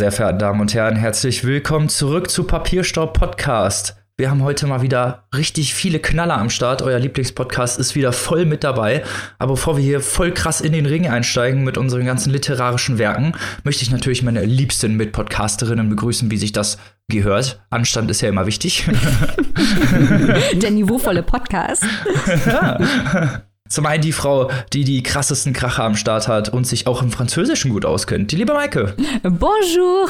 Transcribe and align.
Sehr 0.00 0.12
verehrten 0.12 0.38
Damen 0.38 0.62
und 0.62 0.72
Herren, 0.72 0.96
herzlich 0.96 1.44
willkommen 1.44 1.90
zurück 1.90 2.30
zu 2.30 2.44
Papierstaub 2.44 3.12
Podcast. 3.12 3.96
Wir 4.16 4.30
haben 4.30 4.42
heute 4.42 4.66
mal 4.66 4.80
wieder 4.80 5.24
richtig 5.36 5.74
viele 5.74 5.98
Knaller 5.98 6.38
am 6.38 6.48
Start. 6.48 6.80
Euer 6.80 6.98
Lieblingspodcast 6.98 7.78
ist 7.78 7.94
wieder 7.94 8.14
voll 8.14 8.46
mit 8.46 8.64
dabei. 8.64 9.02
Aber 9.38 9.52
bevor 9.52 9.76
wir 9.76 9.84
hier 9.84 10.00
voll 10.00 10.32
krass 10.32 10.62
in 10.62 10.72
den 10.72 10.86
Ring 10.86 11.06
einsteigen 11.06 11.64
mit 11.64 11.76
unseren 11.76 12.06
ganzen 12.06 12.30
literarischen 12.32 12.96
Werken, 12.96 13.34
möchte 13.62 13.82
ich 13.82 13.90
natürlich 13.90 14.22
meine 14.22 14.42
liebsten 14.42 14.96
Mitpodcasterinnen 14.96 15.90
begrüßen, 15.90 16.30
wie 16.30 16.38
sich 16.38 16.52
das 16.52 16.78
gehört. 17.10 17.60
Anstand 17.68 18.10
ist 18.10 18.22
ja 18.22 18.30
immer 18.30 18.46
wichtig. 18.46 18.88
Der 20.54 20.70
niveauvolle 20.70 21.22
Podcast. 21.22 21.84
ja. 22.46 23.42
Zum 23.70 23.86
einen 23.86 24.02
die 24.02 24.12
Frau, 24.12 24.50
die 24.72 24.82
die 24.82 25.02
krassesten 25.02 25.52
Kracher 25.52 25.84
am 25.84 25.94
Start 25.94 26.26
hat 26.26 26.48
und 26.48 26.66
sich 26.66 26.88
auch 26.88 27.02
im 27.02 27.12
Französischen 27.12 27.70
gut 27.70 27.84
auskennt. 27.84 28.32
Die 28.32 28.36
liebe 28.36 28.52
Maike. 28.52 28.96
Bonjour. 29.22 30.08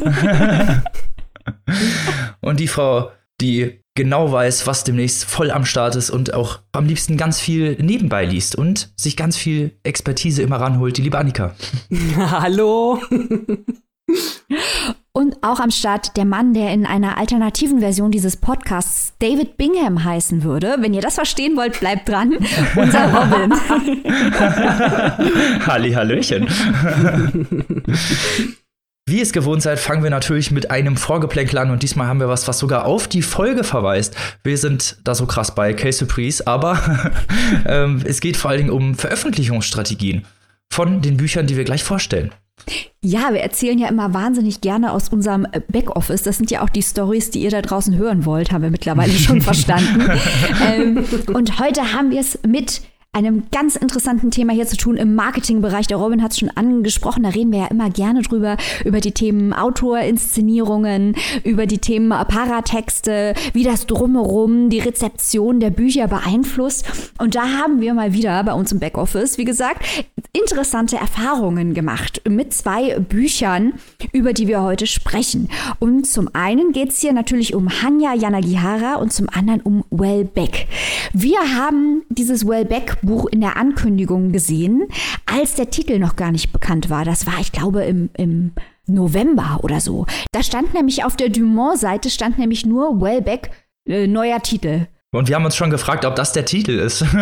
und 2.40 2.58
die 2.58 2.68
Frau, 2.68 3.12
die 3.42 3.82
genau 3.94 4.32
weiß, 4.32 4.66
was 4.66 4.84
demnächst 4.84 5.26
voll 5.26 5.50
am 5.50 5.66
Start 5.66 5.94
ist 5.94 6.08
und 6.08 6.32
auch 6.32 6.60
am 6.72 6.86
liebsten 6.86 7.18
ganz 7.18 7.38
viel 7.38 7.76
nebenbei 7.82 8.24
liest 8.24 8.56
und 8.56 8.94
sich 8.96 9.14
ganz 9.14 9.36
viel 9.36 9.76
Expertise 9.82 10.40
immer 10.40 10.56
ranholt, 10.56 10.96
die 10.96 11.02
liebe 11.02 11.18
Annika. 11.18 11.54
Hallo. 12.16 12.98
Und 15.14 15.36
auch 15.42 15.60
am 15.60 15.70
Start 15.70 16.16
der 16.16 16.24
Mann, 16.24 16.54
der 16.54 16.72
in 16.72 16.86
einer 16.86 17.18
alternativen 17.18 17.80
Version 17.80 18.10
dieses 18.10 18.38
Podcasts 18.38 19.12
David 19.18 19.58
Bingham 19.58 20.04
heißen 20.04 20.42
würde. 20.42 20.76
Wenn 20.78 20.94
ihr 20.94 21.02
das 21.02 21.16
verstehen 21.16 21.54
wollt, 21.54 21.78
bleibt 21.78 22.08
dran. 22.08 22.38
Unser 22.76 23.12
Robin. 23.12 23.52
Halli, 25.66 25.92
Hallöchen. 25.92 26.48
Wie 29.04 29.16
ihr 29.18 29.22
es 29.22 29.34
gewohnt 29.34 29.60
seid, 29.60 29.78
fangen 29.78 30.02
wir 30.02 30.08
natürlich 30.08 30.50
mit 30.50 30.70
einem 30.70 30.96
Vorgeplänkel 30.96 31.58
an 31.58 31.70
und 31.70 31.82
diesmal 31.82 32.06
haben 32.06 32.20
wir 32.20 32.30
was, 32.30 32.48
was 32.48 32.58
sogar 32.58 32.86
auf 32.86 33.06
die 33.06 33.20
Folge 33.20 33.64
verweist. 33.64 34.16
Wir 34.42 34.56
sind 34.56 34.96
da 35.04 35.14
so 35.14 35.26
krass 35.26 35.54
bei 35.54 35.74
Case 35.74 35.98
Surprise, 35.98 36.46
aber 36.46 37.12
ähm, 37.66 38.00
es 38.06 38.22
geht 38.22 38.38
vor 38.38 38.50
allen 38.50 38.60
Dingen 38.60 38.70
um 38.70 38.94
Veröffentlichungsstrategien 38.94 40.24
von 40.72 41.02
den 41.02 41.18
Büchern, 41.18 41.46
die 41.46 41.58
wir 41.58 41.64
gleich 41.64 41.84
vorstellen. 41.84 42.32
Ja, 43.04 43.32
wir 43.32 43.40
erzählen 43.40 43.78
ja 43.78 43.88
immer 43.88 44.14
wahnsinnig 44.14 44.60
gerne 44.60 44.92
aus 44.92 45.08
unserem 45.08 45.46
Backoffice. 45.68 46.22
Das 46.22 46.36
sind 46.36 46.50
ja 46.52 46.62
auch 46.62 46.68
die 46.68 46.82
Stories, 46.82 47.30
die 47.30 47.42
ihr 47.42 47.50
da 47.50 47.60
draußen 47.60 47.96
hören 47.96 48.24
wollt, 48.24 48.52
haben 48.52 48.62
wir 48.62 48.70
mittlerweile 48.70 49.12
schon 49.12 49.40
verstanden. 49.42 50.08
ähm, 50.64 51.04
und 51.34 51.58
heute 51.58 51.92
haben 51.92 52.10
wir 52.12 52.20
es 52.20 52.38
mit 52.46 52.82
einem 53.14 53.42
ganz 53.52 53.76
interessanten 53.76 54.30
Thema 54.30 54.54
hier 54.54 54.66
zu 54.66 54.78
tun 54.78 54.96
im 54.96 55.14
Marketingbereich. 55.14 55.86
Der 55.86 55.98
Robin 55.98 56.22
hat 56.22 56.32
es 56.32 56.38
schon 56.38 56.48
angesprochen, 56.48 57.24
da 57.24 57.28
reden 57.28 57.52
wir 57.52 57.58
ja 57.58 57.66
immer 57.66 57.90
gerne 57.90 58.22
drüber, 58.22 58.56
über 58.86 59.00
die 59.00 59.12
Themen 59.12 59.52
Autorinszenierungen, 59.52 61.14
über 61.44 61.66
die 61.66 61.76
Themen 61.76 62.08
Paratexte, 62.08 63.34
wie 63.52 63.64
das 63.64 63.84
drumherum 63.84 64.70
die 64.70 64.78
Rezeption 64.78 65.60
der 65.60 65.68
Bücher 65.68 66.08
beeinflusst. 66.08 66.86
Und 67.18 67.34
da 67.34 67.42
haben 67.58 67.82
wir 67.82 67.92
mal 67.92 68.14
wieder 68.14 68.42
bei 68.44 68.54
uns 68.54 68.72
im 68.72 68.78
Backoffice, 68.78 69.36
wie 69.36 69.44
gesagt, 69.44 69.84
interessante 70.32 70.96
Erfahrungen 70.96 71.74
gemacht 71.74 72.22
mit 72.26 72.54
zwei 72.54 72.98
Büchern, 72.98 73.74
über 74.12 74.32
die 74.32 74.48
wir 74.48 74.62
heute 74.62 74.86
sprechen. 74.86 75.50
Und 75.78 76.06
zum 76.06 76.30
einen 76.32 76.72
geht 76.72 76.88
es 76.88 77.00
hier 77.00 77.12
natürlich 77.12 77.54
um 77.54 77.82
Hanya 77.82 78.14
Yanagihara 78.14 78.94
und 78.94 79.12
zum 79.12 79.28
anderen 79.28 79.60
um 79.60 79.84
Wellbeck. 79.90 80.66
Wir 81.12 81.38
haben 81.54 82.04
dieses 82.08 82.48
Wellbeck 82.48 83.01
Buch 83.02 83.26
in 83.26 83.40
der 83.40 83.56
Ankündigung 83.56 84.32
gesehen, 84.32 84.88
als 85.26 85.54
der 85.54 85.70
Titel 85.70 85.98
noch 85.98 86.16
gar 86.16 86.32
nicht 86.32 86.52
bekannt 86.52 86.90
war. 86.90 87.04
Das 87.04 87.26
war, 87.26 87.40
ich 87.40 87.52
glaube, 87.52 87.84
im, 87.84 88.10
im 88.16 88.52
November 88.86 89.60
oder 89.62 89.80
so. 89.80 90.06
Da 90.32 90.42
stand 90.42 90.74
nämlich 90.74 91.04
auf 91.04 91.16
der 91.16 91.28
Dumont-Seite 91.28 92.10
stand 92.10 92.38
nämlich 92.38 92.66
nur 92.66 93.00
Wellbeck, 93.00 93.50
äh, 93.86 94.06
neuer 94.06 94.40
Titel. 94.40 94.86
Und 95.14 95.28
wir 95.28 95.34
haben 95.34 95.44
uns 95.44 95.56
schon 95.56 95.68
gefragt, 95.68 96.06
ob 96.06 96.16
das 96.16 96.32
der 96.32 96.46
Titel 96.46 96.70
ist. 96.70 97.02
wir 97.12 97.18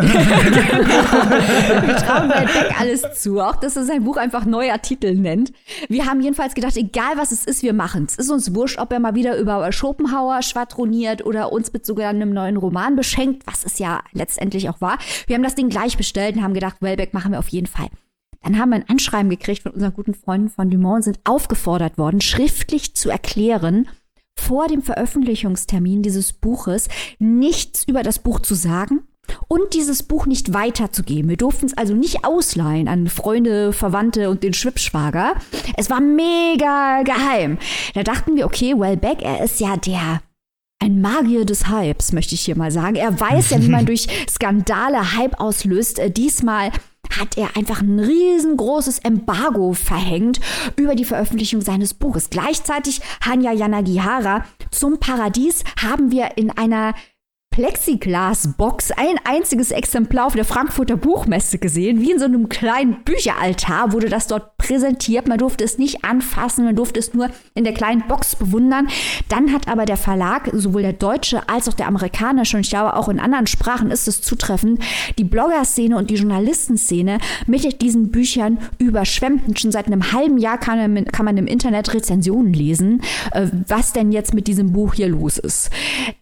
trauen 1.96 2.28
Beck 2.28 2.80
alles 2.80 3.02
zu, 3.20 3.40
auch 3.40 3.56
dass 3.56 3.74
er 3.74 3.84
sein 3.84 4.04
Buch 4.04 4.16
einfach 4.16 4.44
neuer 4.44 4.80
Titel 4.80 5.16
nennt. 5.16 5.52
Wir 5.88 6.06
haben 6.06 6.20
jedenfalls 6.20 6.54
gedacht, 6.54 6.76
egal 6.76 7.16
was 7.16 7.32
es 7.32 7.44
ist, 7.44 7.64
wir 7.64 7.72
machen 7.72 8.06
es. 8.08 8.14
Ist 8.14 8.30
uns 8.30 8.54
wurscht, 8.54 8.78
ob 8.78 8.92
er 8.92 9.00
mal 9.00 9.16
wieder 9.16 9.36
über 9.36 9.72
Schopenhauer 9.72 10.42
schwadroniert 10.42 11.26
oder 11.26 11.50
uns 11.50 11.72
mit 11.72 11.84
sogar 11.84 12.10
einem 12.10 12.32
neuen 12.32 12.58
Roman 12.58 12.94
beschenkt, 12.94 13.42
was 13.48 13.64
es 13.64 13.80
ja 13.80 14.04
letztendlich 14.12 14.68
auch 14.68 14.80
war. 14.80 14.98
Wir 15.26 15.34
haben 15.34 15.42
das 15.42 15.56
Ding 15.56 15.68
gleich 15.68 15.96
bestellt 15.96 16.36
und 16.36 16.44
haben 16.44 16.54
gedacht, 16.54 16.76
Wellbeck 16.78 17.12
machen 17.12 17.32
wir 17.32 17.40
auf 17.40 17.48
jeden 17.48 17.66
Fall. 17.66 17.88
Dann 18.44 18.56
haben 18.56 18.70
wir 18.70 18.76
ein 18.76 18.88
Anschreiben 18.88 19.30
gekriegt 19.30 19.64
von 19.64 19.72
unseren 19.72 19.94
guten 19.94 20.14
Freunden 20.14 20.48
von 20.48 20.70
Dumont 20.70 20.98
und 20.98 21.02
sind 21.02 21.18
aufgefordert 21.24 21.98
worden, 21.98 22.20
schriftlich 22.20 22.94
zu 22.94 23.10
erklären, 23.10 23.88
vor 24.40 24.68
dem 24.68 24.82
Veröffentlichungstermin 24.82 26.02
dieses 26.02 26.32
Buches 26.32 26.88
nichts 27.18 27.84
über 27.84 28.02
das 28.02 28.18
Buch 28.18 28.40
zu 28.40 28.54
sagen 28.54 29.02
und 29.48 29.74
dieses 29.74 30.02
Buch 30.02 30.26
nicht 30.26 30.52
weiterzugeben. 30.52 31.28
Wir 31.28 31.36
durften 31.36 31.66
es 31.66 31.76
also 31.76 31.94
nicht 31.94 32.24
ausleihen 32.24 32.88
an 32.88 33.08
Freunde, 33.08 33.72
Verwandte 33.72 34.30
und 34.30 34.42
den 34.42 34.54
Schwibschwager. 34.54 35.34
Es 35.76 35.90
war 35.90 36.00
mega 36.00 37.02
geheim. 37.02 37.58
Da 37.94 38.02
dachten 38.02 38.36
wir, 38.36 38.46
okay, 38.46 38.74
Wellbeck, 38.76 39.22
er 39.22 39.44
ist 39.44 39.60
ja 39.60 39.76
der 39.76 40.20
ein 40.82 41.00
Magier 41.02 41.44
des 41.44 41.68
Hypes, 41.68 42.12
möchte 42.12 42.34
ich 42.34 42.40
hier 42.40 42.56
mal 42.56 42.70
sagen. 42.70 42.96
Er 42.96 43.20
weiß 43.20 43.50
ja, 43.50 43.62
wie 43.62 43.68
man 43.68 43.86
durch 43.86 44.08
Skandale 44.28 45.14
Hype 45.16 45.38
auslöst. 45.38 45.98
Äh, 45.98 46.10
diesmal 46.10 46.70
hat 47.18 47.36
er 47.36 47.56
einfach 47.56 47.82
ein 47.82 47.98
riesengroßes 47.98 49.00
Embargo 49.00 49.72
verhängt 49.72 50.40
über 50.76 50.94
die 50.94 51.04
Veröffentlichung 51.04 51.60
seines 51.60 51.94
Buches. 51.94 52.30
Gleichzeitig 52.30 53.00
Hanya 53.24 53.52
Yanagihara 53.52 54.44
zum 54.70 54.98
Paradies 54.98 55.64
haben 55.80 56.10
wir 56.10 56.36
in 56.36 56.50
einer 56.50 56.94
Plexiglasbox 57.52 58.92
ein 58.92 59.16
einziges 59.24 59.72
Exemplar 59.72 60.26
auf 60.26 60.36
der 60.36 60.44
Frankfurter 60.44 60.96
Buchmesse 60.96 61.58
gesehen. 61.58 62.00
Wie 62.00 62.12
in 62.12 62.20
so 62.20 62.26
einem 62.26 62.48
kleinen 62.48 63.02
Bücheraltar 63.02 63.92
wurde 63.92 64.08
das 64.08 64.28
dort 64.28 64.56
präsentiert. 64.56 65.26
Man 65.26 65.38
durfte 65.38 65.64
es 65.64 65.76
nicht 65.76 66.04
anfassen, 66.04 66.64
man 66.64 66.76
durfte 66.76 67.00
es 67.00 67.12
nur 67.12 67.28
in 67.54 67.64
der 67.64 67.74
kleinen 67.74 68.06
Box 68.06 68.36
bewundern. 68.36 68.86
Dann 69.28 69.52
hat 69.52 69.66
aber 69.66 69.84
der 69.84 69.96
Verlag, 69.96 70.48
sowohl 70.52 70.82
der 70.82 70.92
deutsche 70.92 71.48
als 71.48 71.68
auch 71.68 71.74
der 71.74 71.88
amerikanische, 71.88 72.56
und 72.56 72.64
ich 72.64 72.70
glaube 72.70 72.94
auch 72.94 73.08
in 73.08 73.18
anderen 73.18 73.48
Sprachen 73.48 73.90
ist 73.90 74.06
es 74.06 74.22
zutreffend, 74.22 74.80
die 75.18 75.24
Blogger-Szene 75.24 75.96
und 75.96 76.08
die 76.08 76.14
Journalistenszene 76.14 77.18
mit 77.48 77.82
diesen 77.82 78.12
Büchern 78.12 78.58
überschwemmt. 78.78 79.48
Und 79.48 79.58
schon 79.58 79.72
seit 79.72 79.88
einem 79.88 80.12
halben 80.12 80.38
Jahr 80.38 80.56
kann 80.56 80.94
man, 80.94 81.04
kann 81.06 81.24
man 81.24 81.36
im 81.36 81.48
Internet 81.48 81.92
Rezensionen 81.92 82.52
lesen, 82.52 83.02
äh, 83.32 83.48
was 83.66 83.92
denn 83.92 84.12
jetzt 84.12 84.34
mit 84.34 84.46
diesem 84.46 84.72
Buch 84.72 84.94
hier 84.94 85.08
los 85.08 85.36
ist. 85.36 85.70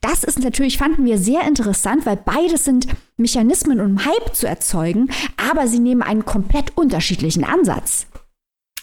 Das 0.00 0.25
ist 0.25 0.43
natürlich, 0.43 0.78
fanden 0.78 1.05
wir 1.05 1.18
sehr 1.19 1.47
interessant, 1.47 2.06
weil 2.06 2.17
beides 2.17 2.65
sind 2.65 2.87
Mechanismen, 3.17 3.81
um 3.81 4.05
Hype 4.05 4.34
zu 4.34 4.47
erzeugen, 4.47 5.11
aber 5.37 5.67
sie 5.69 5.81
nehmen 5.81 6.03
einen 6.03 6.25
komplett 6.25 6.77
unterschiedlichen 6.77 7.45
Ansatz. 7.45 8.06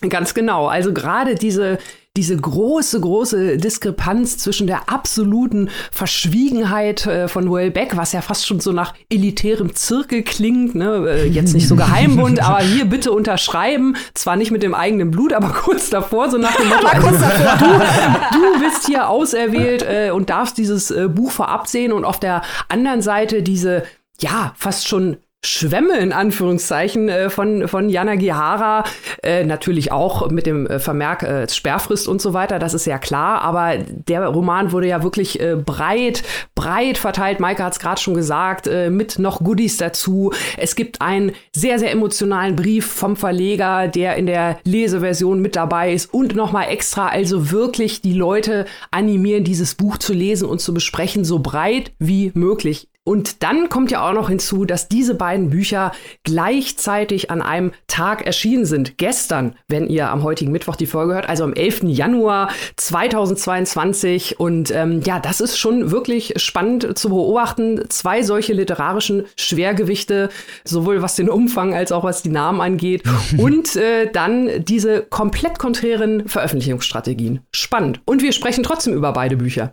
Ganz 0.02 0.34
genau. 0.34 0.68
Also 0.68 0.94
gerade 0.94 1.36
diese 1.36 1.80
diese 2.18 2.38
große, 2.38 3.02
große 3.02 3.58
Diskrepanz 3.58 4.38
zwischen 4.38 4.68
der 4.68 4.90
absoluten 4.90 5.70
Verschwiegenheit 5.92 7.06
äh, 7.06 7.28
von 7.28 7.52
Wellbeck, 7.52 7.98
was 7.98 8.14
ja 8.14 8.22
fast 8.22 8.48
schon 8.48 8.62
so 8.62 8.72
nach 8.72 8.94
elitärem 9.10 9.76
Zirkel 9.76 10.24
klingt, 10.24 10.76
ne? 10.76 11.06
Äh, 11.10 11.28
jetzt 11.28 11.54
nicht 11.54 11.68
so 11.68 11.76
Geheimbund, 11.76 12.40
aber 12.40 12.60
hier 12.60 12.86
bitte 12.86 13.12
unterschreiben, 13.12 13.98
zwar 14.14 14.38
nicht 14.38 14.52
mit 14.52 14.64
dem 14.64 14.74
eigenen 14.74 15.12
Blut, 15.12 15.34
aber 15.34 15.50
kurz 15.50 15.90
davor, 15.90 16.30
so 16.30 16.38
nach 16.38 16.56
dem 16.56 16.70
Motto, 16.70 16.88
also, 16.88 17.10
du, 17.10 18.40
du 18.40 18.60
bist 18.60 18.86
hier 18.88 19.10
auserwählt 19.10 19.84
äh, 19.84 20.12
und 20.12 20.30
darfst 20.30 20.58
dieses 20.58 20.92
äh, 20.92 21.10
Buch 21.10 21.32
vorab 21.32 21.68
sehen 21.68 21.92
und 21.92 22.06
auf 22.06 22.20
der 22.20 22.44
anderen 22.70 23.02
Seite 23.02 23.44
diese 23.44 23.84
ja, 24.22 24.54
fast 24.56 24.88
schon 24.88 25.18
Schwämme 25.46 25.98
in 25.98 26.12
Anführungszeichen 26.12 27.10
äh, 27.10 27.30
von, 27.30 27.68
von 27.68 27.90
Jana 27.90 28.16
Gihara. 28.16 28.84
Äh, 29.24 29.46
natürlich 29.46 29.92
auch 29.92 30.30
mit 30.30 30.46
dem 30.46 30.68
äh, 30.68 30.80
Vermerk 30.80 31.24
äh, 31.24 31.48
Sperrfrist 31.48 32.08
und 32.08 32.22
so 32.22 32.34
weiter, 32.34 32.60
das 32.60 32.74
ist 32.74 32.86
ja 32.86 32.98
klar. 32.98 33.42
Aber 33.42 33.78
der 33.78 34.28
Roman 34.28 34.72
wurde 34.72 34.88
ja 34.88 35.04
wirklich 35.04 35.40
äh, 35.40 35.56
breit, 35.56 36.24
breit 36.56 36.98
verteilt. 36.98 37.40
Maike 37.40 37.64
hat 37.64 37.74
es 37.74 37.80
gerade 37.80 38.02
schon 38.02 38.16
gesagt, 38.16 38.68
äh, 38.68 38.90
mit 38.90 39.20
noch 39.20 39.44
Goodies 39.44 39.78
dazu. 39.78 40.32
Es 40.58 40.76
gibt 40.76 41.02
einen 41.02 41.32
sehr, 41.56 41.80
sehr 41.80 41.92
emotionalen 41.92 42.56
Brief 42.56 42.86
vom 42.86 43.16
Verleger, 43.16 43.88
der 43.88 44.16
in 44.16 44.26
der 44.26 44.58
Leseversion 44.64 45.40
mit 45.40 45.56
dabei 45.56 45.94
ist 45.94 46.14
und 46.14 46.36
nochmal 46.36 46.70
extra, 46.70 47.08
also 47.08 47.52
wirklich 47.52 48.02
die 48.02 48.14
Leute 48.14 48.66
animieren, 48.92 49.44
dieses 49.44 49.76
Buch 49.76 49.98
zu 49.98 50.14
lesen 50.14 50.48
und 50.48 50.60
zu 50.60 50.74
besprechen, 50.74 51.26
so 51.26 51.40
breit 51.40 51.92
wie 52.00 52.32
möglich 52.34 52.90
Und 53.06 53.44
dann 53.44 53.70
kommt 53.70 53.92
ja 53.92 54.08
auch 54.08 54.14
noch 54.14 54.30
hinzu, 54.30 54.66
dass 54.66 54.88
diese 54.88 55.14
beiden 55.14 55.52
Bücher 55.52 55.92
gleichzeitig 56.24 57.30
an 57.30 57.44
einem 57.44 57.72
Tag 57.88 58.26
erschienen 58.26 58.66
sind. 58.66 58.98
Gestern, 58.98 59.56
wenn 59.68 59.88
ihr 59.88 60.10
am 60.10 60.24
heutigen 60.24 60.52
Mittwoch 60.52 60.76
die 60.76 60.88
Folge 60.88 61.14
hört, 61.14 61.30
also 61.30 61.44
am 61.44 61.54
11. 61.54 61.84
Januar 61.84 62.50
2022. 62.78 64.40
Und 64.40 64.72
ähm, 64.72 65.02
ja, 65.06 65.20
das 65.20 65.40
ist 65.40 65.58
schon 65.58 65.92
wirklich 65.92 66.34
spannend 66.38 66.98
zu 66.98 67.10
beobachten. 67.10 67.86
Zwei 67.90 68.24
solche 68.24 68.54
literarischen 68.54 69.26
Schwergewichte, 69.38 70.30
sowohl 70.64 71.04
was 71.04 71.16
den 71.16 71.30
Umfang 71.30 71.76
als 71.76 71.92
auch 71.92 72.04
was 72.04 72.24
die 72.24 72.30
Namen 72.30 72.60
angeht. 72.60 73.04
und 73.38 73.76
äh, 73.76 74.12
dann 74.12 74.66
diese 74.66 75.04
komplett 75.04 75.60
konträren 75.60 76.28
Veröffentlichungsstrategien. 76.28 77.42
Spannend. 77.52 78.02
Und 78.06 78.24
wir 78.24 78.32
sprechen 78.32 78.64
trotzdem 78.64 78.96
über 78.96 79.14
beide 79.14 79.38
Bücher. 79.38 79.72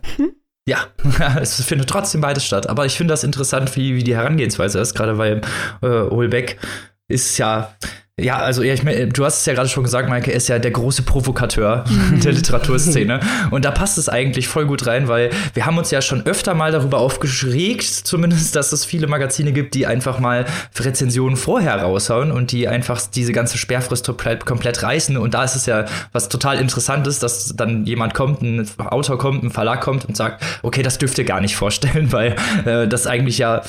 Ja, 0.67 0.87
es 1.41 1.61
findet 1.63 1.89
trotzdem 1.89 2.21
beides 2.21 2.45
statt. 2.45 2.69
Aber 2.69 2.85
ich 2.85 2.95
finde 2.95 3.13
das 3.13 3.23
interessant, 3.23 3.75
wie, 3.75 3.95
wie 3.95 4.03
die 4.03 4.15
Herangehensweise 4.15 4.79
ist, 4.79 4.95
gerade 4.95 5.17
weil 5.17 5.41
äh, 5.81 5.87
Holbeck 5.87 6.59
ist 7.07 7.37
ja 7.37 7.75
ja, 8.21 8.37
also 8.37 8.61
ja, 8.61 8.75
ich 8.75 8.83
mein, 8.83 9.09
du 9.09 9.25
hast 9.25 9.39
es 9.39 9.45
ja 9.47 9.55
gerade 9.55 9.67
schon 9.69 9.83
gesagt, 9.83 10.07
Maike, 10.07 10.29
er 10.29 10.37
ist 10.37 10.47
ja 10.47 10.59
der 10.59 10.69
große 10.69 11.01
Provokateur 11.01 11.83
mhm. 11.89 12.19
der 12.23 12.33
Literaturszene. 12.33 13.19
Und 13.49 13.65
da 13.65 13.71
passt 13.71 13.97
es 13.97 14.07
eigentlich 14.07 14.47
voll 14.47 14.67
gut 14.67 14.85
rein, 14.85 15.07
weil 15.07 15.31
wir 15.55 15.65
haben 15.65 15.79
uns 15.79 15.89
ja 15.89 15.99
schon 15.99 16.23
öfter 16.27 16.53
mal 16.53 16.71
darüber 16.71 16.99
aufgeregt, 16.99 17.81
zumindest, 17.81 18.55
dass 18.55 18.71
es 18.71 18.85
viele 18.85 19.07
Magazine 19.07 19.51
gibt, 19.51 19.73
die 19.73 19.87
einfach 19.87 20.19
mal 20.19 20.45
Rezensionen 20.79 21.37
vorher 21.37 21.81
raushauen 21.81 22.31
und 22.31 22.51
die 22.51 22.67
einfach 22.67 23.01
diese 23.01 23.31
ganze 23.31 23.57
Sperrfrist 23.57 24.05
komplett 24.45 24.83
reißen. 24.83 25.17
Und 25.17 25.33
da 25.33 25.43
ist 25.43 25.55
es 25.55 25.65
ja 25.65 25.85
was 26.11 26.29
total 26.29 26.59
Interessantes, 26.59 27.17
dass 27.17 27.55
dann 27.55 27.87
jemand 27.87 28.13
kommt, 28.13 28.43
ein 28.43 28.69
Autor 28.77 29.17
kommt, 29.17 29.43
ein 29.43 29.49
Verlag 29.49 29.81
kommt 29.81 30.05
und 30.05 30.15
sagt, 30.15 30.43
okay, 30.61 30.83
das 30.83 30.99
dürft 30.99 31.17
ihr 31.17 31.25
gar 31.25 31.41
nicht 31.41 31.55
vorstellen, 31.55 32.11
weil 32.11 32.35
äh, 32.65 32.87
das 32.87 33.07
eigentlich 33.07 33.39
ja, 33.39 33.63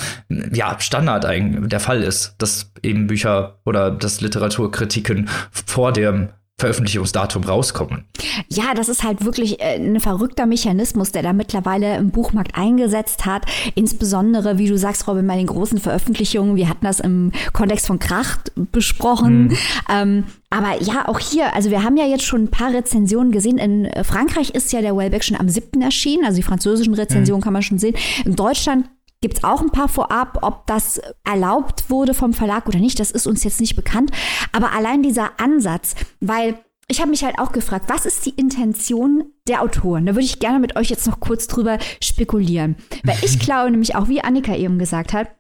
ja 0.53 0.77
Standard 0.81 1.25
eigentlich 1.25 1.71
der 1.71 1.81
Fall 1.81 2.03
ist, 2.03 2.35
dass 2.37 2.71
eben 2.83 3.07
Bücher 3.07 3.57
oder 3.65 3.91
das 3.91 4.21
Literatur 4.21 4.34
Literaturkritiken 4.35 5.29
vor 5.51 5.93
dem 5.93 6.29
Veröffentlichungsdatum 6.57 7.43
rauskommen. 7.43 8.05
Ja, 8.49 8.75
das 8.75 8.89
ist 8.89 9.03
halt 9.03 9.25
wirklich 9.25 9.61
äh, 9.61 9.75
ein 9.75 9.99
verrückter 9.99 10.47
Mechanismus, 10.47 11.11
der 11.11 11.25
da 11.25 11.33
mittlerweile 11.33 11.97
im 11.97 12.11
Buchmarkt 12.11 12.57
eingesetzt 12.57 13.27
hat. 13.27 13.43
Insbesondere, 13.75 14.57
wie 14.57 14.69
du 14.69 14.79
sagst, 14.79 15.09
Robin, 15.09 15.27
bei 15.27 15.37
den 15.37 15.49
großen 15.49 15.79
Veröffentlichungen. 15.79 16.55
Wir 16.55 16.69
hatten 16.69 16.87
das 16.87 17.01
im 17.01 17.33
Kontext 17.53 17.89
von 17.89 17.99
Kracht 17.99 18.53
besprochen. 18.55 19.49
Mhm. 19.49 19.57
Ähm, 19.91 20.25
aber 20.49 20.81
ja, 20.81 21.09
auch 21.09 21.19
hier, 21.19 21.57
also 21.57 21.71
wir 21.71 21.83
haben 21.83 21.97
ja 21.97 22.07
jetzt 22.07 22.25
schon 22.25 22.45
ein 22.45 22.51
paar 22.51 22.73
Rezensionen 22.73 23.33
gesehen. 23.33 23.59
In 23.59 23.91
Frankreich 24.05 24.51
ist 24.51 24.73
ja 24.73 24.81
der 24.81 24.97
Wellbeck 24.97 25.25
schon 25.25 25.37
am 25.37 25.49
7. 25.49 25.83
erschienen, 25.83 26.25
also 26.25 26.37
die 26.37 26.45
französischen 26.45 26.95
Rezensionen 26.95 27.41
mhm. 27.41 27.45
kann 27.45 27.53
man 27.53 27.63
schon 27.63 27.81
sehen. 27.81 27.97
In 28.25 28.37
Deutschland 28.37 28.87
Gibt 29.25 29.39
es 29.39 29.45
auch 29.45 29.63
ein 29.63 29.71
paar 29.71 29.89
vorab, 29.89 30.41
ob 30.43 30.67
das 30.67 31.01
erlaubt 31.25 31.89
wurde 31.89 32.13
vom 32.13 32.35
Verlag 32.35 32.69
oder 32.69 32.79
nicht, 32.79 33.01
das 33.01 33.11
ist 33.11 33.27
uns 33.27 33.43
jetzt 33.43 33.59
nicht 33.59 33.75
bekannt. 33.75 34.11
Aber 34.53 34.73
allein 34.73 35.03
dieser 35.03 35.41
Ansatz, 35.41 35.95
weil 36.21 36.59
ich 36.89 37.01
habe 37.01 37.09
mich 37.09 37.25
halt 37.25 37.39
auch 37.39 37.53
gefragt, 37.53 37.87
was 37.89 38.05
ist 38.05 38.27
die 38.27 38.35
Intention 38.37 39.25
der 39.49 39.63
Autoren? 39.63 40.05
Da 40.05 40.15
würde 40.15 40.27
ich 40.27 40.41
gerne 40.41 40.59
mit 40.59 40.77
euch 40.77 40.91
jetzt 40.91 41.07
noch 41.07 41.21
kurz 41.21 41.47
drüber 41.47 41.79
spekulieren. 42.03 42.77
Weil 43.03 43.17
ich 43.23 43.39
glaube 43.39 43.71
nämlich 43.71 43.97
auch, 43.97 44.09
wie 44.09 44.21
Annika 44.21 44.55
eben 44.57 44.79
gesagt 44.79 45.15
hat, 45.15 45.31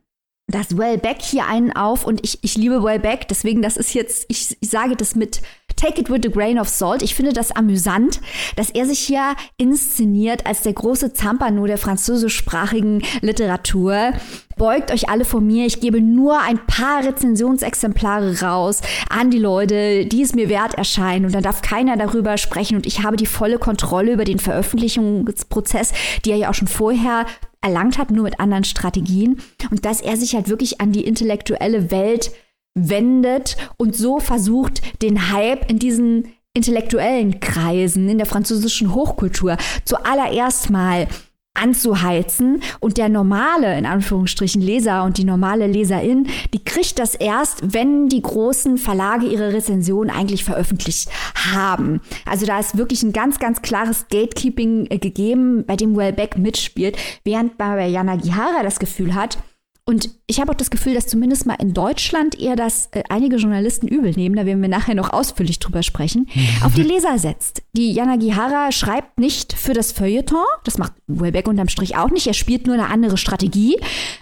dass 0.46 0.78
Wellbeck 0.78 1.20
hier 1.20 1.46
einen 1.46 1.70
auf 1.76 2.06
und 2.06 2.24
ich, 2.24 2.38
ich 2.40 2.56
liebe 2.56 2.82
Wellbeck, 2.82 3.28
deswegen 3.28 3.60
das 3.60 3.76
ist 3.76 3.92
jetzt, 3.92 4.24
ich, 4.30 4.56
ich 4.58 4.70
sage 4.70 4.96
das 4.96 5.14
mit 5.14 5.42
take 5.76 6.00
it 6.00 6.10
with 6.10 6.22
a 6.26 6.28
grain 6.28 6.58
of 6.58 6.68
salt. 6.68 7.02
Ich 7.02 7.14
finde 7.14 7.32
das 7.32 7.50
amüsant, 7.52 8.20
dass 8.56 8.70
er 8.70 8.86
sich 8.86 9.00
hier 9.00 9.34
inszeniert 9.56 10.46
als 10.46 10.62
der 10.62 10.72
große 10.72 11.12
Zampano 11.12 11.66
der 11.66 11.78
französischsprachigen 11.78 13.02
Literatur. 13.20 14.12
Beugt 14.56 14.92
euch 14.92 15.08
alle 15.08 15.24
vor 15.24 15.40
mir. 15.40 15.66
Ich 15.66 15.80
gebe 15.80 16.00
nur 16.00 16.40
ein 16.40 16.64
paar 16.66 17.04
Rezensionsexemplare 17.04 18.40
raus 18.42 18.82
an 19.10 19.30
die 19.30 19.38
Leute, 19.38 20.06
die 20.06 20.22
es 20.22 20.34
mir 20.34 20.48
wert 20.48 20.74
erscheinen. 20.74 21.24
Und 21.26 21.34
dann 21.34 21.42
darf 21.42 21.60
keiner 21.60 21.96
darüber 21.96 22.38
sprechen. 22.38 22.76
Und 22.76 22.86
ich 22.86 23.02
habe 23.02 23.16
die 23.16 23.26
volle 23.26 23.58
Kontrolle 23.58 24.12
über 24.12 24.24
den 24.24 24.38
Veröffentlichungsprozess, 24.38 25.92
die 26.24 26.30
er 26.30 26.36
ja 26.36 26.50
auch 26.50 26.54
schon 26.54 26.68
vorher 26.68 27.26
erlangt 27.60 27.98
hat, 27.98 28.10
nur 28.10 28.24
mit 28.24 28.38
anderen 28.38 28.64
Strategien. 28.64 29.40
Und 29.70 29.84
dass 29.84 30.00
er 30.00 30.16
sich 30.16 30.34
halt 30.34 30.48
wirklich 30.48 30.80
an 30.80 30.92
die 30.92 31.04
intellektuelle 31.04 31.90
Welt 31.90 32.30
wendet 32.74 33.56
und 33.76 33.94
so 33.96 34.18
versucht, 34.18 35.02
den 35.02 35.32
Hype 35.32 35.70
in 35.70 35.78
diesen 35.78 36.28
intellektuellen 36.54 37.40
Kreisen 37.40 38.08
in 38.08 38.18
der 38.18 38.26
französischen 38.26 38.94
Hochkultur 38.94 39.56
zuallererst 39.84 40.70
mal 40.70 41.08
anzuheizen 41.54 42.62
und 42.80 42.98
der 42.98 43.08
normale, 43.08 43.78
in 43.78 43.86
Anführungsstrichen, 43.86 44.60
Leser 44.60 45.04
und 45.04 45.18
die 45.18 45.24
normale 45.24 45.68
Leserin, 45.68 46.26
die 46.52 46.62
kriegt 46.62 46.98
das 46.98 47.14
erst, 47.14 47.72
wenn 47.72 48.08
die 48.08 48.22
großen 48.22 48.76
Verlage 48.76 49.26
ihre 49.26 49.52
Rezension 49.52 50.10
eigentlich 50.10 50.42
veröffentlicht 50.42 51.08
haben. 51.52 52.00
Also 52.26 52.44
da 52.44 52.58
ist 52.58 52.76
wirklich 52.76 53.04
ein 53.04 53.12
ganz, 53.12 53.38
ganz 53.38 53.62
klares 53.62 54.06
Gatekeeping 54.10 54.86
äh, 54.90 54.98
gegeben, 54.98 55.64
bei 55.64 55.76
dem 55.76 55.96
Wellbeck 55.96 56.36
mitspielt, 56.36 56.96
während 57.22 57.56
bei 57.56 57.86
Jana 57.86 58.16
Gihara 58.16 58.64
das 58.64 58.80
Gefühl 58.80 59.14
hat, 59.14 59.38
und 59.86 60.08
ich 60.26 60.40
habe 60.40 60.50
auch 60.50 60.56
das 60.56 60.70
Gefühl, 60.70 60.94
dass 60.94 61.06
zumindest 61.06 61.44
mal 61.44 61.56
in 61.60 61.74
Deutschland 61.74 62.40
eher 62.40 62.56
das 62.56 62.88
äh, 62.92 63.02
einige 63.10 63.36
Journalisten 63.36 63.86
übel 63.86 64.12
nehmen, 64.12 64.34
da 64.34 64.46
werden 64.46 64.62
wir 64.62 64.68
nachher 64.70 64.94
noch 64.94 65.12
ausführlich 65.12 65.58
drüber 65.58 65.82
sprechen, 65.82 66.26
auf 66.64 66.72
die 66.72 66.82
Leser 66.82 67.18
setzt. 67.18 67.62
Die 67.76 67.92
Jana 67.92 68.16
Gihara 68.16 68.72
schreibt 68.72 69.18
nicht 69.18 69.52
für 69.52 69.74
das 69.74 69.92
Feuilleton, 69.92 70.44
das 70.64 70.78
macht 70.78 70.92
Wellbeck 71.06 71.46
unterm 71.46 71.68
Strich 71.68 71.96
auch 71.96 72.10
nicht, 72.10 72.26
er 72.26 72.32
spielt 72.32 72.66
nur 72.66 72.74
eine 72.74 72.88
andere 72.88 73.18
Strategie. 73.18 73.78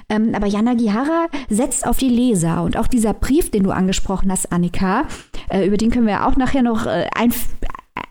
Ähm, 0.08 0.34
aber 0.34 0.48
Jana 0.48 0.74
Gihara 0.74 1.26
setzt 1.48 1.86
auf 1.86 1.98
die 1.98 2.08
Leser. 2.08 2.62
Und 2.64 2.76
auch 2.76 2.88
dieser 2.88 3.14
Brief, 3.14 3.50
den 3.50 3.62
du 3.62 3.70
angesprochen 3.70 4.32
hast, 4.32 4.50
Annika, 4.50 5.06
äh, 5.48 5.64
über 5.64 5.76
den 5.76 5.90
können 5.90 6.08
wir 6.08 6.26
auch 6.26 6.36
nachher 6.36 6.62
noch 6.62 6.86
äh, 6.86 7.06
ein, 7.14 7.32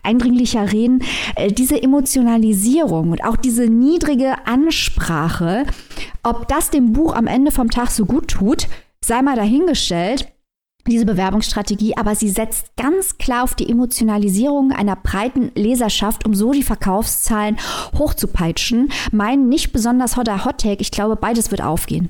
eindringlicher 0.02 0.72
reden, 0.72 1.02
äh, 1.36 1.52
diese 1.52 1.82
Emotionalisierung 1.82 3.10
und 3.10 3.24
auch 3.24 3.36
diese 3.36 3.66
niedrige 3.66 4.46
Ansprache, 4.46 5.64
ob 6.22 6.48
das 6.48 6.70
dem 6.70 6.92
Buch 6.92 7.14
am 7.14 7.26
Ende 7.26 7.50
vom 7.50 7.70
Tag 7.70 7.90
so 7.90 8.04
gut 8.04 8.28
tut, 8.28 8.68
sei 9.04 9.22
mal 9.22 9.36
dahingestellt 9.36 10.32
diese 10.88 11.06
Bewerbungsstrategie, 11.06 11.96
aber 11.96 12.16
sie 12.16 12.28
setzt 12.28 12.76
ganz 12.76 13.16
klar 13.18 13.44
auf 13.44 13.54
die 13.54 13.68
Emotionalisierung 13.68 14.72
einer 14.72 14.96
breiten 14.96 15.52
Leserschaft, 15.54 16.26
um 16.26 16.34
so 16.34 16.52
die 16.52 16.62
Verkaufszahlen 16.62 17.56
hochzupeitschen. 17.96 18.90
Mein 19.12 19.48
nicht 19.48 19.72
besonders 19.72 20.16
hotter 20.16 20.44
Hottake, 20.44 20.80
ich 20.80 20.90
glaube, 20.90 21.16
beides 21.16 21.50
wird 21.50 21.62
aufgehen. 21.62 22.08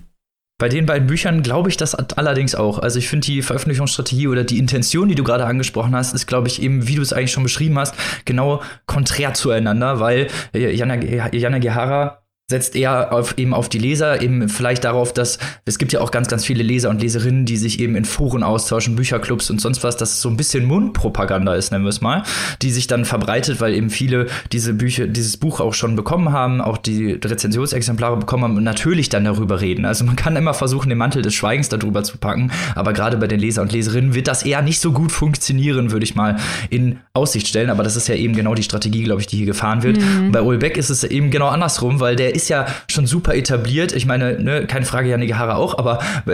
Bei 0.63 0.69
den 0.69 0.87
beiden 0.87 1.09
Büchern 1.09 1.43
glaube 1.43 1.71
ich 1.71 1.77
das 1.77 1.93
allerdings 1.97 2.55
auch. 2.55 2.79
Also 2.79 3.01
ich 3.01 3.09
finde 3.09 3.27
die 3.27 3.43
Veröffentlichungsstrategie 3.43 4.29
oder 4.29 4.45
die 4.45 4.61
Intention, 4.61 5.09
die 5.09 5.17
du 5.17 5.25
gerade 5.25 5.45
angesprochen 5.45 5.93
hast, 5.93 6.15
ist, 6.15 6.29
glaube 6.29 6.47
ich, 6.47 6.63
eben, 6.63 6.87
wie 6.87 6.95
du 6.95 7.03
es 7.03 7.13
eigentlich 7.13 7.33
schon 7.33 7.43
beschrieben 7.43 7.77
hast, 7.81 7.97
genau 8.27 8.63
konträr 8.87 9.35
zueinander, 9.35 9.99
weil 9.99 10.29
Jana, 10.53 11.03
Jana 11.33 11.59
Gehara 11.59 12.22
setzt 12.51 12.77
eher 12.77 13.13
auf, 13.13 13.39
eben 13.39 13.55
auf 13.55 13.69
die 13.69 13.79
Leser, 13.79 14.21
eben 14.21 14.49
vielleicht 14.49 14.85
darauf, 14.85 15.15
dass 15.15 15.39
es 15.65 15.79
gibt 15.79 15.93
ja 15.93 16.01
auch 16.01 16.11
ganz, 16.11 16.29
ganz 16.29 16.45
viele 16.45 16.63
Leser 16.63 16.91
und 16.91 17.01
Leserinnen, 17.01 17.47
die 17.47 17.57
sich 17.57 17.81
eben 17.81 17.97
in 17.97 18.05
Foren 18.05 18.43
austauschen, 18.43 18.95
Bücherclubs 18.95 19.49
und 19.51 19.61
sonst 19.61 19.83
was, 19.83 19.97
dass 19.97 20.13
es 20.13 20.21
so 20.21 20.29
ein 20.29 20.37
bisschen 20.37 20.67
Mundpropaganda 20.67 21.55
ist, 21.55 21.73
nennen 21.73 21.85
wir 21.85 21.89
es 21.89 22.03
mal, 22.03 22.25
die 22.61 22.71
sich 22.71 22.87
dann 22.87 23.05
verbreitet, 23.05 23.61
weil 23.61 23.75
eben 23.75 23.89
viele 23.89 24.27
diese 24.53 24.75
Bücher, 24.75 25.07
dieses 25.07 25.39
Buch 25.39 25.61
auch 25.61 25.73
schon 25.73 25.97
bekommen 25.97 26.33
haben, 26.33 26.61
auch 26.61 26.77
die 26.77 27.13
Rezensionsexemplare 27.13 28.19
bekommen 28.19 28.45
haben 28.45 28.57
und 28.57 28.65
natürlich 28.65 29.09
dann 29.09 29.25
darüber 29.25 29.61
reden. 29.63 29.87
Also 29.87 30.05
man 30.05 30.17
kann 30.17 30.37
immer 30.37 30.53
versuchen, 30.53 30.91
den 30.91 30.99
Mantel 30.99 31.23
des 31.23 31.35
Schweigens 31.35 31.71
darüber 31.71 32.05
zu 32.05 32.19
packen, 32.19 32.53
aber 32.75 32.93
gerade 32.93 33.17
bei 33.17 33.29
den 33.29 33.41
Leser 33.41 33.63
und 33.63 33.73
Leserinnen 33.73 34.15
wird 34.15 34.29
das 34.29 34.43
eher 34.43 34.61
nicht 34.61 34.81
so 34.81 34.93
gut 34.93 35.11
funktionieren, 35.11 35.91
würde 35.91 36.05
ich 36.05 36.15
mal 36.15 36.37
in 36.69 36.99
Aussicht 37.15 37.47
stellen. 37.47 37.71
Aber 37.71 37.83
das 37.83 37.97
ist 37.97 38.09
ja 38.09 38.15
eben 38.15 38.35
genau 38.35 38.55
die 38.55 38.63
Strategie, 38.63 39.05
glaube 39.05 39.23
ich, 39.23 39.27
die 39.27 39.39
hier 39.39 39.47
gefahren 39.47 39.83
wird. 39.83 39.99
Mhm. 39.99 40.33
Bei 40.33 40.43
Ulbeck 40.43 40.77
ist 40.77 40.91
es 40.91 41.05
eben 41.05 41.31
genau 41.31 41.49
andersrum, 41.49 42.01
weil 42.01 42.17
der 42.17 42.32
ist 42.33 42.49
ja 42.49 42.67
schon 42.91 43.07
super 43.07 43.35
etabliert. 43.35 43.93
Ich 43.93 44.07
meine, 44.07 44.43
ne, 44.43 44.67
keine 44.67 44.85
Frage, 44.85 45.09
Janik 45.09 45.35
Haare 45.35 45.57
auch, 45.57 45.79
aber 45.79 46.01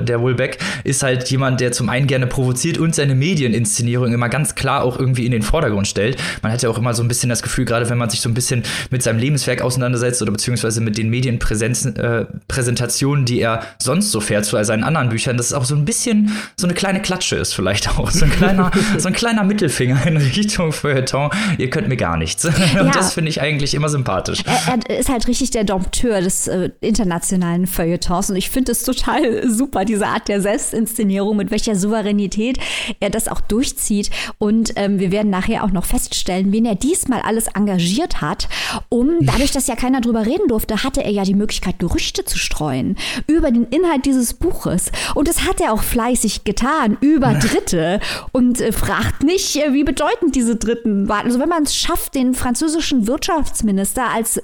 der 0.00 0.20
Wohlbeck 0.20 0.58
ist 0.84 1.02
halt 1.02 1.28
jemand, 1.30 1.60
der 1.60 1.72
zum 1.72 1.88
einen 1.88 2.06
gerne 2.06 2.26
provoziert 2.26 2.76
und 2.78 2.94
seine 2.94 3.14
Medieninszenierung 3.14 4.12
immer 4.12 4.28
ganz 4.28 4.54
klar 4.54 4.82
auch 4.82 4.98
irgendwie 4.98 5.24
in 5.26 5.32
den 5.32 5.42
Vordergrund 5.42 5.88
stellt. 5.88 6.16
Man 6.42 6.52
hat 6.52 6.62
ja 6.62 6.70
auch 6.70 6.78
immer 6.78 6.94
so 6.94 7.02
ein 7.02 7.08
bisschen 7.08 7.28
das 7.28 7.42
Gefühl, 7.42 7.64
gerade 7.64 7.90
wenn 7.90 7.98
man 7.98 8.10
sich 8.10 8.20
so 8.20 8.28
ein 8.28 8.34
bisschen 8.34 8.62
mit 8.90 9.02
seinem 9.02 9.18
Lebenswerk 9.18 9.62
auseinandersetzt 9.62 10.22
oder 10.22 10.32
beziehungsweise 10.32 10.80
mit 10.80 10.98
den 10.98 11.10
Medienpräsentationen, 11.10 13.24
äh, 13.24 13.26
die 13.26 13.40
er 13.40 13.62
sonst 13.78 14.10
so 14.10 14.20
fährt 14.20 14.44
zu 14.44 14.62
seinen 14.64 14.84
anderen 14.84 15.08
Büchern, 15.08 15.36
dass 15.36 15.46
es 15.46 15.52
auch 15.52 15.64
so 15.64 15.74
ein 15.74 15.84
bisschen 15.84 16.32
so 16.56 16.66
eine 16.66 16.74
kleine 16.74 17.02
Klatsche 17.02 17.36
ist 17.36 17.54
vielleicht 17.54 17.88
auch. 17.98 18.10
So 18.10 18.24
ein 18.24 18.30
kleiner, 18.30 18.70
so 18.98 19.08
ein 19.08 19.14
kleiner 19.14 19.44
Mittelfinger 19.44 20.06
in 20.06 20.16
Richtung 20.16 20.72
Feuilleton. 20.72 21.30
Ihr 21.58 21.70
könnt 21.70 21.88
mir 21.88 21.96
gar 21.96 22.16
nichts. 22.16 22.44
Und 22.44 22.54
ja. 22.74 22.90
das 22.90 23.14
finde 23.14 23.30
ich 23.30 23.40
eigentlich 23.40 23.74
immer 23.74 23.88
sympathisch. 23.88 24.40
Er, 24.44 24.78
er 24.88 24.98
ist 24.98 25.08
halt 25.08 25.25
halt 25.26 25.28
richtig 25.28 25.50
der 25.50 25.64
Dompteur 25.64 26.20
des 26.20 26.48
äh, 26.48 26.70
internationalen 26.80 27.66
Feuilletons. 27.66 28.30
Und 28.30 28.36
ich 28.36 28.50
finde 28.50 28.72
es 28.72 28.82
total 28.82 29.48
super, 29.48 29.84
diese 29.84 30.06
Art 30.06 30.28
der 30.28 30.40
Selbstinszenierung, 30.40 31.36
mit 31.36 31.50
welcher 31.50 31.76
Souveränität 31.76 32.58
er 33.00 33.10
das 33.10 33.28
auch 33.28 33.40
durchzieht. 33.40 34.10
Und 34.38 34.72
ähm, 34.76 34.98
wir 34.98 35.10
werden 35.10 35.30
nachher 35.30 35.64
auch 35.64 35.70
noch 35.70 35.84
feststellen, 35.84 36.52
wen 36.52 36.64
er 36.64 36.74
diesmal 36.74 37.20
alles 37.20 37.48
engagiert 37.48 38.20
hat, 38.20 38.48
um, 38.88 39.18
dadurch, 39.20 39.52
dass 39.52 39.66
ja 39.66 39.76
keiner 39.76 40.00
drüber 40.00 40.26
reden 40.26 40.48
durfte, 40.48 40.82
hatte 40.82 41.02
er 41.02 41.10
ja 41.10 41.24
die 41.24 41.34
Möglichkeit, 41.34 41.78
Gerüchte 41.78 42.24
zu 42.24 42.38
streuen 42.38 42.96
über 43.26 43.50
den 43.50 43.64
Inhalt 43.64 44.04
dieses 44.06 44.34
Buches. 44.34 44.90
Und 45.14 45.28
das 45.28 45.46
hat 45.46 45.60
er 45.60 45.72
auch 45.72 45.82
fleißig 45.82 46.44
getan, 46.44 46.96
über 47.00 47.34
Dritte. 47.34 48.00
Und 48.32 48.60
äh, 48.60 48.72
fragt 48.72 49.22
nicht, 49.22 49.56
äh, 49.56 49.72
wie 49.72 49.84
bedeutend 49.84 50.34
diese 50.34 50.56
Dritten 50.56 51.08
waren. 51.08 51.26
Also 51.26 51.40
wenn 51.40 51.48
man 51.48 51.64
es 51.64 51.76
schafft, 51.76 52.14
den 52.14 52.34
französischen 52.34 53.06
Wirtschaftsminister 53.06 54.10
als 54.14 54.40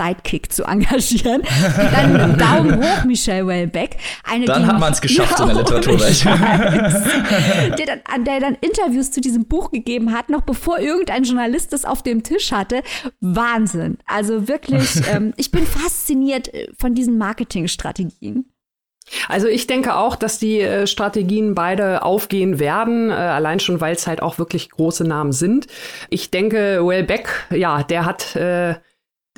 Marketing-Sidekick 0.00 0.52
zu 0.52 0.64
engagieren, 0.64 1.42
dann 1.76 2.38
Daumen 2.38 2.82
hoch, 2.82 3.04
Michel 3.04 3.46
Welbeck. 3.46 3.96
Eine, 4.24 4.46
dann 4.46 4.66
hat 4.66 4.80
man 4.80 4.92
es 4.92 5.00
geschafft 5.00 5.38
ja, 5.38 5.44
in 5.44 5.54
der 5.54 5.58
Literaturwelt. 5.64 6.24
der, 7.78 7.86
dann, 7.86 8.24
der 8.24 8.40
dann 8.40 8.56
Interviews 8.60 9.10
zu 9.10 9.20
diesem 9.20 9.46
Buch 9.46 9.70
gegeben 9.70 10.12
hat, 10.12 10.30
noch 10.30 10.42
bevor 10.42 10.78
irgendein 10.78 11.24
Journalist 11.24 11.72
es 11.72 11.84
auf 11.84 12.02
dem 12.02 12.22
Tisch 12.22 12.52
hatte. 12.52 12.82
Wahnsinn. 13.20 13.98
Also 14.06 14.48
wirklich, 14.48 14.88
ähm, 15.12 15.34
ich 15.36 15.50
bin 15.50 15.66
fasziniert 15.66 16.52
äh, 16.52 16.68
von 16.78 16.94
diesen 16.94 17.18
Marketingstrategien. 17.18 18.46
Also 19.28 19.48
ich 19.48 19.66
denke 19.66 19.96
auch, 19.96 20.14
dass 20.14 20.38
die 20.38 20.60
äh, 20.60 20.86
Strategien 20.86 21.54
beide 21.54 22.04
aufgehen 22.04 22.60
werden, 22.60 23.10
äh, 23.10 23.14
allein 23.14 23.58
schon, 23.58 23.80
weil 23.80 23.94
es 23.94 24.06
halt 24.06 24.22
auch 24.22 24.38
wirklich 24.38 24.70
große 24.70 25.02
Namen 25.04 25.32
sind. 25.32 25.66
Ich 26.10 26.30
denke, 26.30 26.80
Wellbeck, 26.86 27.46
ja, 27.50 27.82
der 27.82 28.04
hat 28.04 28.36
äh, 28.36 28.76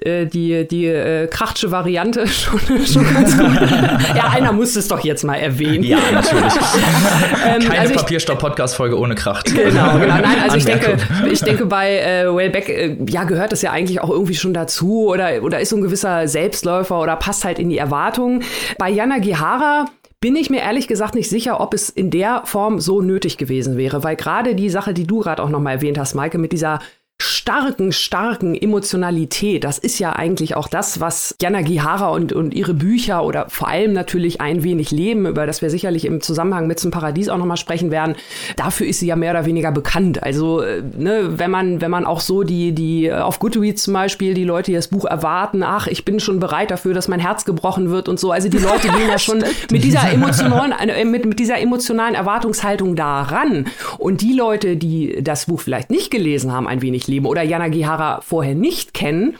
äh, 0.04 0.26
die, 0.26 0.66
die 0.66 0.86
äh, 0.86 1.26
Krachtsche 1.26 1.70
Variante 1.70 2.26
schon, 2.26 2.60
schon 2.86 3.14
ganz 3.14 3.36
gut. 3.38 3.54
ja, 4.16 4.28
einer 4.30 4.52
muss 4.52 4.76
es 4.76 4.88
doch 4.88 5.00
jetzt 5.00 5.24
mal 5.24 5.36
erwähnen. 5.36 5.84
Ja, 5.84 5.98
natürlich. 6.12 6.54
ähm, 7.46 7.60
Keine 7.60 7.80
also 7.80 7.94
Papierstopp-Podcast-Folge 7.94 8.98
ohne 8.98 9.14
Kracht. 9.14 9.54
Genau, 9.54 9.98
genau. 9.98 10.16
Nein, 10.16 10.36
also 10.42 10.56
ich 10.56 10.64
denke, 10.64 10.96
ich 11.30 11.40
denke, 11.40 11.66
bei 11.66 11.98
äh, 11.98 12.34
Wellbeck, 12.34 12.68
äh, 12.68 12.96
ja, 13.08 13.24
gehört 13.24 13.52
das 13.52 13.62
ja 13.62 13.70
eigentlich 13.70 14.00
auch 14.00 14.10
irgendwie 14.10 14.34
schon 14.34 14.54
dazu 14.54 15.08
oder, 15.08 15.42
oder 15.42 15.60
ist 15.60 15.70
so 15.70 15.76
ein 15.76 15.82
gewisser 15.82 16.28
Selbstläufer 16.28 17.00
oder 17.00 17.16
passt 17.16 17.44
halt 17.44 17.58
in 17.58 17.70
die 17.70 17.78
Erwartungen. 17.78 18.42
Bei 18.78 18.90
Jana 18.90 19.18
Gihara 19.18 19.86
bin 20.22 20.36
ich 20.36 20.50
mir 20.50 20.60
ehrlich 20.60 20.86
gesagt 20.86 21.14
nicht 21.14 21.28
sicher, 21.28 21.60
ob 21.60 21.74
es 21.74 21.90
in 21.90 22.10
der 22.10 22.42
Form 22.44 22.78
so 22.78 23.02
nötig 23.02 23.38
gewesen 23.38 23.76
wäre, 23.76 24.04
weil 24.04 24.14
gerade 24.14 24.54
die 24.54 24.70
Sache, 24.70 24.94
die 24.94 25.06
du 25.06 25.18
gerade 25.18 25.42
auch 25.42 25.48
noch 25.48 25.60
mal 25.60 25.72
erwähnt 25.72 25.98
hast, 25.98 26.14
Maike, 26.14 26.38
mit 26.38 26.52
dieser 26.52 26.78
starken, 27.22 27.92
starken 27.92 28.54
Emotionalität. 28.54 29.64
Das 29.64 29.78
ist 29.78 29.98
ja 29.98 30.12
eigentlich 30.12 30.56
auch 30.56 30.68
das, 30.68 31.00
was 31.00 31.34
Jana 31.40 31.62
Gihara 31.62 32.08
und, 32.08 32.32
und 32.32 32.54
ihre 32.54 32.74
Bücher 32.74 33.24
oder 33.24 33.46
vor 33.48 33.68
allem 33.68 33.92
natürlich 33.92 34.40
ein 34.40 34.62
wenig 34.64 34.90
Leben, 34.90 35.26
über 35.26 35.46
das 35.46 35.62
wir 35.62 35.70
sicherlich 35.70 36.04
im 36.04 36.20
Zusammenhang 36.20 36.66
mit 36.66 36.80
zum 36.80 36.90
Paradies 36.90 37.28
auch 37.28 37.38
nochmal 37.38 37.56
sprechen 37.56 37.90
werden. 37.90 38.16
Dafür 38.56 38.86
ist 38.86 39.00
sie 39.00 39.06
ja 39.06 39.16
mehr 39.16 39.30
oder 39.32 39.46
weniger 39.46 39.72
bekannt. 39.72 40.22
Also, 40.22 40.60
äh, 40.60 40.82
ne, 40.96 41.38
wenn 41.38 41.50
man, 41.50 41.80
wenn 41.80 41.90
man 41.90 42.04
auch 42.04 42.20
so 42.20 42.42
die, 42.42 42.72
die 42.72 43.06
äh, 43.06 43.12
auf 43.14 43.38
Goodreads 43.38 43.84
zum 43.84 43.94
Beispiel 43.94 44.34
die 44.34 44.44
Leute, 44.44 44.72
die 44.72 44.76
das 44.76 44.88
Buch 44.88 45.04
erwarten, 45.04 45.62
ach, 45.62 45.86
ich 45.86 46.04
bin 46.04 46.20
schon 46.20 46.40
bereit 46.40 46.70
dafür, 46.70 46.94
dass 46.94 47.08
mein 47.08 47.20
Herz 47.20 47.44
gebrochen 47.44 47.90
wird 47.90 48.08
und 48.08 48.18
so. 48.18 48.32
Also 48.32 48.48
die 48.48 48.58
Leute 48.58 48.88
gehen 48.88 49.08
ja 49.08 49.18
schon 49.18 49.44
mit 49.70 49.84
dieser 49.84 50.12
emotionalen, 50.12 50.72
äh, 50.88 51.04
mit, 51.04 51.24
mit 51.24 51.38
dieser 51.38 51.58
emotionalen 51.58 52.14
Erwartungshaltung 52.14 52.96
daran. 52.96 53.66
Und 53.98 54.20
die 54.20 54.32
Leute, 54.32 54.76
die 54.76 55.22
das 55.22 55.46
Buch 55.46 55.60
vielleicht 55.60 55.90
nicht 55.90 56.10
gelesen 56.10 56.52
haben, 56.52 56.66
ein 56.66 56.82
wenig 56.82 57.06
leben 57.12 57.26
oder 57.26 57.42
Jana 57.42 57.68
Gihara 57.68 58.20
vorher 58.22 58.54
nicht 58.54 58.94
kennen 58.94 59.36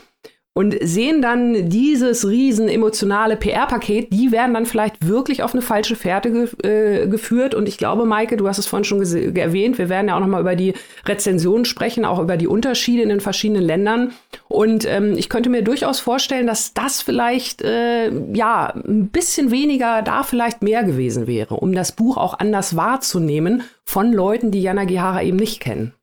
und 0.55 0.75
sehen 0.81 1.23
dann 1.23 1.67
dieses 1.69 2.27
riesen 2.27 2.69
emotionale 2.69 3.37
PR-Paket, 3.37 4.13
die 4.13 4.31
werden 4.31 4.53
dann 4.53 4.67
vielleicht 4.67 5.07
wirklich 5.07 5.41
auf 5.41 5.53
eine 5.53 5.63
falsche 5.63 5.95
Fährte 5.95 6.31
ge 6.31 6.47
äh, 6.63 7.07
geführt. 7.07 7.55
Und 7.55 7.67
ich 7.67 7.79
glaube, 7.79 8.05
Maike, 8.05 8.37
du 8.37 8.47
hast 8.47 8.59
es 8.59 8.67
vorhin 8.67 8.83
schon 8.83 9.01
erwähnt, 9.35 9.79
wir 9.79 9.89
werden 9.89 10.09
ja 10.09 10.15
auch 10.15 10.19
nochmal 10.19 10.41
über 10.41 10.55
die 10.55 10.75
Rezensionen 11.07 11.65
sprechen, 11.65 12.05
auch 12.05 12.19
über 12.19 12.37
die 12.37 12.45
Unterschiede 12.45 13.01
in 13.01 13.09
den 13.09 13.19
verschiedenen 13.19 13.63
Ländern. 13.63 14.11
Und 14.47 14.85
ähm, 14.87 15.17
ich 15.17 15.27
könnte 15.27 15.49
mir 15.49 15.63
durchaus 15.63 15.99
vorstellen, 15.99 16.45
dass 16.45 16.75
das 16.75 17.01
vielleicht 17.01 17.63
äh, 17.63 18.11
ja 18.33 18.75
ein 18.75 19.09
bisschen 19.09 19.49
weniger, 19.49 20.03
da 20.03 20.21
vielleicht 20.21 20.61
mehr 20.61 20.83
gewesen 20.83 21.25
wäre, 21.25 21.55
um 21.55 21.73
das 21.73 21.93
Buch 21.93 22.17
auch 22.17 22.37
anders 22.37 22.75
wahrzunehmen 22.75 23.63
von 23.85 24.13
Leuten, 24.13 24.51
die 24.51 24.61
Jana 24.61 24.85
Gihara 24.85 25.23
eben 25.23 25.37
nicht 25.37 25.61
kennen. 25.61 25.93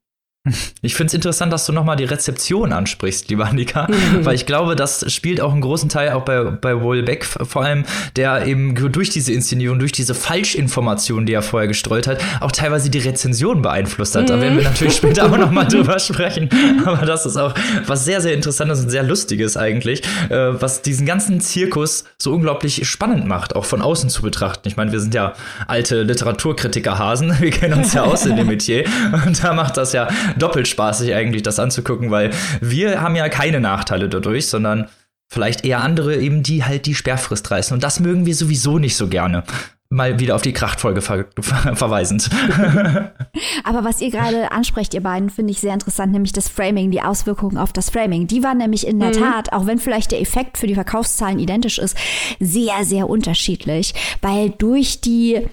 Ich 0.80 0.94
finde 0.94 1.08
es 1.08 1.14
interessant, 1.14 1.52
dass 1.52 1.66
du 1.66 1.72
nochmal 1.72 1.96
die 1.96 2.04
Rezeption 2.04 2.72
ansprichst, 2.72 3.28
lieber 3.28 3.44
Annika, 3.44 3.88
mhm. 3.88 4.24
weil 4.24 4.34
ich 4.34 4.46
glaube, 4.46 4.74
das 4.74 5.12
spielt 5.12 5.38
auch 5.38 5.52
einen 5.52 5.60
großen 5.60 5.90
Teil 5.90 6.12
auch 6.12 6.24
bei, 6.24 6.44
bei 6.44 6.80
Wohlbeck, 6.80 7.26
vor 7.26 7.62
allem, 7.62 7.84
der 8.16 8.46
eben 8.46 8.74
durch 8.90 9.10
diese 9.10 9.34
Inszenierung, 9.34 9.78
durch 9.78 9.92
diese 9.92 10.14
Falschinformationen, 10.14 11.26
die 11.26 11.34
er 11.34 11.42
vorher 11.42 11.68
gestreut 11.68 12.06
hat, 12.06 12.22
auch 12.40 12.52
teilweise 12.52 12.88
die 12.88 13.00
Rezension 13.00 13.60
beeinflusst 13.60 14.16
hat. 14.16 14.22
Mhm. 14.22 14.26
Da 14.28 14.40
werden 14.40 14.56
wir 14.56 14.64
natürlich 14.64 14.96
später 14.96 15.26
auch 15.26 15.36
nochmal 15.36 15.68
drüber 15.68 15.98
sprechen, 15.98 16.48
aber 16.86 17.04
das 17.04 17.26
ist 17.26 17.36
auch 17.36 17.54
was 17.86 18.06
sehr, 18.06 18.22
sehr 18.22 18.32
Interessantes 18.32 18.80
und 18.80 18.88
sehr 18.88 19.02
Lustiges 19.02 19.58
eigentlich, 19.58 20.02
äh, 20.30 20.58
was 20.58 20.80
diesen 20.80 21.04
ganzen 21.04 21.42
Zirkus 21.42 22.04
so 22.16 22.32
unglaublich 22.32 22.88
spannend 22.88 23.26
macht, 23.26 23.54
auch 23.54 23.66
von 23.66 23.82
außen 23.82 24.08
zu 24.08 24.22
betrachten. 24.22 24.66
Ich 24.68 24.78
meine, 24.78 24.90
wir 24.90 25.00
sind 25.00 25.12
ja 25.12 25.34
alte 25.66 26.02
Literaturkritiker-Hasen, 26.02 27.40
wir 27.40 27.50
kennen 27.50 27.74
uns 27.74 27.92
ja 27.92 28.04
aus 28.04 28.24
in 28.24 28.36
dem 28.36 28.46
Metier 28.50 28.84
und 29.26 29.44
da 29.44 29.52
macht 29.52 29.76
das 29.76 29.92
ja 29.92 30.08
doppelt 30.38 30.68
spaßig 30.68 31.14
eigentlich, 31.14 31.42
das 31.42 31.58
anzugucken, 31.58 32.10
weil 32.10 32.30
wir 32.60 33.00
haben 33.00 33.16
ja 33.16 33.28
keine 33.28 33.60
Nachteile 33.60 34.08
dadurch, 34.08 34.48
sondern 34.48 34.88
vielleicht 35.28 35.64
eher 35.64 35.82
andere 35.82 36.16
eben, 36.16 36.42
die 36.42 36.64
halt 36.64 36.86
die 36.86 36.94
Sperrfrist 36.94 37.50
reißen. 37.50 37.74
Und 37.74 37.82
das 37.82 38.00
mögen 38.00 38.26
wir 38.26 38.34
sowieso 38.34 38.78
nicht 38.78 38.96
so 38.96 39.08
gerne 39.08 39.44
mal 39.92 40.20
wieder 40.20 40.36
auf 40.36 40.42
die 40.42 40.52
Krachtfolge 40.52 41.02
ver 41.02 41.26
ver 41.40 41.74
verweisend. 41.76 42.30
Aber 43.64 43.84
was 43.84 44.00
ihr 44.00 44.10
gerade 44.10 44.52
ansprecht, 44.52 44.94
ihr 44.94 45.02
beiden, 45.02 45.30
finde 45.30 45.50
ich 45.50 45.60
sehr 45.60 45.74
interessant, 45.74 46.12
nämlich 46.12 46.32
das 46.32 46.48
Framing, 46.48 46.92
die 46.92 47.02
Auswirkungen 47.02 47.58
auf 47.58 47.72
das 47.72 47.90
Framing. 47.90 48.28
Die 48.28 48.42
waren 48.44 48.58
nämlich 48.58 48.86
in 48.86 49.00
der 49.00 49.08
mhm. 49.08 49.14
Tat, 49.14 49.52
auch 49.52 49.66
wenn 49.66 49.78
vielleicht 49.78 50.12
der 50.12 50.20
Effekt 50.20 50.58
für 50.58 50.68
die 50.68 50.74
Verkaufszahlen 50.74 51.40
identisch 51.40 51.78
ist, 51.78 51.96
sehr, 52.38 52.84
sehr 52.84 53.08
unterschiedlich, 53.08 53.94
weil 54.22 54.50
durch 54.50 55.00
die 55.00 55.48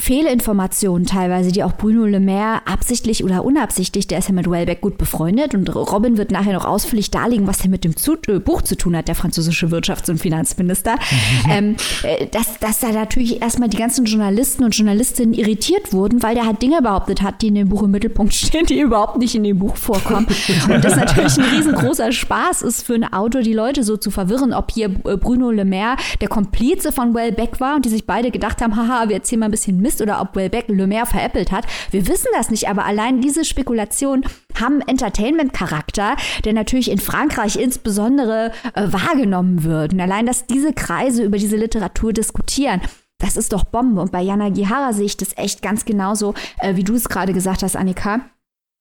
Fehlinformationen 0.00 1.06
teilweise, 1.06 1.52
die 1.52 1.62
auch 1.62 1.76
Bruno 1.76 2.06
Le 2.06 2.20
Maire 2.20 2.62
absichtlich 2.64 3.22
oder 3.22 3.44
unabsichtlich, 3.44 4.06
der 4.06 4.18
ist 4.18 4.28
ja 4.28 4.34
mit 4.34 4.50
Wellbeck 4.50 4.80
gut 4.80 4.96
befreundet 4.96 5.54
und 5.54 5.74
Robin 5.74 6.16
wird 6.16 6.30
nachher 6.30 6.54
noch 6.54 6.64
ausführlich 6.64 7.10
darlegen, 7.10 7.46
was 7.46 7.62
er 7.62 7.68
mit 7.68 7.84
dem 7.84 7.96
zu 7.96 8.16
äh, 8.26 8.38
Buch 8.38 8.62
zu 8.62 8.76
tun 8.76 8.96
hat, 8.96 9.08
der 9.08 9.14
französische 9.14 9.66
Wirtschafts- 9.66 10.10
und 10.10 10.18
Finanzminister. 10.18 10.96
ähm, 11.50 11.76
äh, 12.02 12.26
dass, 12.28 12.58
dass 12.60 12.80
da 12.80 12.92
natürlich 12.92 13.42
erstmal 13.42 13.68
die 13.68 13.76
ganzen 13.76 14.06
Journalisten 14.06 14.64
und 14.64 14.74
Journalistinnen 14.74 15.34
irritiert 15.34 15.92
wurden, 15.92 16.22
weil 16.22 16.34
der 16.34 16.46
halt 16.46 16.62
Dinge 16.62 16.80
behauptet 16.80 17.20
hat, 17.20 17.42
die 17.42 17.48
in 17.48 17.56
dem 17.56 17.68
Buch 17.68 17.82
im 17.82 17.90
Mittelpunkt 17.90 18.32
stehen, 18.34 18.64
die 18.64 18.80
überhaupt 18.80 19.18
nicht 19.18 19.34
in 19.34 19.44
dem 19.44 19.58
Buch 19.58 19.76
vorkommen. 19.76 20.26
und 20.72 20.82
das 20.82 20.96
natürlich 20.96 21.36
ein 21.36 21.44
riesengroßer 21.44 22.10
Spaß 22.10 22.62
ist 22.62 22.86
für 22.86 22.94
ein 22.94 23.12
Autor, 23.12 23.42
die 23.42 23.52
Leute 23.52 23.84
so 23.84 23.98
zu 23.98 24.10
verwirren, 24.10 24.54
ob 24.54 24.72
hier 24.72 24.86
äh, 24.86 25.18
Bruno 25.18 25.50
Le 25.50 25.66
Maire 25.66 25.96
der 26.22 26.28
Komplize 26.28 26.90
von 26.90 27.14
Wellbeck 27.14 27.60
war 27.60 27.76
und 27.76 27.84
die 27.84 27.90
sich 27.90 28.06
beide 28.06 28.30
gedacht 28.30 28.62
haben, 28.62 28.76
haha, 28.76 29.08
wir 29.08 29.16
erzählen 29.16 29.40
mal 29.40 29.48
ein 29.48 29.50
bisschen 29.50 29.78
Mist 29.80 29.89
oder 30.00 30.20
ob 30.20 30.36
Wellbeck 30.36 30.68
Le 30.68 30.86
Maire 30.86 31.06
veräppelt 31.06 31.50
hat. 31.50 31.64
Wir 31.90 32.06
wissen 32.06 32.28
das 32.34 32.50
nicht, 32.50 32.68
aber 32.68 32.84
allein 32.84 33.20
diese 33.20 33.44
Spekulationen 33.44 34.24
haben 34.60 34.80
Entertainment-Charakter, 34.82 36.16
der 36.44 36.52
natürlich 36.52 36.90
in 36.90 36.98
Frankreich 36.98 37.56
insbesondere 37.56 38.52
äh, 38.74 38.92
wahrgenommen 38.92 39.64
wird. 39.64 39.92
Und 39.92 40.00
allein, 40.00 40.26
dass 40.26 40.46
diese 40.46 40.72
Kreise 40.72 41.24
über 41.24 41.38
diese 41.38 41.56
Literatur 41.56 42.12
diskutieren, 42.12 42.80
das 43.18 43.36
ist 43.36 43.52
doch 43.52 43.64
Bombe. 43.64 44.00
Und 44.00 44.12
bei 44.12 44.22
Jana 44.22 44.48
Gihara 44.48 44.92
sehe 44.92 45.06
ich 45.06 45.16
das 45.16 45.36
echt 45.36 45.62
ganz 45.62 45.84
genauso, 45.84 46.34
äh, 46.58 46.76
wie 46.76 46.84
du 46.84 46.94
es 46.94 47.08
gerade 47.08 47.32
gesagt 47.32 47.62
hast, 47.62 47.76
Annika. 47.76 48.20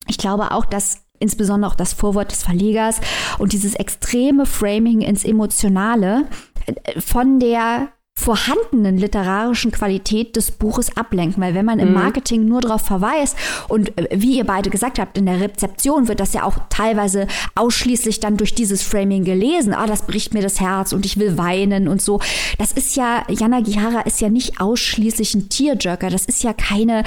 Ich 0.07 0.17
glaube 0.17 0.51
auch, 0.51 0.65
dass 0.65 1.03
insbesondere 1.19 1.71
auch 1.71 1.75
das 1.75 1.93
Vorwort 1.93 2.31
des 2.31 2.43
Verlegers 2.43 3.01
und 3.37 3.53
dieses 3.53 3.75
extreme 3.75 4.45
Framing 4.45 5.01
ins 5.01 5.25
Emotionale 5.25 6.25
äh, 6.65 6.99
von 6.99 7.39
der 7.39 7.89
vorhandenen 8.19 8.97
literarischen 8.97 9.71
Qualität 9.71 10.35
des 10.35 10.51
Buches 10.51 10.95
ablenken. 10.97 11.41
Weil 11.41 11.55
wenn 11.55 11.65
man 11.65 11.79
im 11.79 11.89
mhm. 11.89 11.93
Marketing 11.93 12.45
nur 12.45 12.59
darauf 12.59 12.81
verweist 12.81 13.37
und 13.69 13.97
äh, 13.97 14.09
wie 14.11 14.37
ihr 14.37 14.43
beide 14.43 14.69
gesagt 14.69 14.99
habt, 14.99 15.17
in 15.17 15.25
der 15.25 15.39
Rezeption 15.39 16.07
wird 16.07 16.19
das 16.19 16.33
ja 16.33 16.43
auch 16.43 16.57
teilweise 16.69 17.27
ausschließlich 17.55 18.19
dann 18.19 18.35
durch 18.35 18.53
dieses 18.53 18.83
Framing 18.83 19.23
gelesen. 19.23 19.73
Ah, 19.73 19.87
das 19.87 20.05
bricht 20.05 20.33
mir 20.33 20.41
das 20.41 20.59
Herz 20.59 20.91
und 20.91 21.05
ich 21.05 21.17
will 21.17 21.37
weinen 21.37 21.87
und 21.87 22.01
so. 22.01 22.19
Das 22.57 22.73
ist 22.73 22.95
ja, 22.97 23.23
Jana 23.29 23.61
Gihara 23.61 24.01
ist 24.01 24.19
ja 24.19 24.29
nicht 24.29 24.59
ausschließlich 24.59 25.35
ein 25.35 25.49
Tearjerker. 25.49 26.09
Das 26.09 26.25
ist 26.25 26.43
ja 26.43 26.53
keine 26.53 27.03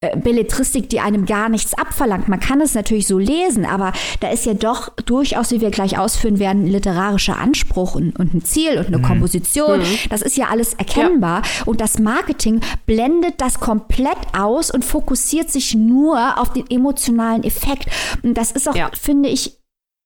Belletristik, 0.00 0.88
die 0.88 1.00
einem 1.00 1.26
gar 1.26 1.48
nichts 1.48 1.74
abverlangt. 1.74 2.28
Man 2.28 2.38
kann 2.38 2.60
es 2.60 2.74
natürlich 2.74 3.08
so 3.08 3.18
lesen, 3.18 3.64
aber 3.64 3.92
da 4.20 4.30
ist 4.30 4.46
ja 4.46 4.54
doch 4.54 4.90
durchaus, 4.94 5.50
wie 5.50 5.60
wir 5.60 5.70
gleich 5.70 5.98
ausführen 5.98 6.38
werden, 6.38 6.66
ein 6.66 6.68
literarischer 6.68 7.36
Anspruch 7.36 7.96
und, 7.96 8.16
und 8.16 8.32
ein 8.32 8.44
Ziel 8.44 8.78
und 8.78 8.86
eine 8.86 8.98
mhm. 8.98 9.02
Komposition. 9.02 9.80
Mhm. 9.80 9.98
Das 10.08 10.22
ist 10.22 10.36
ja 10.36 10.46
alles 10.50 10.74
erkennbar. 10.74 11.42
Ja. 11.42 11.66
Und 11.66 11.80
das 11.80 11.98
Marketing 11.98 12.60
blendet 12.86 13.40
das 13.40 13.58
komplett 13.58 14.18
aus 14.38 14.70
und 14.70 14.84
fokussiert 14.84 15.50
sich 15.50 15.74
nur 15.74 16.38
auf 16.38 16.52
den 16.52 16.70
emotionalen 16.70 17.42
Effekt. 17.42 17.86
Und 18.22 18.34
das 18.34 18.52
ist 18.52 18.68
auch, 18.68 18.76
ja. 18.76 18.92
finde 18.92 19.28
ich, 19.28 19.58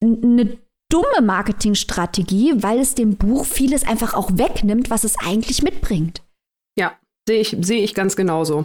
eine 0.02 0.56
dumme 0.90 1.20
Marketingstrategie, 1.22 2.54
weil 2.56 2.78
es 2.78 2.94
dem 2.94 3.16
Buch 3.16 3.44
vieles 3.44 3.86
einfach 3.86 4.14
auch 4.14 4.30
wegnimmt, 4.32 4.88
was 4.88 5.04
es 5.04 5.16
eigentlich 5.18 5.62
mitbringt. 5.62 6.22
Ja, 6.78 6.92
sehe 7.28 7.40
ich, 7.40 7.56
sehe 7.60 7.82
ich 7.82 7.92
ganz 7.92 8.16
genauso. 8.16 8.64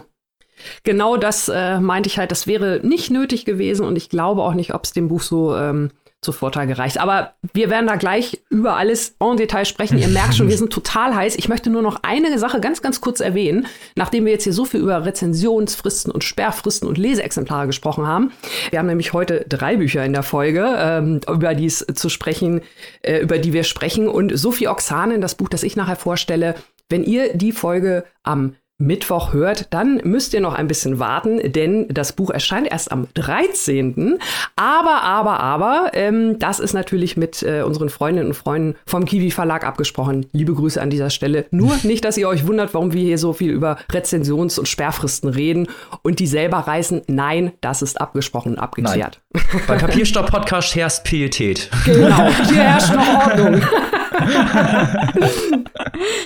Genau 0.84 1.16
das 1.16 1.48
äh, 1.48 1.80
meinte 1.80 2.08
ich 2.08 2.18
halt, 2.18 2.30
das 2.30 2.46
wäre 2.46 2.80
nicht 2.82 3.10
nötig 3.10 3.44
gewesen 3.44 3.84
und 3.84 3.96
ich 3.96 4.08
glaube 4.08 4.42
auch 4.42 4.54
nicht, 4.54 4.74
ob 4.74 4.84
es 4.84 4.92
dem 4.92 5.08
Buch 5.08 5.22
so 5.22 5.56
ähm, 5.56 5.90
zu 6.20 6.32
Vorteil 6.32 6.66
gereicht. 6.66 6.98
Aber 6.98 7.34
wir 7.52 7.70
werden 7.70 7.86
da 7.86 7.94
gleich 7.94 8.42
über 8.50 8.76
alles 8.76 9.14
en 9.20 9.36
Detail 9.36 9.64
sprechen. 9.64 9.98
Ihr 9.98 10.08
merkt 10.08 10.34
schon, 10.34 10.48
wir 10.48 10.58
sind 10.58 10.72
total 10.72 11.14
heiß. 11.14 11.36
Ich 11.36 11.48
möchte 11.48 11.70
nur 11.70 11.82
noch 11.82 12.02
eine 12.02 12.36
Sache 12.38 12.60
ganz, 12.60 12.82
ganz 12.82 13.00
kurz 13.00 13.20
erwähnen, 13.20 13.66
nachdem 13.94 14.24
wir 14.24 14.32
jetzt 14.32 14.42
hier 14.42 14.52
so 14.52 14.64
viel 14.64 14.80
über 14.80 15.04
Rezensionsfristen 15.04 16.10
und 16.10 16.24
Sperrfristen 16.24 16.88
und 16.88 16.98
Leseexemplare 16.98 17.68
gesprochen 17.68 18.06
haben. 18.06 18.32
Wir 18.70 18.80
haben 18.80 18.86
nämlich 18.86 19.12
heute 19.12 19.44
drei 19.48 19.76
Bücher 19.76 20.04
in 20.04 20.12
der 20.12 20.24
Folge, 20.24 20.74
ähm, 20.76 21.20
über 21.28 21.54
die 21.54 21.66
es 21.66 21.86
zu 21.94 22.08
sprechen, 22.08 22.62
äh, 23.02 23.20
über 23.20 23.38
die 23.38 23.52
wir 23.52 23.62
sprechen. 23.62 24.08
Und 24.08 24.36
Sophie 24.36 24.66
Oxanen, 24.66 25.20
das 25.20 25.36
Buch, 25.36 25.48
das 25.48 25.62
ich 25.62 25.76
nachher 25.76 25.96
vorstelle, 25.96 26.56
wenn 26.88 27.04
ihr 27.04 27.36
die 27.36 27.52
Folge 27.52 28.04
am 28.24 28.56
Mittwoch 28.80 29.32
hört, 29.32 29.66
dann 29.74 30.00
müsst 30.04 30.32
ihr 30.34 30.40
noch 30.40 30.54
ein 30.54 30.68
bisschen 30.68 31.00
warten, 31.00 31.52
denn 31.52 31.88
das 31.88 32.12
Buch 32.12 32.30
erscheint 32.30 32.70
erst 32.70 32.92
am 32.92 33.08
13. 33.14 34.20
Aber, 34.54 35.02
aber, 35.02 35.40
aber, 35.40 35.90
ähm, 35.94 36.38
das 36.38 36.60
ist 36.60 36.74
natürlich 36.74 37.16
mit 37.16 37.42
äh, 37.42 37.62
unseren 37.62 37.88
Freundinnen 37.88 38.28
und 38.28 38.34
Freunden 38.34 38.76
vom 38.86 39.04
Kiwi 39.04 39.32
Verlag 39.32 39.66
abgesprochen. 39.66 40.26
Liebe 40.32 40.54
Grüße 40.54 40.80
an 40.80 40.90
dieser 40.90 41.10
Stelle. 41.10 41.46
Nur 41.50 41.76
nicht, 41.82 42.04
dass 42.04 42.16
ihr 42.16 42.28
euch 42.28 42.46
wundert, 42.46 42.72
warum 42.72 42.92
wir 42.92 43.02
hier 43.02 43.18
so 43.18 43.32
viel 43.32 43.50
über 43.50 43.78
Rezensions- 43.92 44.60
und 44.60 44.68
Sperrfristen 44.68 45.28
reden 45.28 45.66
und 46.02 46.20
die 46.20 46.28
selber 46.28 46.58
reißen. 46.58 47.02
Nein, 47.08 47.50
das 47.60 47.82
ist 47.82 48.00
abgesprochen 48.00 48.52
und 48.52 48.58
abgeklärt. 48.60 49.20
Nein. 49.32 49.42
Bei 49.66 49.76
Papierstopp 49.76 50.30
Podcast 50.30 50.76
herrscht 50.76 51.02
Pietät. 51.02 51.68
Genau, 51.84 52.28
hier 52.48 52.62
herrscht 52.62 52.94
noch 52.94 53.26
Ordnung. 53.26 53.60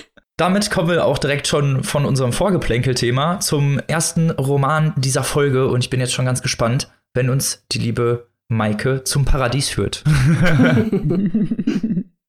Damit 0.37 0.71
kommen 0.71 0.89
wir 0.89 1.05
auch 1.05 1.19
direkt 1.19 1.47
schon 1.47 1.83
von 1.83 2.05
unserem 2.05 2.33
Vorgeplänkel-Thema 2.33 3.39
zum 3.39 3.79
ersten 3.87 4.31
Roman 4.31 4.93
dieser 4.97 5.23
Folge 5.23 5.67
und 5.67 5.83
ich 5.83 5.91
bin 5.91 5.99
jetzt 5.99 6.13
schon 6.13 6.25
ganz 6.25 6.41
gespannt, 6.41 6.91
wenn 7.13 7.29
uns 7.29 7.65
die 7.71 7.77
liebe 7.77 8.29
Maike 8.47 9.03
zum 9.03 9.25
Paradies 9.25 9.69
führt. 9.69 10.03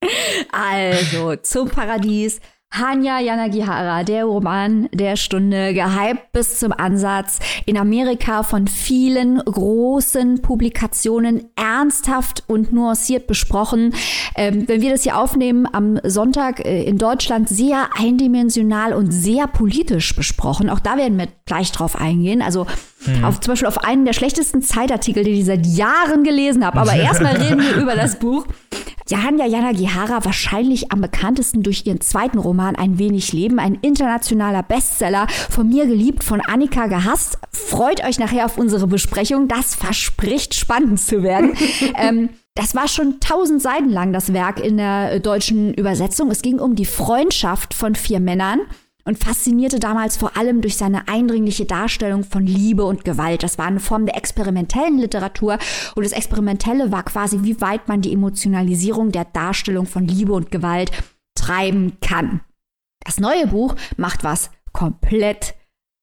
also, 0.52 1.36
zum 1.36 1.70
Paradies 1.70 2.40
Hanya 2.74 3.20
Yanagihara, 3.20 4.02
der 4.02 4.24
Roman 4.24 4.88
der 4.92 5.16
Stunde, 5.16 5.74
gehypt 5.74 6.32
bis 6.32 6.58
zum 6.58 6.72
Ansatz, 6.72 7.38
in 7.66 7.78
Amerika 7.78 8.42
von 8.42 8.66
vielen 8.66 9.38
großen 9.38 10.42
Publikationen 10.42 11.44
ernsthaft 11.54 12.42
und 12.48 12.72
nuanciert 12.72 13.26
besprochen. 13.26 13.94
Ähm, 14.36 14.66
wenn 14.66 14.80
wir 14.80 14.90
das 14.90 15.04
hier 15.04 15.18
aufnehmen, 15.18 15.68
am 15.72 16.00
Sonntag 16.02 16.64
äh, 16.64 16.82
in 16.82 16.98
Deutschland 16.98 17.48
sehr 17.48 17.90
eindimensional 17.96 18.92
und 18.92 19.12
sehr 19.12 19.46
politisch 19.46 20.14
besprochen. 20.16 20.68
Auch 20.68 20.80
da 20.80 20.96
werden 20.96 21.16
wir 21.18 21.28
gleich 21.46 21.70
drauf 21.70 21.96
eingehen. 21.96 22.42
Also 22.42 22.66
mhm. 23.06 23.24
auf, 23.24 23.40
zum 23.40 23.52
Beispiel 23.52 23.68
auf 23.68 23.78
einen 23.78 24.04
der 24.04 24.12
schlechtesten 24.12 24.62
Zeitartikel, 24.62 25.22
den 25.22 25.34
ich 25.34 25.44
seit 25.44 25.66
Jahren 25.66 26.24
gelesen 26.24 26.64
habe. 26.64 26.80
Aber 26.80 26.92
erstmal 26.96 27.36
reden 27.36 27.60
wir 27.60 27.76
über 27.76 27.94
das 27.94 28.18
Buch. 28.18 28.46
Jahanya 29.08 29.46
Yanagihara 29.46 30.24
wahrscheinlich 30.24 30.90
am 30.90 31.00
bekanntesten 31.00 31.62
durch 31.62 31.86
ihren 31.86 32.00
zweiten 32.00 32.38
Roman 32.38 32.74
Ein 32.74 32.98
wenig 32.98 33.32
Leben, 33.32 33.58
ein 33.58 33.78
internationaler 33.82 34.62
Bestseller, 34.62 35.26
von 35.50 35.68
mir 35.68 35.86
geliebt, 35.86 36.24
von 36.24 36.40
Annika 36.40 36.86
gehasst. 36.86 37.38
Freut 37.52 38.02
euch 38.04 38.18
nachher 38.18 38.46
auf 38.46 38.56
unsere 38.56 38.86
Besprechung, 38.86 39.46
das 39.48 39.74
verspricht 39.74 40.54
spannend 40.54 41.00
zu 41.00 41.22
werden. 41.22 41.54
ähm, 41.96 42.30
das 42.54 42.74
war 42.74 42.88
schon 42.88 43.18
tausend 43.20 43.60
Seiten 43.60 43.90
lang 43.90 44.12
das 44.12 44.32
Werk 44.32 44.60
in 44.60 44.76
der 44.76 45.12
äh, 45.12 45.20
deutschen 45.20 45.74
Übersetzung. 45.74 46.30
Es 46.30 46.40
ging 46.40 46.58
um 46.58 46.76
die 46.76 46.86
Freundschaft 46.86 47.74
von 47.74 47.94
vier 47.94 48.20
Männern 48.20 48.60
und 49.04 49.22
faszinierte 49.22 49.78
damals 49.78 50.16
vor 50.16 50.36
allem 50.36 50.60
durch 50.60 50.76
seine 50.76 51.08
eindringliche 51.08 51.64
Darstellung 51.64 52.24
von 52.24 52.46
Liebe 52.46 52.84
und 52.84 53.04
Gewalt. 53.04 53.42
Das 53.42 53.58
war 53.58 53.66
eine 53.66 53.80
Form 53.80 54.06
der 54.06 54.16
experimentellen 54.16 54.98
Literatur 54.98 55.58
und 55.94 56.04
das 56.04 56.12
Experimentelle 56.12 56.90
war 56.92 57.02
quasi, 57.02 57.40
wie 57.42 57.60
weit 57.60 57.88
man 57.88 58.00
die 58.00 58.12
Emotionalisierung 58.12 59.12
der 59.12 59.26
Darstellung 59.26 59.86
von 59.86 60.06
Liebe 60.06 60.32
und 60.32 60.50
Gewalt 60.50 60.90
treiben 61.34 61.98
kann. 62.00 62.40
Das 63.04 63.20
neue 63.20 63.48
Buch 63.48 63.74
macht 63.96 64.24
was 64.24 64.50
komplett 64.72 65.54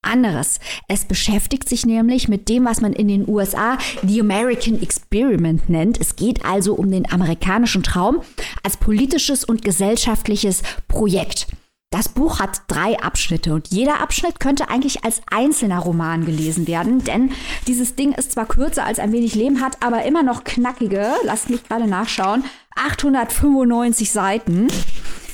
anderes. 0.03 0.60
Es 0.88 1.05
beschäftigt 1.05 1.70
sich 1.70 1.86
nämlich 1.86 2.27
mit 2.27 2.50
dem, 2.50 2.65
was 2.65 2.81
man 2.81 2.93
in 2.93 3.08
den 3.08 3.27
USA 3.27 3.77
The 4.03 4.22
American 4.22 4.81
Experiment 4.81 5.70
nennt. 5.70 6.00
Es 6.00 6.15
geht 6.15 6.43
also 6.43 6.74
um 6.74 6.89
den 6.91 7.12
amerikanischen 7.12 7.84
Traum 7.84 8.22
als 8.63 8.77
politisches 8.77 9.43
und 9.43 9.63
gesellschaftliches 9.63 10.63
Projekt. 10.88 11.47
Das 11.93 12.08
Buch 12.08 12.39
hat 12.39 12.62
drei 12.67 12.97
Abschnitte 13.01 13.54
und 13.54 13.67
jeder 13.67 13.99
Abschnitt 13.99 14.39
könnte 14.39 14.69
eigentlich 14.69 15.04
als 15.04 15.21
einzelner 15.30 15.80
Roman 15.80 16.25
gelesen 16.25 16.65
werden, 16.65 17.04
denn 17.04 17.34
dieses 17.67 17.95
Ding 17.95 18.13
ist 18.13 18.32
zwar 18.32 18.45
kürzer 18.45 18.86
als 18.86 18.97
ein 18.97 19.12
wenig 19.12 19.36
Leben 19.36 19.60
hat, 19.60 19.84
aber 19.84 20.04
immer 20.04 20.23
noch 20.23 20.45
knackige, 20.45 21.12
lasst 21.25 21.49
mich 21.49 21.67
gerade 21.67 21.88
nachschauen, 21.88 22.45
895 22.75 24.10
Seiten. 24.10 24.69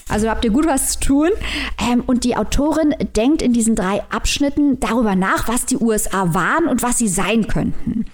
Also 0.10 0.30
habt 0.30 0.46
ihr 0.46 0.52
gut 0.52 0.68
was 0.68 0.92
zu 0.92 1.00
tun. 1.00 1.30
Ähm, 1.80 2.04
und 2.06 2.24
die 2.24 2.36
Autorin 2.36 2.96
denkt 3.16 3.42
in 3.42 3.54
diesen 3.54 3.76
drei 3.76 4.02
Abschnitten 4.10 4.80
darüber 4.80 5.16
nach, 5.16 5.48
was 5.48 5.66
die 5.66 5.78
USA 5.78 6.34
waren 6.34 6.68
und 6.68 6.82
was 6.84 6.98
sie 6.98 7.08
sein 7.08 7.48
könnten. 7.48 8.06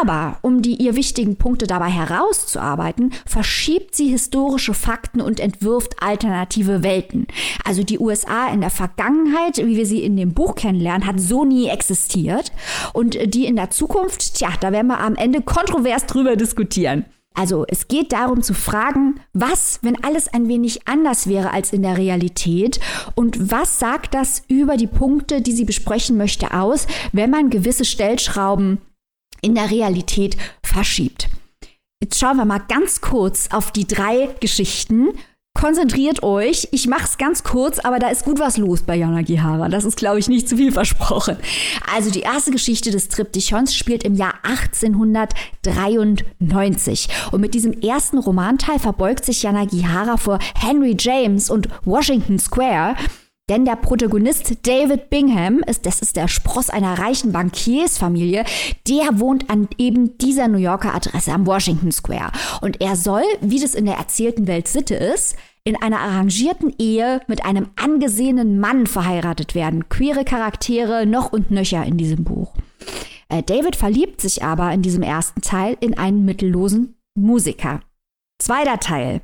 Aber 0.00 0.38
um 0.42 0.62
die 0.62 0.76
ihr 0.76 0.96
wichtigen 0.96 1.36
Punkte 1.36 1.66
dabei 1.66 1.90
herauszuarbeiten, 1.90 3.12
verschiebt 3.26 3.94
sie 3.94 4.08
historische 4.08 4.74
Fakten 4.74 5.20
und 5.20 5.40
entwirft 5.40 6.02
alternative 6.02 6.82
Welten. 6.82 7.26
Also 7.64 7.82
die 7.82 7.98
USA 7.98 8.48
in 8.48 8.60
der 8.60 8.70
Vergangenheit, 8.70 9.58
wie 9.58 9.76
wir 9.76 9.86
sie 9.86 10.02
in 10.02 10.16
dem 10.16 10.34
Buch 10.34 10.54
kennenlernen, 10.54 11.06
hat 11.06 11.20
so 11.20 11.44
nie 11.44 11.68
existiert. 11.68 12.52
Und 12.92 13.18
die 13.34 13.46
in 13.46 13.56
der 13.56 13.70
Zukunft, 13.70 14.34
tja, 14.34 14.50
da 14.60 14.72
werden 14.72 14.88
wir 14.88 15.00
am 15.00 15.16
Ende 15.16 15.42
kontrovers 15.42 16.06
drüber 16.06 16.36
diskutieren. 16.36 17.04
Also 17.34 17.64
es 17.68 17.86
geht 17.86 18.12
darum 18.12 18.42
zu 18.42 18.52
fragen, 18.52 19.20
was, 19.32 19.78
wenn 19.82 20.02
alles 20.02 20.26
ein 20.26 20.48
wenig 20.48 20.88
anders 20.88 21.28
wäre 21.28 21.52
als 21.52 21.72
in 21.72 21.82
der 21.82 21.96
Realität 21.96 22.80
und 23.14 23.52
was 23.52 23.78
sagt 23.78 24.14
das 24.14 24.42
über 24.48 24.76
die 24.76 24.88
Punkte, 24.88 25.40
die 25.40 25.52
sie 25.52 25.64
besprechen 25.64 26.16
möchte, 26.16 26.52
aus, 26.52 26.88
wenn 27.12 27.30
man 27.30 27.50
gewisse 27.50 27.84
Stellschrauben 27.84 28.78
in 29.40 29.54
der 29.54 29.70
Realität 29.70 30.36
verschiebt. 30.64 31.28
Jetzt 32.02 32.18
schauen 32.18 32.36
wir 32.36 32.44
mal 32.44 32.62
ganz 32.68 33.00
kurz 33.00 33.48
auf 33.52 33.70
die 33.70 33.86
drei 33.86 34.30
Geschichten 34.40 35.10
konzentriert 35.58 36.22
euch. 36.22 36.68
Ich 36.70 36.86
mache 36.86 37.04
es 37.04 37.18
ganz 37.18 37.42
kurz, 37.42 37.80
aber 37.80 37.98
da 37.98 38.08
ist 38.08 38.24
gut 38.24 38.38
was 38.38 38.56
los 38.56 38.82
bei 38.82 38.94
Jana 38.94 39.22
Gihara. 39.22 39.68
Das 39.68 39.84
ist, 39.84 39.96
glaube 39.96 40.20
ich, 40.20 40.28
nicht 40.28 40.48
zu 40.48 40.56
viel 40.56 40.70
versprochen. 40.72 41.36
Also 41.94 42.10
die 42.10 42.20
erste 42.20 42.52
Geschichte 42.52 42.92
des 42.92 43.08
Triptychons 43.08 43.74
spielt 43.74 44.04
im 44.04 44.14
Jahr 44.14 44.34
1893. 44.44 47.08
Und 47.32 47.40
mit 47.40 47.54
diesem 47.54 47.72
ersten 47.72 48.18
Romanteil 48.18 48.78
verbeugt 48.78 49.24
sich 49.24 49.42
Jana 49.42 49.64
Gihara 49.64 50.16
vor 50.16 50.38
Henry 50.54 50.94
James 50.98 51.50
und 51.50 51.68
Washington 51.84 52.38
Square. 52.38 52.94
Denn 53.48 53.64
der 53.64 53.76
Protagonist 53.76 54.66
David 54.66 55.08
Bingham 55.08 55.60
ist, 55.66 55.86
das 55.86 56.00
ist 56.00 56.16
der 56.16 56.28
Spross 56.28 56.68
einer 56.68 56.98
reichen 56.98 57.32
Bankiersfamilie, 57.32 58.44
der 58.86 59.18
wohnt 59.18 59.48
an 59.48 59.68
eben 59.78 60.18
dieser 60.18 60.48
New 60.48 60.58
Yorker 60.58 60.94
Adresse 60.94 61.32
am 61.32 61.46
Washington 61.46 61.90
Square. 61.90 62.30
Und 62.60 62.82
er 62.82 62.94
soll, 62.94 63.22
wie 63.40 63.58
das 63.58 63.74
in 63.74 63.86
der 63.86 63.96
erzählten 63.96 64.46
Welt 64.46 64.68
Sitte 64.68 64.96
ist, 64.96 65.34
in 65.68 65.76
einer 65.76 66.00
arrangierten 66.00 66.72
Ehe 66.78 67.20
mit 67.26 67.44
einem 67.44 67.68
angesehenen 67.76 68.58
Mann 68.58 68.86
verheiratet 68.86 69.54
werden. 69.54 69.90
Queere 69.90 70.24
Charaktere 70.24 71.04
noch 71.04 71.30
und 71.30 71.50
nöcher 71.50 71.84
in 71.84 71.98
diesem 71.98 72.24
Buch. 72.24 72.54
Äh, 73.28 73.42
David 73.42 73.76
verliebt 73.76 74.22
sich 74.22 74.42
aber 74.42 74.72
in 74.72 74.80
diesem 74.80 75.02
ersten 75.02 75.42
Teil 75.42 75.76
in 75.80 75.98
einen 75.98 76.24
mittellosen 76.24 76.96
Musiker. 77.14 77.80
Zweiter 78.40 78.80
Teil. 78.80 79.20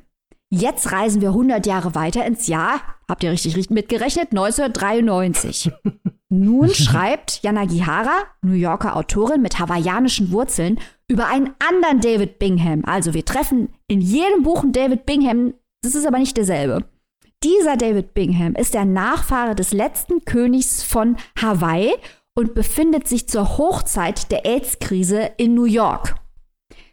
Jetzt 0.51 0.93
reisen 0.93 1.23
wir 1.23 1.31
100 1.31 1.65
Jahre 1.67 1.95
weiter 1.95 2.27
ins 2.27 2.47
Jahr, 2.47 2.83
habt 3.09 3.25
ihr 3.25 3.31
richtig, 3.31 3.57
richtig 3.57 3.75
mitgerechnet, 3.75 4.33
1993. 4.33 5.73
Nun 6.29 6.69
schreibt 6.69 7.41
Jana 7.43 7.65
Gihara, 7.65 8.25
New 8.43 8.53
Yorker 8.53 8.97
Autorin 8.97 9.41
mit 9.41 9.59
hawaiianischen 9.59 10.31
Wurzeln, 10.31 10.79
über 11.09 11.27
einen 11.27 11.55
anderen 11.59 12.01
David 12.01 12.39
Bingham. 12.39 12.83
Also 12.85 13.15
wir 13.15 13.25
treffen 13.25 13.71
in 13.89 14.03
jedem 14.03 14.43
Buch 14.43 14.63
einen 14.63 14.73
David 14.73 15.07
Bingham, 15.07 15.55
das 15.85 15.95
ist 15.95 16.07
aber 16.07 16.19
nicht 16.19 16.37
derselbe. 16.37 16.85
Dieser 17.43 17.77
David 17.77 18.15
Bingham 18.15 18.55
ist 18.55 18.75
der 18.75 18.85
Nachfahre 18.85 19.55
des 19.55 19.73
letzten 19.73 20.25
Königs 20.25 20.83
von 20.83 21.17
Hawaii 21.41 21.93
und 22.35 22.55
befindet 22.55 23.07
sich 23.07 23.29
zur 23.29 23.59
Hochzeit 23.59 24.31
der 24.31 24.47
AIDS-Krise 24.47 25.31
in 25.37 25.55
New 25.55 25.67
York. 25.67 26.15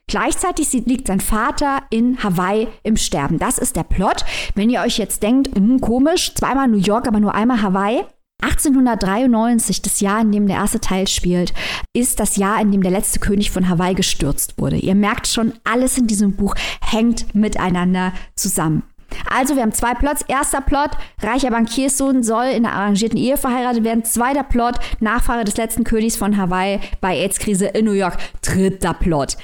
Gleichzeitig 0.08 0.74
liegt 0.74 1.08
sein 1.08 1.22
Vater 1.22 1.84
in 1.90 2.22
Hawaii 2.22 2.68
im 2.84 2.98
Sterben. 2.98 3.40
Das 3.40 3.58
ist 3.58 3.78
der 3.78 3.84
Plot. 3.84 4.26
Wenn 4.56 4.70
ihr 4.70 4.82
euch 4.82 4.98
jetzt 4.98 5.24
denkt, 5.24 5.56
hm, 5.56 5.80
komisch, 5.80 6.36
zweimal 6.36 6.68
New 6.68 6.78
York, 6.78 7.08
aber 7.08 7.22
nur 7.22 7.34
einmal 7.34 7.62
Hawaii, 7.62 8.04
1893, 8.42 9.82
das 9.82 10.00
Jahr, 10.00 10.22
in 10.22 10.32
dem 10.32 10.48
der 10.48 10.58
erste 10.58 10.80
Teil 10.80 11.08
spielt, 11.08 11.54
ist 11.94 12.20
das 12.20 12.38
Jahr, 12.38 12.62
in 12.62 12.72
dem 12.72 12.84
der 12.84 12.92
letzte 12.92 13.20
König 13.20 13.52
von 13.52 13.70
Hawaii 13.70 13.94
gestürzt 13.94 14.56
wurde. 14.58 14.78
Ihr 14.78 14.96
merkt 14.96 15.28
schon, 15.28 15.54
alles 15.64 15.98
in 15.98 16.08
diesem 16.08 16.36
Buch 16.36 16.56
hängt 16.82 17.34
miteinander 17.36 18.14
zusammen. 18.36 18.84
Also 19.30 19.56
wir 19.56 19.62
haben 19.62 19.74
zwei 19.74 19.94
Plots. 19.94 20.24
Erster 20.28 20.62
Plot, 20.62 20.92
reicher 21.22 21.52
Bankierssohn 21.52 22.24
soll 22.24 22.46
in 22.46 22.66
einer 22.66 22.76
arrangierten 22.76 23.18
Ehe 23.18 23.38
verheiratet 23.38 23.84
werden. 23.84 24.06
Zweiter 24.06 24.44
Plot, 24.44 24.76
Nachfahre 25.00 25.44
des 25.44 25.58
letzten 25.58 25.84
Königs 25.84 26.16
von 26.16 26.38
Hawaii 26.38 26.80
bei 27.02 27.18
AIDS-Krise 27.18 27.68
in 27.68 27.86
New 27.86 27.92
York. 27.92 28.18
Dritter 28.42 28.94
Plot. 28.94 29.38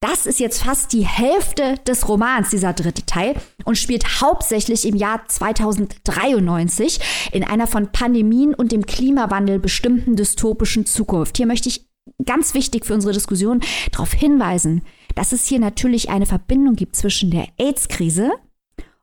Das 0.00 0.26
ist 0.26 0.40
jetzt 0.40 0.62
fast 0.62 0.92
die 0.92 1.06
Hälfte 1.06 1.76
des 1.86 2.06
Romans, 2.08 2.50
dieser 2.50 2.74
dritte 2.74 3.06
Teil, 3.06 3.34
und 3.64 3.78
spielt 3.78 4.20
hauptsächlich 4.20 4.86
im 4.86 4.94
Jahr 4.94 5.26
2093 5.26 7.00
in 7.32 7.44
einer 7.44 7.66
von 7.66 7.90
Pandemien 7.92 8.54
und 8.54 8.72
dem 8.72 8.84
Klimawandel 8.84 9.58
bestimmten 9.58 10.14
dystopischen 10.14 10.84
Zukunft. 10.84 11.38
Hier 11.38 11.46
möchte 11.46 11.70
ich 11.70 11.86
ganz 12.24 12.52
wichtig 12.52 12.84
für 12.84 12.94
unsere 12.94 13.14
Diskussion 13.14 13.60
darauf 13.90 14.12
hinweisen, 14.12 14.82
dass 15.14 15.32
es 15.32 15.46
hier 15.46 15.60
natürlich 15.60 16.10
eine 16.10 16.26
Verbindung 16.26 16.76
gibt 16.76 16.94
zwischen 16.94 17.30
der 17.30 17.48
AIDS-Krise 17.58 18.32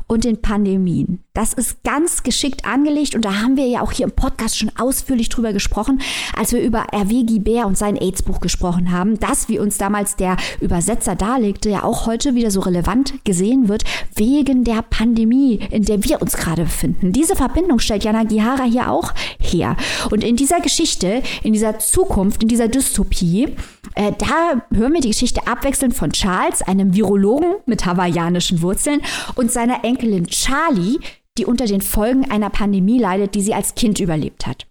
und 0.07 0.25
den 0.25 0.41
Pandemien. 0.41 1.23
Das 1.35 1.51
ist 1.51 1.83
ganz 1.83 2.21
geschickt 2.21 2.63
angelegt 2.63 3.15
und 3.15 3.25
da 3.25 3.41
haben 3.41 3.57
wir 3.57 3.65
ja 3.65 3.81
auch 3.81 3.91
hier 3.91 4.05
im 4.05 4.11
Podcast 4.11 4.55
schon 4.55 4.69
ausführlich 4.77 5.29
drüber 5.29 5.51
gesprochen, 5.51 5.99
als 6.37 6.51
wir 6.51 6.61
über 6.61 6.85
Hervé 6.91 7.25
Guibert 7.25 7.65
und 7.65 7.75
sein 7.75 7.97
AIDS-Buch 7.97 8.39
gesprochen 8.39 8.91
haben, 8.91 9.19
das, 9.19 9.49
wie 9.49 9.57
uns 9.57 9.79
damals 9.79 10.15
der 10.15 10.37
Übersetzer 10.61 11.15
darlegte, 11.15 11.71
ja 11.71 11.81
auch 11.81 12.05
heute 12.05 12.35
wieder 12.35 12.51
so 12.51 12.59
relevant 12.59 13.25
gesehen 13.25 13.67
wird, 13.67 13.83
wegen 14.13 14.63
der 14.63 14.83
Pandemie, 14.83 15.59
in 15.71 15.85
der 15.85 16.03
wir 16.03 16.21
uns 16.21 16.37
gerade 16.37 16.65
befinden. 16.65 17.13
Diese 17.13 17.35
Verbindung 17.35 17.79
stellt 17.79 18.03
Jana 18.03 18.25
Gihara 18.25 18.65
hier 18.65 18.91
auch 18.91 19.11
her. 19.39 19.75
Und 20.11 20.23
in 20.23 20.35
dieser 20.35 20.61
Geschichte, 20.61 21.23
in 21.41 21.53
dieser 21.53 21.79
Zukunft, 21.79 22.43
in 22.43 22.47
dieser 22.47 22.67
Dystopie, 22.67 23.55
äh, 23.95 24.11
da 24.19 24.61
hören 24.71 24.93
wir 24.93 25.01
die 25.01 25.09
Geschichte 25.09 25.47
abwechselnd 25.47 25.95
von 25.95 26.11
Charles, 26.11 26.61
einem 26.61 26.93
Virologen 26.93 27.55
mit 27.65 27.87
hawaiianischen 27.87 28.61
Wurzeln, 28.61 29.01
und 29.33 29.51
seiner 29.51 29.83
Enkelin 29.83 30.27
Charlie, 30.27 30.99
die 31.37 31.45
unter 31.45 31.65
den 31.65 31.81
Folgen 31.81 32.29
einer 32.29 32.49
Pandemie 32.49 32.99
leidet, 32.99 33.35
die 33.35 33.41
sie 33.41 33.53
als 33.53 33.75
Kind 33.75 33.99
überlebt 33.99 34.45
hat. 34.45 34.67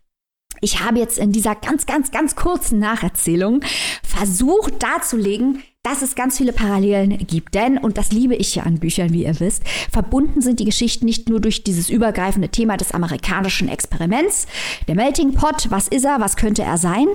Ich 0.60 0.80
habe 0.80 1.00
jetzt 1.00 1.18
in 1.18 1.32
dieser 1.32 1.56
ganz, 1.56 1.86
ganz, 1.86 2.12
ganz 2.12 2.36
kurzen 2.36 2.78
Nacherzählung 2.78 3.62
versucht 4.04 4.80
darzulegen, 4.80 5.60
dass 5.82 6.02
es 6.02 6.14
ganz 6.14 6.38
viele 6.38 6.52
Parallelen 6.52 7.18
gibt. 7.26 7.56
Denn, 7.56 7.78
und 7.78 7.98
das 7.98 8.12
liebe 8.12 8.36
ich 8.36 8.54
ja 8.54 8.62
an 8.62 8.78
Büchern, 8.78 9.12
wie 9.12 9.24
ihr 9.24 9.40
wisst, 9.40 9.64
verbunden 9.90 10.40
sind 10.40 10.60
die 10.60 10.64
Geschichten 10.64 11.04
nicht 11.04 11.28
nur 11.28 11.40
durch 11.40 11.64
dieses 11.64 11.90
übergreifende 11.90 12.48
Thema 12.48 12.76
des 12.76 12.92
amerikanischen 12.92 13.68
Experiments, 13.68 14.46
der 14.86 14.94
Melting 14.94 15.34
Pot, 15.34 15.66
was 15.70 15.88
ist 15.88 16.04
er, 16.04 16.20
was 16.20 16.36
könnte 16.36 16.62
er 16.62 16.78
sein, 16.78 17.08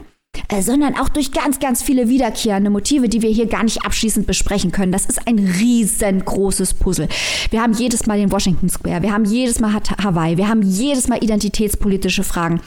sondern 0.60 0.96
auch 0.96 1.10
durch 1.10 1.32
ganz, 1.32 1.60
ganz 1.60 1.82
viele 1.82 2.10
wiederkehrende 2.10 2.70
Motive, 2.70 3.10
die 3.10 3.22
wir 3.22 3.30
hier 3.30 3.48
gar 3.48 3.64
nicht 3.64 3.86
abschließend 3.86 4.28
besprechen 4.28 4.72
können. 4.72 4.92
Das 4.92 5.06
ist 5.06 5.28
ein 5.28 5.40
riesengroßes 5.40 6.74
Puzzle. 6.76 7.08
Wir 7.50 7.62
haben 7.62 7.74
jedes 7.74 8.06
Mal 8.06 8.18
den 8.18 8.32
Washington 8.32 8.70
Square, 8.70 9.02
wir 9.02 9.14
haben 9.14 9.26
jedes 9.26 9.60
Mal 9.60 9.74
Hawaii, 10.04 10.38
wir 10.38 10.48
haben 10.48 10.62
jedes 10.62 11.08
Mal 11.08 11.24
identitätspolitische 11.24 12.24
Fragen. 12.24 12.62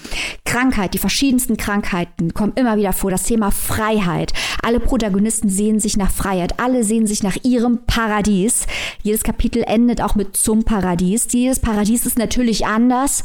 Krankheit, 0.45 0.95
die 0.95 0.99
verschiedensten 0.99 1.57
Krankheiten 1.57 2.35
kommen 2.35 2.53
immer 2.57 2.77
wieder 2.77 2.93
vor. 2.93 3.11
Das 3.11 3.25
Thema 3.25 3.51
Freiheit. 3.51 4.33
Alle 4.63 4.81
Protagonisten 4.81 5.49
sehen 5.49 5.81
sich 5.81 5.97
nach 5.97 6.11
Freiheit, 6.11 6.61
alle 6.61 6.85
sehen 6.85 7.07
sich 7.07 7.23
nach 7.23 7.37
ihrem 7.43 7.81
Paradies. 7.87 8.67
Jedes 9.03 9.23
Kapitel 9.23 9.63
endet 9.67 10.01
auch 10.01 10.15
mit 10.15 10.37
zum 10.37 10.65
Paradies. 10.65 11.29
Jedes 11.31 11.61
Paradies 11.61 12.07
ist 12.07 12.19
natürlich 12.19 12.67
anders. 12.67 13.25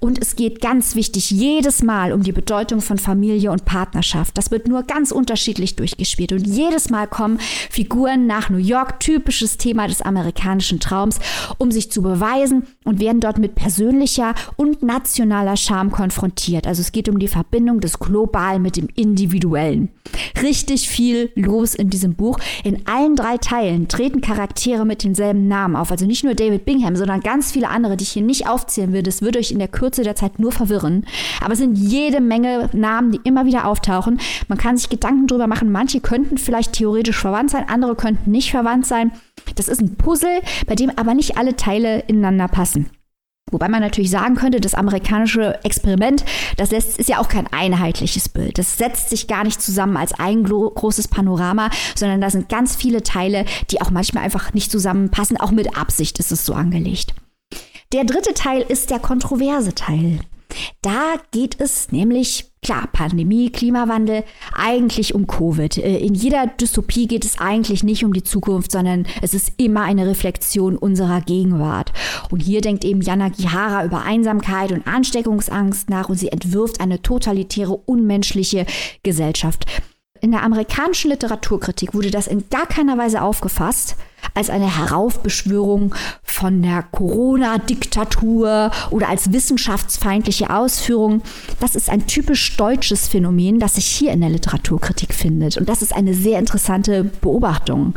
Und 0.00 0.18
es 0.18 0.34
geht 0.34 0.60
ganz 0.60 0.94
wichtig 0.94 1.30
jedes 1.30 1.82
Mal 1.82 2.12
um 2.12 2.22
die 2.22 2.32
Bedeutung 2.32 2.80
von 2.80 2.98
Familie 2.98 3.50
und 3.50 3.64
Partnerschaft. 3.64 4.36
Das 4.38 4.50
wird 4.50 4.66
nur 4.66 4.82
ganz 4.84 5.10
unterschiedlich 5.10 5.76
durchgespielt. 5.76 6.32
Und 6.32 6.46
jedes 6.46 6.90
Mal 6.90 7.06
kommen 7.06 7.38
Figuren 7.70 8.26
nach 8.26 8.48
New 8.48 8.58
York, 8.58 9.00
typisches 9.00 9.58
Thema 9.58 9.88
des 9.88 10.00
amerikanischen 10.00 10.80
Traums, 10.80 11.18
um 11.58 11.70
sich 11.70 11.90
zu 11.90 12.02
beweisen 12.02 12.66
und 12.86 12.98
werden 12.98 13.20
dort 13.20 13.38
mit 13.38 13.56
persönlicher 13.56 14.34
und 14.56 14.82
nationaler 14.82 15.58
Charme 15.58 15.90
konfrontiert. 15.90 16.66
Also 16.66 16.80
es 16.80 16.92
geht 16.92 17.10
um 17.10 17.18
die 17.18 17.28
Verbindung 17.28 17.80
des 17.80 17.98
Globalen 17.98 18.62
mit 18.62 18.76
dem 18.76 18.88
Individuellen. 18.94 19.90
Richtig 20.42 20.88
viel 20.88 21.30
los 21.34 21.74
in 21.74 21.90
diesem 21.90 22.14
Buch. 22.14 22.38
In 22.64 22.86
allen 22.86 23.16
drei 23.16 23.36
Teilen 23.36 23.88
treten 23.88 24.22
Charaktere 24.22 24.86
mit 24.86 25.04
denselben 25.04 25.46
Namen 25.46 25.76
auf. 25.76 25.90
Also 25.90 26.06
nicht 26.06 26.24
nur 26.24 26.34
David 26.34 26.64
Bingham, 26.64 26.96
sondern 26.96 27.20
ganz 27.20 27.52
viele 27.52 27.68
andere, 27.68 27.98
die 27.98 28.04
ich 28.04 28.12
hier 28.12 28.22
nicht 28.22 28.48
aufzählen 28.48 28.94
will. 28.94 29.02
Das 29.02 29.20
wird 29.20 29.36
euch 29.36 29.52
in 29.52 29.58
der 29.58 29.68
Kürze 29.68 30.02
der 30.02 30.16
Zeit 30.16 30.38
nur 30.38 30.50
verwirren. 30.50 31.04
Aber 31.42 31.52
es 31.52 31.58
sind 31.58 31.76
jede 31.76 32.22
Menge 32.22 32.70
Namen, 32.72 33.12
die 33.12 33.20
immer 33.24 33.44
wieder 33.44 33.66
auftauchen. 33.66 34.18
Man 34.48 34.56
kann 34.56 34.78
sich 34.78 34.88
Gedanken 34.88 35.26
darüber 35.26 35.46
machen, 35.46 35.70
manche 35.70 36.00
könnten 36.00 36.38
vielleicht 36.38 36.72
theoretisch 36.72 37.18
verwandt 37.18 37.50
sein, 37.50 37.68
andere 37.68 37.94
könnten 37.94 38.30
nicht 38.30 38.50
verwandt 38.50 38.86
sein. 38.86 39.12
Das 39.54 39.68
ist 39.68 39.80
ein 39.80 39.96
Puzzle, 39.96 40.40
bei 40.66 40.74
dem 40.74 40.90
aber 40.96 41.14
nicht 41.14 41.36
alle 41.36 41.56
Teile 41.56 42.00
ineinander 42.00 42.48
passen. 42.48 42.90
Wobei 43.50 43.68
man 43.68 43.80
natürlich 43.80 44.10
sagen 44.10 44.36
könnte, 44.36 44.60
das 44.60 44.74
amerikanische 44.74 45.58
Experiment, 45.64 46.24
das 46.56 46.72
ist 46.72 47.08
ja 47.08 47.18
auch 47.18 47.28
kein 47.28 47.48
einheitliches 47.48 48.28
Bild. 48.28 48.58
Das 48.58 48.78
setzt 48.78 49.10
sich 49.10 49.26
gar 49.26 49.44
nicht 49.44 49.60
zusammen 49.60 49.96
als 49.96 50.12
ein 50.12 50.44
großes 50.44 51.08
Panorama, 51.08 51.70
sondern 51.96 52.20
da 52.20 52.30
sind 52.30 52.48
ganz 52.48 52.76
viele 52.76 53.02
Teile, 53.02 53.44
die 53.70 53.80
auch 53.80 53.90
manchmal 53.90 54.24
einfach 54.24 54.54
nicht 54.54 54.70
zusammenpassen. 54.70 55.36
Auch 55.36 55.50
mit 55.50 55.76
Absicht 55.76 56.18
ist 56.20 56.30
es 56.30 56.46
so 56.46 56.54
angelegt. 56.54 57.14
Der 57.92 58.04
dritte 58.04 58.34
Teil 58.34 58.62
ist 58.62 58.90
der 58.90 59.00
kontroverse 59.00 59.74
Teil. 59.74 60.20
Da 60.82 61.14
geht 61.30 61.60
es 61.60 61.92
nämlich, 61.92 62.50
klar, 62.62 62.88
Pandemie, 62.92 63.50
Klimawandel, 63.50 64.24
eigentlich 64.52 65.14
um 65.14 65.26
Covid. 65.26 65.78
Äh, 65.78 65.98
in 65.98 66.14
jeder 66.14 66.46
Dystopie 66.46 67.06
geht 67.06 67.24
es 67.24 67.38
eigentlich 67.38 67.82
nicht 67.82 68.04
um 68.04 68.12
die 68.12 68.22
Zukunft, 68.22 68.72
sondern 68.72 69.06
es 69.22 69.34
ist 69.34 69.52
immer 69.56 69.82
eine 69.82 70.06
Reflexion 70.06 70.76
unserer 70.76 71.20
Gegenwart. 71.20 71.92
Und 72.30 72.40
hier 72.40 72.60
denkt 72.60 72.84
eben 72.84 73.00
Jana 73.00 73.28
Gihara 73.28 73.84
über 73.84 74.02
Einsamkeit 74.02 74.72
und 74.72 74.86
Ansteckungsangst 74.86 75.90
nach 75.90 76.08
und 76.08 76.16
sie 76.16 76.28
entwirft 76.28 76.80
eine 76.80 77.02
totalitäre, 77.02 77.72
unmenschliche 77.72 78.66
Gesellschaft. 79.02 79.66
In 80.20 80.32
der 80.32 80.42
amerikanischen 80.42 81.10
Literaturkritik 81.10 81.94
wurde 81.94 82.10
das 82.10 82.26
in 82.26 82.44
gar 82.50 82.66
keiner 82.66 82.98
Weise 82.98 83.22
aufgefasst 83.22 83.96
als 84.34 84.50
eine 84.50 84.78
Heraufbeschwörung 84.78 85.94
von 86.22 86.62
der 86.62 86.82
Corona-Diktatur 86.82 88.70
oder 88.90 89.08
als 89.08 89.32
wissenschaftsfeindliche 89.32 90.50
Ausführung. 90.50 91.22
Das 91.58 91.74
ist 91.74 91.88
ein 91.88 92.06
typisch 92.06 92.56
deutsches 92.56 93.08
Phänomen, 93.08 93.60
das 93.60 93.76
sich 93.76 93.86
hier 93.86 94.12
in 94.12 94.20
der 94.20 94.30
Literaturkritik 94.30 95.14
findet. 95.14 95.56
Und 95.56 95.68
das 95.68 95.80
ist 95.80 95.94
eine 95.94 96.12
sehr 96.12 96.38
interessante 96.38 97.04
Beobachtung. 97.04 97.94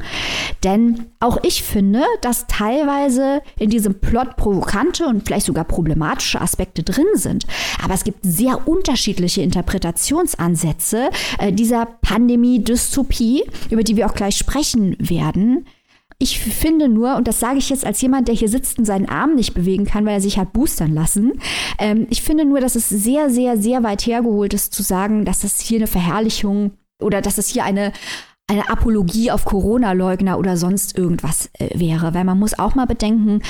Denn 0.63 1.05
auch 1.19 1.37
ich 1.43 1.63
finde, 1.63 2.03
dass 2.21 2.47
teilweise 2.47 3.41
in 3.57 3.69
diesem 3.69 3.99
Plot 3.99 4.35
provokante 4.35 5.05
und 5.05 5.25
vielleicht 5.25 5.45
sogar 5.45 5.63
problematische 5.63 6.41
Aspekte 6.41 6.83
drin 6.83 7.05
sind. 7.15 7.45
Aber 7.83 7.93
es 7.93 8.03
gibt 8.03 8.19
sehr 8.23 8.67
unterschiedliche 8.67 9.41
Interpretationsansätze 9.41 11.09
äh, 11.39 11.51
dieser 11.51 11.85
Pandemie-Dystopie, 11.85 13.43
über 13.69 13.83
die 13.83 13.95
wir 13.95 14.07
auch 14.07 14.15
gleich 14.15 14.37
sprechen 14.37 14.95
werden. 14.99 15.65
Ich 16.19 16.39
finde 16.39 16.87
nur, 16.87 17.15
und 17.17 17.27
das 17.27 17.39
sage 17.39 17.57
ich 17.57 17.69
jetzt 17.69 17.85
als 17.85 18.01
jemand, 18.01 18.27
der 18.27 18.35
hier 18.35 18.47
sitzt 18.47 18.79
und 18.79 18.85
seinen 18.85 19.09
Arm 19.09 19.35
nicht 19.35 19.53
bewegen 19.53 19.85
kann, 19.85 20.05
weil 20.05 20.13
er 20.13 20.21
sich 20.21 20.37
hat 20.37 20.53
boostern 20.53 20.93
lassen, 20.93 21.33
ähm, 21.79 22.07
ich 22.09 22.21
finde 22.21 22.45
nur, 22.45 22.61
dass 22.61 22.75
es 22.75 22.87
sehr, 22.87 23.29
sehr, 23.29 23.57
sehr 23.57 23.83
weit 23.83 24.05
hergeholt 24.05 24.53
ist 24.53 24.73
zu 24.73 24.83
sagen, 24.83 25.25
dass 25.25 25.43
es 25.43 25.59
hier 25.59 25.79
eine 25.79 25.87
Verherrlichung 25.87 26.71
oder 27.01 27.21
dass 27.21 27.37
es 27.37 27.49
hier 27.49 27.65
eine 27.65 27.91
eine 28.47 28.69
Apologie 28.69 29.31
auf 29.31 29.45
Corona-Leugner 29.45 30.37
oder 30.37 30.57
sonst 30.57 30.97
irgendwas 30.97 31.49
äh, 31.59 31.77
wäre. 31.79 32.13
Weil 32.13 32.25
man 32.25 32.39
muss 32.39 32.57
auch 32.57 32.75
mal 32.75 32.85
bedenken, 32.85 33.41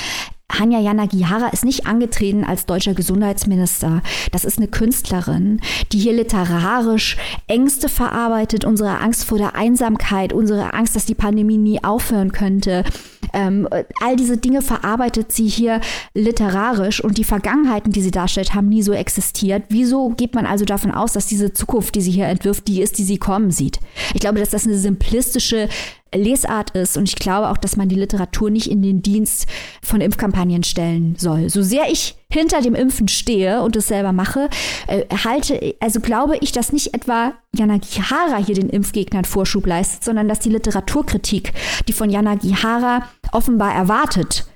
Hanya 0.52 0.78
Yanagihara 0.78 1.48
ist 1.48 1.64
nicht 1.64 1.86
angetreten 1.86 2.44
als 2.44 2.66
deutscher 2.66 2.94
Gesundheitsminister. 2.94 4.02
Das 4.30 4.44
ist 4.44 4.58
eine 4.58 4.68
Künstlerin, 4.68 5.60
die 5.90 5.98
hier 5.98 6.12
literarisch 6.12 7.16
Ängste 7.46 7.88
verarbeitet, 7.88 8.64
unsere 8.64 9.00
Angst 9.00 9.24
vor 9.24 9.38
der 9.38 9.56
Einsamkeit, 9.56 10.32
unsere 10.32 10.74
Angst, 10.74 10.94
dass 10.94 11.06
die 11.06 11.14
Pandemie 11.14 11.56
nie 11.56 11.82
aufhören 11.82 12.32
könnte. 12.32 12.84
Ähm, 13.32 13.68
all 14.00 14.16
diese 14.16 14.36
Dinge 14.36 14.62
verarbeitet 14.62 15.32
sie 15.32 15.48
hier 15.48 15.80
literarisch 16.14 17.02
und 17.02 17.18
die 17.18 17.24
Vergangenheiten, 17.24 17.90
die 17.90 18.02
sie 18.02 18.12
darstellt, 18.12 18.54
haben 18.54 18.68
nie 18.68 18.82
so 18.82 18.92
existiert. 18.92 19.64
Wieso 19.70 20.10
geht 20.10 20.34
man 20.34 20.46
also 20.46 20.64
davon 20.64 20.92
aus, 20.92 21.14
dass 21.14 21.26
diese 21.26 21.52
Zukunft, 21.52 21.94
die 21.96 22.02
sie 22.02 22.12
hier 22.12 22.26
entwirft, 22.26 22.68
die 22.68 22.80
ist, 22.80 22.98
die 22.98 23.04
sie 23.04 23.18
kommen 23.18 23.50
sieht? 23.50 23.80
Ich 24.12 24.20
glaube, 24.20 24.38
dass 24.38 24.50
das 24.50 24.66
eine 24.66 24.78
simplistische 24.78 25.68
Lesart 26.14 26.70
ist. 26.70 26.96
Und 26.96 27.08
ich 27.08 27.16
glaube 27.16 27.48
auch, 27.48 27.56
dass 27.56 27.76
man 27.76 27.88
die 27.88 27.94
Literatur 27.94 28.50
nicht 28.50 28.70
in 28.70 28.82
den 28.82 29.02
Dienst 29.02 29.46
von 29.82 30.00
Impfkampagnen 30.00 30.64
stellen 30.64 31.16
soll. 31.18 31.50
So 31.50 31.62
sehr 31.62 31.90
ich 31.90 32.16
hinter 32.30 32.60
dem 32.60 32.74
Impfen 32.74 33.08
stehe 33.08 33.62
und 33.62 33.76
es 33.76 33.88
selber 33.88 34.12
mache, 34.12 34.48
äh, 34.88 35.04
halte, 35.24 35.74
also 35.80 36.00
glaube 36.00 36.36
ich, 36.40 36.52
dass 36.52 36.72
nicht 36.72 36.94
etwa 36.94 37.32
Jana 37.54 37.78
Gihara 37.78 38.36
hier 38.44 38.56
den 38.56 38.68
Impfgegnern 38.68 39.24
Vorschub 39.24 39.66
leistet, 39.66 40.04
sondern 40.04 40.28
dass 40.28 40.40
die 40.40 40.50
Literaturkritik, 40.50 41.52
die 41.86 41.92
von 41.92 42.10
Jana 42.10 42.34
Gihara 42.34 43.08
offenbar 43.32 43.74
erwartet, 43.74 44.46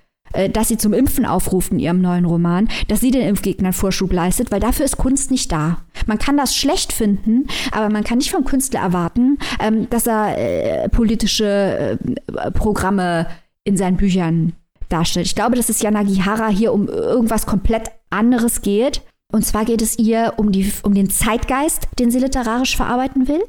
dass 0.53 0.69
sie 0.69 0.77
zum 0.77 0.93
Impfen 0.93 1.25
aufruft 1.27 1.73
in 1.73 1.79
ihrem 1.79 2.01
neuen 2.01 2.25
Roman, 2.25 2.69
dass 2.89 3.01
sie 3.01 3.11
den 3.11 3.27
Impfgegnern 3.27 3.73
Vorschub 3.73 4.13
leistet, 4.13 4.51
weil 4.51 4.61
dafür 4.61 4.85
ist 4.85 4.97
Kunst 4.97 5.31
nicht 5.31 5.51
da. 5.53 5.79
Man 6.07 6.19
kann 6.19 6.37
das 6.37 6.55
schlecht 6.55 6.93
finden, 6.93 7.47
aber 7.73 7.91
man 7.91 8.05
kann 8.05 8.19
nicht 8.19 8.31
vom 8.31 8.45
Künstler 8.45 8.81
erwarten, 8.81 9.39
ähm, 9.61 9.89
dass 9.91 10.07
er 10.07 10.39
äh, 10.39 10.89
politische 10.89 11.99
äh, 12.37 12.51
Programme 12.51 13.27
in 13.65 13.77
seinen 13.77 13.97
Büchern 13.97 14.55
darstellt. 14.89 15.27
Ich 15.27 15.35
glaube, 15.35 15.57
dass 15.57 15.69
es 15.69 15.83
Jana 15.83 16.03
Gihara 16.03 16.49
hier 16.49 16.73
um 16.73 16.89
irgendwas 16.89 17.47
komplett 17.47 17.91
anderes 18.11 18.63
geht. 18.63 19.03
Und 19.31 19.45
zwar 19.45 19.67
geht 19.67 19.83
es 19.83 19.99
ihr 19.99 20.35
um, 20.39 20.53
die, 20.53 20.73
um 20.83 20.95
den 20.95 21.11
Zeitgeist, 21.11 21.89
den 21.99 22.11
sie 22.11 22.19
literarisch 22.19 22.77
verarbeiten 22.77 23.29
will. 23.29 23.43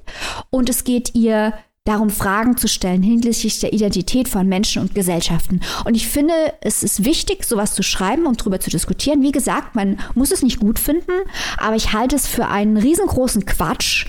Und 0.49 0.69
es 0.69 0.83
geht 0.83 1.15
ihr 1.15 1.53
darum, 1.89 2.10
Fragen 2.10 2.56
zu 2.58 2.67
stellen 2.67 3.04
hinsichtlich 3.04 3.60
der 3.60 3.73
Identität 3.73 4.28
von 4.28 4.47
Menschen 4.47 4.82
und 4.82 4.95
Gesellschaften. 4.95 5.62
Und 5.86 5.95
ich 5.95 6.08
finde, 6.08 6.34
es 6.62 6.84
ist 6.84 7.04
wichtig, 7.04 7.43
sowas 7.43 7.73
zu 7.73 7.84
schreiben 7.84 8.25
und 8.25 8.41
darüber 8.41 8.60
zu 8.60 8.69
diskutieren. 8.69 9.21
Wie 9.21 9.32
gesagt, 9.32 9.75
man 9.75 9.99
muss 10.15 10.32
es 10.32 10.43
nicht 10.43 10.60
gut 10.60 10.80
finden, 10.80 11.12
aber 11.58 11.75
ich 11.75 11.93
halte 11.93 12.15
es 12.15 12.28
für 12.28 12.47
einen 12.47 12.78
riesengroßen 12.78 13.45
Quatsch, 13.45 14.06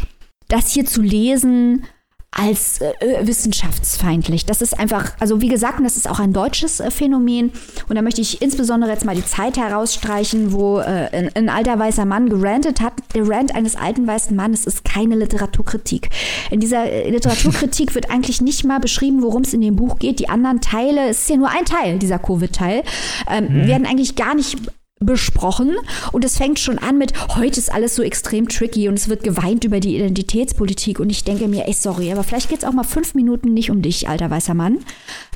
das 0.49 0.71
hier 0.71 0.85
zu 0.85 1.03
lesen 1.03 1.85
als 2.33 2.81
äh, 2.81 2.93
äh, 3.01 3.27
wissenschaftsfeindlich. 3.27 4.47
Das 4.47 4.63
ist 4.63 4.79
einfach, 4.79 5.13
also 5.19 5.41
wie 5.41 5.49
gesagt, 5.49 5.81
das 5.83 5.97
ist 5.97 6.09
auch 6.09 6.21
ein 6.21 6.33
deutsches 6.33 6.79
äh, 6.79 6.91
Phänomen. 6.91 7.53
Und 7.89 7.97
da 7.97 8.03
möchte 8.03 8.21
ich 8.21 8.41
insbesondere 8.41 8.91
jetzt 8.91 9.05
mal 9.05 9.17
die 9.17 9.25
Zeit 9.25 9.57
herausstreichen, 9.57 10.53
wo 10.53 10.79
äh, 10.79 11.09
ein, 11.13 11.31
ein, 11.35 11.49
alter 11.49 11.79
weißer 11.79 12.05
Mann 12.05 12.29
gerantet 12.29 12.81
hat. 12.81 12.93
Der 13.15 13.29
Rant 13.29 13.55
eines 13.55 13.75
alten 13.75 14.07
weißen 14.07 14.37
Mannes 14.37 14.65
ist 14.65 14.85
keine 14.85 15.17
Literaturkritik. 15.17 16.09
In 16.51 16.61
dieser 16.61 16.85
äh, 16.85 17.11
Literaturkritik 17.11 17.95
wird 17.97 18.11
eigentlich 18.11 18.41
nicht 18.41 18.65
mal 18.65 18.79
beschrieben, 18.79 19.23
worum 19.23 19.43
es 19.43 19.53
in 19.53 19.61
dem 19.61 19.75
Buch 19.75 19.99
geht. 19.99 20.21
Die 20.21 20.29
anderen 20.29 20.61
Teile, 20.61 21.09
es 21.09 21.23
ist 21.23 21.31
ja 21.31 21.37
nur 21.37 21.51
ein 21.51 21.65
Teil, 21.65 21.99
dieser 21.99 22.21
Covid-Teil, 22.21 22.85
ähm, 23.29 23.49
hm. 23.49 23.67
werden 23.67 23.87
eigentlich 23.87 24.15
gar 24.15 24.37
nicht 24.37 24.57
besprochen 25.01 25.77
und 26.13 26.25
es 26.25 26.37
fängt 26.37 26.59
schon 26.59 26.79
an 26.79 26.99
mit, 26.99 27.13
heute 27.35 27.59
ist 27.59 27.73
alles 27.73 27.97
so 27.97 28.03
extrem 28.03 28.49
tricky 28.49 28.87
und 28.89 28.95
es 28.95 29.09
wird 29.09 29.25
geweint 29.25 29.65
über 29.65 29.81
die 29.81 29.97
Identitätspolitik 29.97 31.01
und 31.01 31.11
ich 31.11 31.25
denke 31.25 31.49
mir, 31.49 31.67
ey, 31.67 31.73
sorry, 31.73 32.13
aber 32.13 32.23
vielleicht 32.23 32.51
geht 32.51 32.59
es 32.59 32.65
auch 32.65 32.73
mal 32.73 32.85
fünf 32.85 33.15
Minuten 33.15 33.55
nicht 33.55 33.71
um 33.71 33.81
dich, 33.81 34.09
alter 34.09 34.31
weißer 34.31 34.55
Mann. 34.55 34.79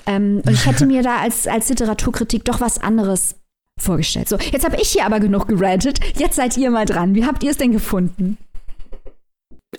Ähm, 0.07 0.43
und 0.45 0.53
ich 0.53 0.67
hätte 0.67 0.85
mir 0.85 1.03
da 1.03 1.17
als, 1.17 1.47
als 1.47 1.71
Literaturkritik 1.71 2.45
doch 2.45 2.61
was 2.61 2.79
anderes 2.79 3.37
vorgestellt. 3.81 4.29
So, 4.29 4.37
jetzt 4.37 4.65
habe 4.65 4.77
ich 4.81 4.91
hier 4.91 5.07
aber 5.07 5.19
genug 5.19 5.49
gerantet, 5.49 5.99
jetzt 6.19 6.37
seid 6.37 6.57
ihr 6.59 6.71
mal 6.71 6.85
dran. 6.85 7.15
Wie 7.15 7.25
habt 7.25 7.43
ihr 7.43 7.51
es 7.51 7.57
denn 7.57 7.73
gefunden? 7.73 8.37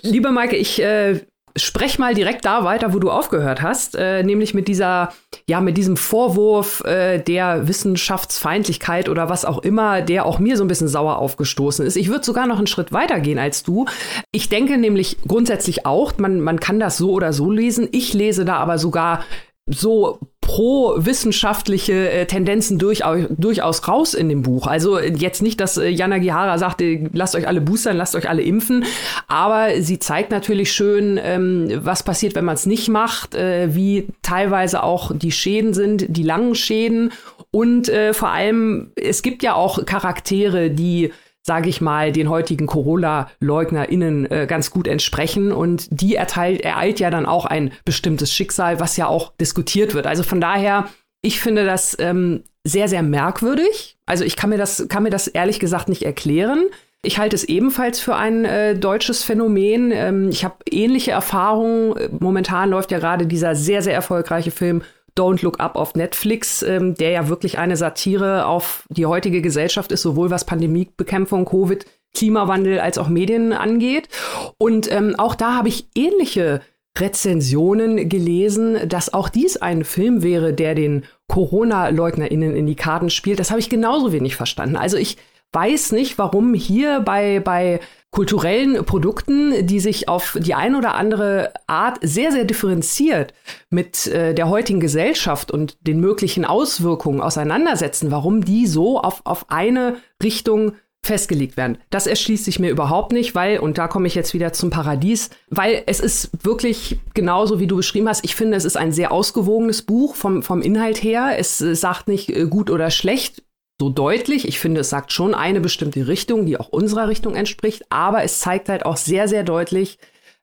Liebe 0.01 0.31
Maike, 0.31 0.55
ich 0.55 0.81
äh, 0.81 1.21
sprech 1.57 1.99
mal 1.99 2.13
direkt 2.13 2.45
da 2.45 2.63
weiter, 2.63 2.93
wo 2.93 2.99
du 2.99 3.09
aufgehört 3.09 3.61
hast, 3.61 3.95
äh, 3.95 4.23
nämlich 4.23 4.53
mit 4.53 4.67
dieser, 4.67 5.13
ja, 5.47 5.61
mit 5.61 5.77
diesem 5.77 5.95
Vorwurf 5.95 6.83
äh, 6.83 7.19
der 7.19 7.67
Wissenschaftsfeindlichkeit 7.67 9.07
oder 9.07 9.29
was 9.29 9.45
auch 9.45 9.59
immer, 9.59 10.01
der 10.01 10.25
auch 10.25 10.39
mir 10.39 10.57
so 10.57 10.63
ein 10.63 10.67
bisschen 10.67 10.87
sauer 10.87 11.17
aufgestoßen 11.17 11.85
ist. 11.85 11.95
Ich 11.95 12.09
würde 12.09 12.25
sogar 12.25 12.47
noch 12.47 12.57
einen 12.57 12.67
Schritt 12.67 12.91
weiter 12.91 13.19
gehen 13.19 13.39
als 13.39 13.63
du. 13.63 13.85
Ich 14.31 14.49
denke 14.49 14.77
nämlich 14.77 15.17
grundsätzlich 15.27 15.85
auch, 15.85 16.17
man, 16.17 16.41
man 16.41 16.59
kann 16.59 16.79
das 16.79 16.97
so 16.97 17.11
oder 17.11 17.31
so 17.31 17.49
lesen. 17.51 17.87
Ich 17.91 18.13
lese 18.13 18.43
da 18.43 18.57
aber 18.57 18.77
sogar 18.77 19.23
so 19.67 20.19
pro-wissenschaftliche 20.45 22.11
äh, 22.11 22.25
Tendenzen 22.27 22.77
durchaus, 22.77 23.25
durchaus 23.29 23.87
raus 23.87 24.13
in 24.13 24.29
dem 24.29 24.43
Buch. 24.43 24.67
Also 24.67 24.99
jetzt 24.99 25.41
nicht, 25.41 25.59
dass 25.59 25.77
äh, 25.77 25.89
Jana 25.89 26.19
Gihara 26.19 26.59
sagt, 26.59 26.83
lasst 27.13 27.35
euch 27.35 27.47
alle 27.47 27.61
boostern, 27.61 27.97
lasst 27.97 28.15
euch 28.15 28.29
alle 28.29 28.43
impfen, 28.43 28.85
aber 29.27 29.81
sie 29.81 29.97
zeigt 29.97 30.29
natürlich 30.29 30.71
schön, 30.71 31.19
ähm, 31.21 31.81
was 31.83 32.03
passiert, 32.03 32.35
wenn 32.35 32.45
man 32.45 32.53
es 32.53 32.67
nicht 32.67 32.89
macht, 32.89 33.33
äh, 33.33 33.73
wie 33.73 34.07
teilweise 34.21 34.83
auch 34.83 35.11
die 35.15 35.31
Schäden 35.31 35.73
sind, 35.73 36.05
die 36.09 36.23
langen 36.23 36.53
Schäden 36.53 37.11
und 37.49 37.89
äh, 37.89 38.13
vor 38.13 38.29
allem, 38.29 38.91
es 38.95 39.23
gibt 39.23 39.41
ja 39.41 39.55
auch 39.55 39.83
Charaktere, 39.85 40.69
die 40.69 41.11
sage 41.45 41.69
ich 41.69 41.79
mal, 41.79 42.11
den 42.11 42.27
heutigen 42.27 42.65
Corona-LeugnerInnen 42.65 44.31
äh, 44.31 44.47
ganz 44.47 44.71
gut 44.71 44.87
entsprechen. 44.87 45.51
Und 45.51 45.87
die 45.91 46.15
erteilt, 46.15 46.61
ereilt 46.61 46.99
ja 46.99 47.11
dann 47.11 47.27
auch 47.27 47.45
ein 47.45 47.71
bestimmtes 47.85 48.33
Schicksal, 48.33 48.79
was 48.79 48.97
ja 48.97 49.05
auch 49.05 49.31
diskutiert 49.39 49.93
wird. 49.93 50.07
Also 50.07 50.23
von 50.23 50.41
daher, 50.41 50.89
ich 51.21 51.39
finde 51.39 51.63
das 51.63 51.95
ähm, 51.99 52.43
sehr, 52.63 52.87
sehr 52.87 53.03
merkwürdig. 53.03 53.95
Also 54.07 54.23
ich 54.23 54.35
kann 54.35 54.49
mir 54.49 54.57
das, 54.57 54.87
kann 54.89 55.03
mir 55.03 55.11
das 55.11 55.27
ehrlich 55.27 55.59
gesagt 55.59 55.87
nicht 55.87 56.01
erklären. 56.01 56.65
Ich 57.03 57.19
halte 57.19 57.35
es 57.35 57.43
ebenfalls 57.43 57.99
für 57.99 58.15
ein 58.15 58.45
äh, 58.45 58.75
deutsches 58.75 59.23
Phänomen. 59.23 59.91
Ähm, 59.91 60.29
ich 60.29 60.43
habe 60.43 60.55
ähnliche 60.67 61.11
Erfahrungen. 61.11 61.93
Momentan 62.19 62.71
läuft 62.71 62.89
ja 62.89 62.97
gerade 62.97 63.27
dieser 63.27 63.53
sehr, 63.53 63.83
sehr 63.83 63.93
erfolgreiche 63.93 64.49
Film 64.49 64.81
Don't 65.17 65.41
Look 65.43 65.59
Up 65.59 65.75
auf 65.75 65.95
Netflix, 65.95 66.61
ähm, 66.61 66.95
der 66.95 67.11
ja 67.11 67.29
wirklich 67.29 67.57
eine 67.57 67.77
Satire 67.77 68.45
auf 68.45 68.85
die 68.89 69.05
heutige 69.05 69.41
Gesellschaft 69.41 69.91
ist, 69.91 70.01
sowohl 70.01 70.29
was 70.29 70.45
Pandemiebekämpfung, 70.45 71.45
Covid, 71.45 71.85
Klimawandel 72.15 72.79
als 72.79 72.97
auch 72.97 73.07
Medien 73.07 73.53
angeht. 73.53 74.09
Und 74.57 74.91
ähm, 74.91 75.15
auch 75.17 75.35
da 75.35 75.55
habe 75.55 75.69
ich 75.69 75.87
ähnliche 75.95 76.61
Rezensionen 76.97 78.07
gelesen, 78.07 78.87
dass 78.87 79.13
auch 79.13 79.29
dies 79.29 79.57
ein 79.57 79.83
Film 79.83 80.23
wäre, 80.23 80.53
der 80.53 80.75
den 80.75 81.03
Corona-LeugnerInnen 81.27 82.55
in 82.55 82.65
die 82.65 82.75
Karten 82.75 83.09
spielt. 83.09 83.39
Das 83.39 83.51
habe 83.51 83.59
ich 83.59 83.69
genauso 83.69 84.13
wenig 84.13 84.35
verstanden. 84.35 84.77
Also 84.77 84.95
ich 84.97 85.17
weiß 85.51 85.91
nicht, 85.91 86.17
warum 86.17 86.53
hier 86.53 87.01
bei, 87.01 87.39
bei 87.39 87.79
kulturellen 88.15 88.85
Produkten, 88.85 89.67
die 89.67 89.81
sich 89.81 90.07
auf 90.07 90.37
die 90.39 90.53
eine 90.53 90.77
oder 90.77 90.95
andere 90.95 91.51
Art 91.67 91.99
sehr, 92.01 92.31
sehr 92.31 92.45
differenziert 92.45 93.33
mit 93.69 94.07
äh, 94.07 94.33
der 94.33 94.47
heutigen 94.47 94.79
Gesellschaft 94.79 95.51
und 95.51 95.75
den 95.85 95.99
möglichen 95.99 96.45
Auswirkungen 96.45 97.19
auseinandersetzen, 97.19 98.11
warum 98.11 98.45
die 98.45 98.67
so 98.67 99.01
auf, 99.01 99.19
auf 99.25 99.51
eine 99.51 99.97
Richtung 100.23 100.71
festgelegt 101.03 101.57
werden. 101.57 101.77
Das 101.89 102.07
erschließt 102.07 102.45
sich 102.45 102.57
mir 102.57 102.71
überhaupt 102.71 103.11
nicht, 103.11 103.35
weil, 103.35 103.59
und 103.59 103.77
da 103.77 103.89
komme 103.89 104.07
ich 104.07 104.15
jetzt 104.15 104.33
wieder 104.33 104.53
zum 104.53 104.69
Paradies, 104.69 105.29
weil 105.49 105.83
es 105.85 105.99
ist 105.99 106.31
wirklich 106.41 106.97
genauso, 107.13 107.59
wie 107.59 107.67
du 107.67 107.75
beschrieben 107.75 108.07
hast. 108.07 108.23
Ich 108.23 108.35
finde, 108.35 108.55
es 108.55 108.65
ist 108.65 108.77
ein 108.77 108.93
sehr 108.93 109.11
ausgewogenes 109.11 109.81
Buch 109.81 110.15
vom, 110.15 110.41
vom 110.41 110.61
Inhalt 110.61 111.03
her. 111.03 111.37
Es 111.37 111.57
sagt 111.57 112.07
nicht 112.07 112.29
äh, 112.29 112.45
gut 112.47 112.69
oder 112.71 112.89
schlecht 112.89 113.43
so 113.79 113.89
deutlich. 113.89 114.47
Ich 114.47 114.59
finde, 114.59 114.81
es 114.81 114.89
sagt 114.89 115.11
schon 115.11 115.33
eine 115.33 115.59
bestimmte 115.59 116.07
Richtung, 116.07 116.45
die 116.45 116.57
auch 116.57 116.69
unserer 116.69 117.07
Richtung 117.07 117.35
entspricht, 117.35 117.83
aber 117.89 118.23
es 118.23 118.39
zeigt 118.39 118.69
halt 118.69 118.85
auch 118.85 118.97
sehr, 118.97 119.27
sehr 119.27 119.43
deutlich, 119.43 119.97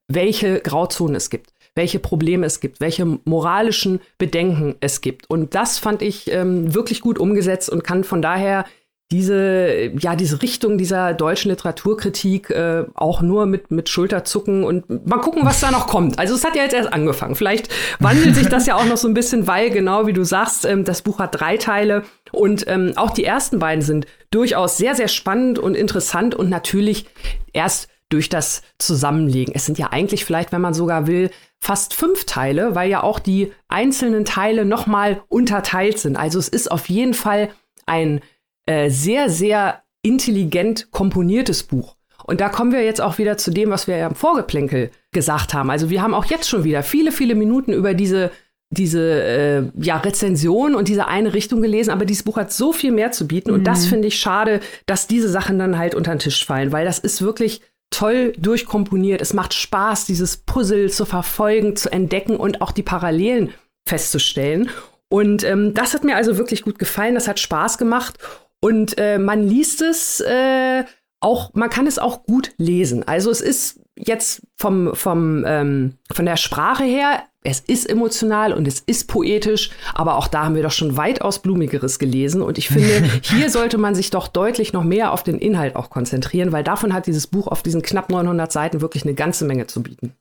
welche 0.08 0.60
Grauzonen 0.60 1.16
es 1.16 1.30
gibt, 1.30 1.52
welche 1.74 1.98
Probleme 1.98 2.44
es 2.46 2.60
gibt, 2.60 2.80
welche 2.80 3.18
moralischen 3.24 4.00
Bedenken 4.18 4.76
es 4.80 5.00
gibt. 5.00 5.30
Und 5.30 5.54
das 5.54 5.78
fand 5.78 6.02
ich 6.02 6.30
ähm, 6.30 6.74
wirklich 6.74 7.00
gut 7.00 7.18
umgesetzt 7.18 7.70
und 7.70 7.84
kann 7.84 8.04
von 8.04 8.20
daher 8.20 8.66
diese, 9.12 9.92
ja, 9.98 10.16
diese 10.16 10.40
Richtung 10.40 10.78
dieser 10.78 11.12
deutschen 11.12 11.50
Literaturkritik 11.50 12.48
äh, 12.48 12.84
auch 12.94 13.20
nur 13.20 13.44
mit, 13.44 13.70
mit 13.70 13.90
Schulterzucken 13.90 14.64
und 14.64 15.06
mal 15.06 15.18
gucken, 15.18 15.44
was 15.44 15.60
da 15.60 15.70
noch 15.70 15.86
kommt. 15.86 16.18
Also 16.18 16.34
es 16.34 16.44
hat 16.44 16.56
ja 16.56 16.62
jetzt 16.62 16.72
erst 16.74 16.92
angefangen. 16.92 17.34
Vielleicht 17.34 17.68
wandelt 18.00 18.34
sich 18.34 18.48
das 18.48 18.66
ja 18.66 18.74
auch 18.74 18.86
noch 18.86 18.96
so 18.96 19.06
ein 19.06 19.14
bisschen, 19.14 19.46
weil 19.46 19.70
genau 19.70 20.06
wie 20.06 20.14
du 20.14 20.24
sagst, 20.24 20.64
ähm, 20.64 20.84
das 20.84 21.02
Buch 21.02 21.18
hat 21.18 21.38
drei 21.38 21.58
Teile 21.58 22.04
und 22.32 22.64
ähm, 22.68 22.94
auch 22.96 23.10
die 23.10 23.24
ersten 23.24 23.58
beiden 23.58 23.82
sind 23.82 24.06
durchaus 24.30 24.78
sehr, 24.78 24.94
sehr 24.94 25.08
spannend 25.08 25.58
und 25.58 25.74
interessant 25.74 26.34
und 26.34 26.48
natürlich 26.48 27.04
erst 27.52 27.88
durch 28.08 28.30
das 28.30 28.62
Zusammenlegen. 28.78 29.54
Es 29.54 29.66
sind 29.66 29.78
ja 29.78 29.88
eigentlich 29.90 30.24
vielleicht, 30.24 30.52
wenn 30.52 30.60
man 30.62 30.74
sogar 30.74 31.06
will, 31.06 31.30
fast 31.60 31.92
fünf 31.92 32.24
Teile, 32.24 32.74
weil 32.74 32.90
ja 32.90 33.02
auch 33.02 33.18
die 33.18 33.52
einzelnen 33.68 34.24
Teile 34.24 34.64
nochmal 34.64 35.22
unterteilt 35.28 35.98
sind. 35.98 36.16
Also 36.16 36.38
es 36.38 36.48
ist 36.48 36.70
auf 36.70 36.88
jeden 36.88 37.14
Fall 37.14 37.50
ein 37.86 38.20
äh, 38.66 38.90
sehr, 38.90 39.28
sehr 39.28 39.82
intelligent 40.02 40.90
komponiertes 40.90 41.62
Buch. 41.62 41.96
Und 42.24 42.40
da 42.40 42.48
kommen 42.48 42.72
wir 42.72 42.84
jetzt 42.84 43.00
auch 43.00 43.18
wieder 43.18 43.36
zu 43.36 43.50
dem, 43.50 43.70
was 43.70 43.86
wir 43.86 43.96
ja 43.96 44.06
im 44.06 44.14
Vorgeplänkel 44.14 44.90
gesagt 45.10 45.54
haben. 45.54 45.70
Also 45.70 45.90
wir 45.90 46.02
haben 46.02 46.14
auch 46.14 46.24
jetzt 46.26 46.48
schon 46.48 46.64
wieder 46.64 46.82
viele, 46.82 47.12
viele 47.12 47.34
Minuten 47.34 47.72
über 47.72 47.94
diese 47.94 48.30
diese 48.72 49.22
äh, 49.22 49.62
ja, 49.76 49.98
Rezension 49.98 50.74
und 50.74 50.88
diese 50.88 51.06
eine 51.06 51.34
Richtung 51.34 51.60
gelesen, 51.60 51.90
aber 51.90 52.06
dieses 52.06 52.22
Buch 52.22 52.38
hat 52.38 52.52
so 52.52 52.72
viel 52.72 52.90
mehr 52.90 53.12
zu 53.12 53.28
bieten. 53.28 53.50
Mhm. 53.50 53.58
Und 53.58 53.64
das 53.64 53.84
mhm. 53.84 53.90
finde 53.90 54.08
ich 54.08 54.18
schade, 54.18 54.60
dass 54.86 55.06
diese 55.06 55.28
Sachen 55.28 55.58
dann 55.58 55.76
halt 55.76 55.94
unter 55.94 56.14
den 56.14 56.20
Tisch 56.20 56.44
fallen, 56.44 56.72
weil 56.72 56.86
das 56.86 56.98
ist 56.98 57.20
wirklich 57.20 57.60
toll 57.90 58.32
durchkomponiert. 58.38 59.20
Es 59.20 59.34
macht 59.34 59.52
Spaß, 59.52 60.06
dieses 60.06 60.38
Puzzle 60.38 60.90
zu 60.90 61.04
verfolgen, 61.04 61.76
zu 61.76 61.92
entdecken 61.92 62.36
und 62.36 62.62
auch 62.62 62.72
die 62.72 62.82
Parallelen 62.82 63.50
festzustellen. 63.86 64.70
Und 65.10 65.44
ähm, 65.44 65.74
das 65.74 65.92
hat 65.92 66.04
mir 66.04 66.16
also 66.16 66.38
wirklich 66.38 66.62
gut 66.62 66.78
gefallen. 66.78 67.14
Das 67.14 67.28
hat 67.28 67.38
Spaß 67.38 67.76
gemacht. 67.76 68.18
Und 68.64 68.96
äh, 68.96 69.18
man 69.18 69.42
liest 69.42 69.82
es 69.82 70.20
äh, 70.20 70.84
auch, 71.20 71.52
man 71.54 71.68
kann 71.68 71.86
es 71.86 71.98
auch 71.98 72.24
gut 72.24 72.52
lesen. 72.58 73.06
Also 73.06 73.30
es 73.30 73.40
ist 73.40 73.80
jetzt 73.96 74.42
vom, 74.56 74.94
vom, 74.94 75.44
ähm, 75.46 75.98
von 76.12 76.26
der 76.26 76.36
Sprache 76.36 76.84
her, 76.84 77.24
es 77.44 77.58
ist 77.58 77.90
emotional 77.90 78.52
und 78.52 78.68
es 78.68 78.78
ist 78.78 79.08
poetisch, 79.08 79.70
aber 79.94 80.16
auch 80.16 80.28
da 80.28 80.44
haben 80.44 80.54
wir 80.54 80.62
doch 80.62 80.70
schon 80.70 80.96
weitaus 80.96 81.40
Blumigeres 81.40 81.98
gelesen. 81.98 82.40
Und 82.40 82.56
ich 82.56 82.68
finde, 82.68 83.02
hier 83.22 83.50
sollte 83.50 83.78
man 83.78 83.96
sich 83.96 84.10
doch 84.10 84.28
deutlich 84.28 84.72
noch 84.72 84.84
mehr 84.84 85.12
auf 85.12 85.24
den 85.24 85.38
Inhalt 85.38 85.74
auch 85.74 85.90
konzentrieren, 85.90 86.52
weil 86.52 86.62
davon 86.62 86.94
hat 86.94 87.08
dieses 87.08 87.26
Buch 87.26 87.48
auf 87.48 87.64
diesen 87.64 87.82
knapp 87.82 88.10
900 88.10 88.52
Seiten 88.52 88.80
wirklich 88.80 89.04
eine 89.04 89.14
ganze 89.14 89.44
Menge 89.44 89.66
zu 89.66 89.82
bieten. 89.82 90.14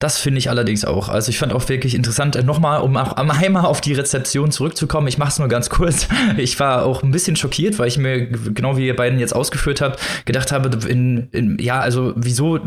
Das 0.00 0.18
finde 0.18 0.38
ich 0.38 0.50
allerdings 0.50 0.84
auch. 0.84 1.08
Also 1.08 1.30
ich 1.30 1.38
fand 1.38 1.52
auch 1.52 1.68
wirklich 1.68 1.94
interessant, 1.94 2.34
äh, 2.34 2.42
nochmal, 2.42 2.80
um 2.80 2.96
auch 2.96 3.12
einmal 3.12 3.64
auf 3.64 3.80
die 3.80 3.92
Rezeption 3.92 4.50
zurückzukommen. 4.50 5.06
Ich 5.06 5.18
mache 5.18 5.28
es 5.30 5.38
nur 5.38 5.46
ganz 5.46 5.70
kurz. 5.70 6.08
Ich 6.36 6.58
war 6.58 6.84
auch 6.84 7.04
ein 7.04 7.12
bisschen 7.12 7.36
schockiert, 7.36 7.78
weil 7.78 7.86
ich 7.86 7.96
mir, 7.96 8.26
genau 8.26 8.76
wie 8.76 8.88
ihr 8.88 8.96
beiden 8.96 9.20
jetzt 9.20 9.34
ausgeführt 9.34 9.80
habt, 9.80 10.00
gedacht 10.24 10.50
habe, 10.50 10.68
in, 10.88 11.28
in, 11.30 11.58
ja, 11.60 11.78
also 11.78 12.12
wieso 12.16 12.58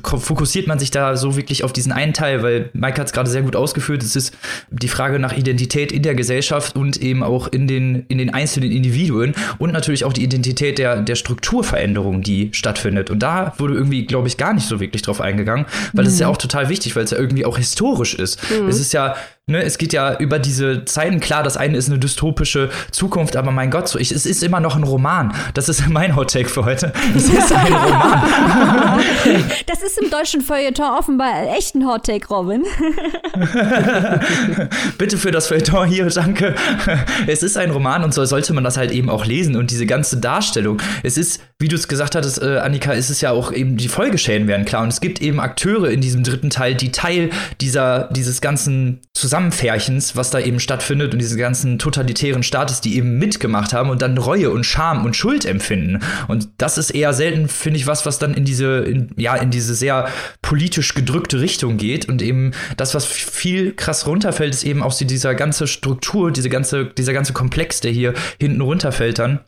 fokussiert 0.00 0.68
man 0.68 0.78
sich 0.78 0.92
da 0.92 1.16
so 1.16 1.36
wirklich 1.36 1.64
auf 1.64 1.72
diesen 1.72 1.90
einen 1.90 2.14
Teil? 2.14 2.44
Weil 2.44 2.70
Mike 2.72 3.00
hat 3.00 3.08
es 3.08 3.12
gerade 3.12 3.28
sehr 3.28 3.42
gut 3.42 3.56
ausgeführt. 3.56 4.04
Es 4.04 4.14
ist 4.14 4.36
die 4.70 4.88
Frage 4.88 5.18
nach 5.18 5.36
Identität 5.36 5.90
in 5.90 6.02
der 6.02 6.14
Gesellschaft 6.14 6.76
und 6.76 6.96
eben 6.98 7.24
auch 7.24 7.48
in 7.48 7.66
den, 7.66 8.06
in 8.06 8.18
den 8.18 8.32
einzelnen 8.32 8.70
Individuen 8.70 9.34
und 9.58 9.72
natürlich 9.72 10.04
auch 10.04 10.12
die 10.12 10.22
Identität 10.22 10.78
der, 10.78 11.02
der 11.02 11.16
Strukturveränderung, 11.16 12.22
die 12.22 12.50
stattfindet. 12.52 13.10
Und 13.10 13.18
da 13.24 13.54
wurde 13.58 13.74
irgendwie, 13.74 14.06
glaube 14.06 14.28
ich, 14.28 14.36
gar 14.36 14.54
nicht 14.54 14.68
so 14.68 14.78
wirklich 14.78 15.02
drauf 15.02 15.20
eingegangen, 15.20 15.66
weil 15.92 16.04
mhm. 16.04 16.06
das 16.06 16.14
ist 16.14 16.20
ja 16.20 16.28
auch 16.28 16.36
total 16.36 16.68
wichtig 16.68 16.75
wichtig, 16.76 16.96
weil 16.96 17.04
es 17.04 17.10
ja 17.10 17.18
irgendwie 17.18 17.44
auch 17.44 17.56
historisch 17.56 18.14
ist. 18.14 18.38
Mhm. 18.50 18.68
Es 18.68 18.80
ist 18.80 18.92
ja, 18.92 19.16
ne, 19.48 19.62
es 19.62 19.78
geht 19.78 19.92
ja 19.92 20.16
über 20.18 20.40
diese 20.40 20.84
Zeiten. 20.86 21.20
Klar, 21.20 21.44
das 21.44 21.56
eine 21.56 21.76
ist 21.76 21.88
eine 21.88 22.00
dystopische 22.00 22.68
Zukunft, 22.90 23.36
aber 23.36 23.52
mein 23.52 23.70
Gott, 23.70 23.86
so 23.88 23.96
ich, 23.96 24.10
es 24.10 24.26
ist 24.26 24.42
immer 24.42 24.58
noch 24.58 24.74
ein 24.74 24.82
Roman. 24.82 25.32
Das 25.54 25.68
ist 25.68 25.88
mein 25.88 26.16
Hot 26.16 26.32
Take 26.32 26.48
für 26.48 26.64
heute. 26.64 26.92
Es 27.14 27.28
ist 27.28 27.52
ein 27.52 27.72
Roman. 27.72 28.24
das 29.66 29.82
ist 29.84 30.02
im 30.02 30.10
deutschen 30.10 30.40
Feuilleton 30.40 30.98
offenbar 30.98 31.54
echt 31.56 31.76
ein 31.76 31.86
Hot 31.86 32.06
Take, 32.06 32.26
Robin. 32.26 32.64
Bitte 34.98 35.16
für 35.16 35.30
das 35.30 35.46
Feuilleton 35.46 35.86
hier, 35.86 36.06
danke. 36.06 36.56
Es 37.28 37.44
ist 37.44 37.56
ein 37.56 37.70
Roman 37.70 38.02
und 38.02 38.12
so 38.12 38.24
sollte 38.24 38.52
man 38.52 38.64
das 38.64 38.76
halt 38.76 38.90
eben 38.90 39.08
auch 39.08 39.26
lesen 39.26 39.54
und 39.54 39.70
diese 39.70 39.86
ganze 39.86 40.16
Darstellung. 40.16 40.82
Es 41.04 41.16
ist, 41.16 41.40
wie 41.60 41.68
du 41.68 41.76
es 41.76 41.86
gesagt 41.86 42.16
hattest, 42.16 42.42
äh, 42.42 42.58
Annika, 42.58 42.92
ist 42.92 43.10
es 43.10 43.20
ja 43.20 43.30
auch 43.30 43.52
eben 43.52 43.76
die 43.76 43.86
Folgeschäden 43.88 44.48
werden 44.48 44.64
klar 44.64 44.82
und 44.82 44.88
es 44.88 45.00
gibt 45.00 45.22
eben 45.22 45.38
Akteure 45.38 45.88
in 45.90 46.00
diesem 46.00 46.24
dritten 46.24 46.50
Teil, 46.50 46.74
die 46.74 46.90
Teil 46.90 47.30
dieser 47.60 48.08
dieses 48.10 48.40
ganzen 48.40 49.02
Zusammenfärchens, 49.36 50.16
was 50.16 50.30
da 50.30 50.40
eben 50.40 50.58
stattfindet 50.60 51.12
und 51.12 51.18
diese 51.18 51.36
ganzen 51.36 51.78
totalitären 51.78 52.42
Staates, 52.42 52.80
die 52.80 52.96
eben 52.96 53.18
mitgemacht 53.18 53.74
haben 53.74 53.90
und 53.90 54.00
dann 54.00 54.16
Reue 54.16 54.50
und 54.50 54.64
Scham 54.64 55.04
und 55.04 55.14
Schuld 55.14 55.44
empfinden. 55.44 56.00
Und 56.26 56.48
das 56.56 56.78
ist 56.78 56.88
eher 56.88 57.12
selten, 57.12 57.46
finde 57.46 57.78
ich, 57.78 57.86
was, 57.86 58.06
was 58.06 58.18
dann 58.18 58.32
in 58.32 58.46
diese, 58.46 58.78
in, 58.78 59.10
ja, 59.16 59.36
in 59.36 59.50
diese 59.50 59.74
sehr 59.74 60.08
politisch 60.40 60.94
gedrückte 60.94 61.40
Richtung 61.40 61.76
geht. 61.76 62.08
Und 62.08 62.22
eben 62.22 62.52
das, 62.78 62.94
was 62.94 63.04
viel 63.04 63.74
krass 63.74 64.06
runterfällt, 64.06 64.54
ist 64.54 64.64
eben 64.64 64.82
auch 64.82 64.94
dieser 64.96 65.34
ganze 65.34 65.66
Struktur, 65.66 66.32
diese 66.32 66.48
ganze, 66.48 66.86
dieser 66.86 67.12
ganze 67.12 67.34
Komplex, 67.34 67.80
der 67.80 67.92
hier 67.92 68.14
hinten 68.40 68.62
runterfällt 68.62 69.18
dann 69.18 69.40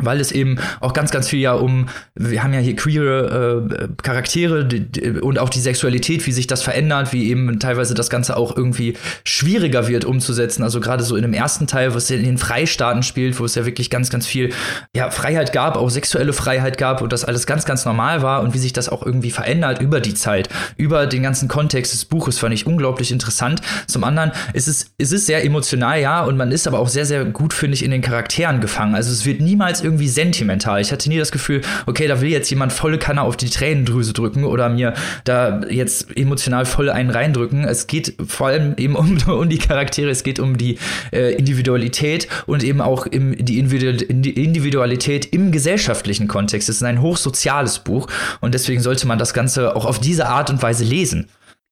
weil 0.00 0.20
es 0.20 0.30
eben 0.30 0.58
auch 0.78 0.92
ganz, 0.92 1.10
ganz 1.10 1.28
viel 1.28 1.40
ja 1.40 1.54
um, 1.54 1.88
wir 2.14 2.44
haben 2.44 2.54
ja 2.54 2.60
hier 2.60 2.76
queere 2.76 3.66
äh, 3.68 3.88
Charaktere 4.00 4.64
die, 4.64 4.80
die, 4.80 5.10
und 5.10 5.40
auch 5.40 5.48
die 5.48 5.58
Sexualität, 5.58 6.24
wie 6.26 6.30
sich 6.30 6.46
das 6.46 6.62
verändert, 6.62 7.12
wie 7.12 7.28
eben 7.28 7.58
teilweise 7.58 7.94
das 7.94 8.08
Ganze 8.08 8.36
auch 8.36 8.56
irgendwie 8.56 8.96
schwieriger 9.24 9.88
wird 9.88 10.04
umzusetzen. 10.04 10.62
Also 10.62 10.78
gerade 10.78 11.02
so 11.02 11.16
in 11.16 11.22
dem 11.22 11.32
ersten 11.32 11.66
Teil, 11.66 11.94
wo 11.94 11.98
es 11.98 12.08
ja 12.08 12.16
in 12.16 12.24
den 12.24 12.38
Freistaaten 12.38 13.02
spielt, 13.02 13.40
wo 13.40 13.44
es 13.44 13.56
ja 13.56 13.66
wirklich 13.66 13.90
ganz, 13.90 14.08
ganz 14.08 14.24
viel 14.24 14.52
ja, 14.94 15.10
Freiheit 15.10 15.52
gab, 15.52 15.76
auch 15.76 15.90
sexuelle 15.90 16.32
Freiheit 16.32 16.78
gab 16.78 17.02
und 17.02 17.12
das 17.12 17.24
alles 17.24 17.46
ganz, 17.46 17.64
ganz 17.64 17.84
normal 17.84 18.22
war 18.22 18.42
und 18.42 18.54
wie 18.54 18.58
sich 18.58 18.72
das 18.72 18.88
auch 18.88 19.04
irgendwie 19.04 19.32
verändert 19.32 19.80
über 19.80 20.00
die 20.00 20.14
Zeit, 20.14 20.48
über 20.76 21.08
den 21.08 21.24
ganzen 21.24 21.48
Kontext 21.48 21.92
des 21.92 22.04
Buches, 22.04 22.38
fand 22.38 22.54
ich 22.54 22.68
unglaublich 22.68 23.10
interessant. 23.10 23.62
Zum 23.88 24.04
anderen 24.04 24.30
ist 24.52 24.68
es, 24.68 24.92
es 24.96 25.10
ist 25.10 25.26
sehr 25.26 25.44
emotional, 25.44 26.00
ja, 26.00 26.22
und 26.22 26.36
man 26.36 26.52
ist 26.52 26.68
aber 26.68 26.78
auch 26.78 26.88
sehr, 26.88 27.04
sehr 27.04 27.24
gut, 27.24 27.52
finde 27.52 27.74
ich, 27.74 27.84
in 27.84 27.90
den 27.90 28.00
Charakteren 28.00 28.60
gefangen. 28.60 28.94
Also 28.94 29.10
es 29.10 29.26
wird 29.26 29.40
niemals 29.40 29.87
irgendwie 29.88 30.08
sentimental. 30.08 30.80
Ich 30.82 30.92
hatte 30.92 31.08
nie 31.08 31.16
das 31.16 31.32
Gefühl, 31.32 31.62
okay, 31.86 32.06
da 32.06 32.20
will 32.20 32.28
jetzt 32.28 32.50
jemand 32.50 32.74
volle 32.74 32.98
Kanne 32.98 33.22
auf 33.22 33.36
die 33.38 33.48
Tränendrüse 33.48 34.12
drücken 34.12 34.44
oder 34.44 34.68
mir 34.68 34.92
da 35.24 35.62
jetzt 35.70 36.14
emotional 36.14 36.66
voll 36.66 36.90
einen 36.90 37.08
reindrücken. 37.08 37.64
Es 37.64 37.86
geht 37.86 38.14
vor 38.26 38.48
allem 38.48 38.74
eben 38.76 38.94
um, 38.96 39.16
um 39.26 39.48
die 39.48 39.58
Charaktere, 39.58 40.10
es 40.10 40.22
geht 40.22 40.38
um 40.40 40.58
die 40.58 40.78
äh, 41.10 41.34
Individualität 41.34 42.28
und 42.46 42.62
eben 42.62 42.82
auch 42.82 43.06
im, 43.06 43.34
die 43.42 43.58
Individualität 43.58 45.26
im 45.26 45.52
gesellschaftlichen 45.52 46.28
Kontext. 46.28 46.68
Es 46.68 46.76
ist 46.76 46.82
ein 46.82 47.00
hochsoziales 47.00 47.78
Buch 47.78 48.08
und 48.40 48.52
deswegen 48.52 48.82
sollte 48.82 49.06
man 49.06 49.18
das 49.18 49.32
Ganze 49.32 49.74
auch 49.74 49.86
auf 49.86 49.98
diese 49.98 50.26
Art 50.26 50.50
und 50.50 50.62
Weise 50.62 50.84
lesen. 50.84 51.28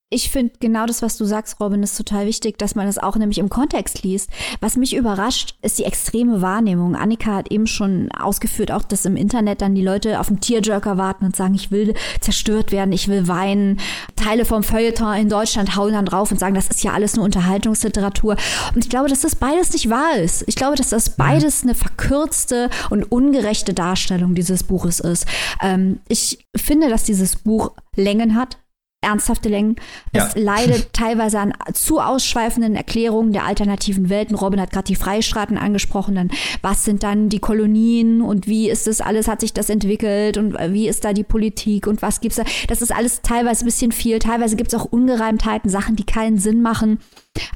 Ich 0.09 0.31
finde 0.31 0.53
genau 0.61 0.87
das, 0.87 1.03
was 1.03 1.17
du 1.17 1.25
sagst, 1.25 1.59
Robin, 1.59 1.83
ist 1.83 1.97
total 1.97 2.27
wichtig, 2.27 2.59
dass 2.59 2.77
man 2.77 2.87
das 2.87 2.97
auch 2.97 3.17
nämlich 3.17 3.39
im 3.39 3.49
Kontext 3.49 4.05
liest. 4.05 4.31
Was 4.61 4.77
mich 4.77 4.95
überrascht, 4.95 5.57
ist 5.63 5.81
die 5.81 5.85
extreme 5.85 6.41
Wahrnehmung. 6.41 6.95
Annika 6.95 7.35
hat 7.35 7.51
eben 7.51 7.67
schon 7.67 8.13
ausgeführt, 8.13 8.71
auch 8.71 8.85
dass 8.85 9.05
im 9.05 9.17
Internet 9.17 9.63
dann 9.63 9.75
die 9.75 9.83
Leute 9.83 10.21
auf 10.21 10.29
den 10.29 10.39
Tierjerker 10.39 10.97
warten 10.97 11.25
und 11.25 11.35
sagen, 11.35 11.57
ich 11.57 11.73
will 11.73 11.95
zerstört 12.21 12.71
werden, 12.71 12.93
ich 12.93 13.09
will 13.09 13.27
weinen. 13.27 13.81
Teile 14.15 14.45
vom 14.45 14.63
Feuilleton 14.63 15.17
in 15.17 15.29
Deutschland 15.29 15.75
hauen 15.75 15.95
dann 15.95 16.07
drauf 16.07 16.31
und 16.31 16.39
sagen, 16.39 16.55
das 16.55 16.69
ist 16.69 16.85
ja 16.85 16.93
alles 16.93 17.17
nur 17.17 17.25
Unterhaltungsliteratur. 17.25 18.37
Und 18.77 18.85
ich 18.85 18.89
glaube, 18.89 19.09
dass 19.09 19.23
das 19.23 19.35
beides 19.35 19.73
nicht 19.73 19.91
wahr 19.91 20.19
ist. 20.19 20.45
Ich 20.47 20.55
glaube, 20.55 20.77
dass 20.77 20.91
das 20.91 21.11
mhm. 21.11 21.15
beides 21.17 21.65
eine 21.65 21.75
verkürzte 21.75 22.71
und 22.91 23.11
ungerechte 23.11 23.75
Darstellung 23.75 24.37
dieses 24.37 24.63
Buches 24.63 25.01
ist. 25.01 25.27
Ähm, 25.61 25.99
ich 26.07 26.47
finde, 26.57 26.91
dass 26.91 27.03
dieses 27.03 27.35
Buch 27.35 27.73
Längen 27.97 28.37
hat, 28.37 28.59
ernsthafte 29.07 29.49
Längen. 29.49 29.77
Es 30.13 30.35
ja. 30.35 30.43
leidet 30.43 30.93
teilweise 30.93 31.39
an 31.39 31.55
zu 31.73 32.01
ausschweifenden 32.01 32.75
Erklärungen 32.75 33.33
der 33.33 33.45
alternativen 33.45 34.09
Welten. 34.09 34.37
Robin 34.37 34.61
hat 34.61 34.71
gerade 34.71 34.87
die 34.87 34.97
Freistaaten 34.97 35.57
angesprochen. 35.57 36.15
Dann, 36.15 36.31
was 36.63 36.85
sind 36.85 37.03
dann 37.03 37.29
die 37.29 37.39
Kolonien 37.39 38.21
und 38.21 38.47
wie 38.47 38.69
ist 38.69 38.87
das 38.87 39.01
alles, 39.01 39.29
hat 39.29 39.41
sich 39.41 39.53
das 39.53 39.71
entwickelt 39.71 40.39
und 40.39 40.55
wie 40.73 40.89
ist 40.89 41.05
da 41.05 41.13
die 41.13 41.25
Politik 41.25 41.87
und 41.87 42.03
was 42.03 42.21
gibt's 42.21 42.37
da? 42.37 42.45
Das 42.69 42.83
ist 42.83 42.95
alles 42.95 43.23
teilweise 43.23 43.65
ein 43.65 43.67
bisschen 43.67 43.93
viel. 43.93 44.19
Teilweise 44.19 44.57
gibt 44.57 44.73
es 44.73 44.79
auch 44.79 44.85
Ungereimtheiten, 44.85 45.71
Sachen, 45.71 45.97
die 45.97 46.05
keinen 46.05 46.39
Sinn 46.39 46.63
machen. 46.63 46.99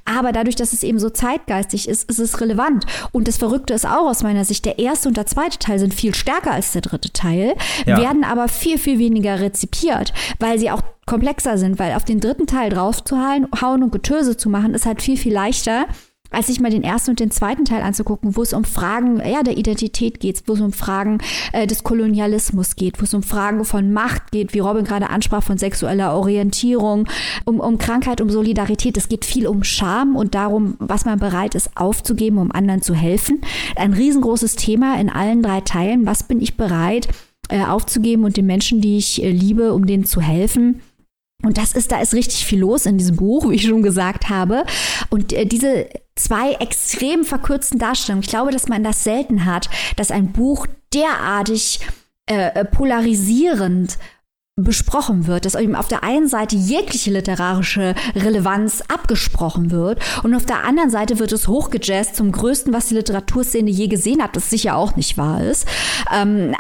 Aber 0.05 0.33
dadurch, 0.33 0.57
dass 0.57 0.73
es 0.73 0.83
eben 0.83 0.99
so 0.99 1.11
zeitgeistig 1.11 1.89
ist, 1.89 2.09
ist 2.11 2.19
es 2.19 2.41
relevant. 2.41 2.85
Und 3.13 3.29
das 3.29 3.39
Verrückte 3.39 3.75
ist 3.75 3.87
auch 3.87 4.09
aus 4.09 4.23
meiner 4.23 4.45
Sicht, 4.45 4.65
der 4.65 4.79
erste 4.79 5.09
und 5.09 5.17
der 5.17 5.27
zweite 5.27 5.59
Teil 5.59 5.79
sind 5.79 5.95
viel 5.95 6.15
stärker 6.15 6.53
als 6.53 6.73
der 6.73 6.83
dritte 6.83 7.13
Teil, 7.13 7.55
ja. 7.87 7.99
werden 7.99 8.25
aber 8.25 8.49
viel, 8.49 8.79
viel 8.79 8.99
weniger 8.99 9.41
rezipiert, 9.41 10.13
weil 10.39 10.59
sie 10.59 10.71
auch 10.71 10.83
komplexer 11.07 11.59
sind, 11.59 11.79
weil 11.79 11.95
auf 11.95 12.05
den 12.05 12.21
dritten 12.21 12.47
Teil 12.47 12.71
draufzuhauen 12.71 13.47
und 13.83 13.93
Getöse 13.93 14.37
zu 14.37 14.49
machen, 14.49 14.75
ist 14.75 14.87
halt 14.87 15.03
viel, 15.03 15.17
viel 15.17 15.33
leichter, 15.33 15.87
als 16.31 16.47
sich 16.47 16.61
mal 16.61 16.71
den 16.71 16.83
ersten 16.83 17.11
und 17.11 17.21
den 17.21 17.31
zweiten 17.31 17.65
Teil 17.65 17.83
anzugucken, 17.83 18.37
wo 18.37 18.43
es 18.43 18.53
um 18.53 18.65
Fragen 18.65 19.21
ja, 19.27 19.43
der 19.43 19.57
Identität 19.57 20.21
geht, 20.21 20.43
wo 20.47 20.55
es 20.55 20.61
um 20.61 20.73
Fragen 20.73 21.19
äh, 21.53 21.67
des 21.67 21.85
Kolonialismus 21.85 22.77
geht, 22.77 23.01
wo 23.01 23.05
es 23.05 23.15
um 23.15 23.23
Fragen 23.23 23.65
von 23.65 23.93
Macht 23.93 24.31
geht, 24.31 24.55
wie 24.55 24.61
Robin 24.61 24.85
gerade 24.85 25.11
ansprach, 25.11 25.43
von 25.43 25.59
sexueller 25.59 26.15
Orientierung, 26.15 27.09
um, 27.45 27.61
um 27.61 27.79
Krankheit, 27.79 28.21
um 28.21 28.31
Solidarität. 28.31 28.97
Es 28.97 29.09
geht 29.09 29.25
viel 29.25 29.47
um 29.47 29.65
Scham 29.65 30.17
und 30.17 30.35
darum, 30.35 30.77
was 30.79 31.05
man 31.05 31.19
bereit 31.19 31.55
ist 31.55 31.71
aufzugeben, 31.77 32.39
um 32.39 32.53
anderen 32.53 32.83
zu 32.83 32.95
helfen. 32.95 33.41
Ein 33.77 33.93
riesengroßes 33.93 34.57
Thema 34.57 35.01
in 35.01 35.11
allen 35.11 35.43
drei 35.43 35.61
Teilen. 35.61 36.07
Was 36.07 36.23
bin 36.23 36.41
ich 36.41 36.57
bereit 36.57 37.09
äh, 37.49 37.65
aufzugeben 37.65 38.25
und 38.25 38.37
den 38.37 38.47
Menschen, 38.47 38.81
die 38.81 38.99
ich 38.99 39.23
äh, 39.23 39.31
liebe, 39.31 39.73
um 39.73 39.87
denen 39.87 40.05
zu 40.05 40.21
helfen? 40.21 40.81
Und 41.43 41.59
das 41.59 41.73
ist, 41.73 41.91
da 41.91 42.01
ist 42.01 42.15
richtig 42.15 42.45
viel 42.45 42.61
los 42.61 42.87
in 42.87 42.99
diesem 42.99 43.17
Buch, 43.17 43.45
wie 43.51 43.55
ich 43.55 43.67
schon 43.67 43.83
gesagt 43.83 44.29
habe. 44.29 44.65
Und 45.09 45.33
äh, 45.33 45.47
diese 45.47 45.89
zwei 46.17 46.53
extrem 46.55 47.25
verkürzten 47.25 47.79
Darstellungen, 47.79 48.23
ich 48.23 48.31
glaube, 48.31 48.51
dass 48.53 48.69
man 48.69 48.85
das 48.85 49.05
selten 49.05 49.45
hat, 49.45 49.71
dass 49.97 50.11
ein 50.11 50.33
Buch 50.33 50.67
derartig 50.93 51.81
äh, 52.27 52.65
polarisierend 52.65 53.99
besprochen 54.57 55.27
wird, 55.27 55.47
dass 55.47 55.55
eben 55.55 55.75
auf 55.75 55.89
der 55.89 56.05
einen 56.05 56.29
Seite 56.29 56.57
jegliche 56.57 57.11
literarische 57.11 57.95
Relevanz 58.15 58.83
abgesprochen 58.89 59.71
wird 59.71 60.01
und 60.23 60.35
auf 60.35 60.45
der 60.45 60.65
anderen 60.65 60.91
Seite 60.91 61.19
wird 61.19 61.33
es 61.33 61.49
hochgejazzt 61.49 62.17
zum 62.17 62.33
größten, 62.33 62.73
was 62.73 62.89
die 62.89 62.95
Literaturszene 62.95 63.71
je 63.71 63.89
gesehen 63.89 64.23
hat, 64.23 64.37
das 64.37 64.51
sicher 64.51 64.77
auch 64.77 64.97
nicht 64.97 65.17
wahr 65.17 65.43
ist. 65.43 65.67
Ähm, 66.13 66.55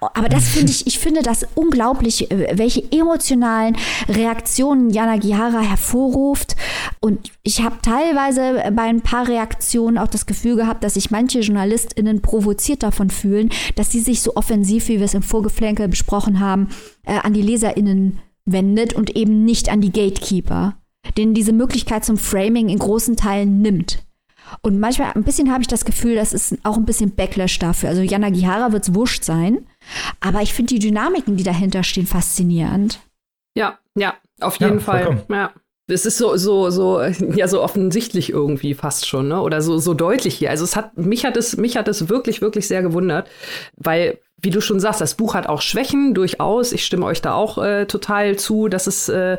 aber 0.00 0.28
das 0.28 0.48
finde 0.48 0.72
ich, 0.72 0.86
ich 0.86 0.98
finde 0.98 1.22
das 1.22 1.46
unglaublich, 1.54 2.30
äh, 2.30 2.56
welche 2.56 2.82
emotionalen 2.92 3.76
Reaktionen 4.08 4.90
Jana 4.90 5.16
Gihara 5.16 5.60
hervorruft. 5.60 6.56
Und 7.00 7.30
ich 7.42 7.62
habe 7.62 7.76
teilweise 7.82 8.72
bei 8.72 8.82
ein 8.82 9.00
paar 9.00 9.28
Reaktionen 9.28 9.98
auch 9.98 10.08
das 10.08 10.26
Gefühl 10.26 10.56
gehabt, 10.56 10.84
dass 10.84 10.94
sich 10.94 11.10
manche 11.10 11.40
JournalistInnen 11.40 12.22
provoziert 12.22 12.82
davon 12.82 13.10
fühlen, 13.10 13.50
dass 13.76 13.90
sie 13.90 14.00
sich 14.00 14.22
so 14.22 14.36
offensiv, 14.36 14.88
wie 14.88 14.98
wir 14.98 15.04
es 15.04 15.14
im 15.14 15.22
Vorgeflänkel 15.22 15.88
besprochen 15.88 16.40
haben, 16.40 16.68
äh, 17.04 17.18
an 17.18 17.32
die 17.32 17.42
LeserInnen 17.42 18.20
wendet 18.44 18.94
und 18.94 19.16
eben 19.16 19.44
nicht 19.44 19.68
an 19.68 19.80
die 19.80 19.92
Gatekeeper, 19.92 20.76
denen 21.16 21.34
diese 21.34 21.52
Möglichkeit 21.52 22.04
zum 22.04 22.16
Framing 22.16 22.68
in 22.68 22.78
großen 22.78 23.16
Teilen 23.16 23.60
nimmt. 23.60 24.07
Und 24.62 24.80
manchmal 24.80 25.12
ein 25.14 25.24
bisschen 25.24 25.50
habe 25.52 25.62
ich 25.62 25.68
das 25.68 25.84
Gefühl, 25.84 26.14
das 26.14 26.32
ist 26.32 26.56
auch 26.64 26.76
ein 26.76 26.84
bisschen 26.84 27.14
Backlash 27.14 27.58
dafür. 27.58 27.88
Also 27.88 28.02
Jana 28.02 28.30
Gihara 28.30 28.72
wird 28.72 28.84
es 28.84 28.94
wurscht 28.94 29.24
sein, 29.24 29.66
aber 30.20 30.42
ich 30.42 30.54
finde 30.54 30.74
die 30.74 30.80
Dynamiken, 30.80 31.36
die 31.36 31.44
dahinter 31.44 31.82
stehen, 31.82 32.06
faszinierend. 32.06 33.00
Ja, 33.54 33.78
ja, 33.94 34.14
auf 34.40 34.58
jeden 34.60 34.78
ja, 34.78 34.80
Fall. 34.80 35.04
Vollkommen. 35.04 35.24
Ja. 35.30 35.52
Es 35.90 36.04
ist 36.04 36.18
so, 36.18 36.36
so, 36.36 36.68
so, 36.68 37.00
ja, 37.00 37.48
so 37.48 37.62
offensichtlich 37.62 38.30
irgendwie 38.30 38.74
fast 38.74 39.06
schon, 39.06 39.28
ne? 39.28 39.40
Oder 39.40 39.62
so, 39.62 39.78
so 39.78 39.94
deutlich 39.94 40.34
hier. 40.34 40.50
Also 40.50 40.64
es 40.64 40.76
hat, 40.76 40.98
mich 40.98 41.24
hat 41.24 41.36
es, 41.36 41.56
mich 41.56 41.78
hat 41.78 41.88
es 41.88 42.10
wirklich, 42.10 42.42
wirklich 42.42 42.68
sehr 42.68 42.82
gewundert, 42.82 43.26
weil, 43.76 44.18
wie 44.36 44.50
du 44.50 44.60
schon 44.60 44.80
sagst, 44.80 45.00
das 45.00 45.14
Buch 45.14 45.34
hat 45.34 45.48
auch 45.48 45.62
Schwächen, 45.62 46.12
durchaus. 46.12 46.72
Ich 46.72 46.84
stimme 46.84 47.06
euch 47.06 47.22
da 47.22 47.32
auch 47.32 47.56
äh, 47.56 47.86
total 47.86 48.36
zu, 48.36 48.68
dass 48.68 48.86
es, 48.86 49.08
äh, 49.08 49.38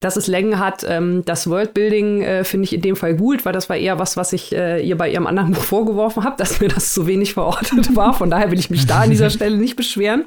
dass 0.00 0.16
es 0.16 0.26
Längen 0.26 0.58
hat. 0.58 0.84
Ähm, 0.86 1.24
das 1.24 1.48
Worldbuilding 1.48 2.22
äh, 2.22 2.44
finde 2.44 2.64
ich 2.64 2.74
in 2.74 2.82
dem 2.82 2.96
Fall 2.96 3.16
gut, 3.16 3.44
weil 3.46 3.52
das 3.52 3.68
war 3.70 3.76
eher 3.76 3.98
was, 3.98 4.16
was 4.16 4.32
ich 4.34 4.54
äh, 4.54 4.86
ihr 4.86 4.96
bei 4.96 5.10
ihrem 5.10 5.26
anderen 5.26 5.52
Buch 5.52 5.62
vorgeworfen 5.62 6.24
habe, 6.24 6.36
dass 6.36 6.60
mir 6.60 6.68
das 6.68 6.92
zu 6.92 7.06
wenig 7.06 7.34
verortet 7.34 7.96
war. 7.96 8.12
Von 8.12 8.30
daher 8.30 8.50
will 8.50 8.58
ich 8.58 8.70
mich 8.70 8.86
da 8.86 9.00
an 9.00 9.10
dieser 9.10 9.30
Stelle 9.36 9.56
nicht 9.56 9.76
beschweren. 9.76 10.26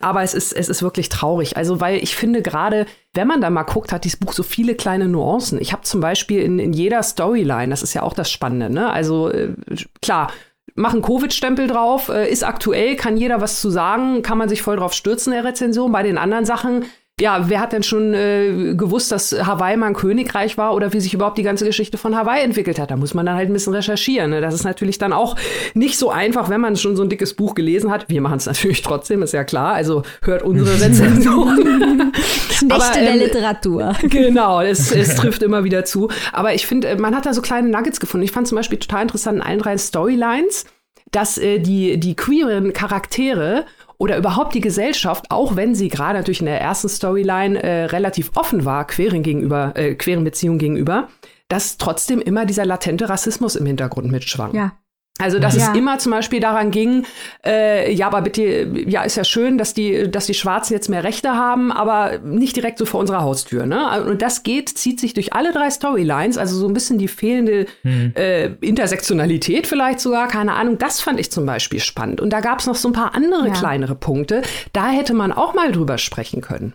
Aber 0.00 0.22
es 0.22 0.34
ist, 0.34 0.52
es 0.52 0.68
ist 0.68 0.82
wirklich 0.82 1.08
traurig. 1.08 1.56
Also, 1.56 1.80
weil 1.80 2.02
ich 2.02 2.16
finde 2.16 2.42
gerade, 2.42 2.86
wenn 3.14 3.28
man 3.28 3.40
da 3.40 3.48
mal 3.50 3.62
guckt, 3.62 3.92
hat 3.92 4.04
dieses 4.04 4.18
Buch 4.18 4.32
so 4.32 4.42
viele 4.42 4.74
kleine 4.74 5.08
Nuancen. 5.08 5.60
Ich 5.60 5.72
habe 5.72 5.82
zum 5.82 6.00
Beispiel 6.00 6.42
in, 6.42 6.58
in 6.58 6.72
jeder 6.72 7.02
Storyline, 7.02 7.68
das 7.68 7.82
ist 7.82 7.94
ja 7.94 8.02
auch 8.02 8.14
das 8.14 8.30
Spannende, 8.30 8.70
ne? 8.70 8.90
Also 8.90 9.30
äh, 9.30 9.54
klar, 10.02 10.32
machen 10.74 11.00
Covid-Stempel 11.00 11.68
drauf, 11.68 12.08
äh, 12.08 12.28
ist 12.28 12.44
aktuell, 12.44 12.96
kann 12.96 13.16
jeder 13.16 13.40
was 13.40 13.60
zu 13.60 13.70
sagen, 13.70 14.22
kann 14.22 14.36
man 14.36 14.48
sich 14.48 14.62
voll 14.62 14.76
drauf 14.76 14.92
stürzen 14.92 15.32
in 15.32 15.42
der 15.42 15.48
Rezension. 15.48 15.92
Bei 15.92 16.02
den 16.02 16.18
anderen 16.18 16.44
Sachen 16.44 16.84
ja, 17.18 17.48
wer 17.48 17.60
hat 17.60 17.72
denn 17.72 17.82
schon 17.82 18.12
äh, 18.12 18.74
gewusst, 18.74 19.10
dass 19.10 19.32
Hawaii 19.32 19.78
mal 19.78 19.86
ein 19.86 19.94
Königreich 19.94 20.58
war 20.58 20.74
oder 20.74 20.92
wie 20.92 21.00
sich 21.00 21.14
überhaupt 21.14 21.38
die 21.38 21.42
ganze 21.42 21.64
Geschichte 21.64 21.96
von 21.96 22.14
Hawaii 22.14 22.44
entwickelt 22.44 22.78
hat? 22.78 22.90
Da 22.90 22.96
muss 22.96 23.14
man 23.14 23.24
dann 23.24 23.36
halt 23.36 23.48
ein 23.48 23.54
bisschen 23.54 23.72
recherchieren. 23.72 24.32
Ne? 24.32 24.42
Das 24.42 24.52
ist 24.52 24.64
natürlich 24.64 24.98
dann 24.98 25.14
auch 25.14 25.34
nicht 25.72 25.98
so 25.98 26.10
einfach, 26.10 26.50
wenn 26.50 26.60
man 26.60 26.76
schon 26.76 26.94
so 26.94 27.02
ein 27.02 27.08
dickes 27.08 27.32
Buch 27.32 27.54
gelesen 27.54 27.90
hat. 27.90 28.10
Wir 28.10 28.20
machen 28.20 28.36
es 28.36 28.44
natürlich 28.44 28.82
trotzdem, 28.82 29.22
ist 29.22 29.32
ja 29.32 29.44
klar. 29.44 29.72
Also 29.72 30.02
hört 30.20 30.42
unsere 30.42 30.78
Rezension. 30.78 32.12
Knechte 32.58 33.00
der 33.00 33.14
ähm, 33.14 33.18
Literatur. 33.18 33.94
Genau, 34.02 34.60
es, 34.60 34.92
es 34.92 35.14
trifft 35.14 35.42
immer 35.42 35.64
wieder 35.64 35.86
zu. 35.86 36.10
Aber 36.34 36.52
ich 36.52 36.66
finde, 36.66 36.96
man 36.96 37.16
hat 37.16 37.24
da 37.24 37.32
so 37.32 37.40
kleine 37.40 37.70
Nuggets 37.70 37.98
gefunden. 37.98 38.24
Ich 38.24 38.32
fand 38.32 38.46
zum 38.46 38.56
Beispiel 38.56 38.78
total 38.78 39.02
interessant 39.02 39.38
in 39.38 39.42
allen 39.42 39.58
drei 39.58 39.78
Storylines, 39.78 40.66
dass 41.12 41.38
äh, 41.38 41.60
die, 41.60 41.98
die 41.98 42.14
queeren 42.14 42.74
Charaktere 42.74 43.64
oder 43.98 44.16
überhaupt 44.16 44.54
die 44.54 44.60
Gesellschaft, 44.60 45.26
auch 45.30 45.56
wenn 45.56 45.74
sie 45.74 45.88
gerade 45.88 46.18
natürlich 46.18 46.40
in 46.40 46.46
der 46.46 46.60
ersten 46.60 46.88
Storyline 46.88 47.62
äh, 47.62 47.84
relativ 47.86 48.32
offen 48.34 48.64
war, 48.64 48.86
queeren 48.86 49.22
gegenüber, 49.22 49.72
äh, 49.76 49.94
queeren 49.94 50.24
Beziehungen 50.24 50.58
gegenüber, 50.58 51.08
dass 51.48 51.78
trotzdem 51.78 52.20
immer 52.20 52.46
dieser 52.46 52.66
latente 52.66 53.08
Rassismus 53.08 53.56
im 53.56 53.66
Hintergrund 53.66 54.10
mitschwang. 54.10 54.54
Ja. 54.54 54.72
Also, 55.18 55.38
dass 55.38 55.56
ja. 55.56 55.70
es 55.70 55.78
immer 55.78 55.98
zum 55.98 56.12
Beispiel 56.12 56.40
daran 56.40 56.70
ging, 56.70 57.06
äh, 57.44 57.92
ja, 57.92 58.06
aber 58.06 58.20
bitte, 58.20 58.68
ja, 58.86 59.02
ist 59.02 59.16
ja 59.16 59.24
schön, 59.24 59.56
dass 59.56 59.72
die, 59.72 60.10
dass 60.10 60.26
die 60.26 60.34
Schwarzen 60.34 60.74
jetzt 60.74 60.88
mehr 60.88 61.04
Rechte 61.04 61.34
haben, 61.34 61.72
aber 61.72 62.18
nicht 62.18 62.54
direkt 62.54 62.78
so 62.78 62.84
vor 62.84 63.00
unserer 63.00 63.22
Haustür. 63.22 63.64
Ne? 63.64 64.04
Und 64.04 64.20
das 64.20 64.42
geht, 64.42 64.68
zieht 64.68 65.00
sich 65.00 65.14
durch 65.14 65.32
alle 65.32 65.52
drei 65.52 65.70
Storylines, 65.70 66.36
also 66.36 66.56
so 66.56 66.68
ein 66.68 66.74
bisschen 66.74 66.98
die 66.98 67.08
fehlende 67.08 67.66
hm. 67.82 68.12
äh, 68.14 68.46
Intersektionalität 68.60 69.66
vielleicht 69.66 70.00
sogar, 70.00 70.28
keine 70.28 70.52
Ahnung. 70.52 70.76
Das 70.78 71.00
fand 71.00 71.18
ich 71.18 71.30
zum 71.30 71.46
Beispiel 71.46 71.80
spannend. 71.80 72.20
Und 72.20 72.30
da 72.30 72.40
gab 72.40 72.60
es 72.60 72.66
noch 72.66 72.74
so 72.74 72.88
ein 72.88 72.92
paar 72.92 73.14
andere 73.14 73.48
ja. 73.48 73.54
kleinere 73.54 73.94
Punkte. 73.94 74.42
Da 74.72 74.88
hätte 74.88 75.14
man 75.14 75.32
auch 75.32 75.54
mal 75.54 75.72
drüber 75.72 75.96
sprechen 75.96 76.42
können. 76.42 76.74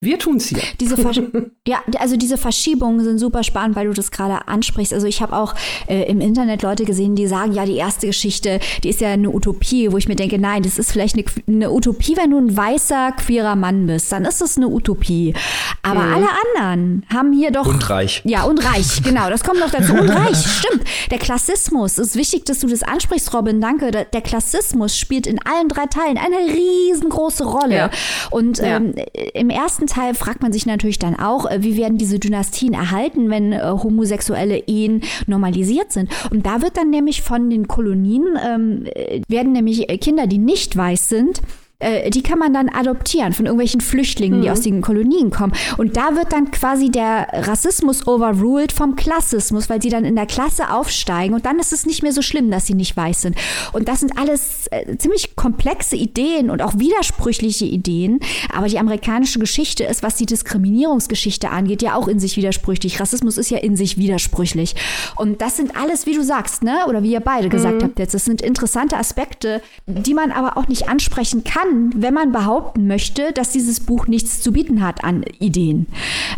Wir 0.00 0.16
tun's 0.16 0.46
hier. 0.46 0.62
Diese 0.78 0.94
ja, 1.66 1.78
also 1.98 2.16
diese 2.16 2.38
Verschiebungen 2.38 3.02
sind 3.02 3.18
super 3.18 3.42
spannend, 3.42 3.74
weil 3.74 3.88
du 3.88 3.92
das 3.92 4.12
gerade 4.12 4.46
ansprichst. 4.46 4.94
Also 4.94 5.08
ich 5.08 5.20
habe 5.22 5.36
auch 5.36 5.56
äh, 5.88 6.04
im 6.04 6.20
Internet 6.20 6.62
Leute 6.62 6.84
gesehen, 6.84 7.16
die 7.16 7.26
sagen, 7.26 7.52
ja, 7.52 7.66
die 7.66 7.74
erste 7.74 8.06
Geschichte, 8.06 8.60
die 8.84 8.90
ist 8.90 9.00
ja 9.00 9.08
eine 9.08 9.30
Utopie, 9.30 9.90
wo 9.90 9.96
ich 9.96 10.06
mir 10.06 10.14
denke, 10.14 10.38
nein, 10.38 10.62
das 10.62 10.78
ist 10.78 10.92
vielleicht 10.92 11.16
eine, 11.16 11.24
eine 11.48 11.72
Utopie, 11.72 12.16
wenn 12.16 12.30
du 12.30 12.38
ein 12.38 12.56
weißer, 12.56 13.10
queerer 13.12 13.56
Mann 13.56 13.88
bist, 13.88 14.12
dann 14.12 14.24
ist 14.24 14.40
das 14.40 14.56
eine 14.56 14.68
Utopie. 14.68 15.34
Aber 15.82 16.02
mhm. 16.02 16.14
alle 16.14 16.28
anderen 16.54 17.06
haben 17.12 17.32
hier 17.32 17.50
doch. 17.50 17.66
Und 17.66 17.90
reich. 17.90 18.22
Ja, 18.24 18.44
und 18.44 18.64
reich, 18.64 19.02
genau, 19.02 19.28
das 19.30 19.42
kommt 19.42 19.58
noch 19.58 19.70
dazu. 19.70 19.94
Und 19.94 20.10
reich, 20.10 20.38
stimmt. 20.38 20.84
Der 21.10 21.18
Klassismus, 21.18 21.98
ist 21.98 22.14
wichtig, 22.14 22.44
dass 22.44 22.60
du 22.60 22.68
das 22.68 22.84
ansprichst, 22.84 23.34
Robin, 23.34 23.60
danke. 23.60 23.90
Der 23.90 24.20
Klassismus 24.20 24.96
spielt 24.96 25.26
in 25.26 25.40
allen 25.44 25.68
drei 25.68 25.86
Teilen 25.86 26.18
eine 26.18 26.54
riesengroße 26.54 27.44
Rolle. 27.44 27.74
Ja. 27.74 27.90
Und 28.30 28.60
ähm, 28.62 28.94
ja. 28.96 29.24
im 29.34 29.50
ersten 29.50 29.87
Teil 29.88 30.14
fragt 30.14 30.42
man 30.42 30.52
sich 30.52 30.66
natürlich 30.66 30.98
dann 30.98 31.18
auch, 31.18 31.50
äh, 31.50 31.62
wie 31.62 31.76
werden 31.76 31.98
diese 31.98 32.18
Dynastien 32.18 32.74
erhalten, 32.74 33.30
wenn 33.30 33.52
äh, 33.52 33.60
homosexuelle 33.62 34.58
Ehen 34.66 35.02
normalisiert 35.26 35.92
sind. 35.92 36.10
Und 36.30 36.46
da 36.46 36.62
wird 36.62 36.76
dann 36.76 36.90
nämlich 36.90 37.22
von 37.22 37.50
den 37.50 37.66
Kolonien, 37.66 38.38
ähm, 38.46 38.84
äh, 38.94 39.20
werden 39.28 39.52
nämlich 39.52 39.86
Kinder, 40.00 40.26
die 40.26 40.38
nicht 40.38 40.76
weiß 40.76 41.08
sind, 41.08 41.42
äh, 41.80 42.10
die 42.10 42.22
kann 42.22 42.38
man 42.38 42.52
dann 42.52 42.68
adoptieren 42.68 43.32
von 43.32 43.46
irgendwelchen 43.46 43.80
Flüchtlingen, 43.80 44.40
mhm. 44.40 44.42
die 44.42 44.50
aus 44.50 44.62
den 44.62 44.80
Kolonien 44.80 45.30
kommen. 45.30 45.52
Und 45.76 45.96
da 45.96 46.16
wird 46.16 46.32
dann 46.32 46.50
quasi 46.50 46.90
der 46.90 47.28
Rassismus 47.32 48.06
overruled 48.06 48.72
vom 48.72 48.96
Klassismus, 48.96 49.70
weil 49.70 49.80
sie 49.80 49.88
dann 49.88 50.04
in 50.04 50.16
der 50.16 50.26
Klasse 50.26 50.72
aufsteigen 50.72 51.34
und 51.34 51.46
dann 51.46 51.58
ist 51.60 51.72
es 51.72 51.86
nicht 51.86 52.02
mehr 52.02 52.12
so 52.12 52.20
schlimm, 52.22 52.50
dass 52.50 52.66
sie 52.66 52.74
nicht 52.74 52.96
weiß 52.96 53.22
sind. 53.22 53.36
Und 53.72 53.88
das 53.88 54.00
sind 54.00 54.18
alles 54.18 54.66
äh, 54.72 54.96
ziemlich 54.96 55.36
komplexe 55.36 55.94
Ideen 55.94 56.50
und 56.50 56.62
auch 56.62 56.78
widersprüchliche 56.78 57.64
Ideen. 57.64 58.18
Aber 58.52 58.66
die 58.66 58.78
amerikanische 58.78 59.38
Geschichte 59.38 59.84
ist, 59.84 60.02
was 60.02 60.16
die 60.16 60.26
Diskriminierungsgeschichte 60.26 61.50
angeht, 61.50 61.82
ja 61.82 61.94
auch 61.94 62.08
in 62.08 62.18
sich 62.18 62.36
widersprüchlich. 62.36 62.98
Rassismus 62.98 63.38
ist 63.38 63.50
ja 63.50 63.58
in 63.58 63.76
sich 63.76 63.98
widersprüchlich. 63.98 64.74
Und 65.14 65.40
das 65.40 65.56
sind 65.56 65.76
alles, 65.76 66.06
wie 66.06 66.14
du 66.14 66.24
sagst, 66.24 66.64
ne? 66.64 66.86
Oder 66.88 67.04
wie 67.04 67.12
ihr 67.12 67.20
beide 67.20 67.48
gesagt 67.48 67.76
mhm. 67.76 67.84
habt 67.84 67.98
jetzt, 68.00 68.14
das 68.14 68.24
sind 68.24 68.42
interessante 68.42 68.96
Aspekte, 68.96 69.62
die 69.86 70.14
man 70.14 70.32
aber 70.32 70.56
auch 70.56 70.66
nicht 70.66 70.88
ansprechen 70.88 71.44
kann 71.44 71.67
kann, 71.68 71.90
wenn 71.94 72.14
man 72.14 72.32
behaupten 72.32 72.86
möchte, 72.86 73.32
dass 73.32 73.50
dieses 73.50 73.80
Buch 73.80 74.06
nichts 74.06 74.40
zu 74.40 74.52
bieten 74.52 74.82
hat 74.82 75.04
an 75.04 75.24
Ideen. 75.38 75.86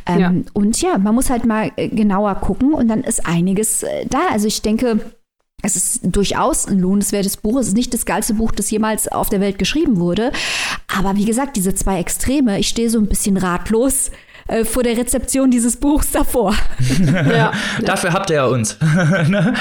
Ähm, 0.06 0.20
ja. 0.20 0.32
Und 0.52 0.80
ja, 0.80 0.98
man 0.98 1.14
muss 1.14 1.30
halt 1.30 1.44
mal 1.44 1.72
äh, 1.76 1.88
genauer 1.88 2.34
gucken 2.36 2.74
und 2.74 2.88
dann 2.88 3.02
ist 3.02 3.26
einiges 3.26 3.82
äh, 3.82 4.06
da. 4.06 4.28
Also 4.30 4.46
ich 4.46 4.62
denke, 4.62 5.00
es 5.62 5.76
ist 5.76 6.00
durchaus 6.04 6.66
ein 6.66 6.78
lohnenswertes 6.78 7.36
Buch. 7.36 7.58
Es 7.58 7.68
ist 7.68 7.76
nicht 7.76 7.92
das 7.92 8.06
geilste 8.06 8.34
Buch, 8.34 8.52
das 8.52 8.70
jemals 8.70 9.08
auf 9.08 9.28
der 9.28 9.40
Welt 9.40 9.58
geschrieben 9.58 9.98
wurde. 9.98 10.32
Aber 10.96 11.16
wie 11.16 11.24
gesagt, 11.24 11.56
diese 11.56 11.74
zwei 11.74 12.00
Extreme, 12.00 12.58
ich 12.58 12.68
stehe 12.68 12.90
so 12.90 12.98
ein 12.98 13.08
bisschen 13.08 13.36
ratlos 13.36 14.10
äh, 14.48 14.64
vor 14.64 14.82
der 14.82 14.96
Rezeption 14.96 15.50
dieses 15.50 15.76
Buchs 15.76 16.10
davor. 16.12 16.54
ja. 17.14 17.52
Dafür 17.82 18.12
habt 18.12 18.30
ihr 18.30 18.36
ja 18.36 18.46
uns. 18.46 18.78
Ne? 19.30 19.54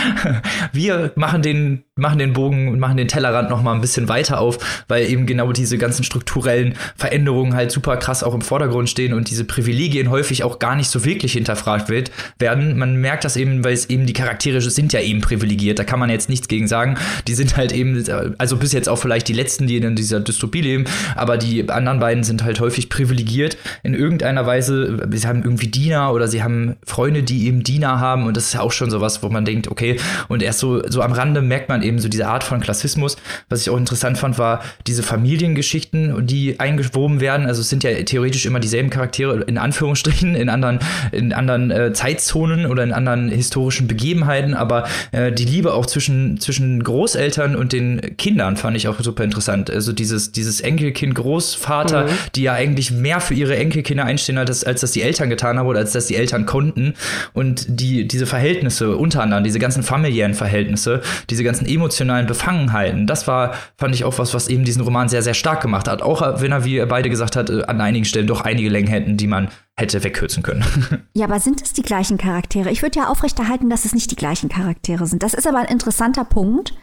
Wir 0.73 1.11
machen 1.15 1.41
den, 1.41 1.83
machen 1.99 2.19
den 2.19 2.33
Bogen 2.33 2.69
und 2.69 2.79
machen 2.79 2.97
den 2.97 3.07
Tellerrand 3.07 3.49
noch 3.49 3.61
mal 3.61 3.73
ein 3.73 3.81
bisschen 3.81 4.09
weiter 4.09 4.39
auf, 4.39 4.57
weil 4.87 5.09
eben 5.09 5.25
genau 5.25 5.51
diese 5.51 5.77
ganzen 5.77 6.03
strukturellen 6.03 6.75
Veränderungen 6.95 7.55
halt 7.55 7.71
super 7.71 7.97
krass 7.97 8.23
auch 8.23 8.33
im 8.33 8.41
Vordergrund 8.41 8.89
stehen 8.89 9.13
und 9.13 9.29
diese 9.29 9.43
Privilegien 9.43 10.09
häufig 10.09 10.43
auch 10.43 10.59
gar 10.59 10.75
nicht 10.75 10.89
so 10.89 11.05
wirklich 11.05 11.33
hinterfragt 11.33 11.89
wird, 11.89 12.11
werden. 12.39 12.77
Man 12.77 12.95
merkt 12.95 13.25
das 13.25 13.35
eben, 13.35 13.63
weil 13.63 13.73
es 13.73 13.89
eben 13.89 14.05
die 14.05 14.13
Charaktere 14.13 14.61
sind 14.61 14.93
ja 14.93 15.01
eben 15.01 15.21
privilegiert. 15.21 15.79
Da 15.79 15.83
kann 15.83 15.99
man 15.99 16.09
jetzt 16.09 16.29
nichts 16.29 16.47
gegen 16.47 16.67
sagen. 16.67 16.97
Die 17.27 17.33
sind 17.33 17.57
halt 17.57 17.71
eben, 17.71 18.03
also 18.37 18.57
bis 18.57 18.73
jetzt 18.73 18.89
auch 18.89 18.97
vielleicht 18.97 19.27
die 19.27 19.33
letzten, 19.33 19.67
die 19.67 19.77
in 19.77 19.95
dieser 19.95 20.19
Dystopie 20.19 20.61
leben, 20.61 20.85
aber 21.15 21.37
die 21.37 21.69
anderen 21.69 21.99
beiden 21.99 22.23
sind 22.23 22.43
halt 22.43 22.59
häufig 22.59 22.89
privilegiert 22.89 23.57
in 23.83 23.93
irgendeiner 23.93 24.45
Weise 24.45 24.99
sie 25.11 25.27
haben 25.27 25.43
irgendwie 25.43 25.67
Diener 25.67 26.13
oder 26.13 26.27
sie 26.27 26.43
haben 26.43 26.75
Freunde, 26.85 27.23
die 27.23 27.47
eben 27.47 27.63
Diener 27.63 27.99
haben 27.99 28.25
und 28.25 28.37
das 28.37 28.45
ist 28.45 28.53
ja 28.53 28.61
auch 28.61 28.71
schon 28.71 28.89
sowas, 28.89 29.23
wo 29.23 29.29
man 29.29 29.45
denkt, 29.45 29.69
okay, 29.69 29.99
und 30.27 30.41
erst 30.43 30.59
so, 30.59 30.81
so 30.87 31.01
am 31.01 31.11
Rande 31.11 31.41
merkt 31.41 31.69
man 31.69 31.81
eben 31.81 31.88
so 31.97 32.09
diese 32.09 32.27
Art 32.27 32.43
von 32.43 32.59
Klassismus. 32.59 33.17
Was 33.49 33.61
ich 33.61 33.71
auch 33.71 33.77
interessant 33.77 34.19
fand, 34.19 34.37
war 34.37 34.61
diese 34.85 35.01
Familiengeschichten, 35.01 36.27
die 36.27 36.59
eingewoben 36.59 37.21
werden. 37.21 37.47
Also 37.47 37.61
es 37.61 37.69
sind 37.69 37.83
ja 37.83 37.91
theoretisch 38.03 38.45
immer 38.45 38.59
dieselben 38.59 38.91
Charaktere, 38.91 39.41
in 39.41 39.57
Anführungsstrichen, 39.57 40.35
in 40.35 40.49
anderen, 40.49 40.79
in 41.11 41.33
anderen 41.33 41.71
äh, 41.71 41.93
Zeitzonen 41.93 42.65
oder 42.65 42.83
in 42.83 42.93
anderen 42.93 43.29
historischen 43.29 43.87
Begebenheiten, 43.87 44.53
aber 44.53 44.87
äh, 45.11 45.31
die 45.31 45.45
Liebe 45.45 45.73
auch 45.73 45.85
zwischen, 45.85 46.39
zwischen 46.39 46.83
Großeltern 46.83 47.55
und 47.55 47.73
den 47.73 48.15
Kindern 48.17 48.57
fand 48.57 48.77
ich 48.77 48.87
auch 48.87 48.99
super 48.99 49.23
interessant. 49.23 49.71
Also 49.71 49.93
dieses, 49.93 50.31
dieses 50.31 50.61
Enkelkind, 50.61 51.15
Großvater, 51.15 52.05
mhm. 52.05 52.09
die 52.35 52.43
ja 52.43 52.53
eigentlich 52.53 52.91
mehr 52.91 53.21
für 53.21 53.33
ihre 53.33 53.55
Enkelkinder 53.57 54.05
einstehen 54.05 54.37
als, 54.37 54.63
als 54.63 54.81
das 54.81 54.91
die 54.91 55.01
Eltern 55.01 55.29
getan 55.29 55.57
haben 55.57 55.67
oder 55.67 55.79
als 55.79 55.93
das 55.93 56.07
die 56.07 56.15
Eltern 56.15 56.45
konnten. 56.45 56.93
Und 57.33 57.65
die, 57.67 58.07
diese 58.07 58.25
Verhältnisse 58.25 58.95
unter 58.95 59.23
anderem, 59.23 59.43
diese 59.43 59.59
ganzen 59.59 59.83
familiären 59.83 60.33
Verhältnisse, 60.33 61.01
diese 61.29 61.43
ganzen 61.43 61.65
emotionalen 61.79 62.27
Befangenheiten, 62.27 63.07
das 63.07 63.27
war, 63.27 63.53
fand 63.77 63.95
ich 63.95 64.03
auch 64.03 64.19
was, 64.19 64.33
was 64.33 64.47
eben 64.47 64.65
diesen 64.65 64.81
Roman 64.83 65.09
sehr, 65.09 65.23
sehr 65.23 65.33
stark 65.33 65.61
gemacht 65.61 65.87
hat. 65.87 66.01
Auch 66.01 66.41
wenn 66.41 66.51
er, 66.51 66.65
wie 66.65 66.77
er 66.77 66.85
beide 66.85 67.09
gesagt 67.09 67.35
hat, 67.35 67.49
an 67.49 67.81
einigen 67.81 68.05
Stellen 68.05 68.27
doch 68.27 68.41
einige 68.41 68.69
Längen 68.69 68.87
hätten, 68.87 69.17
die 69.17 69.27
man 69.27 69.49
hätte 69.77 70.03
wegkürzen 70.03 70.43
können. 70.43 70.63
Ja, 71.13 71.25
aber 71.25 71.39
sind 71.39 71.61
es 71.61 71.73
die 71.73 71.81
gleichen 71.81 72.17
Charaktere? 72.17 72.69
Ich 72.69 72.81
würde 72.81 72.99
ja 72.99 73.07
aufrechterhalten, 73.07 73.69
dass 73.69 73.83
es 73.83 73.93
nicht 73.93 74.09
die 74.11 74.15
gleichen 74.15 74.47
Charaktere 74.47 75.05
sind. 75.05 75.21
Das 75.21 75.33
ist 75.33 75.47
aber 75.47 75.57
ein 75.57 75.65
interessanter 75.65 76.23
Punkt. 76.23 76.73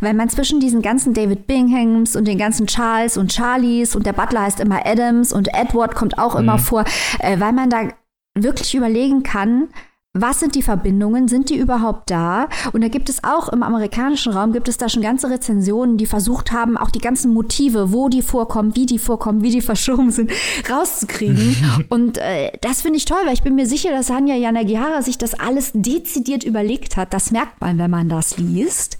Weil 0.00 0.14
man 0.14 0.28
zwischen 0.30 0.60
diesen 0.60 0.80
ganzen 0.82 1.12
David 1.12 1.46
Binghams 1.46 2.16
und 2.16 2.26
den 2.26 2.38
ganzen 2.38 2.66
Charles 2.66 3.16
und 3.16 3.32
Charlies 3.32 3.94
und 3.94 4.06
der 4.06 4.14
Butler 4.14 4.42
heißt 4.42 4.60
immer 4.60 4.86
Adams 4.86 5.32
und 5.32 5.48
Edward 5.52 5.94
kommt 5.94 6.18
auch 6.18 6.34
mhm. 6.34 6.40
immer 6.40 6.58
vor, 6.58 6.84
äh, 7.18 7.38
weil 7.38 7.52
man 7.52 7.70
da 7.70 7.88
wirklich 8.34 8.74
überlegen 8.74 9.22
kann, 9.22 9.68
was 10.16 10.38
sind 10.38 10.54
die 10.54 10.62
Verbindungen? 10.62 11.26
Sind 11.26 11.50
die 11.50 11.56
überhaupt 11.56 12.08
da? 12.08 12.48
Und 12.72 12.82
da 12.82 12.88
gibt 12.88 13.08
es 13.08 13.24
auch 13.24 13.48
im 13.48 13.64
amerikanischen 13.64 14.32
Raum, 14.32 14.52
gibt 14.52 14.68
es 14.68 14.76
da 14.76 14.88
schon 14.88 15.02
ganze 15.02 15.28
Rezensionen, 15.28 15.96
die 15.96 16.06
versucht 16.06 16.52
haben, 16.52 16.76
auch 16.76 16.92
die 16.92 17.00
ganzen 17.00 17.34
Motive, 17.34 17.92
wo 17.92 18.08
die 18.08 18.22
vorkommen, 18.22 18.76
wie 18.76 18.86
die 18.86 19.00
vorkommen, 19.00 19.42
wie 19.42 19.50
die 19.50 19.60
verschoben 19.60 20.12
sind, 20.12 20.30
rauszukriegen. 20.70 21.56
Und 21.88 22.18
äh, 22.18 22.52
das 22.60 22.82
finde 22.82 22.98
ich 22.98 23.04
toll, 23.04 23.18
weil 23.26 23.34
ich 23.34 23.42
bin 23.42 23.56
mir 23.56 23.66
sicher, 23.66 23.90
dass 23.90 24.08
Hanya 24.08 24.36
Yanagihara 24.36 25.02
sich 25.02 25.18
das 25.18 25.34
alles 25.34 25.72
dezidiert 25.74 26.44
überlegt 26.44 26.96
hat. 26.96 27.12
Das 27.12 27.32
merkt 27.32 27.60
man, 27.60 27.78
wenn 27.78 27.90
man 27.90 28.08
das 28.08 28.38
liest. 28.38 28.98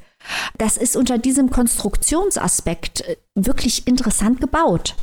Das 0.58 0.76
ist 0.76 0.96
unter 0.96 1.18
diesem 1.18 1.50
Konstruktionsaspekt 1.50 3.02
äh, 3.02 3.16
wirklich 3.36 3.86
interessant 3.86 4.40
gebaut. 4.40 4.96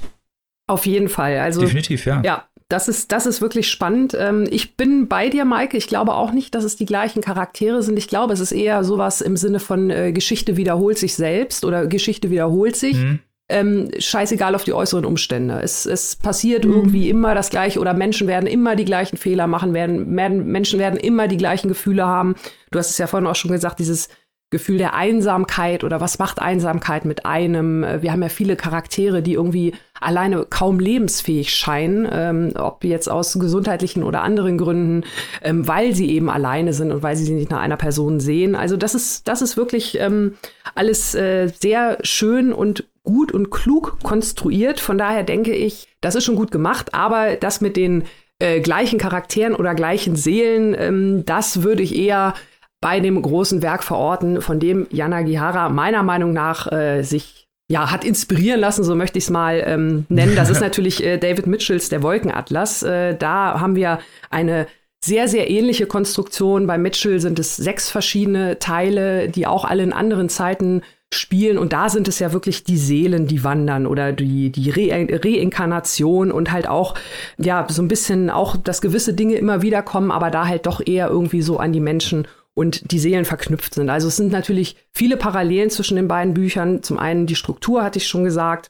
Auf 0.68 0.86
jeden 0.86 1.10
Fall. 1.10 1.38
Also, 1.40 1.62
Definitiv, 1.62 2.06
ja. 2.06 2.22
Ja, 2.24 2.48
das 2.72 2.88
ist, 2.88 3.12
das 3.12 3.26
ist 3.26 3.42
wirklich 3.42 3.70
spannend. 3.70 4.16
Ähm, 4.18 4.48
ich 4.50 4.78
bin 4.78 5.08
bei 5.08 5.30
dir, 5.30 5.46
Maike. 5.46 5.78
Ich 5.78 5.88
glaube 5.88 6.14
auch 6.14 6.32
nicht, 6.32 6.56
dass 6.56 6.64
es 6.64 6.78
die 6.78 6.86
gleichen 6.86 7.22
Charaktere 7.22 7.84
sind. 7.84 7.98
Ich 7.98 8.08
glaube, 8.08 8.34
es 8.34 8.40
ist 8.40 8.54
eher 8.54 8.84
sowas 8.84 9.22
im 9.22 9.36
Sinne 9.36 9.60
von 9.60 9.90
äh, 9.90 10.12
Geschichte 10.14 10.58
wiederholt 10.58 10.98
sich 10.98 11.16
selbst 11.16 11.66
oder 11.66 11.88
Geschichte 11.88 12.30
wiederholt 12.30 12.76
sich. 12.76 12.96
Mhm. 12.96 13.20
Ähm, 13.50 13.90
scheißegal 14.00 14.56
auf 14.56 14.64
die 14.64 14.72
äußeren 14.72 15.04
Umstände. 15.04 15.60
Es, 15.62 15.86
es 15.86 16.16
passiert 16.16 16.64
mhm. 16.64 16.72
irgendwie 16.72 17.10
immer 17.10 17.36
das 17.36 17.50
Gleiche 17.50 17.82
oder 17.82 17.94
Menschen 17.94 18.28
werden 18.28 18.48
immer 18.48 18.78
die 18.78 18.86
gleichen 18.86 19.18
Fehler 19.18 19.46
machen, 19.48 19.74
werden, 19.74 20.16
werden, 20.16 20.48
Menschen 20.48 20.80
werden 20.80 20.98
immer 20.98 21.28
die 21.28 21.36
gleichen 21.36 21.68
Gefühle 21.68 22.06
haben. 22.06 22.36
Du 22.72 22.80
hast 22.80 22.92
es 22.92 22.98
ja 22.98 23.08
vorhin 23.08 23.28
auch 23.28 23.36
schon 23.36 23.52
gesagt, 23.52 23.80
dieses 23.80 24.08
Gefühl 24.52 24.78
der 24.78 24.94
Einsamkeit 24.94 25.86
oder 25.86 26.02
was 26.02 26.20
macht 26.20 26.42
Einsamkeit 26.42 27.06
mit 27.06 27.26
einem? 27.26 27.84
Äh, 27.84 28.02
wir 28.02 28.12
haben 28.12 28.22
ja 28.22 28.30
viele 28.30 28.58
Charaktere, 28.58 29.22
die 29.22 29.34
irgendwie 29.34 29.74
alleine 30.00 30.46
kaum 30.50 30.80
lebensfähig 30.80 31.54
scheinen, 31.56 32.08
ähm, 32.12 32.54
ob 32.56 32.84
jetzt 32.84 33.10
aus 33.10 33.40
gesundheitlichen 33.40 34.04
oder 34.04 34.24
anderen 34.24 34.58
Gründen, 34.58 35.06
ähm, 35.42 35.68
weil 35.68 35.96
sie 35.96 36.12
eben 36.12 36.30
alleine 36.30 36.74
sind 36.74 36.92
und 36.92 37.02
weil 37.02 37.16
sie 37.16 37.24
sich 37.24 37.34
nicht 37.34 37.50
nach 37.50 37.62
einer 37.62 37.78
Person 37.78 38.20
sehen. 38.20 38.56
Also 38.56 38.76
das 38.76 38.94
ist, 38.94 39.28
das 39.30 39.42
ist 39.42 39.56
wirklich 39.56 39.98
ähm, 40.00 40.36
alles 40.76 41.16
äh, 41.16 41.48
sehr 41.48 41.98
schön 42.02 42.52
und 42.52 42.84
gut 43.04 43.32
und 43.32 43.52
klug 43.52 44.00
konstruiert. 44.04 44.82
Von 44.82 44.98
daher 44.98 45.24
denke 45.24 45.54
ich, 45.56 45.88
das 46.02 46.16
ist 46.16 46.26
schon 46.26 46.36
gut 46.36 46.52
gemacht, 46.52 46.94
aber 46.94 47.38
das 47.38 47.62
mit 47.62 47.78
den 47.78 48.04
äh, 48.40 48.60
gleichen 48.60 49.00
Charakteren 49.00 49.56
oder 49.56 49.76
gleichen 49.76 50.18
Seelen, 50.18 50.76
ähm, 50.78 51.24
das 51.26 51.64
würde 51.64 51.84
ich 51.84 51.96
eher 51.96 52.34
bei 52.82 53.00
dem 53.00 53.22
großen 53.22 53.62
Werk 53.62 53.84
verorten, 53.84 54.42
von 54.42 54.60
dem 54.60 54.88
Jana 54.90 55.22
Gihara 55.22 55.70
meiner 55.70 56.04
Meinung 56.04 56.34
nach 56.34 56.72
äh, 56.72 57.04
sich 57.04 57.48
ja, 57.70 57.90
hat 57.90 58.04
inspirieren 58.04 58.60
lassen, 58.60 58.84
so 58.84 58.96
möchte 58.96 59.18
ich 59.18 59.24
es 59.26 59.30
mal 59.30 59.64
ähm, 59.66 60.06
nennen. 60.10 60.36
Das 60.36 60.50
ist 60.50 60.60
natürlich 60.62 61.04
äh, 61.04 61.18
David 61.18 61.48
Mitchells 61.48 61.88
Der 61.88 62.04
Wolkenatlas. 62.04 62.84
Äh, 62.84 63.16
da 63.16 63.62
haben 63.62 63.76
wir 63.76 64.00
eine 64.30 64.68
sehr, 65.04 65.30
sehr 65.30 65.50
ähnliche 65.50 65.86
Konstruktion. 65.86 66.68
Bei 66.68 66.78
Mitchell 66.78 67.22
sind 67.22 67.40
es 67.40 67.56
sechs 67.56 67.90
verschiedene 67.90 68.60
Teile, 68.60 69.30
die 69.30 69.48
auch 69.48 69.64
alle 69.64 69.84
in 69.84 69.94
anderen 69.94 70.28
Zeiten 70.28 70.82
spielen. 71.14 71.58
Und 71.58 71.74
da 71.74 71.90
sind 71.90 72.08
es 72.08 72.20
ja 72.20 72.34
wirklich 72.34 72.64
die 72.64 72.78
Seelen, 72.78 73.28
die 73.28 73.44
wandern 73.44 73.88
oder 73.88 74.12
die, 74.12 74.52
die 74.52 74.70
Re 74.70 75.08
Reinkarnation 75.24 76.32
und 76.32 76.52
halt 76.52 76.68
auch, 76.68 76.96
ja, 77.38 77.66
so 77.70 77.82
ein 77.82 77.88
bisschen 77.88 78.30
auch, 78.30 78.58
dass 78.58 78.82
gewisse 78.82 79.14
Dinge 79.14 79.36
immer 79.36 79.62
wieder 79.62 79.82
kommen, 79.82 80.12
aber 80.12 80.30
da 80.30 80.48
halt 80.48 80.66
doch 80.66 80.86
eher 80.86 81.10
irgendwie 81.10 81.42
so 81.42 81.58
an 81.58 81.74
die 81.74 81.80
Menschen 81.80 82.28
und 82.62 82.92
die 82.92 83.00
Seelen 83.00 83.26
verknüpft 83.26 83.74
sind. 83.74 83.90
Also 83.90 84.08
es 84.08 84.18
sind 84.18 84.32
natürlich 84.32 84.76
viele 84.94 85.18
Parallelen 85.18 85.72
zwischen 85.72 85.96
den 85.96 86.08
beiden 86.08 86.36
Büchern. 86.36 86.84
Zum 86.84 87.00
einen 87.00 87.26
die 87.26 87.36
Struktur, 87.36 87.84
hatte 87.84 87.98
ich 87.98 88.08
schon 88.08 88.24
gesagt. 88.24 88.68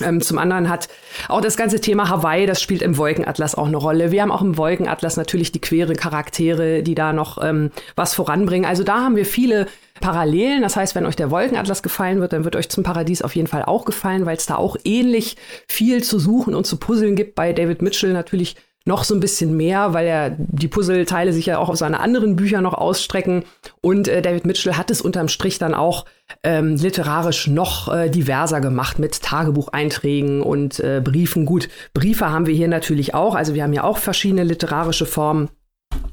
Ähm, 0.00 0.20
zum 0.20 0.38
anderen 0.38 0.68
hat 0.68 0.88
auch 1.28 1.40
das 1.40 1.56
ganze 1.56 1.80
Thema 1.80 2.08
Hawaii, 2.08 2.46
das 2.46 2.60
spielt 2.60 2.82
im 2.82 2.96
Wolkenatlas 2.96 3.56
auch 3.56 3.66
eine 3.66 3.76
Rolle. 3.76 4.12
Wir 4.12 4.22
haben 4.22 4.30
auch 4.30 4.42
im 4.42 4.56
Wolkenatlas 4.56 5.16
natürlich 5.16 5.50
die 5.50 5.60
queere 5.60 5.94
Charaktere, 5.94 6.82
die 6.84 6.94
da 6.94 7.12
noch 7.12 7.42
ähm, 7.42 7.70
was 7.96 8.14
voranbringen. 8.14 8.68
Also 8.68 8.84
da 8.84 9.02
haben 9.02 9.16
wir 9.16 9.26
viele 9.26 9.66
Parallelen. 10.00 10.62
Das 10.62 10.76
heißt, 10.76 10.94
wenn 10.94 11.06
euch 11.06 11.16
der 11.16 11.30
Wolkenatlas 11.32 11.82
gefallen 11.82 12.20
wird, 12.20 12.32
dann 12.32 12.44
wird 12.44 12.54
euch 12.56 12.68
zum 12.68 12.84
Paradies 12.84 13.22
auf 13.22 13.34
jeden 13.34 13.48
Fall 13.48 13.64
auch 13.64 13.84
gefallen, 13.84 14.26
weil 14.26 14.36
es 14.36 14.46
da 14.46 14.56
auch 14.56 14.76
ähnlich 14.84 15.36
viel 15.68 16.04
zu 16.04 16.20
suchen 16.20 16.54
und 16.54 16.66
zu 16.66 16.76
puzzeln 16.76 17.16
gibt. 17.16 17.34
Bei 17.34 17.52
David 17.52 17.82
Mitchell 17.82 18.12
natürlich 18.12 18.56
noch 18.86 19.04
so 19.04 19.14
ein 19.14 19.20
bisschen 19.20 19.56
mehr, 19.56 19.94
weil 19.94 20.06
er 20.06 20.36
die 20.38 20.68
Puzzleteile 20.68 21.32
sich 21.32 21.46
ja 21.46 21.58
auch 21.58 21.70
auf 21.70 21.76
seine 21.76 22.00
anderen 22.00 22.36
Bücher 22.36 22.60
noch 22.60 22.74
ausstrecken. 22.74 23.44
Und 23.80 24.08
äh, 24.08 24.20
David 24.20 24.44
Mitchell 24.44 24.74
hat 24.74 24.90
es 24.90 25.00
unterm 25.00 25.28
Strich 25.28 25.58
dann 25.58 25.74
auch 25.74 26.04
ähm, 26.42 26.76
literarisch 26.76 27.46
noch 27.46 27.92
äh, 27.92 28.10
diverser 28.10 28.60
gemacht 28.60 28.98
mit 28.98 29.22
Tagebucheinträgen 29.22 30.42
und 30.42 30.80
äh, 30.80 31.00
Briefen. 31.02 31.46
Gut, 31.46 31.68
Briefe 31.94 32.30
haben 32.30 32.46
wir 32.46 32.54
hier 32.54 32.68
natürlich 32.68 33.14
auch. 33.14 33.34
Also 33.34 33.54
wir 33.54 33.62
haben 33.62 33.72
ja 33.72 33.84
auch 33.84 33.98
verschiedene 33.98 34.44
literarische 34.44 35.06
Formen. 35.06 35.48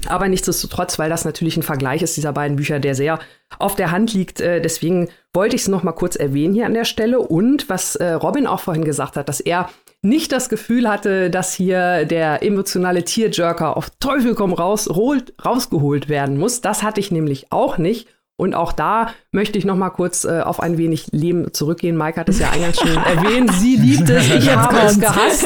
Aber 0.08 0.28
nichtsdestotrotz, 0.28 0.98
weil 1.00 1.10
das 1.10 1.26
natürlich 1.26 1.58
ein 1.58 1.64
Vergleich 1.64 2.02
ist 2.02 2.16
dieser 2.16 2.34
beiden 2.34 2.56
Bücher, 2.56 2.80
der 2.80 2.96
sehr 2.96 3.20
auf 3.60 3.76
der 3.76 3.92
Hand 3.92 4.14
liegt. 4.14 4.40
Äh, 4.40 4.62
deswegen 4.62 5.10
wollte 5.34 5.56
ich 5.56 5.64
es 5.64 5.68
noch 5.68 5.84
mal 5.84 5.92
kurz 5.92 6.16
erwähnen 6.16 6.54
hier 6.54 6.66
an 6.66 6.74
der 6.74 6.86
Stelle. 6.86 7.20
Und 7.20 7.70
was 7.70 7.96
äh, 7.98 8.14
Robin 8.14 8.48
auch 8.48 8.62
vorhin 8.62 8.86
gesagt 8.86 9.18
hat, 9.18 9.28
dass 9.28 9.42
er 9.42 9.70
nicht 10.02 10.32
das 10.32 10.50
Gefühl 10.50 10.90
hatte, 10.90 11.30
dass 11.30 11.54
hier 11.54 12.06
der 12.06 12.44
emotionale 12.44 13.04
Tierjerker 13.04 13.78
auf 13.78 13.90
Teufel 14.00 14.34
komm 14.34 14.54
raus 14.54 14.88
holt, 14.88 15.34
rausgeholt 15.46 16.10
werden 16.10 16.38
muss. 16.38 16.62
Das 16.62 16.82
hatte 16.84 17.00
ich 17.00 17.12
nämlich 17.12 17.52
auch 17.52 17.78
nicht. 17.78 18.08
Und 18.42 18.56
auch 18.56 18.74
da 18.74 19.14
möchte 19.32 19.60
ich 19.60 19.66
noch 19.66 19.76
mal 19.76 19.92
kurz 19.92 20.24
äh, 20.24 20.42
auf 20.42 20.62
ein 20.62 20.80
wenig 20.80 21.10
Leben 21.12 21.54
zurückgehen. 21.54 21.96
Mike 21.96 22.20
hat 22.20 22.28
es 22.28 22.40
ja 22.40 22.50
eingangs 22.50 22.80
schon 22.80 22.90
erwähnt. 22.98 23.54
Sie 23.54 23.76
liebt 23.76 24.10
es, 24.10 24.34
ich 24.34 24.50
habe 24.56 24.76
es 24.80 25.00
gehasst. 25.00 25.46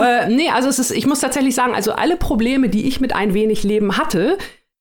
Äh, 0.00 0.28
nee, 0.28 0.48
also 0.50 0.68
es 0.68 0.78
ist, 0.78 0.92
ich 0.92 1.06
muss 1.06 1.18
tatsächlich 1.18 1.56
sagen, 1.56 1.74
also 1.74 1.92
alle 1.92 2.16
Probleme, 2.16 2.68
die 2.68 2.86
ich 2.86 3.00
mit 3.00 3.12
ein 3.12 3.34
wenig 3.34 3.64
Leben 3.64 3.96
hatte, 3.96 4.38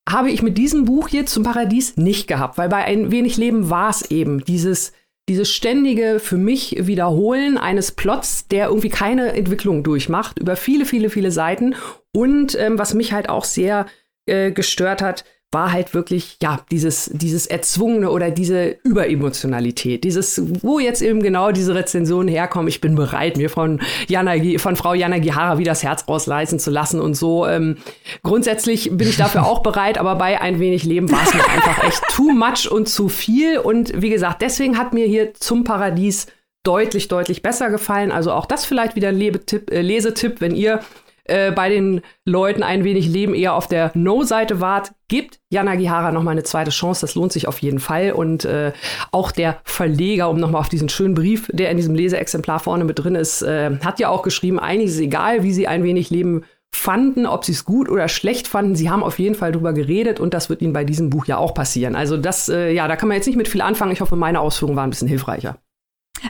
habe 0.08 0.30
ich 0.30 0.44
mit 0.44 0.60
diesem 0.60 0.86
Buch 0.86 1.08
hier 1.08 1.26
zum 1.26 1.42
Paradies 1.42 1.98
nicht 1.98 2.28
gehabt. 2.28 2.60
Weil 2.60 2.70
bei 2.70 2.84
ein 2.84 3.10
wenig 3.10 3.38
Leben 3.38 3.72
war 3.72 3.90
es 3.90 4.12
eben 4.12 4.46
dieses 4.46 4.94
dieses 5.28 5.52
ständige 5.52 6.20
für 6.20 6.38
mich 6.38 6.88
Wiederholen 6.88 7.58
eines 7.58 7.92
Plots, 7.92 8.48
der 8.48 8.68
irgendwie 8.68 8.90
keine 8.90 9.34
Entwicklung 9.34 9.84
durchmacht, 9.84 10.40
über 10.40 10.56
viele, 10.56 10.86
viele, 10.86 11.10
viele 11.10 11.32
Seiten. 11.32 11.76
Und 12.14 12.56
ähm, 12.60 12.78
was 12.78 12.94
mich 12.94 13.12
halt 13.12 13.30
auch 13.30 13.44
sehr 13.44 13.88
äh, 14.28 14.52
gestört 14.52 15.02
hat, 15.02 15.26
war 15.52 15.72
halt 15.72 15.94
wirklich, 15.94 16.38
ja, 16.42 16.60
dieses, 16.70 17.10
dieses 17.14 17.48
Erzwungene 17.48 18.12
oder 18.12 18.30
diese 18.30 18.76
Überemotionalität. 18.84 20.04
Dieses, 20.04 20.42
wo 20.64 20.80
jetzt 20.80 21.02
eben 21.02 21.24
genau 21.24 21.52
diese 21.52 21.74
Rezensionen 21.74 22.28
herkommen, 22.28 22.68
ich 22.68 22.82
bin 22.82 22.96
bereit, 22.96 23.38
mir 23.38 23.50
von, 23.50 23.80
Jana, 24.08 24.34
von 24.58 24.76
Frau 24.76 24.94
Jana 24.94 25.20
Gihara 25.20 25.58
wieder 25.58 25.72
das 25.72 25.84
Herz 25.84 26.06
rausleisen 26.08 26.60
zu 26.60 26.72
lassen 26.72 27.00
und 27.00 27.14
so. 27.14 27.48
Ähm, 27.48 27.78
grundsätzlich 28.22 28.90
bin 28.92 29.08
ich 29.08 29.18
dafür 29.18 29.46
auch 29.48 29.60
bereit, 29.64 29.98
aber 29.98 30.16
bei 30.16 30.42
ein 30.42 30.60
wenig 30.60 30.84
Leben 30.84 31.10
war 31.10 31.24
es 31.24 31.34
mir 31.34 31.48
einfach 31.48 31.84
echt 31.86 32.04
too 32.10 32.32
much 32.32 32.70
und 32.70 32.90
zu 32.90 33.08
viel. 33.08 33.58
Und 33.58 34.02
wie 34.02 34.10
gesagt, 34.10 34.42
deswegen 34.42 34.78
hat 34.78 34.94
mir 34.94 35.06
hier 35.06 35.34
zum 35.36 35.64
Paradies 35.64 36.28
deutlich, 36.66 37.08
deutlich 37.08 37.42
besser 37.42 37.70
gefallen. 37.70 38.12
Also 38.12 38.34
auch 38.34 38.46
das 38.46 38.66
vielleicht 38.66 38.96
wieder 38.96 39.10
ein 39.10 39.18
Lebetipp, 39.18 39.72
äh, 39.72 39.82
Lesetipp, 39.82 40.42
wenn 40.42 40.56
ihr 40.56 40.82
äh, 41.26 41.52
bei 41.52 41.70
den 41.70 42.02
Leuten 42.24 42.64
ein 42.64 42.84
wenig 42.84 43.08
Leben 43.08 43.34
eher 43.34 43.56
auf 43.56 43.68
der 43.68 43.92
No-Seite 43.94 44.62
wart, 44.62 44.94
gibt 45.08 45.40
Jana 45.50 45.76
Gihara 45.76 46.12
noch 46.12 46.24
mal 46.24 46.32
eine 46.32 46.44
zweite 46.44 46.72
Chance. 46.72 47.02
Das 47.02 47.16
lohnt 47.16 47.34
sich 47.34 47.48
auf 47.48 47.60
jeden 47.60 47.80
Fall. 47.80 48.12
Und 48.12 48.46
äh, 48.46 48.72
auch 49.12 49.32
der 49.32 49.60
Verleger, 49.64 50.30
um 50.30 50.40
noch 50.40 50.52
mal 50.52 50.60
auf 50.60 50.70
diesen 50.70 50.90
schönen 50.90 51.16
Brief, 51.16 51.50
der 51.52 51.70
in 51.72 51.78
diesem 51.78 51.96
Leseexemplar 51.96 52.60
vorne 52.60 52.84
mit 52.84 53.00
drin 53.00 53.16
ist, 53.16 53.42
äh, 53.42 53.78
hat 53.84 54.00
ja 54.00 54.10
auch 54.10 54.24
geschrieben, 54.24 54.60
eigentlich 54.60 54.92
ist 54.92 55.00
egal, 55.00 55.44
wie 55.44 55.54
sie 55.54 55.68
ein 55.68 55.84
wenig 55.84 56.10
Leben 56.10 56.46
fanden, 56.76 57.26
ob 57.26 57.46
sie 57.46 57.54
es 57.54 57.66
gut 57.66 57.90
oder 57.90 58.08
schlecht 58.08 58.48
fanden. 58.48 58.76
Sie 58.76 58.90
haben 58.90 59.04
auf 59.04 59.18
jeden 59.18 59.36
Fall 59.36 59.52
drüber 59.52 59.74
geredet 59.74 60.20
und 60.20 60.34
das 60.34 60.50
wird 60.50 60.62
ihnen 60.62 60.74
bei 60.74 60.84
diesem 60.84 61.10
Buch 61.10 61.26
ja 61.26 61.38
auch 61.38 61.54
passieren. 61.54 61.96
Also 61.96 62.18
das, 62.18 62.50
äh, 62.50 62.72
ja, 62.72 62.88
da 62.88 62.96
kann 62.96 63.08
man 63.08 63.16
jetzt 63.16 63.28
nicht 63.28 63.38
mit 63.38 63.48
viel 63.48 63.62
anfangen. 63.62 63.92
Ich 63.92 64.02
hoffe, 64.02 64.16
meine 64.16 64.42
Ausführungen 64.42 64.76
waren 64.76 64.88
ein 64.88 64.92
bisschen 64.92 65.08
hilfreicher. 65.08 65.58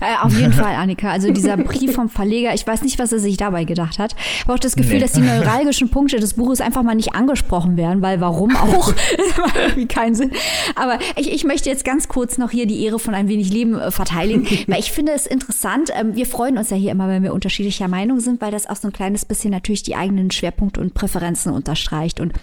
Äh, 0.02 0.16
auf 0.22 0.38
jeden 0.38 0.54
Fall, 0.54 0.76
Annika. 0.76 1.10
Also 1.10 1.32
dieser 1.32 1.58
Brief 1.58 1.94
vom 1.94 2.10
Verleger, 2.10 2.54
ich 2.54 2.66
weiß 2.66 2.82
nicht, 2.82 3.00
was 3.00 3.12
er 3.12 3.20
sich 3.20 3.38
dabei 3.38 3.64
gedacht 3.64 4.00
hat. 4.00 4.16
Ich 4.18 4.42
habe 4.42 4.54
auch 4.54 4.60
das 4.60 4.76
Gefühl, 4.76 4.96
nee. 4.96 5.02
dass 5.02 5.14
die 5.14 5.22
neuralgischen 5.22 5.90
Punkte 5.90 6.18
des 6.18 6.34
Buches 6.34 6.62
einfach 6.62 6.84
mal 6.84 6.96
nicht 6.96 7.16
angesprochen 7.16 7.78
werden, 7.78 8.02
weil 8.02 8.22
warum 8.22 8.56
auch? 8.56 8.92
das 8.92 9.38
macht 9.38 9.56
irgendwie 9.58 9.88
keinen 9.88 10.16
Sinn. 10.16 10.32
Aber 10.76 11.00
ich, 11.16 11.32
ich 11.32 11.44
möchte 11.44 11.70
jetzt 11.70 11.86
ganz 11.86 12.08
kurz 12.08 12.38
noch 12.38 12.52
hier 12.52 12.66
die 12.66 12.84
Ehre 12.84 13.00
von 13.00 13.14
ein 13.14 13.28
wenig 13.28 13.52
Leben 13.52 13.80
äh, 13.80 13.92
verteidigen, 13.92 14.48
weil 14.68 14.80
ich 14.80 14.92
finde 14.92 15.14
es 15.14 15.26
interessant. 15.26 15.90
Ähm, 15.94 16.16
wir 16.16 16.26
freuen 16.26 16.58
uns 16.58 16.70
ja 16.70 16.78
hier 16.78 16.92
immer, 16.92 17.08
wenn 17.08 17.24
wir 17.24 17.34
unterschiedlicher 17.34 17.88
Meinung 17.88 18.20
sind, 18.20 18.42
weil 18.42 18.52
das 18.52 18.68
auch 18.68 18.76
so 18.76 18.88
ein 18.88 18.94
kleines 18.94 19.26
bisschen 19.26 19.52
natürlich 19.52 19.84
die 19.84 19.96
eigenen 19.96 20.32
Schwerpunkte 20.32 20.82
und 20.82 20.94
Präferenzen 20.94 21.54
unterstreicht. 21.54 22.20
Und 22.20 22.34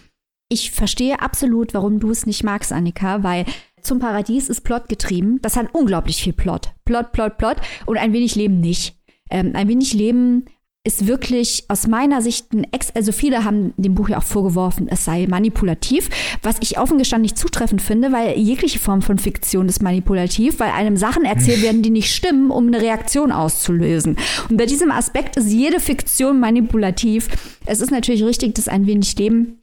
ich 0.49 0.71
verstehe 0.71 1.21
absolut, 1.21 1.73
warum 1.75 1.99
du 1.99 2.11
es 2.11 2.27
nicht 2.27 2.45
magst, 2.45 2.73
Annika, 2.73 3.23
weil 3.23 3.47
zum 3.83 3.99
Paradies 3.99 4.49
ist 4.49 4.63
Plot 4.63 4.89
getrieben. 4.89 5.41
Das 5.43 5.57
hat 5.57 5.75
unglaublich 5.75 6.23
viel 6.23 6.33
Plot. 6.33 6.71
Plot, 6.85 7.13
Plot, 7.13 7.39
Plot 7.39 7.57
und 7.87 7.99
ein 7.99 8.13
wenig 8.13 8.35
Leben 8.35 8.61
nicht. 8.61 8.97
Ähm, 9.31 9.53
ein 9.55 9.69
wenig 9.69 9.93
Leben 9.93 10.45
ist 10.85 11.07
wirklich 11.07 11.65
aus 11.69 11.87
meiner 11.87 12.23
Sicht 12.23 12.53
ein 12.53 12.67
Ex, 12.73 12.91
also 12.91 13.13
viele 13.13 13.45
haben 13.45 13.73
dem 13.77 13.95
Buch 13.95 14.09
ja 14.09 14.19
auch 14.19 14.25
vorgeworfen, 14.25 14.89
es 14.89 15.05
sei 15.05 15.27
manipulativ, 15.29 16.09
was 16.43 16.57
ich 16.61 16.79
offen 16.79 16.99
gestanden 16.99 17.23
nicht 17.23 17.39
zutreffend 17.39 17.81
finde, 17.81 18.11
weil 18.11 18.37
jegliche 18.37 18.81
Form 18.81 19.01
von 19.01 19.19
Fiktion 19.19 19.69
ist 19.69 19.81
manipulativ, 19.81 20.59
weil 20.59 20.73
einem 20.73 20.97
Sachen 20.97 21.25
erzählt 21.25 21.63
werden, 21.63 21.83
die 21.83 21.91
nicht 21.91 22.13
stimmen, 22.13 22.51
um 22.51 22.67
eine 22.67 22.81
Reaktion 22.81 23.31
auszulösen. 23.31 24.17
Und 24.49 24.57
bei 24.57 24.67
diesem 24.67 24.91
Aspekt 24.91 25.37
ist 25.37 25.53
jede 25.53 25.79
Fiktion 25.79 26.41
manipulativ. 26.41 27.29
Es 27.65 27.81
ist 27.81 27.93
natürlich 27.93 28.25
richtig, 28.25 28.57
dass 28.57 28.67
ein 28.67 28.87
wenig 28.87 29.17
Leben 29.17 29.62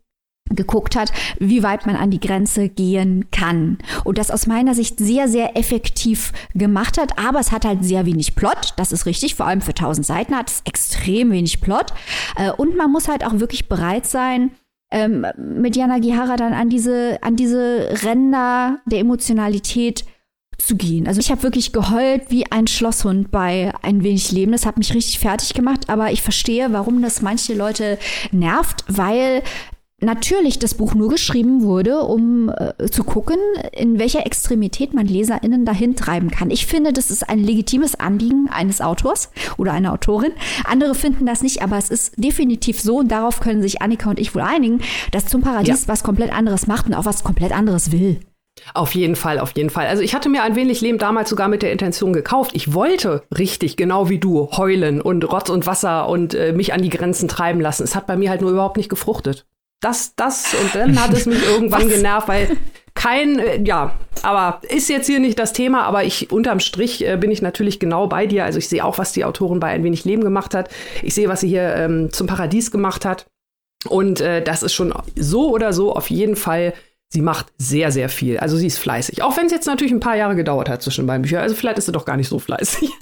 geguckt 0.49 0.95
hat, 0.95 1.11
wie 1.39 1.63
weit 1.63 1.85
man 1.85 1.95
an 1.95 2.11
die 2.11 2.19
Grenze 2.19 2.69
gehen 2.69 3.25
kann. 3.31 3.77
Und 4.03 4.17
das 4.17 4.31
aus 4.31 4.47
meiner 4.47 4.73
Sicht 4.73 4.99
sehr, 4.99 5.27
sehr 5.27 5.57
effektiv 5.57 6.31
gemacht 6.53 6.97
hat. 6.97 7.17
Aber 7.19 7.39
es 7.39 7.51
hat 7.51 7.65
halt 7.65 7.83
sehr 7.83 8.05
wenig 8.05 8.35
Plot. 8.35 8.73
Das 8.77 8.91
ist 8.91 9.05
richtig. 9.05 9.35
Vor 9.35 9.45
allem 9.45 9.61
für 9.61 9.69
1000 9.69 10.05
Seiten 10.05 10.35
hat 10.35 10.49
es 10.49 10.61
extrem 10.65 11.31
wenig 11.31 11.61
Plot. 11.61 11.93
Äh, 12.35 12.51
und 12.51 12.75
man 12.75 12.91
muss 12.91 13.07
halt 13.07 13.25
auch 13.25 13.39
wirklich 13.39 13.69
bereit 13.69 14.05
sein, 14.05 14.51
ähm, 14.91 15.25
mit 15.37 15.75
Jana 15.75 15.99
Gihara 15.99 16.35
dann 16.35 16.53
an 16.53 16.69
diese, 16.69 17.19
an 17.21 17.35
diese 17.35 17.89
Ränder 18.03 18.79
der 18.85 18.99
Emotionalität 18.99 20.05
zu 20.57 20.75
gehen. 20.75 21.07
Also 21.07 21.19
ich 21.19 21.31
habe 21.31 21.43
wirklich 21.43 21.71
geheult 21.71 22.23
wie 22.29 22.51
ein 22.51 22.67
Schlosshund 22.67 23.31
bei 23.31 23.73
Ein 23.81 24.03
wenig 24.03 24.31
Leben. 24.31 24.51
Das 24.51 24.65
hat 24.65 24.77
mich 24.77 24.93
richtig 24.93 25.19
fertig 25.19 25.53
gemacht, 25.53 25.89
aber 25.89 26.11
ich 26.11 26.21
verstehe, 26.21 26.71
warum 26.73 27.01
das 27.01 27.21
manche 27.21 27.53
Leute 27.53 27.97
nervt, 28.31 28.83
weil 28.87 29.41
natürlich 30.01 30.59
das 30.59 30.73
Buch 30.73 30.93
nur 30.93 31.09
geschrieben 31.09 31.63
wurde, 31.63 32.01
um 32.01 32.49
äh, 32.49 32.87
zu 32.89 33.03
gucken, 33.03 33.37
in 33.71 33.99
welcher 33.99 34.25
Extremität 34.25 34.93
man 34.93 35.07
LeserInnen 35.07 35.65
dahin 35.65 35.95
treiben 35.95 36.31
kann. 36.31 36.51
Ich 36.51 36.65
finde, 36.65 36.93
das 36.93 37.11
ist 37.11 37.29
ein 37.29 37.39
legitimes 37.39 37.95
Anliegen 37.95 38.49
eines 38.51 38.81
Autors 38.81 39.31
oder 39.57 39.73
einer 39.73 39.93
Autorin. 39.93 40.31
Andere 40.65 40.95
finden 40.95 41.25
das 41.25 41.41
nicht, 41.41 41.61
aber 41.61 41.77
es 41.77 41.89
ist 41.89 42.13
definitiv 42.17 42.79
so 42.81 42.97
und 42.99 43.09
darauf 43.11 43.39
können 43.39 43.61
sich 43.61 43.81
Annika 43.81 44.09
und 44.09 44.19
ich 44.19 44.35
wohl 44.35 44.41
einigen, 44.41 44.81
dass 45.11 45.27
zum 45.27 45.41
Paradies 45.41 45.81
ja. 45.81 45.87
was 45.87 46.03
komplett 46.03 46.33
anderes 46.33 46.67
macht 46.67 46.87
und 46.87 46.93
auch 46.93 47.05
was 47.05 47.23
komplett 47.23 47.51
anderes 47.51 47.91
will. 47.91 48.19
Auf 48.73 48.93
jeden 48.93 49.15
Fall, 49.15 49.39
auf 49.39 49.51
jeden 49.55 49.69
Fall. 49.69 49.87
Also 49.87 50.03
ich 50.03 50.13
hatte 50.13 50.29
mir 50.29 50.43
ein 50.43 50.55
wenig 50.55 50.81
Leben 50.81 50.97
damals 50.97 51.29
sogar 51.29 51.47
mit 51.47 51.61
der 51.61 51.71
Intention 51.71 52.13
gekauft. 52.13 52.51
Ich 52.53 52.73
wollte 52.73 53.23
richtig, 53.37 53.77
genau 53.77 54.09
wie 54.09 54.19
du, 54.19 54.49
heulen 54.51 55.01
und 55.01 55.31
Rotz 55.31 55.49
und 55.49 55.65
Wasser 55.65 56.09
und 56.09 56.33
äh, 56.33 56.51
mich 56.51 56.73
an 56.73 56.81
die 56.81 56.89
Grenzen 56.89 57.29
treiben 57.29 57.61
lassen. 57.61 57.83
Es 57.83 57.95
hat 57.95 58.07
bei 58.07 58.17
mir 58.17 58.29
halt 58.29 58.41
nur 58.41 58.51
überhaupt 58.51 58.77
nicht 58.77 58.89
gefruchtet 58.89 59.45
das, 59.79 60.15
das 60.15 60.53
und 60.53 60.75
dann 60.75 61.01
hat 61.01 61.13
es 61.13 61.25
mich 61.25 61.41
irgendwann 61.43 61.87
genervt, 61.89 62.27
weil 62.27 62.57
kein, 62.95 63.39
äh, 63.39 63.61
ja, 63.63 63.93
aber 64.23 64.59
ist 64.67 64.89
jetzt 64.89 65.07
hier 65.07 65.19
nicht 65.19 65.39
das 65.39 65.53
Thema, 65.53 65.83
aber 65.83 66.03
ich 66.03 66.31
unterm 66.31 66.59
Strich 66.59 67.07
äh, 67.07 67.15
bin 67.17 67.31
ich 67.31 67.41
natürlich 67.41 67.79
genau 67.79 68.07
bei 68.07 68.25
dir. 68.25 68.43
Also 68.43 68.59
ich 68.59 68.67
sehe 68.67 68.83
auch, 68.83 68.97
was 68.97 69.13
die 69.13 69.23
Autorin 69.23 69.61
bei 69.61 69.69
Ein 69.69 69.83
wenig 69.83 70.03
Leben 70.03 70.23
gemacht 70.23 70.53
hat. 70.53 70.69
Ich 71.01 71.13
sehe, 71.13 71.29
was 71.29 71.39
sie 71.39 71.47
hier 71.47 71.75
ähm, 71.75 72.11
zum 72.11 72.27
Paradies 72.27 72.71
gemacht 72.71 73.05
hat. 73.05 73.25
Und 73.87 74.19
äh, 74.19 74.43
das 74.43 74.63
ist 74.63 74.73
schon 74.73 74.93
so 75.15 75.49
oder 75.51 75.71
so 75.71 75.93
auf 75.93 76.09
jeden 76.09 76.35
Fall, 76.35 76.73
sie 77.07 77.21
macht 77.21 77.47
sehr, 77.57 77.91
sehr 77.91 78.09
viel. 78.09 78.37
Also 78.37 78.57
sie 78.57 78.67
ist 78.67 78.79
fleißig. 78.79 79.23
Auch 79.23 79.37
wenn 79.37 79.45
es 79.45 79.53
jetzt 79.53 79.67
natürlich 79.67 79.93
ein 79.93 80.01
paar 80.01 80.17
Jahre 80.17 80.35
gedauert 80.35 80.67
hat 80.67 80.81
zwischen 80.81 81.07
beiden 81.07 81.21
Büchern. 81.21 81.41
Also 81.41 81.55
vielleicht 81.55 81.77
ist 81.77 81.85
sie 81.85 81.93
doch 81.93 82.05
gar 82.05 82.17
nicht 82.17 82.27
so 82.29 82.39
fleißig. 82.39 82.89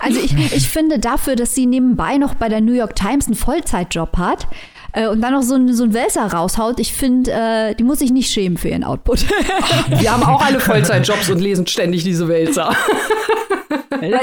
Also 0.00 0.20
ich, 0.20 0.32
ich 0.54 0.68
finde 0.68 0.98
dafür, 1.00 1.34
dass 1.34 1.54
sie 1.54 1.66
nebenbei 1.66 2.18
noch 2.18 2.34
bei 2.34 2.48
der 2.48 2.60
New 2.60 2.72
York 2.72 2.94
Times 2.94 3.26
einen 3.26 3.34
Vollzeitjob 3.34 4.16
hat, 4.16 4.46
äh, 4.92 5.08
und 5.08 5.20
dann 5.20 5.32
noch 5.32 5.42
so 5.42 5.54
ein, 5.54 5.72
so 5.72 5.84
ein 5.84 5.94
Wälzer 5.94 6.26
raushaut, 6.26 6.80
ich 6.80 6.92
finde, 6.92 7.30
äh, 7.32 7.74
die 7.74 7.84
muss 7.84 7.98
sich 7.98 8.10
nicht 8.10 8.30
schämen 8.30 8.56
für 8.56 8.68
ihren 8.68 8.84
Output. 8.84 9.24
Wir 9.88 10.12
haben 10.12 10.22
auch 10.22 10.44
alle 10.44 10.60
Vollzeitjobs 10.60 11.30
und 11.30 11.40
lesen 11.40 11.66
ständig 11.66 12.04
diese 12.04 12.28
Wälzer. 12.28 12.74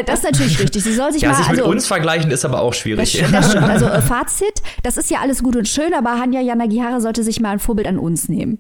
Das 0.05 0.19
ist 0.19 0.23
natürlich 0.23 0.59
richtig. 0.59 0.83
Sie 0.83 0.93
soll 0.93 1.11
sich 1.11 1.23
ja, 1.23 1.29
mal. 1.29 1.35
Sich 1.35 1.49
mit 1.49 1.59
also, 1.59 1.69
uns 1.69 1.85
vergleichen 1.85 2.31
ist 2.31 2.45
aber 2.45 2.61
auch 2.61 2.73
schwierig. 2.73 3.19
Das, 3.19 3.31
das 3.31 3.49
stimmt. 3.49 3.67
Also 3.67 3.85
äh, 3.87 4.01
Fazit: 4.01 4.61
Das 4.83 4.95
ist 4.95 5.11
ja 5.11 5.19
alles 5.19 5.43
gut 5.43 5.55
und 5.55 5.67
schön, 5.67 5.93
aber 5.93 6.17
Hanya 6.17 6.39
Yanagihara 6.39 7.01
sollte 7.01 7.23
sich 7.23 7.41
mal 7.41 7.49
ein 7.49 7.59
Vorbild 7.59 7.87
an 7.87 7.99
uns 7.99 8.29
nehmen. 8.29 8.59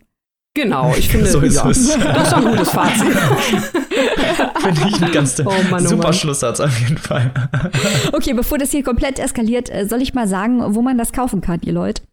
Genau, 0.55 0.95
ich 0.97 1.09
finde, 1.11 1.27
so 1.27 1.41
ist 1.41 1.55
ja, 1.55 1.69
es. 1.69 1.89
das 1.89 2.27
ist 2.27 2.33
ein 2.33 2.45
gutes 2.45 2.69
Fazit. 2.69 3.07
finde 4.61 4.87
ich 4.87 5.03
ein 5.03 5.11
ganz 5.11 5.39
oh 5.45 5.51
Mann, 5.69 5.85
oh 5.85 5.89
super 5.89 6.03
Mann. 6.03 6.13
Schlusssatz 6.13 6.61
auf 6.61 6.79
jeden 6.79 6.97
Fall. 6.97 7.31
okay, 8.13 8.33
bevor 8.33 8.57
das 8.57 8.71
hier 8.71 8.81
komplett 8.81 9.19
eskaliert, 9.19 9.69
äh, 9.69 9.85
soll 9.85 10.01
ich 10.01 10.13
mal 10.13 10.27
sagen, 10.27 10.73
wo 10.73 10.81
man 10.81 10.97
das 10.97 11.11
kaufen 11.11 11.41
kann, 11.41 11.59
ihr 11.61 11.73
Leute? 11.73 12.03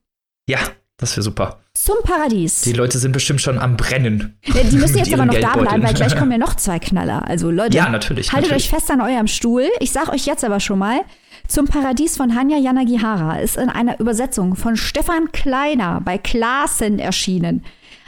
Ja, 0.48 0.58
das 0.98 1.16
wäre 1.16 1.22
super. 1.22 1.60
Zum 1.74 1.96
Paradies. 2.02 2.62
Die 2.62 2.72
Leute 2.72 2.98
sind 2.98 3.12
bestimmt 3.12 3.40
schon 3.40 3.58
am 3.60 3.76
Brennen. 3.76 4.36
Ja, 4.44 4.62
die 4.64 4.76
müssen 4.76 4.98
jetzt 4.98 5.12
aber 5.14 5.24
noch 5.24 5.38
da 5.38 5.56
bleiben, 5.56 5.82
weil 5.82 5.94
gleich 5.94 6.16
kommen 6.16 6.32
ja 6.32 6.38
noch 6.38 6.56
zwei 6.56 6.80
Knaller. 6.80 7.26
Also 7.28 7.50
Leute, 7.50 7.76
ja, 7.76 7.88
natürlich, 7.88 8.32
haltet 8.32 8.50
natürlich. 8.50 8.72
euch 8.72 8.76
fest 8.76 8.90
an 8.90 9.00
eurem 9.00 9.28
Stuhl. 9.28 9.68
Ich 9.78 9.92
sag 9.92 10.08
euch 10.12 10.26
jetzt 10.26 10.44
aber 10.44 10.58
schon 10.58 10.80
mal, 10.80 11.00
zum 11.46 11.66
Paradies 11.66 12.16
von 12.16 12.34
Hanya 12.34 12.58
Yanagihara 12.58 13.38
ist 13.38 13.56
in 13.56 13.68
einer 13.68 14.00
Übersetzung 14.00 14.56
von 14.56 14.76
Stefan 14.76 15.30
Kleiner 15.30 16.00
bei 16.04 16.18
Klaassen 16.18 16.98
erschienen. 16.98 17.64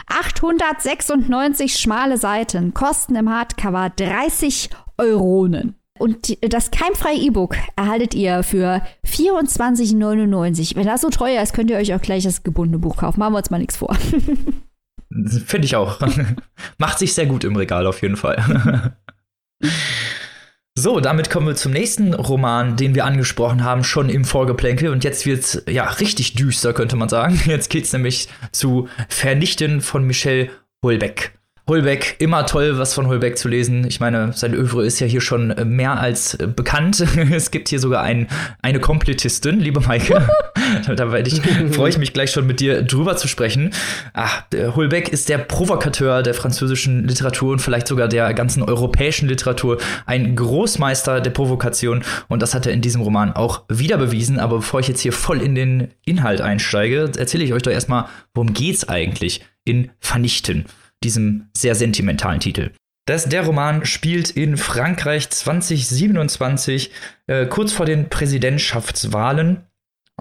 896 0.07 1.77
schmale 1.77 2.19
Seiten 2.19 2.75
kosten 2.75 3.17
im 3.17 3.31
Hardcover 3.31 3.91
30 3.91 4.71
Euronen. 4.99 5.77
Und 5.99 6.37
das 6.53 6.73
keimfreie 6.73 7.19
E-Book 7.19 7.57
erhaltet 7.77 8.15
ihr 8.15 8.43
für 8.43 8.83
24,99. 9.07 10.75
Wenn 10.75 10.87
das 10.87 11.03
so 11.03 11.11
teuer 11.11 11.41
ist, 11.41 11.53
könnt 11.53 11.71
ihr 11.71 11.77
euch 11.77 11.95
auch 11.95 12.03
gleich 12.03 12.25
das 12.25 12.43
gebundene 12.43 12.81
Buch 12.81 12.97
kaufen. 12.97 13.21
Machen 13.21 13.35
wir 13.35 13.39
uns 13.39 13.51
mal 13.51 13.59
nichts 13.59 13.77
vor. 13.77 13.95
Finde 15.47 15.67
ich 15.67 15.77
auch. 15.77 16.01
Macht 16.79 16.99
sich 16.99 17.15
sehr 17.15 17.27
gut 17.27 17.45
im 17.45 17.55
Regal 17.55 17.87
auf 17.87 18.03
jeden 18.03 18.17
Fall. 18.17 18.97
So, 20.77 20.99
damit 20.99 21.31
kommen 21.31 21.47
wir 21.47 21.55
zum 21.55 21.71
nächsten 21.71 22.15
Roman, 22.15 22.77
den 22.77 22.97
wir 22.97 23.05
angesprochen 23.05 23.63
haben, 23.63 23.85
schon 23.85 24.09
im 24.09 24.25
Vorgeplänkel. 24.25 24.89
Und 24.91 25.05
jetzt 25.05 25.25
wird's 25.25 25.63
ja 25.69 25.89
richtig 25.89 26.35
düster, 26.35 26.73
könnte 26.73 26.97
man 26.97 27.09
sagen. 27.09 27.41
Jetzt 27.47 27.71
geht's 27.71 27.93
nämlich 27.93 28.29
zu 28.51 28.89
Vernichten 29.09 29.81
von 29.81 30.05
Michel 30.05 30.51
Houellebecq. 30.83 31.31
Holbeck, 31.67 32.17
immer 32.19 32.45
toll, 32.45 32.77
was 32.77 32.93
von 32.93 33.07
Holbeck 33.07 33.39
zu 33.39 33.49
lesen. 33.49 33.87
Ich 33.87 33.99
meine, 33.99 34.35
sein 34.35 34.53
Övre 34.53 34.85
ist 34.85 35.01
ja 35.01 35.07
hier 35.07 35.23
schon 35.23 35.55
mehr 35.65 35.99
als 35.99 36.35
äh, 36.35 36.47
bekannt. 36.47 37.01
es 37.33 37.51
gibt 37.51 37.71
hier 37.71 37.81
sogar 37.81 38.03
ein, 38.03 38.29
eine 38.61 38.81
Komplettistin, 38.81 39.61
liebe 39.61 39.81
Maike. 39.81 40.29
da 40.95 41.09
freue 41.09 41.89
ich 41.89 41.97
mich 41.97 42.13
gleich 42.13 42.33
schon 42.33 42.47
mit 42.47 42.61
dir 42.61 42.83
drüber 42.83 43.17
zu 43.17 43.29
sprechen. 43.29 43.71
Ach, 44.13 44.43
Holbeck 44.53 45.09
ist 45.09 45.31
der 45.31 45.39
Provokateur 45.39 46.23
der 46.23 46.35
französischen 46.35 47.09
Literatur 47.09 47.53
und 47.53 47.61
vielleicht 47.61 47.89
sogar 47.89 48.09
der 48.09 48.35
ganzen 48.35 48.63
europäischen 48.63 49.27
Literatur. 49.27 49.79
Ein 50.05 50.37
Großmeister 50.37 51.23
der 51.23 51.31
Provokation 51.31 52.03
und 52.29 52.43
das 52.43 52.53
hat 52.53 52.67
er 52.67 52.75
in 52.75 52.83
diesem 52.83 53.01
Roman 53.01 53.33
auch 53.33 53.63
wieder 53.71 53.97
bewiesen. 53.97 54.39
Aber 54.39 54.57
bevor 54.57 54.81
ich 54.81 54.89
jetzt 54.89 55.01
hier 55.01 55.15
voll 55.15 55.41
in 55.41 55.55
den 55.55 55.89
Inhalt 56.05 56.43
einsteige, 56.43 57.11
erzähle 57.17 57.45
ich 57.45 57.55
euch 57.55 57.63
doch 57.63 57.73
erstmal, 57.73 58.05
worum 58.35 58.53
geht's 58.53 58.87
eigentlich 58.87 59.41
in 59.65 59.91
Vernichten 59.99 60.67
diesem 61.05 61.51
sehr 61.57 61.75
sentimentalen 61.75 62.41
Titel. 62.41 62.71
Das, 63.07 63.29
der 63.29 63.45
Roman 63.45 63.85
spielt 63.85 64.31
in 64.31 64.57
Frankreich 64.57 65.29
2027, 65.29 66.91
äh, 67.27 67.47
kurz 67.47 67.73
vor 67.73 67.85
den 67.85 68.09
Präsidentschaftswahlen. 68.09 69.67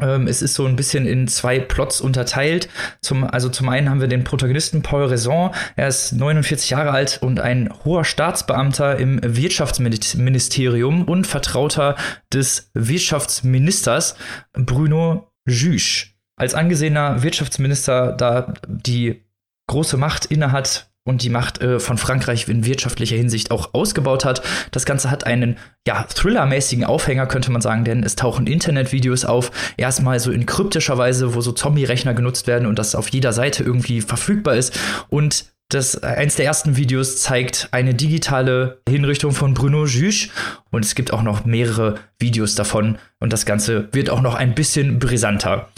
Ähm, 0.02 0.28
es 0.28 0.42
ist 0.42 0.56
so 0.56 0.66
ein 0.66 0.76
bisschen 0.76 1.06
in 1.06 1.28
zwei 1.30 1.60
Plots 1.60 2.02
unterteilt. 2.02 2.68
Zum, 3.02 3.24
also 3.24 3.48
zum 3.48 3.70
einen 3.70 3.90
haben 3.90 4.02
wir 4.02 4.10
den 4.10 4.26
Protagonisten 4.26 4.82
Paul 4.82 5.06
Raison. 5.06 5.54
Er 5.78 5.88
ist 5.88 6.12
49 6.12 6.72
Jahre 6.72 6.92
alt 6.92 7.20
und 7.22 7.40
ein 7.40 7.70
hoher 7.86 8.04
Staatsbeamter 8.04 8.98
im 8.98 9.22
Wirtschaftsministerium 9.24 11.06
und 11.06 11.26
Vertrauter 11.26 11.96
des 12.34 12.70
Wirtschaftsministers 12.74 14.16
Bruno 14.54 15.32
Juge. 15.48 16.08
Als 16.36 16.56
angesehener 16.56 17.22
Wirtschaftsminister 17.24 18.12
da 18.14 18.56
die 18.68 19.23
große 19.68 19.98
Macht 19.98 20.26
innehat 20.26 20.90
und 21.06 21.22
die 21.22 21.30
Macht 21.30 21.62
äh, 21.62 21.80
von 21.80 21.98
Frankreich 21.98 22.48
in 22.48 22.66
wirtschaftlicher 22.66 23.18
Hinsicht 23.18 23.52
auch 23.52 23.74
ausgebaut 23.74 24.24
hat. 24.24 24.42
Das 24.72 24.86
Ganze 24.86 25.12
hat 25.12 25.26
einen 25.26 25.58
ja, 25.86 26.04
Thriller-mäßigen 26.04 26.86
Aufhänger, 26.86 27.28
könnte 27.28 27.52
man 27.52 27.62
sagen, 27.62 27.84
denn 27.84 28.04
es 28.04 28.16
tauchen 28.16 28.48
Internetvideos 28.48 29.26
auf, 29.26 29.52
erstmal 29.76 30.20
so 30.20 30.32
in 30.32 30.46
kryptischer 30.46 30.98
Weise, 30.98 31.36
wo 31.36 31.42
so 31.42 31.52
Zombie-Rechner 31.52 32.14
genutzt 32.14 32.48
werden 32.48 32.68
und 32.68 32.80
das 32.80 32.96
auf 32.96 33.10
jeder 33.10 33.34
Seite 33.34 33.64
irgendwie 33.64 34.02
verfügbar 34.02 34.56
ist. 34.56 34.80
Und 35.10 35.54
das, 35.70 36.04
eins 36.04 36.36
der 36.36 36.46
ersten 36.46 36.78
Videos 36.78 37.22
zeigt 37.22 37.70
eine 37.72 37.94
digitale 37.94 38.82
Hinrichtung 38.88 39.32
von 39.32 39.54
Bruno 39.54 39.86
Juge 39.86 40.30
und 40.72 40.86
es 40.86 40.94
gibt 40.94 41.12
auch 41.12 41.24
noch 41.24 41.46
mehrere 41.46 41.96
Videos 42.20 42.56
davon 42.56 42.98
und 43.20 43.34
das 43.34 43.46
Ganze 43.46 43.90
wird 43.92 44.10
auch 44.10 44.22
noch 44.22 44.36
ein 44.36 44.56
bisschen 44.56 45.00
brisanter. 45.00 45.70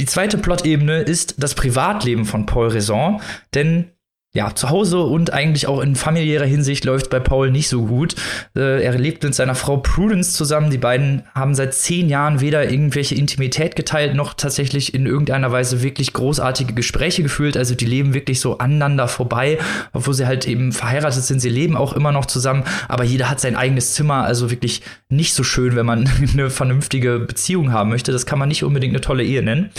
Die 0.00 0.06
zweite 0.06 0.38
Plot-Ebene 0.38 1.02
ist 1.02 1.36
das 1.38 1.54
Privatleben 1.54 2.24
von 2.24 2.46
Paul 2.46 2.68
Raison, 2.68 3.20
denn 3.54 3.93
ja, 4.36 4.52
zu 4.52 4.68
Hause 4.68 4.98
und 4.98 5.32
eigentlich 5.32 5.68
auch 5.68 5.80
in 5.80 5.94
familiärer 5.94 6.44
Hinsicht 6.44 6.84
läuft 6.84 7.08
bei 7.08 7.20
Paul 7.20 7.52
nicht 7.52 7.68
so 7.68 7.86
gut. 7.86 8.16
Äh, 8.56 8.82
er 8.82 8.98
lebt 8.98 9.22
mit 9.22 9.32
seiner 9.32 9.54
Frau 9.54 9.76
Prudence 9.76 10.32
zusammen. 10.32 10.70
Die 10.70 10.78
beiden 10.78 11.22
haben 11.36 11.54
seit 11.54 11.72
zehn 11.72 12.08
Jahren 12.08 12.40
weder 12.40 12.68
irgendwelche 12.68 13.14
Intimität 13.14 13.76
geteilt, 13.76 14.16
noch 14.16 14.34
tatsächlich 14.34 14.92
in 14.92 15.06
irgendeiner 15.06 15.52
Weise 15.52 15.84
wirklich 15.84 16.12
großartige 16.12 16.74
Gespräche 16.74 17.22
gefühlt. 17.22 17.56
Also 17.56 17.76
die 17.76 17.84
leben 17.84 18.12
wirklich 18.12 18.40
so 18.40 18.58
aneinander 18.58 19.06
vorbei, 19.06 19.56
obwohl 19.92 20.14
sie 20.14 20.26
halt 20.26 20.48
eben 20.48 20.72
verheiratet 20.72 21.22
sind. 21.22 21.38
Sie 21.38 21.48
leben 21.48 21.76
auch 21.76 21.92
immer 21.92 22.10
noch 22.10 22.26
zusammen, 22.26 22.64
aber 22.88 23.04
jeder 23.04 23.30
hat 23.30 23.38
sein 23.38 23.54
eigenes 23.54 23.94
Zimmer. 23.94 24.24
Also 24.24 24.50
wirklich 24.50 24.82
nicht 25.10 25.34
so 25.34 25.44
schön, 25.44 25.76
wenn 25.76 25.86
man 25.86 26.10
eine 26.32 26.50
vernünftige 26.50 27.20
Beziehung 27.20 27.72
haben 27.72 27.90
möchte. 27.90 28.10
Das 28.10 28.26
kann 28.26 28.40
man 28.40 28.48
nicht 28.48 28.64
unbedingt 28.64 28.94
eine 28.94 29.00
tolle 29.00 29.22
Ehe 29.22 29.44
nennen. 29.44 29.70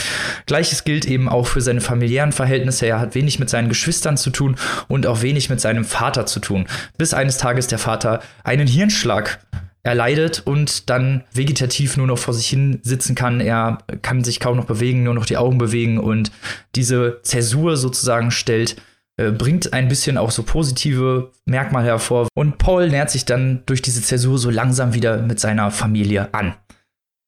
Gleiches 0.46 0.86
gilt 0.86 1.04
eben 1.04 1.28
auch 1.28 1.48
für 1.48 1.60
seine 1.60 1.82
familiären 1.82 2.32
Verhältnisse. 2.32 2.86
Er 2.86 3.02
hat 3.02 3.16
wenig 3.16 3.38
mit 3.38 3.50
seinen 3.50 3.68
Geschwistern 3.68 4.16
zu 4.16 4.30
tun 4.30 4.45
tun 4.46 4.56
und 4.88 5.08
auch 5.08 5.22
wenig 5.22 5.50
mit 5.50 5.62
seinem 5.62 5.86
Vater 5.86 6.26
zu 6.26 6.40
tun. 6.40 6.68
Bis 6.98 7.14
eines 7.14 7.38
Tages 7.38 7.68
der 7.68 7.80
Vater 7.80 8.22
einen 8.44 8.68
Hirnschlag 8.68 9.40
erleidet 9.84 10.42
und 10.46 10.90
dann 10.90 11.24
vegetativ 11.32 11.96
nur 11.98 12.08
noch 12.08 12.18
vor 12.18 12.34
sich 12.34 12.48
hin 12.48 12.80
sitzen 12.82 13.14
kann. 13.14 13.40
Er 13.40 13.80
kann 14.02 14.24
sich 14.24 14.40
kaum 14.40 14.58
noch 14.58 14.66
bewegen, 14.66 15.04
nur 15.04 15.14
noch 15.14 15.28
die 15.28 15.38
Augen 15.38 15.58
bewegen 15.60 16.00
und 16.00 16.32
diese 16.76 17.20
Zäsur 17.22 17.78
sozusagen 17.78 18.32
stellt, 18.32 18.78
äh, 19.18 19.32
bringt 19.32 19.74
ein 19.74 19.88
bisschen 19.88 20.18
auch 20.18 20.32
so 20.32 20.42
positive 20.42 21.32
Merkmale 21.46 21.86
hervor. 21.86 22.28
Und 22.34 22.58
Paul 22.58 22.90
nähert 22.90 23.12
sich 23.12 23.26
dann 23.26 23.62
durch 23.68 23.84
diese 23.84 24.02
Zäsur 24.02 24.40
so 24.40 24.50
langsam 24.50 24.96
wieder 24.96 25.22
mit 25.22 25.40
seiner 25.40 25.70
Familie 25.70 26.34
an. 26.34 26.56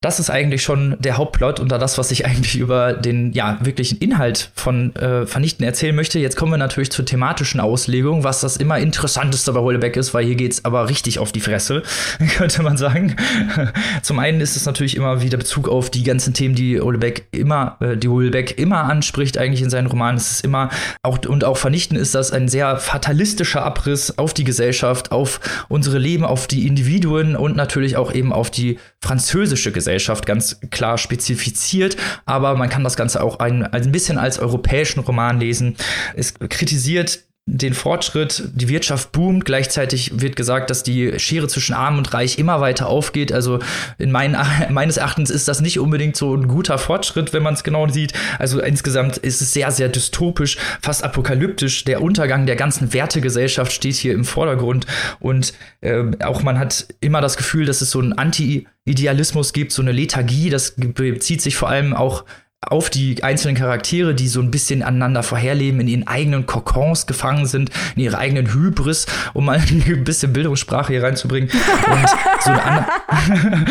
Das 0.02 0.20
ist 0.20 0.30
eigentlich 0.30 0.62
schon 0.62 0.96
der 1.00 1.18
Hauptplot 1.18 1.60
und 1.60 1.72
da 1.72 1.80
das, 1.80 1.98
was 1.98 2.12
ich 2.12 2.26
eigentlich 2.28 2.58
über 2.58 2.94
den 2.94 3.32
ja 3.34 3.58
wirklichen 3.62 3.98
Inhalt 3.98 4.52
von 4.54 4.96
äh, 4.96 5.26
Vernichten 5.26 5.66
erzählen 5.66 5.96
möchte. 5.96 6.20
Jetzt 6.20 6.36
kommen 6.36 6.52
wir 6.52 6.58
natürlich 6.58 6.92
zur 6.92 7.06
thematischen 7.06 7.60
Auslegung, 7.60 8.24
was 8.24 8.42
das 8.42 8.58
immer 8.58 8.78
interessanteste 8.78 9.54
bei 9.54 9.60
Houellebecq 9.60 9.98
ist, 9.98 10.14
weil 10.14 10.26
hier 10.26 10.36
geht's 10.36 10.66
aber 10.66 10.88
richtig 10.88 11.18
auf 11.18 11.32
die 11.32 11.40
Fresse, 11.40 11.82
könnte 12.38 12.62
man 12.62 12.78
sagen. 12.78 13.16
Zum 14.04 14.20
einen 14.20 14.40
ist 14.40 14.56
es 14.56 14.66
natürlich 14.66 14.96
immer 14.96 15.24
wieder 15.24 15.38
Bezug 15.38 15.68
auf 15.68 15.90
die 15.90 16.04
ganzen 16.04 16.34
Themen, 16.36 16.54
die 16.54 16.80
Houellebecq 16.80 17.24
immer, 17.32 17.78
äh, 17.80 17.98
die 17.98 18.08
Houellebecq 18.08 18.58
immer 18.60 18.84
anspricht, 18.84 19.40
eigentlich 19.40 19.64
in 19.64 19.72
seinen 19.72 19.88
Romanen. 19.88 20.18
Es 20.18 20.30
ist 20.30 20.46
immer 20.46 20.70
auch 21.02 21.18
und 21.26 21.44
auch 21.44 21.58
Vernichten 21.58 21.98
ist 21.98 22.14
das 22.14 22.32
ein 22.32 22.48
sehr 22.48 22.78
fatalistischer 22.78 23.64
Abriss 23.64 24.20
auf 24.20 24.36
die 24.36 24.44
Gesellschaft, 24.44 25.12
auf 25.12 25.40
unsere 25.70 25.98
Leben, 25.98 26.24
auf 26.24 26.46
die 26.46 26.68
Individuen 26.68 27.36
und 27.36 27.56
natürlich 27.56 27.98
auch 27.98 28.14
eben 28.14 28.32
auf 28.32 28.52
die 28.52 28.78
französische 29.02 29.72
Gesellschaft. 29.72 29.87
Gesellschaft 29.88 30.26
ganz 30.26 30.60
klar 30.70 30.98
spezifiziert, 30.98 31.96
aber 32.26 32.56
man 32.56 32.70
kann 32.70 32.84
das 32.84 32.98
Ganze 32.98 33.24
auch 33.24 33.40
ein, 33.40 33.64
ein 33.64 33.92
bisschen 33.94 34.18
als 34.18 34.38
europäischen 34.38 35.00
Roman 35.00 35.40
lesen. 35.40 35.78
Es 36.14 36.34
kritisiert 36.34 37.27
den 37.50 37.74
Fortschritt, 37.74 38.44
die 38.54 38.68
Wirtschaft 38.68 39.14
boomt, 39.14 39.46
gleichzeitig 39.46 40.20
wird 40.20 40.36
gesagt, 40.36 40.70
dass 40.70 40.84
die 40.84 41.18
Schere 41.18 41.48
zwischen 41.48 41.74
Arm 41.74 41.98
und 41.98 42.14
Reich 42.14 42.38
immer 42.38 42.60
weiter 42.60 42.88
aufgeht. 42.88 43.32
Also 43.32 43.60
in 43.98 44.12
meinen, 44.12 44.36
meines 44.70 44.98
Erachtens 44.98 45.30
ist 45.30 45.48
das 45.48 45.62
nicht 45.62 45.80
unbedingt 45.80 46.18
so 46.18 46.36
ein 46.36 46.50
guter 46.50 46.78
Fortschritt, 46.78 47.32
wenn 47.32 47.44
man 47.44 47.54
es 47.54 47.64
genau 47.64 47.88
sieht. 47.88 48.12
Also 48.38 48.60
insgesamt 48.60 49.16
ist 49.16 49.42
es 49.42 49.54
sehr, 49.54 49.72
sehr 49.72 49.88
dystopisch, 49.88 50.58
fast 50.82 51.06
apokalyptisch. 51.06 51.86
Der 51.86 52.02
Untergang 52.02 52.46
der 52.46 52.58
ganzen 52.58 52.92
Wertegesellschaft 52.94 53.72
steht 53.72 53.96
hier 53.96 54.14
im 54.14 54.26
Vordergrund 54.26 54.86
und 55.22 55.54
äh, 55.80 56.04
auch 56.22 56.44
man 56.44 56.60
hat 56.60 56.88
immer 57.00 57.22
das 57.22 57.38
Gefühl, 57.38 57.66
dass 57.66 57.80
es 57.80 57.92
so 57.92 58.02
ein 58.02 58.12
Anti-Idealismus 58.12 59.54
gibt, 59.54 59.72
so 59.72 59.82
eine 59.82 59.94
Lethargie. 59.94 60.50
Das 60.50 60.74
bezieht 60.76 61.42
sich 61.42 61.56
vor 61.56 61.70
allem 61.70 61.94
auch 61.94 62.26
auf 62.62 62.90
die 62.90 63.24
einzelnen 63.24 63.56
Charaktere, 63.56 64.16
die 64.16 64.28
so 64.28 64.42
ein 64.42 64.50
bisschen 64.50 64.82
aneinander 64.82 65.22
vorherleben, 65.22 65.80
in 65.80 65.88
ihren 65.88 66.08
eigenen 66.08 66.48
Kokons 66.48 67.06
gefangen 67.06 67.46
sind, 67.46 67.70
in 67.96 68.04
ihrer 68.04 68.18
eigenen 68.18 68.52
Hybris, 68.52 69.06
um 69.34 69.46
mal 69.46 69.60
ein 69.70 70.04
bisschen 70.04 70.34
Bildungssprache 70.34 70.94
hier 70.94 71.04
reinzubringen. 71.04 71.50
Und 71.50 72.10
so 72.42 72.52
eine 72.52 72.88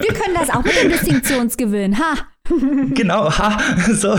Wir 0.00 0.14
können 0.14 0.34
das 0.38 0.50
auch 0.50 0.64
mit 0.64 0.82
dem 0.82 0.90
Distinktionsgewinn, 0.90 1.98
ha! 1.98 2.14
genau, 2.94 3.30
ha, 3.30 3.58
so 3.92 4.18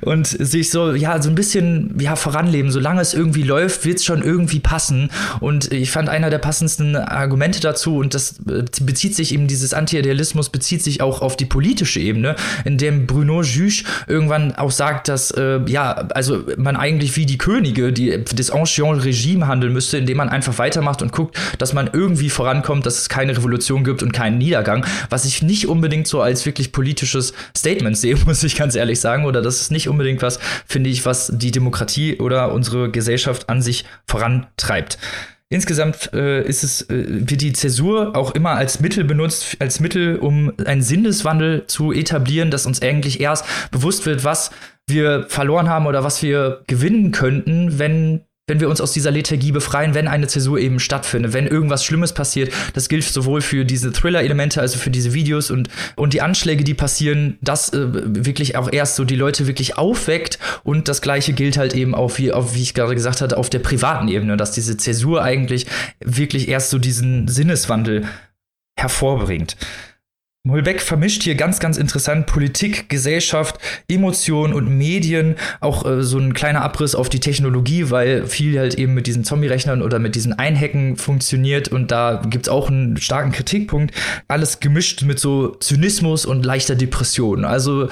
und 0.00 0.26
sich 0.26 0.70
so, 0.70 0.92
ja, 0.92 1.20
so 1.20 1.28
ein 1.28 1.34
bisschen, 1.34 1.96
ja, 1.98 2.16
voranleben. 2.16 2.70
Solange 2.70 3.00
es 3.00 3.14
irgendwie 3.14 3.42
läuft, 3.42 3.84
wird 3.84 3.98
es 3.98 4.04
schon 4.04 4.22
irgendwie 4.22 4.60
passen. 4.60 5.10
Und 5.40 5.72
ich 5.72 5.90
fand 5.90 6.08
einer 6.08 6.30
der 6.30 6.38
passendsten 6.38 6.96
Argumente 6.96 7.60
dazu, 7.60 7.96
und 7.96 8.14
das 8.14 8.38
äh, 8.48 8.64
bezieht 8.82 9.14
sich 9.14 9.34
eben, 9.34 9.46
dieses 9.46 9.74
Anti-Idealismus 9.74 10.50
bezieht 10.50 10.82
sich 10.82 11.00
auch 11.00 11.20
auf 11.20 11.36
die 11.36 11.46
politische 11.46 12.00
Ebene, 12.00 12.36
in 12.64 12.78
dem 12.78 13.06
Bruno 13.06 13.42
Juge 13.42 13.84
irgendwann 14.06 14.54
auch 14.54 14.70
sagt, 14.70 15.08
dass, 15.08 15.30
äh, 15.32 15.60
ja, 15.66 15.92
also 16.14 16.44
man 16.56 16.76
eigentlich 16.76 17.16
wie 17.16 17.26
die 17.26 17.38
Könige, 17.38 17.92
die 17.92 18.24
das 18.24 18.50
Ancien 18.50 18.98
Regime 18.98 19.46
handeln 19.46 19.72
müsste, 19.72 19.98
indem 19.98 20.18
man 20.18 20.28
einfach 20.28 20.58
weitermacht 20.58 21.02
und 21.02 21.12
guckt, 21.12 21.36
dass 21.58 21.72
man 21.72 21.90
irgendwie 21.92 22.30
vorankommt, 22.30 22.86
dass 22.86 22.98
es 22.98 23.08
keine 23.08 23.36
Revolution 23.36 23.84
gibt 23.84 24.02
und 24.02 24.12
keinen 24.12 24.38
Niedergang, 24.38 24.86
was 25.10 25.24
ich 25.24 25.42
nicht 25.42 25.68
unbedingt 25.68 26.06
so 26.06 26.20
als 26.20 26.46
wirklich 26.46 26.72
politisches 26.72 27.32
Statement 27.56 27.96
sehe, 27.96 28.16
muss 28.26 28.42
ich 28.42 28.56
ganz 28.56 28.74
ehrlich 28.74 29.00
sagen 29.00 29.23
oder 29.26 29.42
das 29.42 29.60
ist 29.60 29.70
nicht 29.70 29.88
unbedingt 29.88 30.22
was, 30.22 30.38
finde 30.66 30.90
ich, 30.90 31.04
was 31.06 31.32
die 31.34 31.50
Demokratie 31.50 32.18
oder 32.18 32.52
unsere 32.52 32.90
Gesellschaft 32.90 33.48
an 33.48 33.62
sich 33.62 33.84
vorantreibt. 34.06 34.98
Insgesamt 35.50 36.12
äh, 36.14 36.42
ist 36.42 36.64
es, 36.64 36.82
äh, 36.90 37.28
wird 37.28 37.40
die 37.40 37.52
Zäsur 37.52 38.16
auch 38.16 38.34
immer 38.34 38.52
als 38.52 38.80
Mittel 38.80 39.04
benutzt, 39.04 39.56
als 39.60 39.78
Mittel, 39.78 40.16
um 40.16 40.52
einen 40.64 40.82
Sinneswandel 40.82 41.66
zu 41.66 41.92
etablieren, 41.92 42.50
dass 42.50 42.66
uns 42.66 42.82
eigentlich 42.82 43.20
erst 43.20 43.44
bewusst 43.70 44.04
wird, 44.06 44.24
was 44.24 44.50
wir 44.88 45.26
verloren 45.28 45.68
haben 45.68 45.86
oder 45.86 46.02
was 46.02 46.22
wir 46.22 46.62
gewinnen 46.66 47.12
könnten, 47.12 47.78
wenn 47.78 48.22
wenn 48.46 48.60
wir 48.60 48.68
uns 48.68 48.82
aus 48.82 48.92
dieser 48.92 49.10
Lethargie 49.10 49.52
befreien, 49.52 49.94
wenn 49.94 50.06
eine 50.06 50.26
Zäsur 50.26 50.58
eben 50.58 50.78
stattfindet, 50.78 51.32
wenn 51.32 51.46
irgendwas 51.46 51.82
Schlimmes 51.82 52.12
passiert. 52.12 52.52
Das 52.74 52.90
gilt 52.90 53.04
sowohl 53.04 53.40
für 53.40 53.64
diese 53.64 53.90
Thriller-Elemente, 53.90 54.60
also 54.60 54.78
für 54.78 54.90
diese 54.90 55.14
Videos 55.14 55.50
und, 55.50 55.70
und 55.96 56.12
die 56.12 56.20
Anschläge, 56.20 56.62
die 56.62 56.74
passieren, 56.74 57.38
das 57.40 57.72
äh, 57.72 57.86
wirklich 57.90 58.56
auch 58.56 58.70
erst 58.70 58.96
so 58.96 59.04
die 59.04 59.16
Leute 59.16 59.46
wirklich 59.46 59.78
aufweckt. 59.78 60.38
Und 60.62 60.88
das 60.88 61.00
Gleiche 61.00 61.32
gilt 61.32 61.56
halt 61.56 61.74
eben 61.74 61.94
auch, 61.94 62.18
wie, 62.18 62.32
auf, 62.32 62.54
wie 62.54 62.62
ich 62.62 62.74
gerade 62.74 62.94
gesagt 62.94 63.22
hatte, 63.22 63.38
auf 63.38 63.48
der 63.48 63.60
privaten 63.60 64.08
Ebene, 64.08 64.36
dass 64.36 64.52
diese 64.52 64.76
Zäsur 64.76 65.22
eigentlich 65.22 65.66
wirklich 66.00 66.48
erst 66.48 66.68
so 66.68 66.78
diesen 66.78 67.28
Sinneswandel 67.28 68.04
hervorbringt. 68.76 69.56
Molbeck 70.46 70.82
vermischt 70.82 71.22
hier 71.22 71.36
ganz, 71.36 71.58
ganz 71.58 71.78
interessant 71.78 72.26
Politik, 72.26 72.90
Gesellschaft, 72.90 73.58
Emotionen 73.88 74.52
und 74.52 74.68
Medien. 74.68 75.36
Auch 75.62 75.86
äh, 75.86 76.02
so 76.02 76.18
ein 76.18 76.34
kleiner 76.34 76.60
Abriss 76.60 76.94
auf 76.94 77.08
die 77.08 77.18
Technologie, 77.18 77.90
weil 77.90 78.26
viel 78.26 78.58
halt 78.58 78.74
eben 78.74 78.92
mit 78.92 79.06
diesen 79.06 79.24
Zombie-Rechnern 79.24 79.80
oder 79.80 79.98
mit 79.98 80.14
diesen 80.14 80.34
Einhacken 80.34 80.98
funktioniert. 80.98 81.68
Und 81.68 81.90
da 81.90 82.20
gibt's 82.28 82.50
auch 82.50 82.68
einen 82.68 82.98
starken 82.98 83.32
Kritikpunkt. 83.32 83.94
Alles 84.28 84.60
gemischt 84.60 85.02
mit 85.04 85.18
so 85.18 85.54
Zynismus 85.54 86.26
und 86.26 86.44
leichter 86.44 86.74
Depression. 86.74 87.46
Also 87.46 87.88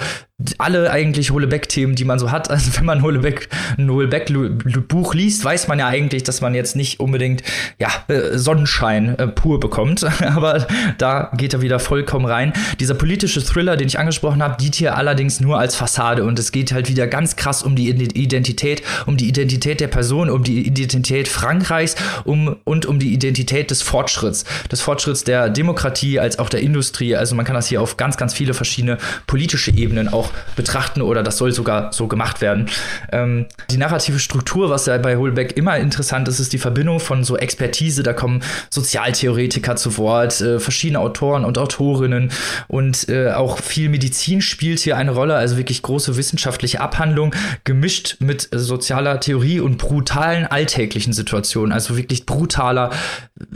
alle 0.59 0.91
eigentlich 0.91 1.31
Holebeck-Themen, 1.31 1.95
die 1.95 2.05
man 2.05 2.19
so 2.19 2.31
hat. 2.31 2.51
Also 2.63 2.77
wenn 2.77 2.85
man 2.85 3.03
Holebeck, 3.03 3.49
ein 3.79 3.91
Holebeck-Buch 3.91 5.15
liest, 5.15 5.43
weiß 5.43 5.67
man 5.67 5.79
ja 5.79 5.89
eigentlich, 5.89 6.23
dass 6.23 6.43
man 6.43 6.55
jetzt 6.55 6.77
nicht 6.77 7.01
unbedingt 7.01 7.43
ja, 7.79 7.89
äh, 8.09 8.37
Sonnenschein 8.37 9.19
äh, 9.19 9.27
pur 9.27 9.59
bekommt. 9.59 10.05
Aber 10.23 10.67
da 10.99 11.31
geht 11.37 11.55
er 11.55 11.63
wieder 11.63 11.79
vollkommen 11.79 12.27
rein. 12.27 12.53
Dieser 12.79 12.95
politische 12.95 13.43
Thriller, 13.43 13.77
den 13.77 13.89
ich 13.89 13.99
angesprochen 13.99 14.43
habe, 14.43 14.57
dient 14.61 14.75
hier 14.75 14.97
allerdings 14.97 15.41
nur 15.41 15.59
als 15.59 15.75
Fassade. 15.75 16.25
Und 16.25 16.39
es 16.39 16.53
geht 16.53 16.73
halt 16.73 16.89
wieder 16.89 17.07
ganz 17.07 17.37
krass 17.37 17.63
um 17.63 17.75
die 17.75 17.89
Identität, 17.89 18.83
um 19.07 19.17
die 19.17 19.29
Identität 19.29 19.81
der 19.81 19.89
Person, 19.89 20.29
um 20.29 20.43
die 20.45 20.67
Identität 20.67 21.29
Frankreichs 21.29 21.97
um, 22.25 22.57
und 22.65 22.85
um 22.85 22.99
die 22.99 23.15
Identität 23.15 23.71
des 23.71 23.83
Fortschritts. 23.83 24.45
Des 24.71 24.83
Fortschritts 24.83 25.25
der 25.25 25.49
Demokratie 25.49 26.21
als 26.21 26.39
auch 26.39 26.51
der 26.51 26.61
Industrie. 26.61 27.17
Also 27.17 27.35
man 27.35 27.45
kann 27.45 27.55
das 27.55 27.69
hier 27.69 27.81
auf 27.81 27.97
ganz, 27.97 28.17
ganz 28.17 28.35
viele 28.35 28.55
verschiedene 28.55 28.99
politische 29.27 29.71
Ebenen 29.71 30.09
auch 30.09 30.32
betrachten 30.57 31.03
oder 31.03 31.23
das 31.23 31.39
soll 31.39 31.53
sogar 31.53 31.93
so 31.93 32.09
gemacht 32.09 32.41
werden. 32.41 32.69
Ähm, 33.11 33.47
die 33.71 33.77
narrative 33.77 34.19
Struktur, 34.19 34.71
was 34.71 34.87
ja 34.87 34.99
bei 34.99 35.17
Holbeck 35.17 35.57
immer 35.57 35.77
interessant 35.77 36.29
ist, 36.29 36.41
ist 36.41 36.53
die 36.53 36.59
Verbindung 36.59 37.01
von 37.01 37.25
so 37.25 37.37
Expertise. 37.37 38.03
Da 38.03 38.13
kommen 38.13 38.43
Sozialtheoretiker 38.71 39.77
zu 39.77 39.97
Wort, 39.99 40.41
äh, 40.41 40.61
verschiedene 40.61 41.01
Autoren 41.01 41.45
und 41.45 41.59
Autorinnen 41.59 42.31
und 42.69 43.09
äh, 43.09 43.31
auch 43.33 43.59
viel 43.59 43.89
Medizin 43.89 44.41
spielt 44.43 44.81
hier 44.81 44.97
eine 44.97 45.13
Rolle, 45.13 45.35
also 45.35 45.57
wirklich 45.57 45.83
große 45.83 46.17
wissenschaftliche 46.17 46.81
Abhandlung, 46.81 47.35
gemischt 47.65 48.17
mit 48.21 48.49
sozialer 48.53 49.21
Theorie 49.21 49.61
und 49.61 49.79
brutalen 49.79 50.47
alltäglichen 50.47 51.13
Situationen, 51.13 51.73
also 51.73 51.97
wirklich 51.97 52.27
brutaler 52.27 52.91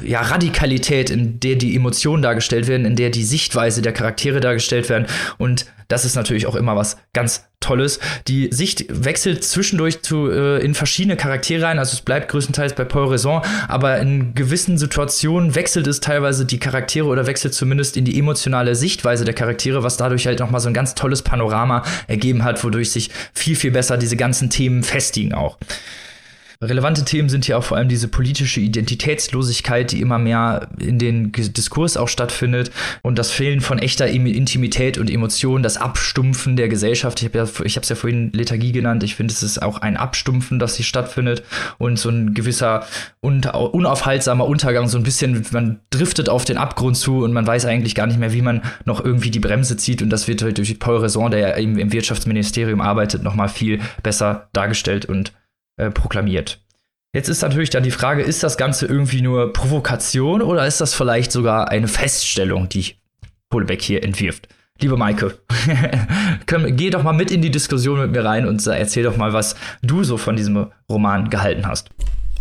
ja, 0.02 0.20
Radikalität, 0.20 1.10
in 1.10 1.40
der 1.40 1.56
die 1.56 1.76
Emotionen 1.76 2.22
dargestellt 2.22 2.68
werden, 2.68 2.86
in 2.86 2.96
der 2.96 3.10
die 3.10 3.24
Sichtweise 3.24 3.82
der 3.82 3.92
Charaktere 3.92 4.40
dargestellt 4.40 4.88
werden 4.88 5.06
und 5.38 5.66
das 5.88 6.04
ist 6.04 6.16
natürlich 6.16 6.46
auch 6.46 6.56
immer 6.56 6.65
was 6.74 6.96
ganz 7.12 7.44
Tolles. 7.60 7.98
Die 8.28 8.48
Sicht 8.52 8.84
wechselt 8.88 9.42
zwischendurch 9.42 10.02
zu, 10.02 10.30
äh, 10.30 10.58
in 10.58 10.74
verschiedene 10.74 11.16
Charaktere 11.16 11.64
rein. 11.64 11.78
Also 11.78 11.94
es 11.94 12.00
bleibt 12.00 12.28
größtenteils 12.28 12.74
bei 12.74 12.84
Paul 12.84 13.08
Raison, 13.08 13.42
aber 13.66 13.98
in 13.98 14.34
gewissen 14.34 14.78
Situationen 14.78 15.54
wechselt 15.54 15.86
es 15.86 16.00
teilweise 16.00 16.44
die 16.44 16.60
Charaktere 16.60 17.06
oder 17.06 17.26
wechselt 17.26 17.54
zumindest 17.54 17.96
in 17.96 18.04
die 18.04 18.18
emotionale 18.18 18.74
Sichtweise 18.74 19.24
der 19.24 19.34
Charaktere, 19.34 19.82
was 19.82 19.96
dadurch 19.96 20.26
halt 20.26 20.38
nochmal 20.38 20.60
so 20.60 20.68
ein 20.68 20.74
ganz 20.74 20.94
tolles 20.94 21.22
Panorama 21.22 21.82
ergeben 22.06 22.44
hat, 22.44 22.62
wodurch 22.62 22.90
sich 22.92 23.10
viel, 23.34 23.56
viel 23.56 23.72
besser 23.72 23.96
diese 23.96 24.16
ganzen 24.16 24.48
Themen 24.48 24.82
festigen 24.82 25.34
auch. 25.34 25.58
Relevante 26.62 27.04
Themen 27.04 27.28
sind 27.28 27.44
hier 27.44 27.58
auch 27.58 27.64
vor 27.64 27.76
allem 27.76 27.88
diese 27.88 28.08
politische 28.08 28.60
Identitätslosigkeit, 28.60 29.92
die 29.92 30.00
immer 30.00 30.18
mehr 30.18 30.68
in 30.78 30.98
den 30.98 31.32
Diskurs 31.32 31.96
auch 31.96 32.08
stattfindet 32.08 32.70
und 33.02 33.18
das 33.18 33.30
Fehlen 33.30 33.60
von 33.60 33.78
echter 33.78 34.06
Intimität 34.06 34.96
und 34.98 35.10
Emotionen, 35.10 35.62
das 35.62 35.76
Abstumpfen 35.76 36.56
der 36.56 36.68
Gesellschaft. 36.68 37.20
Ich 37.20 37.28
habe 37.28 37.38
ja, 37.38 37.44
es 37.44 37.88
ja 37.88 37.96
vorhin 37.96 38.32
Lethargie 38.32 38.72
genannt. 38.72 39.02
Ich 39.02 39.14
finde, 39.14 39.32
es 39.32 39.42
ist 39.42 39.60
auch 39.60 39.78
ein 39.78 39.96
Abstumpfen, 39.96 40.58
das 40.58 40.76
hier 40.76 40.84
stattfindet 40.84 41.42
und 41.78 41.98
so 41.98 42.08
ein 42.08 42.32
gewisser 42.34 42.86
unaufhaltsamer 43.20 44.46
Untergang, 44.46 44.88
so 44.88 44.96
ein 44.96 45.04
bisschen, 45.04 45.44
man 45.52 45.80
driftet 45.90 46.28
auf 46.28 46.44
den 46.44 46.56
Abgrund 46.56 46.96
zu 46.96 47.22
und 47.22 47.32
man 47.32 47.46
weiß 47.46 47.66
eigentlich 47.66 47.94
gar 47.94 48.06
nicht 48.06 48.18
mehr, 48.18 48.32
wie 48.32 48.42
man 48.42 48.62
noch 48.84 49.04
irgendwie 49.04 49.30
die 49.30 49.40
Bremse 49.40 49.76
zieht 49.76 50.00
und 50.02 50.10
das 50.10 50.28
wird 50.28 50.42
halt 50.42 50.58
durch 50.58 50.78
Paul 50.78 50.98
Raison, 50.98 51.30
der 51.30 51.40
ja 51.40 51.48
im, 51.50 51.78
im 51.78 51.92
Wirtschaftsministerium 51.92 52.80
arbeitet, 52.80 53.22
noch 53.22 53.34
mal 53.34 53.48
viel 53.48 53.80
besser 54.02 54.48
dargestellt 54.52 55.06
und 55.06 55.32
äh, 55.76 55.90
proklamiert. 55.90 56.60
Jetzt 57.14 57.28
ist 57.28 57.42
natürlich 57.42 57.70
dann 57.70 57.82
die 57.82 57.90
Frage, 57.90 58.22
ist 58.22 58.42
das 58.42 58.58
Ganze 58.58 58.86
irgendwie 58.86 59.22
nur 59.22 59.52
Provokation 59.52 60.42
oder 60.42 60.66
ist 60.66 60.80
das 60.80 60.92
vielleicht 60.92 61.32
sogar 61.32 61.70
eine 61.70 61.88
Feststellung, 61.88 62.68
die 62.68 62.94
Polebeck 63.48 63.80
hier 63.80 64.04
entwirft? 64.04 64.48
Liebe 64.78 64.98
Maike, 64.98 65.38
geh 66.46 66.90
doch 66.90 67.02
mal 67.02 67.14
mit 67.14 67.30
in 67.30 67.40
die 67.40 67.50
Diskussion 67.50 67.98
mit 68.00 68.10
mir 68.10 68.22
rein 68.22 68.46
und 68.46 68.66
erzähl 68.66 69.04
doch 69.04 69.16
mal, 69.16 69.32
was 69.32 69.56
du 69.80 70.04
so 70.04 70.18
von 70.18 70.36
diesem 70.36 70.66
Roman 70.90 71.30
gehalten 71.30 71.66
hast. 71.66 71.88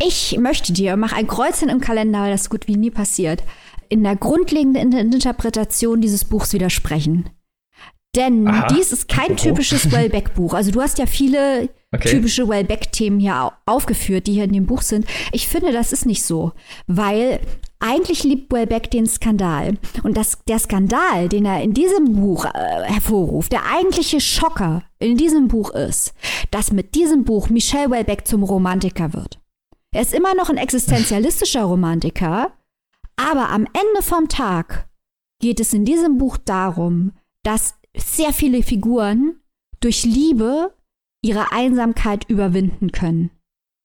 Ich 0.05 0.37
möchte 0.37 0.73
dir, 0.73 0.97
mach 0.97 1.13
ein 1.13 1.27
Kreuzchen 1.27 1.69
im 1.69 1.79
Kalender, 1.79 2.23
weil 2.23 2.31
das 2.31 2.49
gut 2.49 2.67
wie 2.67 2.75
nie 2.75 2.91
passiert, 2.91 3.43
in 3.87 4.03
der 4.03 4.17
grundlegenden 4.17 4.91
Interpretation 4.91 6.01
dieses 6.01 6.25
Buchs 6.25 6.51
widersprechen. 6.51 7.29
Denn 8.15 8.47
Aha. 8.47 8.67
dies 8.67 8.91
ist 8.91 9.07
kein 9.07 9.35
typisches 9.35 9.91
Wellbeck-Buch. 9.91 10.53
Also 10.53 10.71
du 10.71 10.81
hast 10.81 10.97
ja 10.97 11.05
viele 11.05 11.69
okay. 11.93 12.09
typische 12.09 12.47
Wellbeck-Themen 12.47 13.19
hier 13.19 13.51
aufgeführt, 13.65 14.27
die 14.27 14.33
hier 14.33 14.45
in 14.45 14.53
dem 14.53 14.65
Buch 14.65 14.81
sind. 14.81 15.05
Ich 15.31 15.47
finde, 15.47 15.71
das 15.71 15.91
ist 15.91 16.05
nicht 16.05 16.23
so, 16.23 16.53
weil 16.87 17.41
eigentlich 17.79 18.23
liebt 18.23 18.51
Wellbeck 18.53 18.89
den 18.89 19.05
Skandal. 19.05 19.77
Und 20.03 20.17
das, 20.17 20.39
der 20.47 20.59
Skandal, 20.59 21.29
den 21.29 21.45
er 21.45 21.61
in 21.61 21.73
diesem 21.73 22.13
Buch 22.13 22.45
äh, 22.45 22.83
hervorruft, 22.83 23.51
der 23.51 23.65
eigentliche 23.65 24.21
Schocker 24.21 24.83
in 24.99 25.17
diesem 25.17 25.47
Buch 25.47 25.71
ist, 25.71 26.13
dass 26.51 26.71
mit 26.71 26.95
diesem 26.95 27.25
Buch 27.25 27.49
Michel 27.49 27.91
Wellbeck 27.91 28.27
zum 28.27 28.43
Romantiker 28.43 29.13
wird. 29.13 29.39
Er 29.91 30.01
ist 30.01 30.13
immer 30.13 30.33
noch 30.35 30.49
ein 30.49 30.57
existenzialistischer 30.57 31.63
Romantiker, 31.65 32.51
aber 33.17 33.49
am 33.49 33.65
Ende 33.65 34.01
vom 34.01 34.27
Tag 34.27 34.89
geht 35.39 35.59
es 35.59 35.73
in 35.73 35.85
diesem 35.85 36.17
Buch 36.17 36.37
darum, 36.37 37.11
dass 37.43 37.75
sehr 37.97 38.33
viele 38.33 38.63
Figuren 38.63 39.39
durch 39.79 40.03
Liebe 40.03 40.73
ihre 41.21 41.51
Einsamkeit 41.51 42.29
überwinden 42.29 42.91
können. 42.91 43.31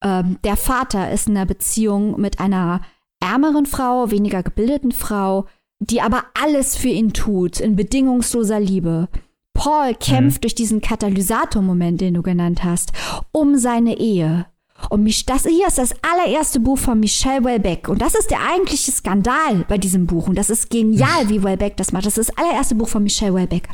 Ähm, 0.02 0.38
der 0.44 0.56
Vater 0.56 1.10
ist 1.10 1.28
in 1.28 1.36
einer 1.36 1.46
Beziehung 1.46 2.20
mit 2.20 2.40
einer 2.40 2.80
ärmeren 3.20 3.66
Frau, 3.66 4.10
weniger 4.10 4.42
gebildeten 4.42 4.92
Frau, 4.92 5.46
die 5.78 6.00
aber 6.00 6.24
alles 6.34 6.76
für 6.76 6.88
ihn 6.88 7.12
tut, 7.12 7.60
in 7.60 7.76
bedingungsloser 7.76 8.60
Liebe. 8.60 9.08
Paul 9.54 9.94
kämpft 9.94 10.38
mhm. 10.38 10.40
durch 10.42 10.54
diesen 10.54 10.80
Katalysator-Moment, 10.80 12.00
den 12.00 12.14
du 12.14 12.22
genannt 12.22 12.64
hast, 12.64 12.92
um 13.32 13.58
seine 13.58 13.98
Ehe. 13.98 14.46
Und 14.88 15.02
mich, 15.02 15.26
das 15.26 15.44
hier 15.44 15.66
ist 15.66 15.76
das 15.76 15.94
allererste 16.02 16.60
Buch 16.60 16.78
von 16.78 17.00
Michel 17.00 17.44
Welbeck. 17.44 17.88
Und 17.88 18.00
das 18.00 18.14
ist 18.14 18.30
der 18.30 18.40
eigentliche 18.40 18.92
Skandal 18.92 19.66
bei 19.68 19.76
diesem 19.76 20.06
Buch. 20.06 20.28
Und 20.28 20.36
das 20.36 20.48
ist 20.48 20.70
genial, 20.70 21.28
wie 21.28 21.42
Welbeck 21.42 21.76
das 21.76 21.92
macht. 21.92 22.06
Das 22.06 22.16
ist 22.16 22.30
das 22.30 22.38
allererste 22.38 22.74
Buch 22.74 22.88
von 22.88 23.02
Michel 23.02 23.34
Welbeck. 23.34 23.68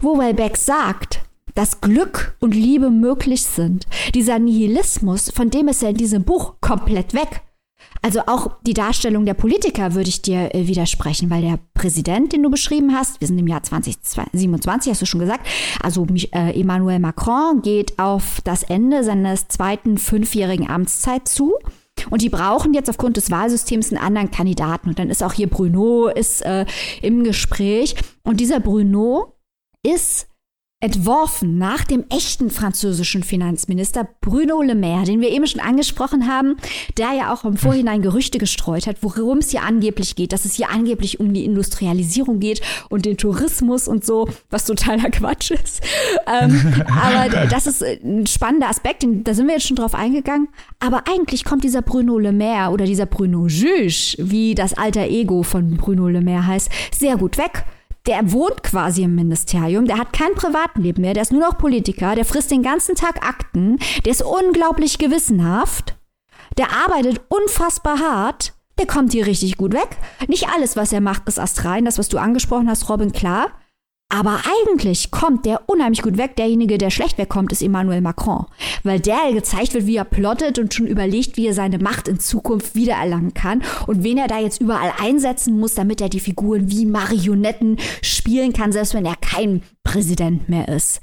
Wo 0.00 0.18
Welbeck 0.18 0.56
sagt, 0.56 1.20
dass 1.54 1.80
Glück 1.80 2.36
und 2.38 2.54
Liebe 2.54 2.90
möglich 2.90 3.44
sind. 3.44 3.86
Dieser 4.14 4.38
Nihilismus, 4.38 5.30
von 5.30 5.50
dem 5.50 5.68
ist 5.68 5.82
er 5.82 5.90
in 5.90 5.96
diesem 5.96 6.22
Buch 6.22 6.54
komplett 6.60 7.14
weg. 7.14 7.42
Also 8.02 8.20
auch 8.26 8.50
die 8.66 8.74
Darstellung 8.74 9.24
der 9.24 9.34
Politiker 9.34 9.94
würde 9.94 10.08
ich 10.08 10.22
dir 10.22 10.54
äh, 10.54 10.66
widersprechen, 10.66 11.30
weil 11.30 11.42
der 11.42 11.58
Präsident, 11.74 12.32
den 12.32 12.42
du 12.42 12.50
beschrieben 12.50 12.94
hast, 12.94 13.20
wir 13.20 13.28
sind 13.28 13.38
im 13.38 13.46
Jahr 13.46 13.62
2027, 13.62 14.92
hast 14.92 15.02
du 15.02 15.06
schon 15.06 15.20
gesagt, 15.20 15.46
also 15.82 16.06
äh, 16.32 16.60
Emmanuel 16.60 16.98
Macron 16.98 17.62
geht 17.62 17.98
auf 17.98 18.40
das 18.44 18.62
Ende 18.62 19.02
seines 19.02 19.48
zweiten 19.48 19.98
fünfjährigen 19.98 20.68
Amtszeit 20.68 21.26
zu. 21.26 21.54
Und 22.10 22.22
die 22.22 22.28
brauchen 22.28 22.74
jetzt 22.74 22.90
aufgrund 22.90 23.16
des 23.16 23.30
Wahlsystems 23.30 23.90
einen 23.90 24.02
anderen 24.02 24.30
Kandidaten. 24.30 24.90
Und 24.90 24.98
dann 24.98 25.10
ist 25.10 25.22
auch 25.22 25.32
hier 25.32 25.48
Bruno 25.48 26.08
ist 26.08 26.42
äh, 26.42 26.66
im 27.02 27.24
Gespräch. 27.24 27.96
Und 28.22 28.38
dieser 28.38 28.60
Bruno 28.60 29.35
ist 29.86 30.26
entworfen 30.78 31.56
nach 31.56 31.84
dem 31.84 32.04
echten 32.10 32.50
französischen 32.50 33.22
Finanzminister 33.22 34.06
Bruno 34.20 34.60
Le 34.60 34.74
Maire, 34.74 35.04
den 35.04 35.22
wir 35.22 35.30
eben 35.30 35.46
schon 35.46 35.62
angesprochen 35.62 36.28
haben, 36.28 36.56
der 36.98 37.12
ja 37.14 37.32
auch 37.32 37.46
im 37.46 37.56
Vorhinein 37.56 38.02
Gerüchte 38.02 38.36
gestreut 38.36 38.86
hat, 38.86 38.98
worum 39.00 39.38
es 39.38 39.50
hier 39.50 39.62
angeblich 39.62 40.16
geht, 40.16 40.32
dass 40.32 40.44
es 40.44 40.54
hier 40.54 40.68
angeblich 40.68 41.18
um 41.18 41.32
die 41.32 41.46
Industrialisierung 41.46 42.40
geht 42.40 42.60
und 42.90 43.06
den 43.06 43.16
Tourismus 43.16 43.88
und 43.88 44.04
so, 44.04 44.28
was 44.50 44.66
totaler 44.66 45.10
Quatsch 45.10 45.50
ist. 45.52 45.82
Ähm, 46.26 46.84
aber 46.88 47.46
das 47.46 47.66
ist 47.66 47.82
ein 47.82 48.26
spannender 48.26 48.68
Aspekt, 48.68 49.06
da 49.24 49.32
sind 49.32 49.46
wir 49.46 49.54
jetzt 49.54 49.66
schon 49.66 49.76
drauf 49.76 49.94
eingegangen. 49.94 50.48
Aber 50.78 51.04
eigentlich 51.08 51.44
kommt 51.44 51.64
dieser 51.64 51.80
Bruno 51.80 52.18
Le 52.18 52.32
Maire 52.32 52.70
oder 52.70 52.84
dieser 52.84 53.06
Bruno 53.06 53.46
Juge, 53.46 54.14
wie 54.18 54.54
das 54.54 54.74
alter 54.74 55.08
Ego 55.08 55.42
von 55.42 55.78
Bruno 55.78 56.06
Le 56.08 56.20
Maire 56.20 56.46
heißt, 56.46 56.70
sehr 56.92 57.16
gut 57.16 57.38
weg 57.38 57.64
der 58.06 58.32
wohnt 58.32 58.62
quasi 58.62 59.02
im 59.02 59.14
Ministerium, 59.14 59.86
der 59.86 59.98
hat 59.98 60.12
kein 60.12 60.34
Privatleben 60.34 61.02
mehr, 61.02 61.14
der 61.14 61.22
ist 61.22 61.32
nur 61.32 61.40
noch 61.40 61.58
Politiker, 61.58 62.14
der 62.14 62.24
frisst 62.24 62.50
den 62.50 62.62
ganzen 62.62 62.94
Tag 62.94 63.26
Akten, 63.26 63.78
der 64.04 64.12
ist 64.12 64.22
unglaublich 64.22 64.98
gewissenhaft, 64.98 65.96
der 66.56 66.68
arbeitet 66.72 67.20
unfassbar 67.28 67.98
hart, 67.98 68.54
der 68.78 68.86
kommt 68.86 69.12
hier 69.12 69.26
richtig 69.26 69.56
gut 69.56 69.72
weg. 69.72 69.96
Nicht 70.28 70.48
alles, 70.48 70.76
was 70.76 70.92
er 70.92 71.00
macht, 71.00 71.26
ist 71.28 71.38
astrein, 71.38 71.84
das, 71.84 71.98
was 71.98 72.08
du 72.08 72.18
angesprochen 72.18 72.68
hast, 72.68 72.88
Robin, 72.88 73.12
klar. 73.12 73.48
Aber 74.08 74.40
eigentlich 74.62 75.10
kommt 75.10 75.46
der 75.46 75.68
unheimlich 75.68 76.02
gut 76.02 76.16
weg. 76.16 76.36
Derjenige, 76.36 76.78
der 76.78 76.90
schlecht 76.90 77.18
wegkommt, 77.18 77.50
ist 77.50 77.62
Emmanuel 77.62 78.00
Macron. 78.00 78.46
Weil 78.84 79.00
der 79.00 79.32
gezeigt 79.32 79.74
wird, 79.74 79.86
wie 79.86 79.96
er 79.96 80.04
plottet 80.04 80.60
und 80.60 80.72
schon 80.72 80.86
überlegt, 80.86 81.36
wie 81.36 81.48
er 81.48 81.54
seine 81.54 81.78
Macht 81.78 82.06
in 82.06 82.20
Zukunft 82.20 82.76
wiedererlangen 82.76 83.34
kann 83.34 83.62
und 83.88 84.04
wen 84.04 84.16
er 84.16 84.28
da 84.28 84.38
jetzt 84.38 84.60
überall 84.60 84.92
einsetzen 84.98 85.58
muss, 85.58 85.74
damit 85.74 86.00
er 86.00 86.08
die 86.08 86.20
Figuren 86.20 86.70
wie 86.70 86.86
Marionetten 86.86 87.78
spielen 88.00 88.52
kann, 88.52 88.70
selbst 88.70 88.94
wenn 88.94 89.06
er 89.06 89.16
kein 89.16 89.62
Präsident 89.82 90.48
mehr 90.48 90.68
ist. 90.68 91.00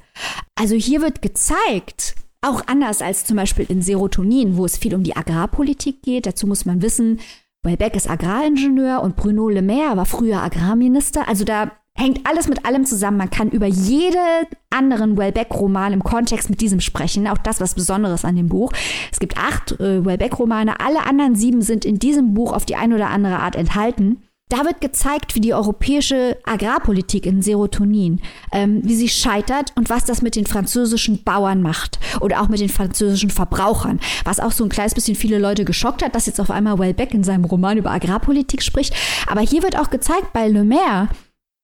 Also 0.55 0.75
hier 0.75 1.01
wird 1.01 1.21
gezeigt, 1.21 2.15
auch 2.41 2.61
anders 2.67 3.01
als 3.01 3.25
zum 3.25 3.35
Beispiel 3.35 3.65
in 3.67 3.81
Serotonin, 3.81 4.55
wo 4.55 4.63
es 4.65 4.77
viel 4.77 4.95
um 4.95 5.03
die 5.03 5.15
Agrarpolitik 5.15 6.03
geht. 6.03 6.25
Dazu 6.25 6.47
muss 6.47 6.65
man 6.65 6.81
wissen, 6.81 7.19
Welbeck 7.63 7.95
ist 7.95 8.09
Agraringenieur 8.09 9.01
und 9.01 9.15
Bruno 9.17 9.49
Le 9.49 9.61
Maire 9.61 9.97
war 9.97 10.05
früher 10.05 10.41
Agrarminister. 10.41 11.27
Also 11.27 11.45
da 11.45 11.71
hängt 11.95 12.27
alles 12.27 12.47
mit 12.47 12.65
allem 12.65 12.85
zusammen. 12.85 13.17
Man 13.17 13.29
kann 13.29 13.49
über 13.49 13.67
jeden 13.67 14.45
anderen 14.69 15.17
Wellbeck-Roman 15.17 15.93
im 15.93 16.03
Kontext 16.03 16.49
mit 16.49 16.61
diesem 16.61 16.81
sprechen. 16.81 17.27
Auch 17.27 17.37
das 17.37 17.61
was 17.61 17.75
Besonderes 17.75 18.25
an 18.25 18.35
dem 18.35 18.49
Buch. 18.49 18.71
Es 19.11 19.19
gibt 19.19 19.37
acht 19.37 19.79
äh, 19.79 20.05
Wellbeck-Romane. 20.05 20.79
Alle 20.79 21.05
anderen 21.05 21.35
sieben 21.35 21.61
sind 21.61 21.85
in 21.85 21.99
diesem 21.99 22.33
Buch 22.33 22.51
auf 22.51 22.65
die 22.65 22.75
eine 22.75 22.95
oder 22.95 23.09
andere 23.09 23.39
Art 23.39 23.55
enthalten. 23.55 24.23
Da 24.49 24.65
wird 24.65 24.81
gezeigt, 24.81 25.33
wie 25.33 25.39
die 25.39 25.53
europäische 25.53 26.37
Agrarpolitik 26.43 27.25
in 27.25 27.41
Serotonin, 27.41 28.21
ähm, 28.51 28.81
wie 28.83 28.93
sie 28.93 29.09
scheitert 29.09 29.71
und 29.75 29.89
was 29.89 30.05
das 30.05 30.21
mit 30.21 30.35
den 30.35 30.45
französischen 30.45 31.23
Bauern 31.23 31.61
macht 31.61 31.97
oder 32.21 32.41
auch 32.41 32.49
mit 32.49 32.59
den 32.59 32.69
französischen 32.69 33.31
Verbrauchern. 33.31 33.99
Was 34.25 34.39
auch 34.39 34.51
so 34.51 34.63
ein 34.63 34.69
kleines 34.69 34.93
bisschen 34.93 35.15
viele 35.15 35.39
Leute 35.39 35.65
geschockt 35.65 36.03
hat, 36.03 36.13
dass 36.13 36.27
jetzt 36.27 36.39
auf 36.39 36.51
einmal 36.51 36.77
Wellbeck 36.77 37.13
in 37.13 37.23
seinem 37.23 37.45
Roman 37.45 37.77
über 37.77 37.91
Agrarpolitik 37.91 38.61
spricht. 38.61 38.93
Aber 39.27 39.41
hier 39.41 39.63
wird 39.63 39.79
auch 39.79 39.89
gezeigt 39.89 40.33
bei 40.33 40.47
Le 40.47 40.63
Maire, 40.63 41.07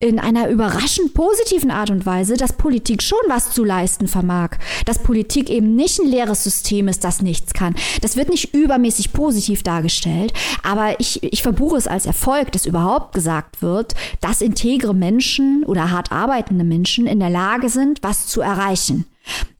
in 0.01 0.17
einer 0.17 0.47
überraschend 0.47 1.13
positiven 1.13 1.71
Art 1.71 1.89
und 1.89 2.05
Weise, 2.05 2.37
dass 2.37 2.53
Politik 2.53 3.03
schon 3.03 3.19
was 3.27 3.51
zu 3.51 3.65
leisten 3.65 4.07
vermag. 4.07 4.51
Dass 4.85 5.03
Politik 5.03 5.49
eben 5.49 5.75
nicht 5.75 5.99
ein 5.99 6.07
leeres 6.07 6.41
System 6.43 6.87
ist, 6.87 7.03
das 7.03 7.21
nichts 7.21 7.51
kann. 7.51 7.75
Das 8.01 8.15
wird 8.15 8.29
nicht 8.29 8.53
übermäßig 8.53 9.11
positiv 9.11 9.61
dargestellt, 9.61 10.31
aber 10.63 10.97
ich, 11.01 11.21
ich 11.21 11.43
verbuche 11.43 11.75
es 11.75 11.87
als 11.87 12.05
Erfolg, 12.05 12.53
dass 12.53 12.65
überhaupt 12.65 13.13
gesagt 13.13 13.61
wird, 13.61 13.93
dass 14.21 14.41
integre 14.41 14.95
Menschen 14.95 15.65
oder 15.65 15.91
hart 15.91 16.13
arbeitende 16.13 16.63
Menschen 16.63 17.05
in 17.05 17.19
der 17.19 17.29
Lage 17.29 17.67
sind, 17.67 18.01
was 18.01 18.27
zu 18.27 18.39
erreichen. 18.39 19.05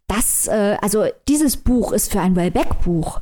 Das, 0.08 0.48
äh, 0.48 0.78
also 0.82 1.06
dieses 1.28 1.58
Buch 1.58 1.92
ist 1.92 2.12
für 2.12 2.22
ein 2.22 2.38
Wellbeck-Buch 2.38 3.20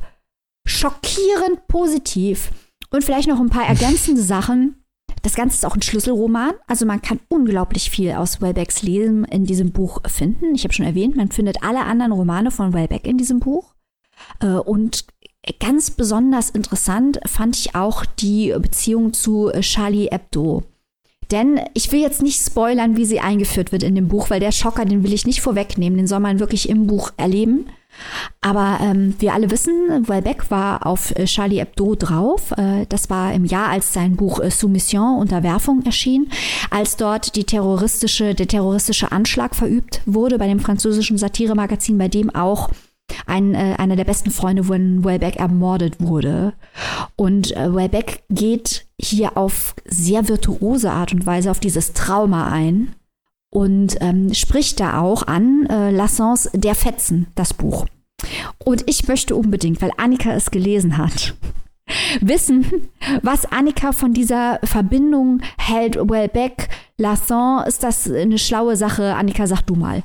schockierend 0.66 1.66
positiv. 1.66 2.52
Und 2.90 3.02
vielleicht 3.02 3.28
noch 3.28 3.40
ein 3.40 3.50
paar 3.50 3.66
ergänzende 3.68 4.22
Sachen 4.22 4.76
das 5.22 5.34
Ganze 5.34 5.56
ist 5.56 5.66
auch 5.66 5.74
ein 5.74 5.82
Schlüsselroman. 5.82 6.54
Also 6.66 6.86
man 6.86 7.02
kann 7.02 7.20
unglaublich 7.28 7.90
viel 7.90 8.12
aus 8.12 8.40
Wellbecks 8.40 8.82
Leben 8.82 9.24
in 9.24 9.44
diesem 9.44 9.72
Buch 9.72 10.00
finden. 10.06 10.54
Ich 10.54 10.64
habe 10.64 10.74
schon 10.74 10.86
erwähnt, 10.86 11.16
man 11.16 11.30
findet 11.30 11.62
alle 11.62 11.84
anderen 11.84 12.12
Romane 12.12 12.50
von 12.50 12.72
Wellbeck 12.72 13.06
in 13.06 13.18
diesem 13.18 13.40
Buch. 13.40 13.74
Äh, 14.40 14.46
und 14.46 15.06
ganz 15.60 15.90
besonders 15.90 16.50
interessant 16.50 17.20
fand 17.26 17.56
ich 17.56 17.74
auch 17.74 18.04
die 18.04 18.54
Beziehung 18.58 19.12
zu 19.12 19.50
Charlie 19.60 20.08
Hebdo. 20.10 20.64
Denn 21.30 21.60
ich 21.74 21.92
will 21.92 22.00
jetzt 22.00 22.22
nicht 22.22 22.40
spoilern, 22.44 22.96
wie 22.96 23.04
sie 23.04 23.20
eingeführt 23.20 23.72
wird 23.72 23.82
in 23.82 23.94
dem 23.94 24.08
Buch, 24.08 24.30
weil 24.30 24.40
der 24.40 24.52
Schocker, 24.52 24.84
den 24.84 25.02
will 25.02 25.12
ich 25.12 25.26
nicht 25.26 25.40
vorwegnehmen, 25.40 25.98
den 25.98 26.06
soll 26.06 26.20
man 26.20 26.40
wirklich 26.40 26.68
im 26.68 26.86
Buch 26.86 27.10
erleben. 27.16 27.66
Aber 28.40 28.78
ähm, 28.80 29.14
wir 29.18 29.34
alle 29.34 29.50
wissen, 29.50 30.08
Welbeck 30.08 30.50
war 30.50 30.86
auf 30.86 31.10
äh, 31.16 31.24
Charlie 31.24 31.58
Hebdo 31.58 31.94
drauf. 31.96 32.52
Äh, 32.52 32.86
das 32.88 33.10
war 33.10 33.32
im 33.32 33.44
Jahr, 33.44 33.70
als 33.70 33.92
sein 33.92 34.16
Buch 34.16 34.40
äh, 34.40 34.50
Soumission, 34.50 35.18
Unterwerfung 35.18 35.82
erschien, 35.84 36.30
als 36.70 36.96
dort 36.96 37.34
die 37.34 37.44
terroristische, 37.44 38.34
der 38.34 38.46
terroristische 38.46 39.10
Anschlag 39.10 39.54
verübt 39.56 40.00
wurde 40.06 40.38
bei 40.38 40.46
dem 40.46 40.60
französischen 40.60 41.18
Satiremagazin, 41.18 41.98
bei 41.98 42.08
dem 42.08 42.34
auch 42.34 42.70
ein, 43.26 43.54
äh, 43.54 43.74
einer 43.78 43.96
der 43.96 44.04
besten 44.04 44.30
Freunde 44.30 44.64
von 44.64 45.04
Welbeck 45.04 45.36
ermordet 45.36 46.00
wurde. 46.00 46.54
Und 47.16 47.56
äh, 47.56 47.74
Welbeck 47.74 48.22
geht 48.30 48.86
hier 49.00 49.36
auf 49.36 49.74
sehr 49.84 50.28
virtuose 50.28 50.90
Art 50.90 51.12
und 51.12 51.26
Weise 51.26 51.50
auf 51.50 51.60
dieses 51.60 51.92
Trauma 51.92 52.50
ein 52.50 52.94
und 53.50 53.96
ähm, 54.00 54.34
spricht 54.34 54.80
da 54.80 55.00
auch 55.00 55.26
an 55.26 55.66
äh, 55.66 55.90
Lassans 55.90 56.50
Der 56.52 56.74
Fetzen, 56.74 57.28
das 57.34 57.54
Buch. 57.54 57.86
Und 58.58 58.84
ich 58.86 59.06
möchte 59.08 59.36
unbedingt, 59.36 59.80
weil 59.80 59.92
Annika 59.96 60.32
es 60.32 60.50
gelesen 60.50 60.98
hat, 60.98 61.34
wissen, 62.20 62.88
was 63.22 63.46
Annika 63.46 63.92
von 63.92 64.12
dieser 64.12 64.58
Verbindung 64.64 65.40
hält. 65.56 65.96
Wellbeck, 65.96 66.68
Lasson, 66.98 67.64
ist 67.66 67.82
das 67.82 68.10
eine 68.10 68.38
schlaue 68.38 68.76
Sache? 68.76 69.14
Annika, 69.14 69.46
sag 69.46 69.62
du 69.62 69.74
mal. 69.74 70.02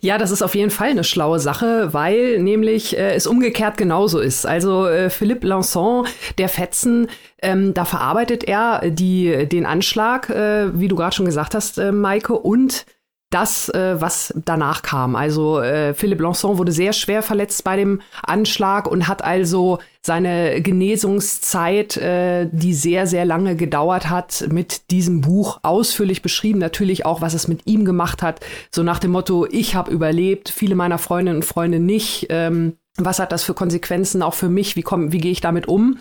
Ja, 0.00 0.18
das 0.18 0.30
ist 0.30 0.42
auf 0.42 0.54
jeden 0.54 0.70
Fall 0.70 0.90
eine 0.90 1.04
schlaue 1.04 1.38
Sache, 1.38 1.92
weil 1.92 2.38
nämlich 2.40 2.96
äh, 2.96 3.14
es 3.14 3.26
umgekehrt 3.26 3.76
genauso 3.76 4.20
ist. 4.20 4.46
Also 4.46 4.86
äh, 4.86 5.10
Philippe 5.10 5.46
Lanson, 5.46 6.06
der 6.38 6.48
Fetzen, 6.48 7.08
ähm, 7.42 7.74
da 7.74 7.84
verarbeitet 7.84 8.44
er 8.44 8.90
die, 8.90 9.46
den 9.46 9.66
Anschlag, 9.66 10.30
äh, 10.30 10.78
wie 10.78 10.88
du 10.88 10.96
gerade 10.96 11.14
schon 11.14 11.26
gesagt 11.26 11.54
hast, 11.54 11.78
äh, 11.78 11.92
Maike, 11.92 12.34
und 12.34 12.84
das, 13.30 13.68
äh, 13.68 14.00
was 14.00 14.34
danach 14.44 14.82
kam. 14.82 15.14
Also 15.14 15.60
äh, 15.60 15.94
Philippe 15.94 16.24
Lanson 16.24 16.58
wurde 16.58 16.72
sehr 16.72 16.92
schwer 16.92 17.22
verletzt 17.22 17.62
bei 17.62 17.76
dem 17.76 18.00
Anschlag 18.22 18.88
und 18.88 19.06
hat 19.06 19.22
also 19.22 19.78
seine 20.02 20.60
Genesungszeit, 20.60 21.96
äh, 21.96 22.48
die 22.50 22.74
sehr, 22.74 23.06
sehr 23.06 23.24
lange 23.24 23.54
gedauert 23.54 24.10
hat, 24.10 24.46
mit 24.50 24.90
diesem 24.90 25.20
Buch 25.20 25.60
ausführlich 25.62 26.22
beschrieben. 26.22 26.58
Natürlich 26.58 27.06
auch, 27.06 27.20
was 27.20 27.34
es 27.34 27.46
mit 27.46 27.66
ihm 27.66 27.84
gemacht 27.84 28.20
hat. 28.22 28.40
So 28.72 28.82
nach 28.82 28.98
dem 28.98 29.12
Motto, 29.12 29.46
ich 29.48 29.76
habe 29.76 29.92
überlebt, 29.92 30.48
viele 30.48 30.74
meiner 30.74 30.98
Freundinnen 30.98 31.38
und 31.38 31.44
Freunde 31.44 31.78
nicht. 31.78 32.26
Ähm, 32.30 32.76
was 32.96 33.20
hat 33.20 33.30
das 33.30 33.44
für 33.44 33.54
Konsequenzen 33.54 34.22
auch 34.22 34.34
für 34.34 34.48
mich? 34.48 34.74
Wie, 34.74 34.82
komm, 34.82 35.12
wie 35.12 35.18
gehe 35.18 35.32
ich 35.32 35.40
damit 35.40 35.68
um? 35.68 35.98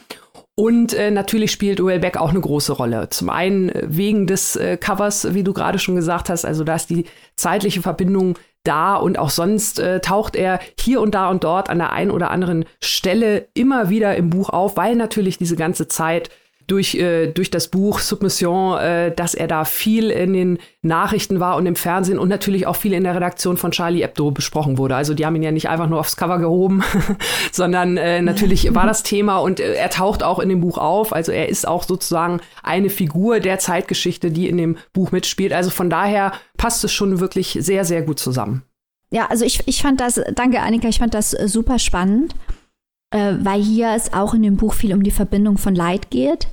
Und 0.59 0.93
äh, 0.93 1.09
natürlich 1.09 1.53
spielt 1.53 1.79
Beck 2.01 2.17
auch 2.17 2.31
eine 2.31 2.41
große 2.41 2.73
Rolle. 2.73 3.07
Zum 3.07 3.29
einen 3.29 3.69
äh, 3.69 3.83
wegen 3.87 4.27
des 4.27 4.57
äh, 4.57 4.75
Covers, 4.75 5.33
wie 5.33 5.41
du 5.45 5.53
gerade 5.53 5.79
schon 5.79 5.95
gesagt 5.95 6.29
hast, 6.29 6.43
also 6.43 6.65
da 6.65 6.75
ist 6.75 6.89
die 6.89 7.05
zeitliche 7.37 7.81
Verbindung 7.81 8.37
da 8.65 8.97
und 8.97 9.17
auch 9.17 9.29
sonst 9.29 9.79
äh, 9.79 10.01
taucht 10.01 10.35
er 10.35 10.59
hier 10.77 10.99
und 10.99 11.15
da 11.15 11.29
und 11.29 11.45
dort 11.45 11.69
an 11.69 11.77
der 11.77 11.93
einen 11.93 12.11
oder 12.11 12.29
anderen 12.29 12.65
Stelle 12.83 13.47
immer 13.53 13.89
wieder 13.89 14.17
im 14.17 14.29
Buch 14.29 14.49
auf, 14.49 14.75
weil 14.75 14.97
natürlich 14.97 15.37
diese 15.37 15.55
ganze 15.55 15.87
Zeit 15.87 16.29
durch, 16.69 16.95
äh, 16.95 17.27
durch 17.27 17.49
das 17.49 17.67
Buch 17.67 17.99
Submission, 17.99 18.77
äh, 18.77 19.13
dass 19.13 19.33
er 19.33 19.47
da 19.47 19.65
viel 19.65 20.11
in 20.11 20.33
den 20.33 20.59
Nachrichten 20.81 21.39
war 21.39 21.55
und 21.55 21.65
im 21.65 21.75
Fernsehen 21.75 22.19
und 22.19 22.29
natürlich 22.29 22.67
auch 22.67 22.75
viel 22.75 22.93
in 22.93 23.03
der 23.03 23.15
Redaktion 23.15 23.57
von 23.57 23.71
Charlie 23.71 24.03
Hebdo 24.03 24.31
besprochen 24.31 24.77
wurde. 24.77 24.95
Also 24.95 25.13
die 25.13 25.25
haben 25.25 25.35
ihn 25.35 25.43
ja 25.43 25.51
nicht 25.51 25.67
einfach 25.67 25.89
nur 25.89 25.99
aufs 25.99 26.15
Cover 26.15 26.37
gehoben, 26.37 26.83
sondern 27.51 27.97
äh, 27.97 28.21
natürlich 28.21 28.73
war 28.75 28.85
das 28.85 29.03
Thema 29.03 29.37
und 29.37 29.59
äh, 29.59 29.73
er 29.73 29.89
taucht 29.89 30.23
auch 30.23 30.39
in 30.39 30.49
dem 30.49 30.61
Buch 30.61 30.77
auf. 30.77 31.11
Also 31.11 31.31
er 31.31 31.49
ist 31.49 31.67
auch 31.67 31.83
sozusagen 31.83 32.39
eine 32.63 32.89
Figur 32.89 33.39
der 33.39 33.59
Zeitgeschichte, 33.59 34.29
die 34.29 34.47
in 34.47 34.57
dem 34.57 34.77
Buch 34.93 35.11
mitspielt. 35.11 35.53
Also 35.53 35.71
von 35.71 35.89
daher 35.89 36.33
passt 36.57 36.83
es 36.83 36.93
schon 36.93 37.19
wirklich 37.19 37.57
sehr, 37.59 37.83
sehr 37.83 38.03
gut 38.03 38.19
zusammen. 38.19 38.63
Ja, 39.11 39.25
also 39.25 39.43
ich, 39.43 39.67
ich 39.67 39.81
fand 39.81 39.99
das, 39.99 40.21
danke 40.35 40.59
Annika, 40.61 40.87
ich 40.87 40.99
fand 40.99 41.15
das 41.15 41.31
super 41.31 41.79
spannend, 41.79 42.35
äh, 43.09 43.33
weil 43.39 43.59
hier 43.59 43.93
es 43.95 44.13
auch 44.13 44.35
in 44.35 44.43
dem 44.43 44.55
Buch 44.55 44.75
viel 44.75 44.93
um 44.93 45.01
die 45.01 45.09
Verbindung 45.09 45.57
von 45.57 45.73
Leid 45.73 46.11
geht 46.11 46.47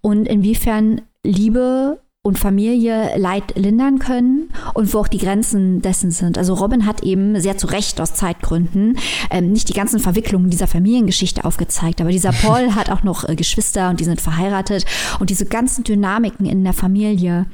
und 0.00 0.26
inwiefern 0.26 1.02
Liebe 1.24 2.00
und 2.22 2.38
Familie 2.38 3.16
Leid 3.16 3.56
lindern 3.56 3.98
können 3.98 4.50
und 4.74 4.92
wo 4.92 4.98
auch 4.98 5.08
die 5.08 5.18
Grenzen 5.18 5.80
dessen 5.80 6.10
sind. 6.10 6.36
Also 6.36 6.52
Robin 6.52 6.84
hat 6.84 7.02
eben 7.02 7.40
sehr 7.40 7.56
zu 7.56 7.66
Recht 7.68 7.98
aus 7.98 8.12
Zeitgründen 8.12 8.98
ähm, 9.30 9.52
nicht 9.52 9.70
die 9.70 9.74
ganzen 9.74 10.00
Verwicklungen 10.00 10.50
dieser 10.50 10.66
Familiengeschichte 10.66 11.44
aufgezeigt, 11.44 12.00
aber 12.00 12.10
dieser 12.10 12.32
Paul 12.42 12.74
hat 12.74 12.90
auch 12.90 13.02
noch 13.02 13.26
äh, 13.26 13.36
Geschwister 13.36 13.88
und 13.88 14.00
die 14.00 14.04
sind 14.04 14.20
verheiratet 14.20 14.84
und 15.18 15.30
diese 15.30 15.46
ganzen 15.46 15.82
Dynamiken 15.82 16.44
in 16.44 16.62
der 16.62 16.74
Familie 16.74 17.46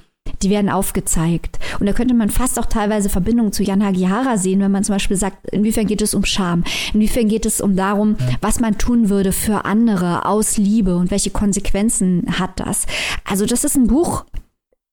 die 0.42 0.50
werden 0.50 0.70
aufgezeigt. 0.70 1.58
Und 1.80 1.86
da 1.86 1.92
könnte 1.92 2.14
man 2.14 2.30
fast 2.30 2.58
auch 2.58 2.66
teilweise 2.66 3.08
Verbindungen 3.08 3.52
zu 3.52 3.62
Jan 3.62 3.84
Hagihara 3.84 4.36
sehen, 4.36 4.60
wenn 4.60 4.72
man 4.72 4.84
zum 4.84 4.94
Beispiel 4.94 5.16
sagt, 5.16 5.48
inwiefern 5.50 5.86
geht 5.86 6.02
es 6.02 6.14
um 6.14 6.24
Scham, 6.24 6.64
inwiefern 6.92 7.28
geht 7.28 7.46
es 7.46 7.60
um 7.60 7.76
darum, 7.76 8.16
was 8.40 8.60
man 8.60 8.78
tun 8.78 9.08
würde 9.08 9.32
für 9.32 9.64
andere 9.64 10.26
aus 10.26 10.56
Liebe 10.56 10.96
und 10.96 11.10
welche 11.10 11.30
Konsequenzen 11.30 12.38
hat 12.38 12.60
das. 12.60 12.86
Also 13.24 13.46
das 13.46 13.64
ist 13.64 13.76
ein 13.76 13.86
Buch, 13.86 14.24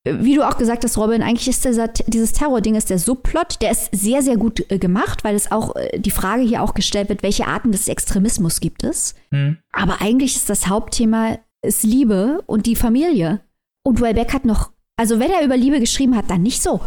wie 0.06 0.36
du 0.36 0.46
auch 0.48 0.58
gesagt 0.58 0.84
hast, 0.84 0.98
Robin, 0.98 1.24
eigentlich 1.24 1.48
ist 1.48 1.64
dieser, 1.64 1.88
dieses 1.88 2.34
Terror-Ding 2.34 2.76
ist 2.76 2.90
der 2.90 3.00
Subplot, 3.00 3.62
der 3.62 3.72
ist 3.72 3.90
sehr, 3.94 4.22
sehr 4.22 4.36
gut 4.36 4.70
äh, 4.70 4.78
gemacht, 4.78 5.24
weil 5.24 5.34
es 5.34 5.50
auch 5.50 5.78
äh, 5.78 5.98
die 5.98 6.12
Frage 6.12 6.44
hier 6.44 6.62
auch 6.62 6.74
gestellt 6.74 7.08
wird, 7.08 7.24
welche 7.24 7.48
Arten 7.48 7.72
des 7.72 7.88
Extremismus 7.88 8.60
gibt 8.60 8.84
es. 8.84 9.16
Mhm. 9.32 9.60
Aber 9.72 10.02
eigentlich 10.02 10.36
ist 10.36 10.50
das 10.50 10.68
Hauptthema 10.68 11.38
ist 11.64 11.84
Liebe 11.84 12.44
und 12.46 12.66
die 12.66 12.76
Familie. 12.76 13.40
Und 13.86 14.02
Welbeck 14.02 14.34
hat 14.34 14.44
noch 14.44 14.73
also 14.98 15.20
wenn 15.20 15.32
er 15.32 15.44
über 15.44 15.58
Liebe 15.58 15.80
geschrieben 15.80 16.16
hat, 16.16 16.30
dann 16.30 16.44
nicht 16.44 16.62
so. 16.62 16.82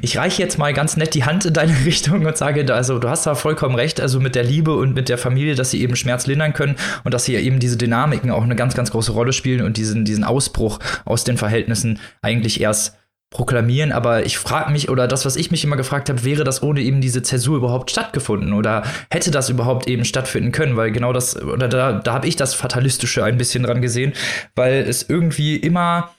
Ich 0.00 0.16
reiche 0.16 0.42
jetzt 0.42 0.58
mal 0.58 0.72
ganz 0.72 0.96
nett 0.96 1.14
die 1.14 1.24
Hand 1.24 1.44
in 1.44 1.52
deine 1.52 1.74
Richtung 1.84 2.24
und 2.24 2.36
sage, 2.36 2.72
also 2.72 2.98
du 2.98 3.08
hast 3.08 3.26
da 3.26 3.34
vollkommen 3.34 3.74
recht, 3.74 4.00
also 4.00 4.20
mit 4.20 4.34
der 4.34 4.44
Liebe 4.44 4.74
und 4.74 4.94
mit 4.94 5.08
der 5.08 5.18
Familie, 5.18 5.54
dass 5.54 5.70
sie 5.70 5.82
eben 5.82 5.96
Schmerz 5.96 6.26
lindern 6.26 6.54
können 6.54 6.76
und 7.04 7.12
dass 7.12 7.24
sie 7.24 7.34
eben 7.34 7.60
diese 7.60 7.76
Dynamiken 7.76 8.30
auch 8.30 8.42
eine 8.42 8.56
ganz, 8.56 8.74
ganz 8.74 8.90
große 8.90 9.12
Rolle 9.12 9.32
spielen 9.32 9.64
und 9.64 9.76
diesen, 9.76 10.04
diesen 10.04 10.24
Ausbruch 10.24 10.78
aus 11.04 11.24
den 11.24 11.36
Verhältnissen 11.36 12.00
eigentlich 12.22 12.60
erst 12.60 12.96
proklamieren, 13.34 13.90
aber 13.90 14.24
ich 14.24 14.38
frage 14.38 14.70
mich, 14.70 14.88
oder 14.88 15.08
das, 15.08 15.26
was 15.26 15.34
ich 15.34 15.50
mich 15.50 15.64
immer 15.64 15.76
gefragt 15.76 16.08
habe, 16.08 16.22
wäre 16.22 16.44
das 16.44 16.62
ohne 16.62 16.80
eben 16.80 17.00
diese 17.00 17.20
Zäsur 17.20 17.56
überhaupt 17.56 17.90
stattgefunden? 17.90 18.52
Oder 18.52 18.84
hätte 19.10 19.32
das 19.32 19.48
überhaupt 19.48 19.88
eben 19.88 20.04
stattfinden 20.04 20.52
können, 20.52 20.76
weil 20.76 20.92
genau 20.92 21.12
das, 21.12 21.36
oder 21.42 21.66
da, 21.66 21.94
da 21.94 22.12
habe 22.12 22.28
ich 22.28 22.36
das 22.36 22.54
Fatalistische 22.54 23.24
ein 23.24 23.36
bisschen 23.36 23.64
dran 23.64 23.82
gesehen, 23.82 24.12
weil 24.54 24.84
es 24.88 25.02
irgendwie 25.08 25.56
immer 25.56 26.14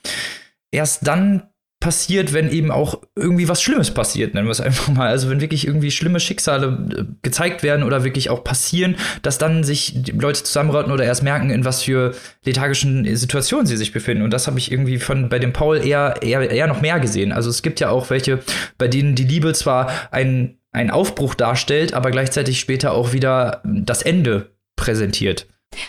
erst 0.76 1.06
dann 1.06 1.42
passiert, 1.78 2.32
wenn 2.32 2.50
eben 2.50 2.70
auch 2.70 3.02
irgendwie 3.16 3.48
was 3.48 3.62
Schlimmes 3.62 3.90
passiert, 3.90 4.34
nennen 4.34 4.46
wir 4.46 4.52
es 4.52 4.60
einfach 4.60 4.88
mal. 4.88 5.08
Also 5.08 5.28
wenn 5.28 5.40
wirklich 5.40 5.66
irgendwie 5.66 5.90
schlimme 5.90 6.20
Schicksale 6.20 6.86
äh, 6.90 7.04
gezeigt 7.22 7.62
werden 7.62 7.82
oder 7.82 8.02
wirklich 8.02 8.30
auch 8.30 8.42
passieren, 8.42 8.96
dass 9.22 9.38
dann 9.38 9.62
sich 9.62 10.02
die 10.02 10.12
Leute 10.12 10.42
zusammenraten 10.42 10.90
oder 10.90 11.04
erst 11.04 11.22
merken, 11.22 11.50
in 11.50 11.64
was 11.64 11.82
für 11.82 12.14
lethargischen 12.44 13.14
Situationen 13.14 13.66
sie 13.66 13.76
sich 13.76 13.92
befinden. 13.92 14.24
Und 14.24 14.32
das 14.32 14.46
habe 14.46 14.58
ich 14.58 14.72
irgendwie 14.72 14.98
von 14.98 15.28
bei 15.28 15.38
dem 15.38 15.52
Paul 15.52 15.76
eher, 15.76 16.22
eher, 16.22 16.50
eher 16.50 16.66
noch 16.66 16.80
mehr 16.80 16.98
gesehen. 16.98 17.30
Also 17.30 17.50
es 17.50 17.62
gibt 17.62 17.78
ja 17.78 17.90
auch 17.90 18.08
welche, 18.08 18.40
bei 18.78 18.88
denen 18.88 19.14
die 19.14 19.24
Liebe 19.24 19.52
zwar 19.52 19.90
ein, 20.10 20.58
ein 20.72 20.90
Aufbruch 20.90 21.34
darstellt, 21.34 21.92
aber 21.92 22.10
gleichzeitig 22.10 22.58
später 22.58 22.92
auch 22.92 23.12
wieder 23.12 23.62
das 23.64 24.02
Ende 24.02 24.50
präsentiert. 24.76 25.46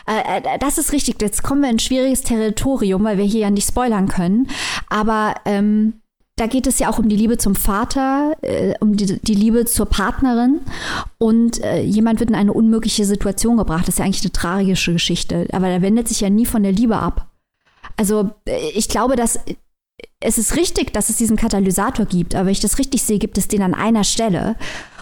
Äh, 0.08 0.40
äh, 0.40 0.60
das 0.60 0.78
ist 0.78 0.92
richtig. 0.92 1.22
Jetzt 1.22 1.44
kommen 1.44 1.62
wir 1.62 1.70
in 1.70 1.76
ein 1.76 1.80
schwieriges 1.80 2.22
Territorium, 2.22 3.04
weil 3.04 3.18
wir 3.18 3.26
hier 3.26 3.42
ja 3.42 3.50
nicht 3.50 3.68
spoilern 3.68 4.08
können. 4.08 4.48
Aber 4.90 5.36
ähm, 5.46 6.02
da 6.38 6.46
geht 6.46 6.68
es 6.68 6.78
ja 6.80 6.90
auch 6.90 7.00
um 7.00 7.10
die 7.10 7.16
Liebe 7.16 7.38
zum 7.38 7.56
Vater, 7.56 8.38
äh, 8.42 8.76
um 8.80 8.96
die, 8.96 9.20
die, 9.20 9.34
Liebe 9.34 9.66
zur 9.66 9.88
Partnerin. 9.88 10.62
Und 11.18 11.64
äh, 11.64 11.82
jemand 11.82 12.20
wird 12.20 12.30
in 12.30 12.36
eine 12.36 12.54
unmögliche 12.54 13.06
Situation 13.06 13.58
gebracht. 13.58 13.88
Das 13.88 13.96
ist 13.96 14.00
ja 14.00 14.06
eigentlich 14.06 14.24
eine 14.24 14.32
tragische 14.32 14.94
Geschichte. 14.94 15.48
Aber 15.52 15.70
da 15.70 15.82
wendet 15.82 16.08
sich 16.08 16.22
ja 16.22 16.30
nie 16.30 16.46
von 16.46 16.64
der 16.64 16.72
Liebe 16.72 16.98
ab. 16.98 17.28
Also 17.98 18.32
äh, 18.46 18.70
ich 18.76 18.88
glaube, 18.88 19.16
dass 19.16 19.40
es 20.20 20.38
ist 20.38 20.56
richtig, 20.56 20.94
dass 20.94 21.10
es 21.10 21.18
diesen 21.18 21.38
Katalysator 21.38 22.06
gibt. 22.06 22.36
Aber 22.36 22.46
wenn 22.46 22.52
ich 22.52 22.60
das 22.60 22.78
richtig 22.78 23.04
sehe, 23.04 23.20
gibt 23.20 23.38
es 23.38 23.48
den 23.48 23.62
an 23.62 23.74
einer 23.74 24.04
Stelle. 24.04 24.56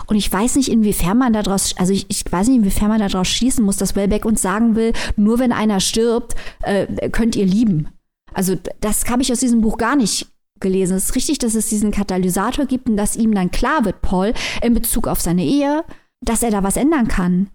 Und 0.07 0.15
ich 0.15 0.31
weiß 0.31 0.55
nicht, 0.55 0.69
inwiefern 0.69 1.17
man 1.17 1.33
daraus, 1.33 1.75
also 1.77 1.93
ich, 1.93 2.05
ich 2.09 2.23
weiß 2.29 2.47
nicht, 2.47 2.57
inwiefern 2.57 2.89
man 2.89 2.99
daraus 2.99 3.27
schließen 3.27 3.65
muss, 3.65 3.77
dass 3.77 3.95
Wellbeck 3.95 4.25
uns 4.25 4.41
sagen 4.41 4.75
will, 4.75 4.93
nur 5.15 5.39
wenn 5.39 5.51
einer 5.51 5.79
stirbt, 5.79 6.35
äh, 6.61 7.09
könnt 7.09 7.35
ihr 7.35 7.45
lieben. 7.45 7.89
Also 8.33 8.55
das 8.81 9.09
habe 9.09 9.21
ich 9.21 9.31
aus 9.31 9.39
diesem 9.39 9.61
Buch 9.61 9.77
gar 9.77 9.95
nicht 9.95 10.27
gelesen. 10.59 10.97
Es 10.97 11.05
ist 11.05 11.15
richtig, 11.15 11.39
dass 11.39 11.55
es 11.55 11.69
diesen 11.69 11.91
Katalysator 11.91 12.65
gibt 12.65 12.89
und 12.89 12.97
dass 12.97 13.15
ihm 13.15 13.33
dann 13.33 13.51
klar 13.51 13.85
wird, 13.85 14.01
Paul, 14.01 14.33
in 14.61 14.73
Bezug 14.73 15.07
auf 15.07 15.21
seine 15.21 15.43
Ehe, 15.43 15.83
dass 16.21 16.43
er 16.43 16.51
da 16.51 16.63
was 16.63 16.77
ändern 16.77 17.07
kann. 17.07 17.49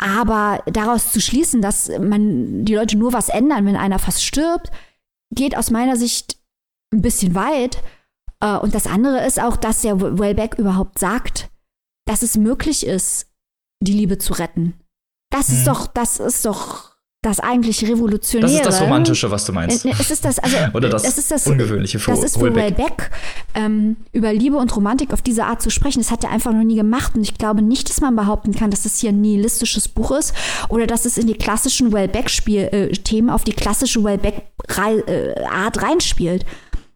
Aber 0.00 0.62
daraus 0.66 1.12
zu 1.12 1.20
schließen, 1.20 1.60
dass 1.60 1.90
man 1.98 2.64
die 2.64 2.74
Leute 2.74 2.96
nur 2.96 3.12
was 3.12 3.28
ändern, 3.28 3.66
wenn 3.66 3.76
einer 3.76 3.98
fast 3.98 4.24
stirbt, 4.24 4.70
geht 5.30 5.56
aus 5.56 5.70
meiner 5.70 5.96
Sicht 5.96 6.36
ein 6.92 7.02
bisschen 7.02 7.34
weit. 7.34 7.82
Äh, 8.40 8.56
und 8.56 8.74
das 8.74 8.86
andere 8.86 9.26
ist 9.26 9.40
auch, 9.40 9.56
dass 9.56 9.82
der 9.82 10.00
Wellbeck 10.00 10.54
überhaupt 10.54 10.98
sagt, 10.98 11.50
dass 12.08 12.22
es 12.22 12.36
möglich 12.36 12.86
ist, 12.86 13.26
die 13.80 13.92
Liebe 13.92 14.18
zu 14.18 14.32
retten. 14.32 14.74
Das 15.30 15.50
ist 15.50 15.58
hm. 15.58 15.64
doch, 15.66 15.86
das 15.86 16.18
ist 16.18 16.44
doch 16.46 16.96
das 17.22 17.40
eigentlich 17.40 17.82
Revolutionäre. 17.82 18.50
Das 18.50 18.60
ist 18.60 18.64
das 18.64 18.80
Romantische, 18.80 19.30
was 19.30 19.44
du 19.44 19.52
meinst. 19.52 19.84
Äh, 19.84 19.92
es 19.98 20.10
ist 20.10 20.24
das, 20.24 20.38
also, 20.38 20.56
Oder 20.72 20.88
das, 20.88 21.02
das, 21.02 21.18
ist 21.18 21.30
das 21.30 21.46
Ungewöhnliche 21.46 21.98
für 21.98 22.12
Das 22.12 22.22
ist 22.22 22.38
für 22.38 22.54
Wellbeck, 22.54 23.10
ähm, 23.54 23.96
über 24.12 24.32
Liebe 24.32 24.56
und 24.56 24.74
Romantik 24.74 25.12
auf 25.12 25.20
diese 25.20 25.44
Art 25.44 25.60
zu 25.60 25.68
sprechen. 25.68 25.98
Das 25.98 26.10
hat 26.12 26.24
er 26.24 26.30
einfach 26.30 26.52
noch 26.52 26.62
nie 26.62 26.76
gemacht. 26.76 27.16
Und 27.16 27.22
ich 27.22 27.36
glaube 27.36 27.60
nicht, 27.60 27.90
dass 27.90 28.00
man 28.00 28.14
behaupten 28.16 28.54
kann, 28.54 28.70
dass 28.70 28.84
das 28.84 28.98
hier 28.98 29.10
ein 29.10 29.20
nihilistisches 29.20 29.88
Buch 29.88 30.12
ist 30.12 30.32
oder 30.68 30.86
dass 30.86 31.04
es 31.04 31.18
in 31.18 31.26
die 31.26 31.34
klassischen 31.34 31.92
Wellbeck-Themen 31.92 33.28
äh, 33.28 33.32
auf 33.32 33.44
die 33.44 33.52
klassische 33.52 34.02
Wellbeck-Art 34.02 35.76
äh, 35.76 35.80
reinspielt. 35.80 36.46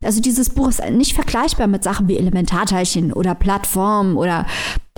Also 0.02 0.20
dieses 0.20 0.50
Buch 0.50 0.68
ist 0.68 0.82
nicht 0.90 1.14
vergleichbar 1.14 1.66
mit 1.66 1.84
Sachen 1.84 2.08
wie 2.08 2.18
Elementarteilchen 2.18 3.12
oder 3.12 3.34
Plattformen 3.34 4.16
oder 4.16 4.46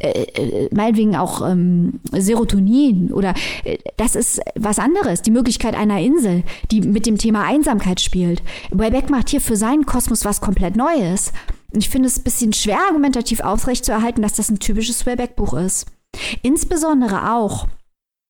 äh, 0.00 0.22
äh, 0.22 0.68
meinetwegen 0.74 1.14
auch 1.14 1.48
ähm, 1.48 2.00
Serotonin 2.12 3.12
oder 3.12 3.32
äh, 3.64 3.78
das 3.96 4.16
ist 4.16 4.40
was 4.56 4.78
anderes. 4.78 5.22
Die 5.22 5.30
Möglichkeit 5.30 5.76
einer 5.76 6.00
Insel, 6.00 6.42
die 6.70 6.80
mit 6.80 7.06
dem 7.06 7.16
Thema 7.16 7.44
Einsamkeit 7.44 8.00
spielt. 8.00 8.42
Wellbeck 8.70 9.08
macht 9.08 9.30
hier 9.30 9.40
für 9.40 9.56
seinen 9.56 9.86
Kosmos 9.86 10.24
was 10.24 10.40
komplett 10.40 10.76
Neues. 10.76 11.32
Und 11.72 11.80
ich 11.80 11.88
finde 11.88 12.08
es 12.08 12.18
ein 12.18 12.24
bisschen 12.24 12.52
schwer 12.52 12.78
argumentativ 12.88 13.40
aufrechtzuerhalten, 13.40 14.22
dass 14.22 14.34
das 14.34 14.50
ein 14.50 14.58
typisches 14.58 15.06
Wellbeck-Buch 15.06 15.54
ist. 15.54 15.86
Insbesondere 16.42 17.32
auch, 17.32 17.66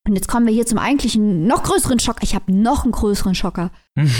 und 0.06 0.14
jetzt 0.14 0.28
kommen 0.28 0.46
wir 0.46 0.52
hier 0.52 0.66
zum 0.66 0.78
eigentlichen, 0.78 1.46
noch 1.46 1.62
größeren 1.62 1.98
Schock. 1.98 2.16
Ich 2.22 2.34
habe 2.34 2.52
noch 2.52 2.84
einen 2.84 2.92
größeren 2.92 3.34
Schocker. 3.34 3.70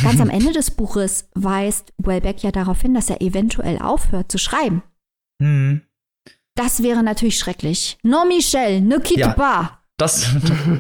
Ganz 0.03 0.21
am 0.21 0.31
Ende 0.31 0.53
des 0.53 0.71
Buches 0.71 1.29
weist 1.35 1.93
Wellbeck 1.99 2.43
ja 2.43 2.53
darauf 2.53 2.81
hin, 2.81 2.95
dass 2.95 3.11
er 3.11 3.21
eventuell 3.21 3.79
aufhört 3.81 4.33
zu 4.33 4.39
schreiben. 4.39 4.83
Mhm. 5.41 5.83
Das 6.57 6.83
wäre 6.83 7.03
natürlich 7.03 7.37
schrecklich. 7.39 7.99
No 8.03 8.25
Michel, 8.25 8.81
ne 8.81 9.01
quitte 9.01 9.21
Ja. 9.21 9.33
pas. 9.35 9.71
Das, 9.97 10.27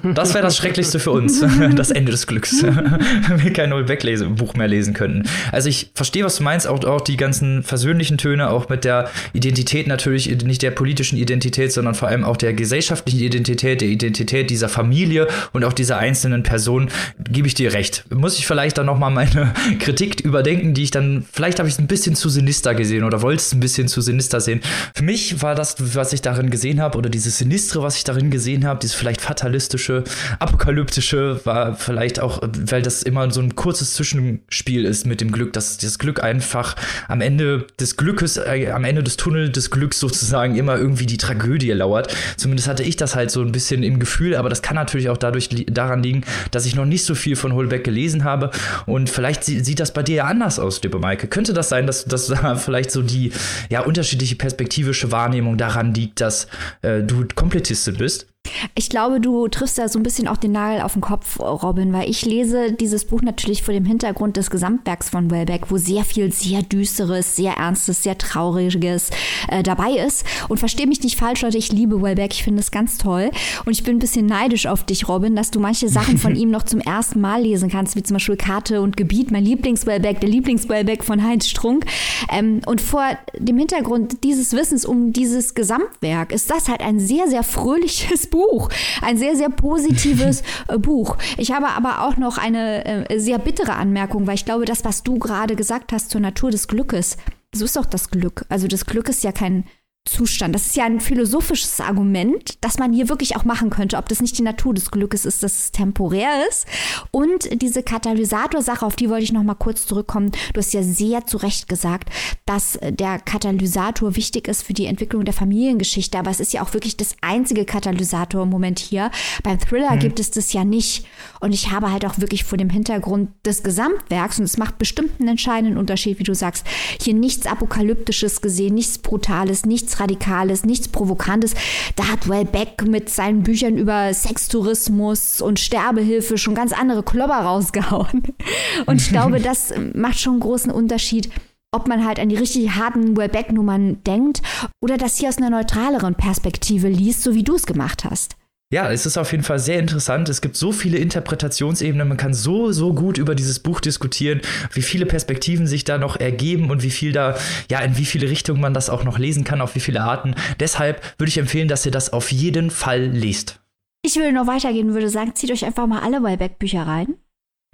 das 0.03 0.35
wäre 0.35 0.43
das 0.43 0.57
Schrecklichste 0.57 0.99
für 0.99 1.13
uns, 1.13 1.41
das 1.77 1.93
Ende 1.93 2.11
des 2.11 2.27
Glücks, 2.27 2.65
wenn 2.65 3.45
wir 3.45 3.53
kein 3.53 3.71
Null-Buch 3.71 4.55
mehr 4.55 4.67
lesen 4.67 4.93
könnten. 4.93 5.23
Also 5.53 5.69
ich 5.69 5.93
verstehe, 5.95 6.25
was 6.25 6.35
du 6.35 6.43
meinst, 6.43 6.67
auch, 6.67 6.83
auch 6.83 7.01
die 7.01 7.17
ganzen 7.17 7.63
versöhnlichen 7.63 8.19
Töne, 8.19 8.51
auch 8.51 8.69
mit 8.69 8.85
der 8.85 9.09
Identität 9.33 9.87
natürlich, 9.87 10.43
nicht 10.43 10.63
der 10.63 10.73
politischen 10.73 11.17
Identität, 11.17 11.73
sondern 11.73 11.95
vor 11.95 12.09
allem 12.09 12.25
auch 12.25 12.37
der 12.37 12.55
gesellschaftlichen 12.55 13.21
Identität, 13.21 13.83
der 13.83 13.89
Identität 13.89 14.51
dieser 14.51 14.69
Familie 14.69 15.29
und 15.53 15.63
auch 15.63 15.73
dieser 15.73 15.99
einzelnen 15.99 16.43
Person, 16.43 16.89
gebe 17.31 17.47
ich 17.47 17.55
dir 17.55 17.73
recht. 17.73 18.07
Muss 18.13 18.37
ich 18.37 18.49
vielleicht 18.49 18.79
dann 18.79 18.87
nochmal 18.87 19.13
meine 19.13 19.55
Kritik 19.79 20.23
überdenken, 20.23 20.75
die 20.75 20.83
ich 20.83 20.91
dann, 20.91 21.25
vielleicht 21.33 21.61
habe 21.61 21.69
ich 21.69 21.75
es 21.75 21.79
ein 21.79 21.87
bisschen 21.87 22.17
zu 22.17 22.29
sinister 22.29 22.75
gesehen 22.75 23.05
oder 23.05 23.23
wollte 23.23 23.43
es 23.43 23.53
ein 23.53 23.61
bisschen 23.61 23.87
zu 23.87 24.01
sinister 24.01 24.41
sehen. 24.41 24.61
Für 24.93 25.05
mich 25.05 25.41
war 25.41 25.55
das, 25.55 25.77
was 25.95 26.13
ich 26.13 26.21
darin 26.21 26.51
gesehen 26.51 26.81
habe, 26.81 26.99
oder 26.99 27.09
dieses 27.09 27.39
Sinistre, 27.39 27.81
was 27.81 27.97
ich 27.97 28.03
darin 28.03 28.33
gesehen 28.33 28.67
habe, 28.67 28.81
dieses 28.81 29.05
vielleicht 29.05 29.14
fatalistische, 29.21 30.05
apokalyptische, 30.39 31.41
war 31.45 31.75
vielleicht 31.75 32.21
auch, 32.21 32.41
weil 32.43 32.83
das 32.83 33.03
immer 33.03 33.31
so 33.31 33.41
ein 33.41 33.55
kurzes 33.55 33.95
Zwischenspiel 33.95 34.85
ist 34.85 35.07
mit 35.07 35.21
dem 35.21 35.33
Glück, 35.33 35.53
dass 35.53 35.79
das 35.79 35.99
Glück 35.99 36.23
einfach 36.23 36.77
am 37.09 37.21
Ende 37.21 37.67
des 37.81 37.97
Glückes, 37.97 38.37
äh, 38.37 38.71
am 38.73 38.85
Ende 38.85 39.03
des 39.03 39.17
Tunnels 39.17 39.53
des 39.53 39.71
Glücks 39.71 40.01
sozusagen 40.01 40.57
immer 40.57 40.77
irgendwie 40.77 41.07
die 41.07 41.17
Tragödie 41.17 41.71
lauert. 41.73 42.15
Zumindest 42.37 42.69
hatte 42.69 42.83
ich 42.83 42.97
das 42.97 43.15
halt 43.15 43.31
so 43.31 43.41
ein 43.41 43.53
bisschen 43.53 43.83
im 43.83 43.99
Gefühl, 43.99 44.37
aber 44.37 44.49
das 44.49 44.63
kann 44.63 44.77
natürlich 44.77 45.09
auch 45.09 45.17
dadurch 45.17 45.51
li 45.51 45.65
daran 45.65 46.03
liegen, 46.03 46.25
dass 46.51 46.67
ich 46.67 46.75
noch 46.75 46.85
nicht 46.85 47.05
so 47.05 47.15
viel 47.15 47.37
von 47.37 47.55
Holbeck 47.55 47.85
gelesen 47.85 48.25
habe 48.25 48.51
und 48.87 49.11
vielleicht 49.11 49.45
sie 49.45 49.61
sieht 49.61 49.81
das 49.81 49.93
bei 49.93 50.03
dir 50.03 50.17
ja 50.17 50.25
anders 50.25 50.59
aus, 50.59 50.83
liebe 50.83 50.99
Maike. 50.99 51.27
Könnte 51.27 51.53
das 51.53 51.69
sein, 51.69 51.87
dass, 51.87 52.05
dass 52.05 52.27
da 52.27 52.55
vielleicht 52.57 52.91
so 52.91 53.03
die 53.03 53.33
ja 53.71 53.81
unterschiedliche 53.81 54.37
perspektivische 54.37 55.11
Wahrnehmung 55.13 55.57
daran 55.57 55.95
liegt, 55.95 56.21
dass 56.21 56.47
äh, 56.83 57.03
du 57.03 57.27
Komplettistin 57.35 57.97
bist? 57.97 58.27
Ich 58.75 58.89
glaube, 58.89 59.21
du 59.21 59.49
triffst 59.49 59.79
da 59.79 59.89
so 59.89 59.99
ein 59.99 60.03
bisschen 60.03 60.29
auch 60.29 60.37
den 60.37 60.53
Nagel 60.53 60.83
auf 60.83 60.95
den 60.95 61.03
Kopf, 61.03 61.39
Robin, 61.41 61.93
weil 61.93 62.09
ich 62.09 62.25
lese 62.25 62.73
dieses 62.73 63.05
Buch 63.05 63.23
natürlich 63.23 63.63
vor 63.63 63.73
dem 63.75 63.85
Hintergrund 63.85 64.37
des 64.37 64.51
Gesamtwerks 64.51 65.11
von 65.11 65.31
Wellbeck, 65.31 65.71
wo 65.71 65.77
sehr 65.77 66.05
viel 66.05 66.33
sehr 66.33 66.63
Düsteres, 66.63 67.37
sehr 67.37 67.55
Ernstes, 67.55 68.03
sehr 68.03 68.19
Trauriges 68.19 69.11
äh, 69.49 69.63
dabei 69.63 69.93
ist. 69.93 70.25
Und 70.49 70.59
verstehe 70.59 70.87
mich 70.87 71.03
nicht 71.03 71.19
falsch, 71.19 71.43
Leute, 71.43 71.59
ich 71.59 71.73
liebe 71.73 72.03
Wellbeck, 72.03 72.33
ich 72.33 72.45
finde 72.45 72.61
es 72.61 72.71
ganz 72.71 72.99
toll. 72.99 73.31
Und 73.65 73.73
ich 73.73 73.83
bin 73.85 73.97
ein 73.97 74.01
bisschen 74.01 74.27
neidisch 74.27 74.67
auf 74.67 74.85
dich, 74.85 75.09
Robin, 75.09 75.37
dass 75.37 75.51
du 75.51 75.61
manche 75.61 75.89
Sachen 75.89 76.19
von 76.19 76.37
ihm 76.37 76.51
noch 76.51 76.65
zum 76.65 76.81
ersten 76.81 77.21
Mal 77.21 77.43
lesen 77.43 77.71
kannst, 77.71 77.97
wie 77.97 78.03
zum 78.03 78.17
Beispiel 78.17 78.37
Karte 78.37 78.81
und 78.81 78.97
Gebiet, 78.97 79.31
mein 79.31 79.45
Lieblings-Wellbeck, 79.45 80.21
der 80.21 80.29
Lieblings-Wellbeck 80.29 81.05
von 81.05 81.23
Heinz 81.23 81.49
Strunk. 81.49 81.87
Ähm, 82.31 82.61
und 82.67 82.81
vor 82.81 83.05
dem 83.39 83.59
Hintergrund 83.59 84.25
dieses 84.25 84.53
Wissens 84.53 84.85
um 84.85 85.13
dieses 85.13 85.55
Gesamtwerk 85.55 86.33
ist 86.33 86.51
das 86.51 86.69
halt 86.69 86.81
ein 86.81 86.99
sehr, 86.99 87.29
sehr 87.29 87.43
fröhliches 87.43 88.27
Buch. 88.35 88.69
Ein 89.01 89.17
sehr, 89.17 89.37
sehr 89.37 89.49
positives 89.49 90.43
Buch. 90.81 91.17
Ich 91.39 91.53
habe 91.53 91.69
aber 91.69 92.03
auch 92.03 92.17
noch 92.17 92.37
eine 92.37 93.09
äh, 93.09 93.21
sehr 93.21 93.39
bittere 93.39 93.75
Anmerkung, 93.75 94.27
weil 94.27 94.35
ich 94.35 94.45
glaube, 94.45 94.65
das, 94.65 94.85
was 94.85 95.05
du 95.05 95.21
gerade 95.21 95.55
gesagt 95.55 95.93
hast 95.93 96.11
zur 96.11 96.21
Natur 96.21 96.51
des 96.51 96.67
Glückes, 96.67 97.17
so 97.55 97.65
ist 97.65 97.77
doch 97.77 97.87
das 97.87 98.11
Glück. 98.11 98.45
Also 98.49 98.67
das 98.67 98.87
Glück 98.87 99.09
ist 99.09 99.23
ja 99.23 99.31
kein 99.31 99.67
Zustand. 100.07 100.55
Das 100.55 100.67
ist 100.67 100.77
ja 100.77 100.85
ein 100.85 101.01
philosophisches 101.01 101.81
Argument, 101.81 102.59
das 102.61 102.79
man 102.79 102.93
hier 102.93 103.09
wirklich 103.09 103.37
auch 103.37 103.47
machen 103.47 103.71
könnte, 103.71 103.97
ob 103.97 104.07
das 104.11 104.21
nicht 104.21 104.37
die 104.37 104.43
Natur 104.43 104.75
des 104.75 104.91
Glückes 104.91 105.25
ist, 105.25 105.43
dass 105.43 105.59
es 105.59 105.73
temporär 105.73 106.47
ist. 106.47 106.67
Und 107.11 107.49
diese 107.63 107.83
Katalysator-Sache, 107.83 108.85
auf 108.85 108.97
die 108.97 109.09
wollte 109.09 109.25
ich 109.25 109.33
noch 109.33 109.43
mal 109.43 109.55
kurz 109.55 109.87
zurückkommen. 109.87 110.33
Du 110.53 110.59
hast 110.59 110.75
ja 110.75 110.83
sehr 110.83 111.27
zu 111.27 111.39
Recht 111.39 111.71
gesagt, 111.71 112.11
dass 112.45 112.79
der 112.83 113.19
Katalysator 113.19 114.15
wichtig 114.15 114.47
ist 114.47 114.63
für 114.63 114.75
die 114.75 114.85
Entwicklung 114.85 115.25
der 115.25 115.33
Familiengeschichte. 115.33 116.19
Aber 116.19 116.31
es 116.31 116.39
ist 116.39 116.53
ja 116.53 116.63
auch 116.63 116.75
wirklich 116.75 116.99
das 116.99 117.17
einzige 117.23 117.65
Katalysator 117.65 118.43
im 118.43 118.51
Moment 118.51 118.81
hier. 118.81 119.11
Beim 119.43 119.59
Thriller 119.59 119.95
mhm. 119.95 120.01
gibt 120.01 120.21
es 120.21 120.31
das 120.31 120.53
ja 120.53 120.65
nicht. 120.65 121.07
Und 121.41 121.53
ich 121.55 121.71
habe 121.71 121.91
halt 121.91 122.05
auch 122.05 122.19
wirklich 122.19 122.45
vor 122.45 122.59
dem 122.59 122.69
Hintergrund 122.69 123.31
des 123.47 123.63
Gesamtwerks, 123.63 124.39
und 124.39 124.45
es 124.45 124.59
macht 124.59 124.77
bestimmt 124.77 125.19
einen 125.19 125.31
entscheidenden 125.31 125.79
Unterschied, 125.79 126.19
wie 126.19 126.25
du 126.25 126.35
sagst, 126.35 126.67
hier 127.01 127.15
nichts 127.15 127.47
Apokalyptisches 127.47 128.43
gesehen, 128.43 128.75
nichts 128.75 128.99
Brutales, 128.99 129.65
nichts 129.65 129.94
Radikales, 130.01 130.65
nichts 130.65 130.89
Provokantes. 130.89 131.55
Da 131.97 132.09
hat 132.09 132.29
Wellbeck 132.29 132.87
mit 132.87 133.11
seinen 133.11 133.43
Büchern 133.43 133.77
über 133.79 134.13
Sextourismus 134.13 135.41
und 135.41 135.61
Sterbehilfe 135.61 136.39
schon 136.39 136.55
ganz 136.55 136.73
andere 136.73 137.03
Klopper 137.03 137.41
rausgehauen. 137.41 138.23
Und 138.87 139.01
ich 139.01 139.09
glaube, 139.09 139.41
das 139.41 139.73
macht 139.95 140.19
schon 140.19 140.35
einen 140.35 140.41
großen 140.41 140.71
Unterschied, 140.71 141.31
ob 141.73 141.89
man 141.89 142.05
halt 142.05 142.19
an 142.21 142.29
die 142.29 142.37
richtig 142.37 142.71
harten 142.77 143.17
Wellbeck-Nummern 143.17 144.03
denkt 144.05 144.43
oder 144.81 144.97
das 144.97 145.17
hier 145.17 145.29
aus 145.29 145.39
einer 145.39 145.51
neutraleren 145.51 146.15
Perspektive 146.15 146.89
liest, 146.89 147.23
so 147.23 147.35
wie 147.35 147.43
du 147.43 147.55
es 147.57 147.67
gemacht 147.67 148.05
hast. 148.05 148.37
Ja, 148.75 148.91
es 148.91 149.07
ist 149.07 149.17
auf 149.19 149.31
jeden 149.31 149.45
Fall 149.45 149.61
sehr 149.61 149.79
interessant. 149.79 150.29
Es 150.29 150.41
gibt 150.41 150.57
so 150.57 150.73
viele 150.73 150.99
Interpretationsebenen. 150.99 152.09
Man 152.09 152.17
kann 152.17 152.35
so, 152.35 152.73
so 152.73 152.93
gut 152.93 153.19
über 153.19 153.37
dieses 153.37 153.61
Buch 153.61 153.79
diskutieren, 153.79 154.41
wie 154.73 154.83
viele 154.83 155.07
Perspektiven 155.07 155.69
sich 155.69 155.85
da 155.85 155.97
noch 155.97 156.17
ergeben 156.17 156.73
und 156.73 156.83
wie 156.83 156.91
viel 156.91 157.13
da, 157.13 157.37
ja, 157.71 157.79
in 157.79 157.97
wie 157.97 158.05
viele 158.05 158.29
Richtungen 158.29 158.61
man 158.61 158.75
das 158.75 158.91
auch 158.91 159.05
noch 159.05 159.17
lesen 159.17 159.45
kann, 159.45 159.61
auf 159.61 159.77
wie 159.77 159.81
viele 159.81 160.01
Arten. 160.01 160.35
Deshalb 160.59 161.01
würde 161.19 161.29
ich 161.29 161.39
empfehlen, 161.39 161.69
dass 161.69 161.87
ihr 161.87 161.93
das 161.93 162.13
auf 162.13 162.33
jeden 162.33 162.73
Fall 162.73 163.05
lest. 163.05 163.61
Ich 164.03 164.17
würde 164.17 164.33
noch 164.33 164.49
weitergehen 164.49 164.89
und 164.89 164.95
würde 164.95 165.09
sagen, 165.09 165.37
zieht 165.37 165.53
euch 165.53 165.65
einfach 165.65 165.87
mal 165.87 166.03
alle 166.03 166.25
Wellbeck-Bücher 166.25 166.83
rein. 166.85 167.15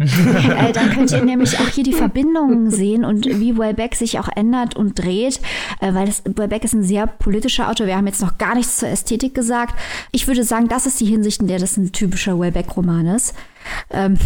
Äh, 0.01 0.72
dann 0.72 0.90
könnt 0.90 1.11
ihr 1.12 1.22
nämlich 1.22 1.59
auch 1.59 1.68
hier 1.68 1.84
die 1.84 1.92
Verbindungen 1.92 2.70
sehen 2.70 3.05
und 3.05 3.26
wie 3.26 3.57
Wellbeck 3.59 3.94
sich 3.94 4.18
auch 4.18 4.28
ändert 4.34 4.76
und 4.76 4.98
dreht, 4.98 5.40
äh, 5.80 5.92
weil 5.94 6.07
das, 6.07 6.22
Wellbeck 6.24 6.64
ist 6.64 6.74
ein 6.74 6.82
sehr 6.82 7.07
politischer 7.07 7.68
Autor. 7.68 7.86
Wir 7.86 7.96
haben 7.96 8.07
jetzt 8.07 8.22
noch 8.22 8.38
gar 8.38 8.55
nichts 8.55 8.78
zur 8.78 8.88
Ästhetik 8.88 9.34
gesagt. 9.34 9.74
Ich 10.12 10.26
würde 10.26 10.44
sagen, 10.44 10.68
das 10.68 10.86
ist 10.86 11.01
die 11.01 11.07
Hinsicht, 11.07 11.42
in 11.42 11.48
der 11.48 11.59
das 11.59 11.76
ein 11.76 11.92
typischer 11.92 12.38
Wellbeck-Roman 12.38 13.07
ist. 13.07 13.34
Ähm, 13.90 14.16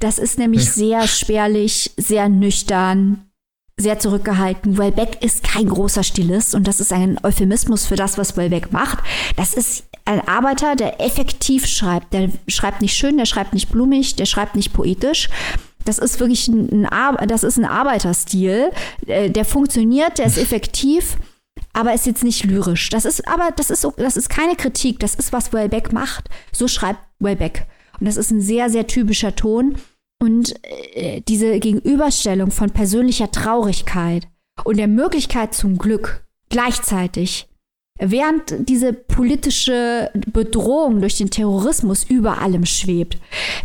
das 0.00 0.18
ist 0.18 0.38
nämlich 0.38 0.70
sehr 0.70 1.06
spärlich, 1.06 1.92
sehr 1.96 2.28
nüchtern, 2.28 3.22
sehr 3.76 3.98
zurückgehalten. 3.98 4.78
Wellbeck 4.78 5.22
ist 5.22 5.44
kein 5.44 5.68
großer 5.68 6.02
Stilist 6.02 6.54
und 6.54 6.66
das 6.66 6.80
ist 6.80 6.92
ein 6.92 7.18
Euphemismus 7.22 7.86
für 7.86 7.96
das, 7.96 8.18
was 8.18 8.36
Wellbeck 8.36 8.72
macht. 8.72 8.98
Das 9.36 9.54
ist 9.54 9.84
ein 10.04 10.26
Arbeiter, 10.26 10.76
der 10.76 11.00
effektiv 11.00 11.66
schreibt. 11.66 12.12
Der 12.12 12.30
schreibt 12.48 12.82
nicht 12.82 12.96
schön, 12.96 13.16
der 13.16 13.26
schreibt 13.26 13.54
nicht 13.54 13.70
blumig, 13.70 14.16
der 14.16 14.26
schreibt 14.26 14.54
nicht 14.54 14.72
poetisch. 14.72 15.28
Das 15.84 15.98
ist 15.98 16.20
wirklich 16.20 16.48
ein, 16.48 16.86
ein 16.86 17.28
das 17.28 17.42
ist 17.42 17.58
ein 17.58 17.64
Arbeiterstil. 17.64 18.70
Äh, 19.06 19.30
der 19.30 19.44
funktioniert, 19.44 20.18
der 20.18 20.26
ist 20.26 20.38
effektiv, 20.38 21.16
aber 21.72 21.94
ist 21.94 22.06
jetzt 22.06 22.24
nicht 22.24 22.44
lyrisch. 22.44 22.88
Das 22.90 23.04
ist 23.04 23.26
aber 23.28 23.50
das 23.54 23.70
ist 23.70 23.86
das 23.96 24.16
ist 24.16 24.28
keine 24.28 24.56
Kritik. 24.56 25.00
Das 25.00 25.14
ist 25.14 25.32
was 25.32 25.52
Wellbeck 25.52 25.92
macht. 25.92 26.28
So 26.52 26.68
schreibt 26.68 27.00
Wellbeck 27.18 27.66
und 28.00 28.06
das 28.06 28.16
ist 28.16 28.30
ein 28.30 28.40
sehr 28.40 28.70
sehr 28.70 28.86
typischer 28.86 29.36
Ton. 29.36 29.76
Und 30.22 30.54
äh, 30.94 31.20
diese 31.22 31.58
Gegenüberstellung 31.58 32.50
von 32.50 32.70
persönlicher 32.70 33.30
Traurigkeit 33.30 34.26
und 34.64 34.78
der 34.78 34.88
Möglichkeit 34.88 35.54
zum 35.54 35.76
Glück 35.76 36.24
gleichzeitig, 36.48 37.48
während 37.98 38.68
diese 38.68 38.92
politische 38.92 40.10
Bedrohung 40.32 41.00
durch 41.00 41.16
den 41.16 41.30
Terrorismus 41.30 42.04
über 42.04 42.40
allem 42.40 42.66
schwebt. 42.66 43.18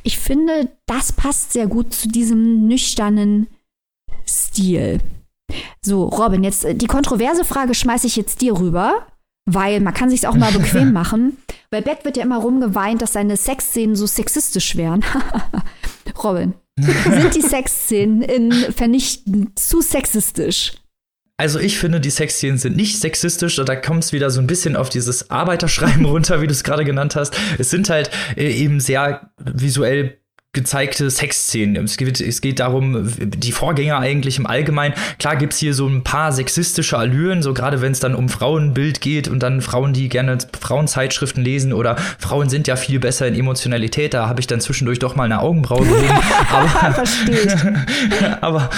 Ich 0.03 0.19
finde, 0.19 0.69
das 0.85 1.11
passt 1.11 1.53
sehr 1.53 1.67
gut 1.67 1.93
zu 1.93 2.07
diesem 2.07 2.67
nüchternen 2.67 3.47
Stil. 4.27 4.99
So, 5.81 6.05
Robin, 6.05 6.43
jetzt 6.43 6.65
die 6.71 6.87
kontroverse 6.87 7.43
Frage 7.43 7.73
schmeiße 7.73 8.05
ich 8.05 8.15
jetzt 8.15 8.41
dir 8.41 8.59
rüber, 8.59 9.07
weil 9.45 9.79
man 9.79 9.93
kann 9.93 10.11
sich 10.11 10.27
auch 10.27 10.35
mal 10.35 10.51
bequem 10.51 10.93
machen. 10.93 11.37
Weil 11.71 11.81
Beck 11.81 12.05
wird 12.05 12.17
ja 12.17 12.23
immer 12.23 12.37
rumgeweint, 12.37 13.01
dass 13.01 13.13
seine 13.13 13.37
Sexszenen 13.37 13.95
so 13.95 14.05
sexistisch 14.05 14.75
wären. 14.75 15.03
Robin, 16.23 16.53
sind 16.79 17.35
die 17.35 17.41
Sexszenen 17.41 18.21
in 18.21 18.51
Vernichten 18.51 19.53
zu 19.55 19.81
sexistisch? 19.81 20.73
Also 21.39 21.57
ich 21.57 21.79
finde, 21.79 22.01
die 22.01 22.09
Sexszenen 22.09 22.57
sind 22.57 22.75
nicht 22.75 22.99
sexistisch. 22.99 23.55
Da 23.55 23.75
kommt 23.77 24.03
es 24.03 24.11
wieder 24.11 24.29
so 24.29 24.41
ein 24.41 24.47
bisschen 24.47 24.75
auf 24.75 24.89
dieses 24.89 25.29
Arbeiterschreiben 25.29 26.03
runter, 26.05 26.41
wie 26.41 26.47
du 26.47 26.51
es 26.51 26.65
gerade 26.65 26.83
genannt 26.83 27.15
hast. 27.15 27.33
Es 27.57 27.69
sind 27.69 27.89
halt 27.89 28.11
äh, 28.35 28.51
eben 28.51 28.81
sehr 28.81 29.31
visuell 29.37 30.18
gezeigte 30.51 31.11
Sexszenen. 31.11 31.85
Es 31.85 31.95
geht, 31.95 32.19
es 32.19 32.41
geht 32.41 32.59
darum, 32.59 33.07
die 33.19 33.51
Vorgänger 33.51 33.99
eigentlich 33.99 34.39
im 34.39 34.47
Allgemeinen. 34.47 34.95
Klar 35.19 35.35
gibt's 35.35 35.59
hier 35.59 35.75
so 35.75 35.85
ein 35.85 36.03
paar 36.03 36.31
sexistische 36.31 36.97
Allüren, 36.97 37.43
so 37.43 37.53
gerade 37.53 37.81
wenn 37.81 37.91
es 37.91 37.99
dann 37.99 38.15
um 38.15 38.29
Frauenbild 38.29 38.99
geht 38.99 39.27
und 39.27 39.43
dann 39.43 39.61
Frauen, 39.61 39.93
die 39.93 40.09
gerne 40.09 40.39
Frauenzeitschriften 40.59 41.43
lesen 41.43 41.71
oder 41.71 41.97
Frauen 42.17 42.49
sind 42.49 42.67
ja 42.67 42.77
viel 42.77 42.99
besser 42.99 43.27
in 43.27 43.35
Emotionalität. 43.35 44.15
Da 44.15 44.27
habe 44.27 44.39
ich 44.39 44.47
dann 44.47 44.59
zwischendurch 44.59 44.97
doch 44.97 45.15
mal 45.15 45.25
eine 45.25 45.39
Augenbraue 45.39 45.85
gehoben. 45.85 46.09
aber, 46.51 47.03
aber, 48.41 48.69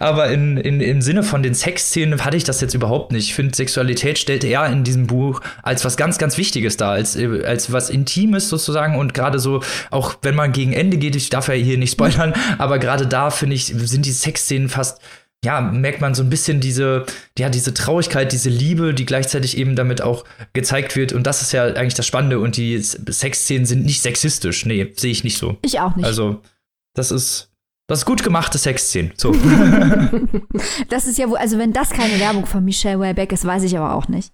aber 0.00 0.30
in, 0.30 0.56
in, 0.56 0.80
im 0.80 1.00
Sinne 1.00 1.22
von 1.22 1.44
den 1.44 1.54
Sexszenen 1.54 2.24
hatte 2.24 2.36
ich 2.36 2.42
das 2.42 2.60
jetzt 2.60 2.74
überhaupt 2.74 3.12
nicht. 3.12 3.28
Ich 3.28 3.34
finde, 3.34 3.54
Sexualität 3.54 4.18
stellt 4.18 4.42
er 4.42 4.66
in 4.66 4.82
diesem 4.82 5.06
Buch 5.06 5.42
als 5.62 5.84
was 5.84 5.96
ganz, 5.96 6.18
ganz 6.18 6.38
Wichtiges 6.38 6.76
dar, 6.76 6.90
als, 6.90 7.16
als 7.16 7.72
was 7.72 7.88
Intimes 7.88 8.48
sozusagen 8.48 8.96
und 8.96 9.14
gerade 9.14 9.38
so, 9.38 9.62
auch 9.92 10.16
wenn 10.22 10.34
man 10.34 10.50
gegen 10.50 10.71
Ende 10.72 10.96
geht, 10.96 11.16
ich 11.16 11.30
darf 11.30 11.48
ja 11.48 11.54
hier 11.54 11.78
nicht 11.78 11.92
spoilern, 11.92 12.34
aber 12.58 12.78
gerade 12.78 13.06
da 13.06 13.30
finde 13.30 13.56
ich, 13.56 13.66
sind 13.66 14.06
die 14.06 14.12
Sexszenen 14.12 14.68
fast 14.68 15.00
ja, 15.44 15.60
merkt 15.60 16.00
man 16.00 16.14
so 16.14 16.22
ein 16.22 16.30
bisschen 16.30 16.60
diese, 16.60 17.04
ja, 17.36 17.48
diese 17.48 17.74
Traurigkeit, 17.74 18.30
diese 18.30 18.48
Liebe, 18.48 18.94
die 18.94 19.04
gleichzeitig 19.04 19.56
eben 19.56 19.74
damit 19.74 20.00
auch 20.00 20.24
gezeigt 20.52 20.94
wird. 20.94 21.12
Und 21.12 21.26
das 21.26 21.42
ist 21.42 21.52
ja 21.52 21.64
eigentlich 21.64 21.94
das 21.94 22.06
Spannende. 22.06 22.38
Und 22.38 22.56
die 22.56 22.78
Sexszenen 22.78 23.66
sind 23.66 23.84
nicht 23.84 24.02
sexistisch. 24.02 24.64
Nee, 24.66 24.92
sehe 24.96 25.10
ich 25.10 25.24
nicht 25.24 25.38
so. 25.38 25.56
Ich 25.62 25.80
auch 25.80 25.96
nicht. 25.96 26.06
Also, 26.06 26.40
das 26.94 27.10
ist, 27.10 27.50
das 27.88 28.00
ist 28.00 28.04
gut 28.04 28.22
gemachte 28.22 28.56
Sexszenen. 28.56 29.12
So. 29.16 29.32
das 30.88 31.06
ist 31.06 31.18
ja 31.18 31.28
wohl, 31.28 31.38
also 31.38 31.58
wenn 31.58 31.72
das 31.72 31.90
keine 31.90 32.20
Werbung 32.20 32.46
von 32.46 32.64
Michelle 32.64 33.00
Wayback 33.00 33.32
ist, 33.32 33.44
weiß 33.44 33.64
ich 33.64 33.76
aber 33.76 33.94
auch 33.94 34.06
nicht. 34.06 34.32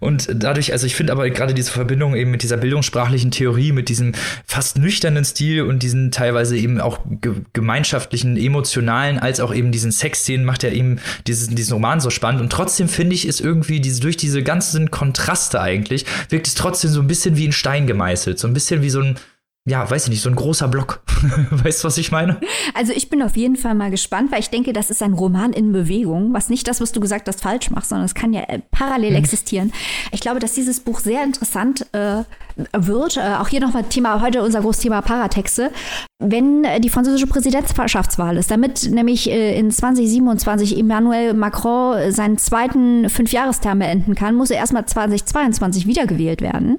Und 0.00 0.28
dadurch, 0.34 0.72
also 0.72 0.86
ich 0.86 0.96
finde 0.96 1.12
aber 1.12 1.30
gerade 1.30 1.54
diese 1.54 1.70
Verbindung 1.70 2.16
eben 2.16 2.30
mit 2.30 2.42
dieser 2.42 2.56
bildungssprachlichen 2.56 3.30
Theorie, 3.30 3.72
mit 3.72 3.88
diesem 3.88 4.12
fast 4.44 4.78
nüchternen 4.78 5.24
Stil 5.24 5.62
und 5.62 5.82
diesen 5.82 6.10
teilweise 6.10 6.56
eben 6.56 6.80
auch 6.80 6.98
ge 7.04 7.34
gemeinschaftlichen, 7.52 8.36
emotionalen, 8.36 9.18
als 9.18 9.40
auch 9.40 9.54
eben 9.54 9.70
diesen 9.70 9.92
Sexszenen 9.92 10.44
macht 10.44 10.64
ja 10.64 10.70
eben 10.70 10.98
dieses, 11.26 11.48
diesen 11.48 11.74
Roman 11.74 12.00
so 12.00 12.10
spannend. 12.10 12.40
Und 12.40 12.50
trotzdem 12.50 12.88
finde 12.88 13.14
ich, 13.14 13.26
ist 13.26 13.40
irgendwie 13.40 13.80
diese, 13.80 14.00
durch 14.00 14.16
diese 14.16 14.42
ganzen 14.42 14.90
Kontraste 14.90 15.60
eigentlich, 15.60 16.06
wirkt 16.28 16.48
es 16.48 16.54
trotzdem 16.54 16.90
so 16.90 17.00
ein 17.00 17.06
bisschen 17.06 17.36
wie 17.36 17.46
ein 17.46 17.52
Stein 17.52 17.86
gemeißelt. 17.86 18.38
So 18.38 18.48
ein 18.48 18.54
bisschen 18.54 18.82
wie 18.82 18.90
so 18.90 19.00
ein, 19.00 19.16
ja, 19.64 19.88
weiß 19.88 20.04
ich 20.04 20.10
nicht, 20.10 20.22
so 20.22 20.28
ein 20.28 20.34
großer 20.34 20.66
Block. 20.66 21.02
weißt 21.50 21.82
du, 21.84 21.86
was 21.86 21.96
ich 21.96 22.10
meine? 22.10 22.40
Also 22.74 22.92
ich 22.92 23.10
bin 23.10 23.22
auf 23.22 23.36
jeden 23.36 23.54
Fall 23.54 23.76
mal 23.76 23.92
gespannt, 23.92 24.32
weil 24.32 24.40
ich 24.40 24.50
denke, 24.50 24.72
das 24.72 24.90
ist 24.90 25.02
ein 25.02 25.12
Roman 25.12 25.52
in 25.52 25.72
Bewegung, 25.72 26.34
was 26.34 26.48
nicht 26.48 26.66
das, 26.66 26.80
was 26.80 26.90
du 26.90 26.98
gesagt 26.98 27.28
hast, 27.28 27.40
falsch 27.40 27.70
macht, 27.70 27.86
sondern 27.86 28.04
es 28.04 28.14
kann 28.14 28.32
ja 28.32 28.42
äh, 28.48 28.58
parallel 28.72 29.10
hm. 29.10 29.16
existieren. 29.16 29.72
Ich 30.10 30.20
glaube, 30.20 30.40
dass 30.40 30.54
dieses 30.54 30.80
Buch 30.80 30.98
sehr 30.98 31.22
interessant 31.22 31.86
äh, 31.92 32.24
wird. 32.72 33.16
Äh, 33.16 33.36
auch 33.38 33.46
hier 33.46 33.60
nochmal 33.60 33.84
Thema, 33.84 34.20
heute 34.20 34.42
unser 34.42 34.62
großes 34.62 34.82
Thema 34.82 35.00
Paratexte. 35.00 35.70
Wenn 36.18 36.64
äh, 36.64 36.80
die 36.80 36.90
französische 36.90 37.28
Präsidentschaftswahl 37.28 38.36
ist, 38.38 38.50
damit 38.50 38.90
nämlich 38.90 39.30
äh, 39.30 39.56
in 39.56 39.70
2027 39.70 40.76
Emmanuel 40.76 41.34
Macron 41.34 42.10
seinen 42.10 42.36
zweiten 42.36 43.08
Fünfjahresterm 43.08 43.78
beenden 43.78 44.16
kann, 44.16 44.34
muss 44.34 44.50
er 44.50 44.56
erstmal 44.56 44.86
2022 44.86 45.86
wiedergewählt 45.86 46.40
werden. 46.40 46.78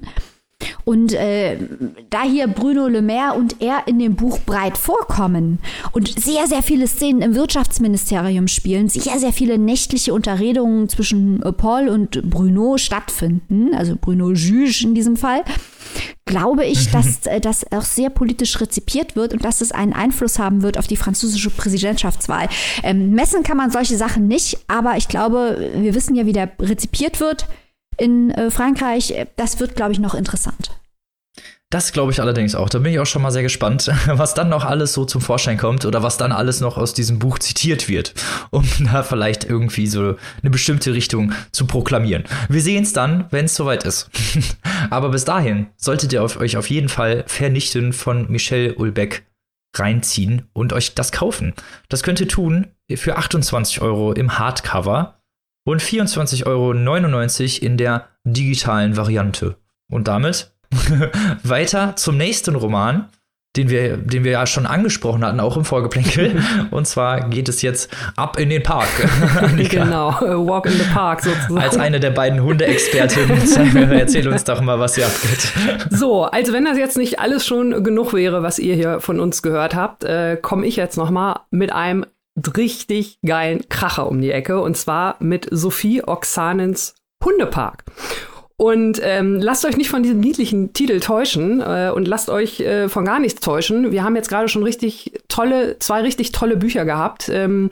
Und 0.84 1.12
äh, 1.12 1.56
da 2.10 2.22
hier 2.22 2.46
Bruno 2.48 2.88
Le 2.88 3.02
Maire 3.02 3.34
und 3.34 3.60
er 3.60 3.86
in 3.86 3.98
dem 3.98 4.16
Buch 4.16 4.38
breit 4.40 4.78
vorkommen 4.78 5.58
und 5.92 6.08
sehr, 6.20 6.46
sehr 6.46 6.62
viele 6.62 6.86
Szenen 6.86 7.22
im 7.22 7.34
Wirtschaftsministerium 7.34 8.48
spielen, 8.48 8.88
sehr, 8.88 9.18
sehr 9.18 9.32
viele 9.32 9.58
nächtliche 9.58 10.14
Unterredungen 10.14 10.88
zwischen 10.88 11.42
äh, 11.42 11.52
Paul 11.52 11.88
und 11.88 12.28
Bruno 12.30 12.78
stattfinden, 12.78 13.74
also 13.74 13.96
Bruno 14.00 14.32
Juge 14.32 14.84
in 14.84 14.94
diesem 14.94 15.16
Fall, 15.16 15.42
glaube 16.24 16.64
ich, 16.64 16.90
dass 16.90 17.26
äh, 17.26 17.40
das 17.40 17.70
auch 17.72 17.82
sehr 17.82 18.10
politisch 18.10 18.60
rezipiert 18.60 19.16
wird 19.16 19.32
und 19.32 19.44
dass 19.44 19.60
es 19.60 19.72
einen 19.72 19.92
Einfluss 19.92 20.38
haben 20.38 20.62
wird 20.62 20.78
auf 20.78 20.86
die 20.86 20.96
französische 20.96 21.50
Präsidentschaftswahl. 21.50 22.48
Ähm, 22.82 23.10
messen 23.10 23.42
kann 23.42 23.56
man 23.56 23.70
solche 23.70 23.96
Sachen 23.96 24.26
nicht, 24.26 24.58
aber 24.68 24.96
ich 24.96 25.08
glaube, 25.08 25.70
wir 25.76 25.94
wissen 25.94 26.14
ja, 26.14 26.26
wie 26.26 26.32
der 26.32 26.50
rezipiert 26.58 27.20
wird 27.20 27.46
in 27.96 28.30
äh, 28.30 28.50
Frankreich. 28.50 29.14
Das 29.36 29.60
wird, 29.60 29.76
glaube 29.76 29.92
ich, 29.92 29.98
noch 29.98 30.14
interessant. 30.14 30.70
Das 31.74 31.92
glaube 31.92 32.12
ich 32.12 32.20
allerdings 32.20 32.54
auch. 32.54 32.68
Da 32.68 32.78
bin 32.78 32.92
ich 32.92 33.00
auch 33.00 33.06
schon 33.06 33.20
mal 33.22 33.32
sehr 33.32 33.42
gespannt, 33.42 33.90
was 34.06 34.34
dann 34.34 34.48
noch 34.48 34.64
alles 34.64 34.92
so 34.92 35.04
zum 35.04 35.20
Vorschein 35.20 35.58
kommt 35.58 35.84
oder 35.84 36.04
was 36.04 36.16
dann 36.16 36.30
alles 36.30 36.60
noch 36.60 36.76
aus 36.76 36.94
diesem 36.94 37.18
Buch 37.18 37.40
zitiert 37.40 37.88
wird, 37.88 38.14
um 38.50 38.64
da 38.92 39.02
vielleicht 39.02 39.42
irgendwie 39.42 39.88
so 39.88 40.14
eine 40.40 40.50
bestimmte 40.50 40.94
Richtung 40.94 41.32
zu 41.50 41.66
proklamieren. 41.66 42.24
Wir 42.48 42.60
sehen 42.60 42.84
es 42.84 42.92
dann, 42.92 43.26
wenn 43.30 43.46
es 43.46 43.56
soweit 43.56 43.82
ist. 43.82 44.08
Aber 44.90 45.08
bis 45.08 45.24
dahin 45.24 45.66
solltet 45.76 46.12
ihr 46.12 46.22
auf, 46.22 46.38
euch 46.38 46.56
auf 46.56 46.70
jeden 46.70 46.88
Fall 46.88 47.24
Vernichten 47.26 47.92
von 47.92 48.30
Michel 48.30 48.74
Ulbeck 48.74 49.26
reinziehen 49.76 50.48
und 50.52 50.72
euch 50.72 50.94
das 50.94 51.10
kaufen. 51.10 51.54
Das 51.88 52.04
könnt 52.04 52.20
ihr 52.20 52.28
tun 52.28 52.68
für 52.94 53.16
28 53.16 53.80
Euro 53.80 54.12
im 54.12 54.38
Hardcover 54.38 55.18
und 55.64 55.82
24,99 55.82 56.46
Euro 56.46 56.72
in 57.66 57.76
der 57.76 58.08
digitalen 58.24 58.96
Variante. 58.96 59.56
Und 59.90 60.08
damit 60.08 60.52
weiter 61.42 61.96
zum 61.96 62.16
nächsten 62.16 62.54
Roman, 62.56 63.08
den 63.56 63.70
wir, 63.70 63.96
den 63.96 64.24
wir 64.24 64.32
ja 64.32 64.46
schon 64.46 64.66
angesprochen 64.66 65.24
hatten, 65.24 65.38
auch 65.38 65.56
im 65.56 65.64
Vorgeplänkel. 65.64 66.42
Und 66.72 66.88
zwar 66.88 67.28
geht 67.28 67.48
es 67.48 67.62
jetzt 67.62 67.88
ab 68.16 68.38
in 68.38 68.50
den 68.50 68.64
Park. 68.64 68.88
genau, 69.70 70.10
Walk 70.20 70.66
in 70.66 70.72
the 70.72 70.84
Park 70.92 71.22
sozusagen. 71.22 71.58
Als 71.58 71.78
eine 71.78 72.00
der 72.00 72.10
beiden 72.10 72.42
Hundeexpertinnen, 72.42 73.92
erzähl 73.92 74.26
uns 74.28 74.42
doch 74.42 74.60
mal, 74.60 74.80
was 74.80 74.96
hier 74.96 75.06
abgeht. 75.06 75.52
So, 75.90 76.24
also 76.24 76.52
wenn 76.52 76.64
das 76.64 76.78
jetzt 76.78 76.96
nicht 76.96 77.20
alles 77.20 77.46
schon 77.46 77.84
genug 77.84 78.12
wäre, 78.12 78.42
was 78.42 78.58
ihr 78.58 78.74
hier 78.74 78.98
von 78.98 79.20
uns 79.20 79.40
gehört 79.40 79.76
habt, 79.76 80.02
äh, 80.02 80.36
komme 80.36 80.66
ich 80.66 80.74
jetzt 80.74 80.96
noch 80.96 81.10
mal 81.10 81.42
mit 81.52 81.72
einem 81.72 82.04
richtig 82.56 83.18
geilen 83.24 83.68
Kracher 83.68 84.08
um 84.08 84.20
die 84.20 84.32
Ecke 84.32 84.60
und 84.60 84.76
zwar 84.76 85.16
mit 85.20 85.48
Sophie 85.50 86.02
Oxanens 86.02 86.94
Hundepark. 87.24 87.84
Und 88.56 89.00
ähm, 89.02 89.40
lasst 89.40 89.64
euch 89.64 89.76
nicht 89.76 89.90
von 89.90 90.04
diesem 90.04 90.20
niedlichen 90.20 90.72
Titel 90.72 91.00
täuschen 91.00 91.60
äh, 91.60 91.90
und 91.92 92.06
lasst 92.06 92.30
euch 92.30 92.60
äh, 92.60 92.88
von 92.88 93.04
gar 93.04 93.18
nichts 93.18 93.40
täuschen. 93.40 93.90
Wir 93.90 94.04
haben 94.04 94.14
jetzt 94.14 94.28
gerade 94.28 94.48
schon 94.48 94.62
richtig 94.62 95.12
tolle, 95.28 95.78
zwei 95.80 96.02
richtig 96.02 96.30
tolle 96.30 96.56
Bücher 96.56 96.84
gehabt, 96.84 97.28
ähm, 97.28 97.70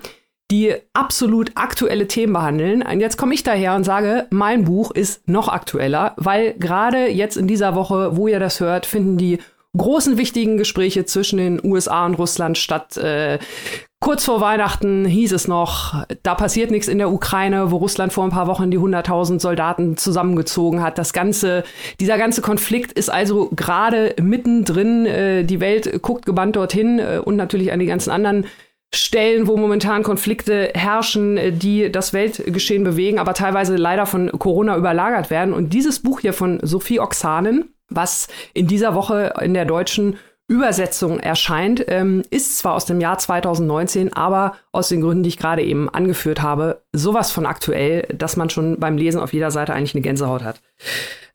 die 0.51 0.74
absolut 0.93 1.52
aktuelle 1.55 2.09
Themen 2.09 2.32
behandeln. 2.32 2.82
Und 2.82 3.01
jetzt 3.01 3.16
komme 3.16 3.32
ich 3.32 3.44
daher 3.44 3.76
und 3.76 3.84
sage, 3.84 4.26
mein 4.30 4.64
Buch 4.64 4.90
ist 4.90 5.28
noch 5.28 5.48
aktueller, 5.48 6.14
weil 6.16 6.55
gerade 6.55 7.06
jetzt 7.06 7.36
in 7.36 7.47
dieser 7.47 7.76
Woche, 7.76 8.16
wo 8.16 8.26
ihr 8.26 8.40
das 8.40 8.59
hört, 8.59 8.84
finden 8.84 9.16
die 9.16 9.39
großen 9.76 10.18
wichtigen 10.18 10.59
Gespräche 10.59 11.05
zwischen 11.05 11.39
den 11.39 11.64
USA 11.64 12.05
und 12.05 12.14
Russland 12.14 12.59
statt. 12.59 12.97
Äh, 12.97 13.39
kurz 14.02 14.24
vor 14.24 14.40
Weihnachten 14.40 15.04
hieß 15.04 15.32
es 15.32 15.48
noch, 15.48 16.04
da 16.22 16.34
passiert 16.34 16.70
nichts 16.70 16.88
in 16.88 16.98
der 16.98 17.10
Ukraine, 17.10 17.70
wo 17.70 17.76
Russland 17.76 18.12
vor 18.12 18.24
ein 18.24 18.30
paar 18.30 18.48
Wochen 18.48 18.70
die 18.70 18.78
100.000 18.78 19.40
Soldaten 19.40 19.96
zusammengezogen 19.96 20.82
hat. 20.82 20.98
Das 20.98 21.12
ganze, 21.12 21.62
dieser 22.00 22.18
ganze 22.18 22.42
Konflikt 22.42 22.92
ist 22.92 23.10
also 23.10 23.48
gerade 23.54 24.14
mittendrin. 24.20 25.06
Äh, 25.06 25.44
die 25.44 25.60
Welt 25.60 26.02
guckt 26.02 26.26
gebannt 26.26 26.56
dorthin 26.56 26.98
äh, 26.98 27.20
und 27.24 27.36
natürlich 27.36 27.72
an 27.72 27.78
die 27.78 27.86
ganzen 27.86 28.10
anderen 28.10 28.46
Stellen, 28.92 29.46
wo 29.46 29.56
momentan 29.56 30.02
Konflikte 30.02 30.72
herrschen, 30.74 31.36
äh, 31.38 31.52
die 31.52 31.90
das 31.90 32.12
Weltgeschehen 32.12 32.82
bewegen, 32.82 33.20
aber 33.20 33.34
teilweise 33.34 33.76
leider 33.76 34.06
von 34.06 34.32
Corona 34.36 34.76
überlagert 34.76 35.30
werden. 35.30 35.54
Und 35.54 35.72
dieses 35.72 36.02
Buch 36.02 36.18
hier 36.18 36.32
von 36.32 36.58
Sophie 36.62 36.98
Oxanen, 36.98 37.72
was 37.88 38.26
in 38.52 38.66
dieser 38.66 38.96
Woche 38.96 39.34
in 39.40 39.54
der 39.54 39.64
deutschen 39.64 40.16
Übersetzung 40.52 41.18
erscheint, 41.18 41.82
ähm, 41.88 42.22
ist 42.28 42.58
zwar 42.58 42.74
aus 42.74 42.84
dem 42.84 43.00
Jahr 43.00 43.16
2019, 43.16 44.12
aber 44.12 44.56
aus 44.70 44.90
den 44.90 45.00
Gründen, 45.00 45.22
die 45.22 45.30
ich 45.30 45.38
gerade 45.38 45.62
eben 45.62 45.88
angeführt 45.88 46.42
habe, 46.42 46.82
sowas 46.92 47.32
von 47.32 47.46
aktuell, 47.46 48.02
dass 48.14 48.36
man 48.36 48.50
schon 48.50 48.78
beim 48.78 48.98
Lesen 48.98 49.20
auf 49.20 49.32
jeder 49.32 49.50
Seite 49.50 49.72
eigentlich 49.72 49.94
eine 49.94 50.02
Gänsehaut 50.02 50.42
hat. 50.42 50.60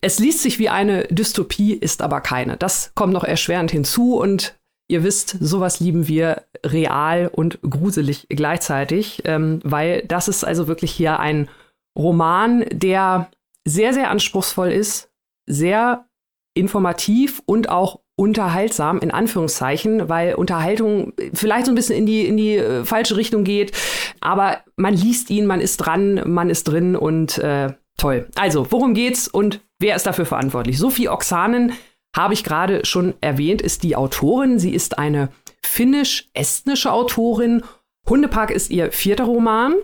Es 0.02 0.20
liest 0.20 0.44
sich 0.44 0.60
wie 0.60 0.70
eine 0.70 1.06
Dystopie, 1.06 1.74
ist 1.74 2.04
aber 2.04 2.22
keine. 2.22 2.58
Das 2.58 2.92
kommt 2.94 3.12
noch 3.12 3.24
erschwerend 3.24 3.72
hinzu 3.72 4.16
und 4.16 4.54
ihr 4.88 5.04
wisst, 5.04 5.36
sowas 5.40 5.80
lieben 5.80 6.08
wir 6.08 6.44
real 6.64 7.28
und 7.28 7.60
gruselig 7.68 8.28
gleichzeitig, 8.30 9.24
ähm, 9.26 9.62
weil 9.64 10.04
das 10.04 10.28
ist 10.28 10.44
also 10.44 10.68
wirklich 10.68 10.92
hier 10.92 11.20
ein 11.20 11.50
Roman, 11.98 12.66
der 12.72 13.32
sehr, 13.66 13.94
sehr 13.96 14.12
anspruchsvoll 14.12 14.72
ist, 14.72 15.10
sehr 15.48 16.06
informativ 16.54 17.42
und 17.48 17.70
auch 17.70 18.00
unterhaltsam 18.18 19.00
in 19.00 19.12
Anführungszeichen, 19.12 20.10
weil 20.10 20.34
Unterhaltung 20.34 21.14
vielleicht 21.34 21.68
so 21.68 21.72
ein 21.72 21.76
bisschen 21.76 21.96
in 21.96 22.06
die 22.06 22.26
in 22.26 22.36
die 22.36 22.58
äh, 22.58 22.84
falsche 22.84 23.16
Richtung 23.16 23.44
geht, 23.44 23.72
aber 24.20 24.58
man 24.76 24.94
liest 24.94 25.30
ihn, 25.30 25.46
man 25.46 25.62
ist 25.62 25.78
dran, 25.78 26.22
man 26.26 26.50
ist 26.50 26.64
drin 26.66 26.96
und 26.96 27.38
äh, 27.38 27.74
toll. 27.96 28.28
Also, 28.36 28.68
worum 28.72 28.94
geht's 28.94 29.28
und 29.28 29.62
wer 29.80 29.96
ist 29.96 30.08
dafür 30.08 30.26
verantwortlich? 30.26 30.80
Sophie 30.80 31.10
Oksanen 31.10 31.74
habe 32.16 32.34
ich 32.34 32.44
gerade 32.44 32.84
schon 32.86 33.14
erwähnt, 33.22 33.62
ist 33.62 33.84
die 33.84 33.96
Autorin. 33.96 34.58
Sie 34.58 34.74
ist 34.74 34.98
eine 34.98 35.30
finnisch-estnische 35.62 36.92
Autorin. 36.92 37.64
Hundepark 38.10 38.50
ist 38.50 38.72
ihr 38.72 38.92
vierter 38.92 39.26
Roman. 39.26 39.76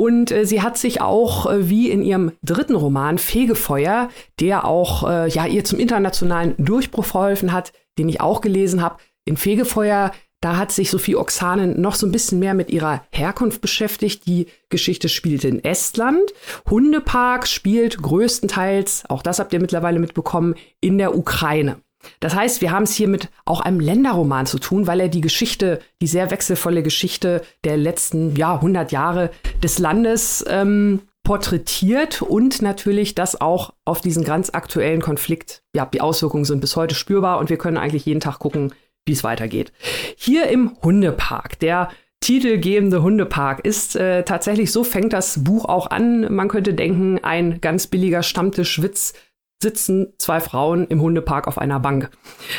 Und 0.00 0.30
äh, 0.30 0.46
sie 0.46 0.62
hat 0.62 0.78
sich 0.78 1.02
auch, 1.02 1.44
äh, 1.44 1.68
wie 1.68 1.90
in 1.90 2.00
ihrem 2.00 2.32
dritten 2.42 2.74
Roman 2.74 3.18
Fegefeuer, 3.18 4.08
der 4.40 4.64
auch 4.64 5.06
äh, 5.06 5.28
ja, 5.28 5.44
ihr 5.44 5.62
zum 5.62 5.78
internationalen 5.78 6.54
Durchbruch 6.56 7.04
verholfen 7.04 7.52
hat, 7.52 7.74
den 7.98 8.08
ich 8.08 8.22
auch 8.22 8.40
gelesen 8.40 8.80
habe, 8.80 8.96
in 9.26 9.36
Fegefeuer, 9.36 10.10
da 10.40 10.56
hat 10.56 10.72
sich 10.72 10.88
Sophie 10.88 11.16
Oksanen 11.16 11.78
noch 11.82 11.94
so 11.94 12.06
ein 12.06 12.12
bisschen 12.12 12.38
mehr 12.38 12.54
mit 12.54 12.70
ihrer 12.70 13.04
Herkunft 13.10 13.60
beschäftigt. 13.60 14.26
Die 14.26 14.46
Geschichte 14.70 15.10
spielt 15.10 15.44
in 15.44 15.62
Estland. 15.62 16.32
Hundepark 16.70 17.46
spielt 17.46 18.00
größtenteils, 18.00 19.04
auch 19.10 19.22
das 19.22 19.38
habt 19.38 19.52
ihr 19.52 19.60
mittlerweile 19.60 19.98
mitbekommen, 19.98 20.54
in 20.80 20.96
der 20.96 21.14
Ukraine. 21.14 21.76
Das 22.20 22.34
heißt, 22.34 22.60
wir 22.60 22.70
haben 22.70 22.84
es 22.84 22.94
hier 22.94 23.08
mit 23.08 23.28
auch 23.44 23.60
einem 23.60 23.80
Länderroman 23.80 24.46
zu 24.46 24.58
tun, 24.58 24.86
weil 24.86 25.00
er 25.00 25.08
die 25.08 25.20
Geschichte, 25.20 25.80
die 26.00 26.06
sehr 26.06 26.30
wechselvolle 26.30 26.82
Geschichte 26.82 27.42
der 27.64 27.76
letzten 27.76 28.36
ja, 28.36 28.54
100 28.54 28.92
Jahre 28.92 29.30
des 29.62 29.78
Landes 29.78 30.44
ähm, 30.48 31.02
porträtiert 31.22 32.22
und 32.22 32.62
natürlich 32.62 33.14
das 33.14 33.40
auch 33.40 33.74
auf 33.84 34.00
diesen 34.00 34.24
ganz 34.24 34.50
aktuellen 34.50 35.00
Konflikt. 35.00 35.62
Ja, 35.74 35.86
die 35.86 36.00
Auswirkungen 36.00 36.44
sind 36.44 36.60
bis 36.60 36.76
heute 36.76 36.94
spürbar 36.94 37.38
und 37.38 37.50
wir 37.50 37.58
können 37.58 37.76
eigentlich 37.76 38.06
jeden 38.06 38.20
Tag 38.20 38.38
gucken, 38.38 38.72
wie 39.06 39.12
es 39.12 39.24
weitergeht. 39.24 39.72
Hier 40.16 40.48
im 40.48 40.76
Hundepark, 40.82 41.58
der 41.58 41.90
titelgebende 42.20 43.02
Hundepark 43.02 43.64
ist 43.64 43.96
äh, 43.96 44.24
tatsächlich 44.24 44.72
so, 44.72 44.84
fängt 44.84 45.12
das 45.12 45.42
Buch 45.42 45.64
auch 45.64 45.88
an. 45.88 46.32
Man 46.32 46.48
könnte 46.48 46.74
denken, 46.74 47.18
ein 47.22 47.60
ganz 47.60 47.86
billiger 47.86 48.22
Stammtischwitz 48.22 49.14
sitzen 49.62 50.12
zwei 50.18 50.40
Frauen 50.40 50.86
im 50.86 51.00
Hundepark 51.00 51.46
auf 51.46 51.58
einer 51.58 51.80
Bank. 51.80 52.10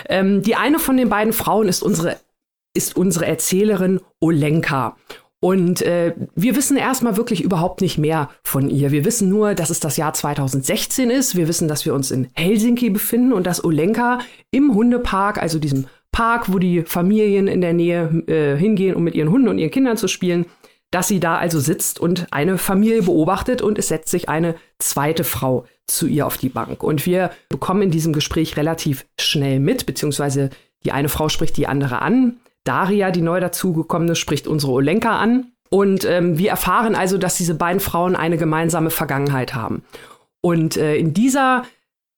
Ähm, 0.08 0.42
die 0.42 0.56
eine 0.56 0.80
von 0.80 0.98
den 0.98 1.10
beiden 1.10 1.34
Frauen 1.34 1.68
ist 1.68 1.82
unsere, 1.82 2.18
ist 2.74 2.96
unsere 2.96 3.26
Erzählerin 3.26 4.00
Olenka. 4.20 4.96
Und 5.44 5.82
äh, 5.82 6.14
wir 6.36 6.56
wissen 6.56 6.78
erstmal 6.78 7.18
wirklich 7.18 7.44
überhaupt 7.44 7.82
nicht 7.82 7.98
mehr 7.98 8.30
von 8.44 8.70
ihr. 8.70 8.92
Wir 8.92 9.06
wissen 9.06 9.28
nur, 9.28 9.56
dass 9.56 9.72
es 9.72 9.80
das 9.80 9.98
Jahr 9.98 10.14
2016 10.14 11.10
ist. 11.10 11.36
Wir 11.36 11.48
wissen, 11.48 11.68
dass 11.68 11.84
wir 11.84 11.96
uns 11.96 12.12
in 12.12 12.28
Helsinki 12.36 12.92
befinden 12.92 13.34
und 13.34 13.48
dass 13.48 13.64
Olenka 13.64 14.20
im 14.52 14.76
Hundepark, 14.76 15.42
also 15.42 15.58
diesem 15.58 15.88
Park, 16.12 16.54
wo 16.54 16.60
die 16.60 16.84
Familien 16.84 17.48
in 17.48 17.62
der 17.62 17.74
Nähe 17.74 18.24
äh, 18.28 18.56
hingehen, 18.56 18.96
um 18.96 19.04
mit 19.04 19.16
ihren 19.16 19.32
Hunden 19.32 19.48
und 19.48 19.58
ihren 19.58 19.72
Kindern 19.72 19.98
zu 19.98 20.08
spielen, 20.08 20.46
dass 20.92 21.08
sie 21.08 21.20
da 21.20 21.38
also 21.38 21.60
sitzt 21.60 22.00
und 22.00 22.28
eine 22.32 22.60
Familie 22.60 23.02
beobachtet 23.02 23.64
und 23.64 23.80
es 23.80 23.88
setzt 23.88 24.10
sich 24.10 24.30
eine 24.30 24.56
zweite 24.78 25.24
Frau 25.24 25.66
zu 25.88 26.08
ihr 26.08 26.26
auf 26.26 26.38
die 26.38 26.50
Bank. 26.50 26.84
Und 26.84 27.06
wir 27.06 27.32
bekommen 27.50 27.84
in 27.84 27.92
diesem 27.92 28.14
Gespräch 28.14 28.58
relativ 28.58 29.06
schnell 29.20 29.60
mit, 29.60 29.86
beziehungsweise 29.86 30.50
die 30.84 30.92
eine 30.92 31.10
Frau 31.10 31.30
spricht 31.30 31.58
die 31.58 31.68
andere 31.68 32.02
an. 32.02 32.38
Daria, 32.64 33.12
die 33.12 33.22
neu 33.22 33.40
dazugekommene, 33.40 34.16
spricht 34.16 34.48
unsere 34.48 34.72
Olenka 34.74 35.18
an. 35.18 35.52
Und 35.70 36.06
ähm, 36.06 36.38
wir 36.38 36.50
erfahren 36.50 36.96
also, 36.96 37.18
dass 37.18 37.38
diese 37.38 37.56
beiden 37.56 37.80
Frauen 37.80 38.16
eine 38.16 38.38
gemeinsame 38.38 38.90
Vergangenheit 38.90 39.56
haben. 39.56 39.84
Und 40.42 40.76
äh, 40.76 40.96
in 40.96 41.14
dieser 41.14 41.64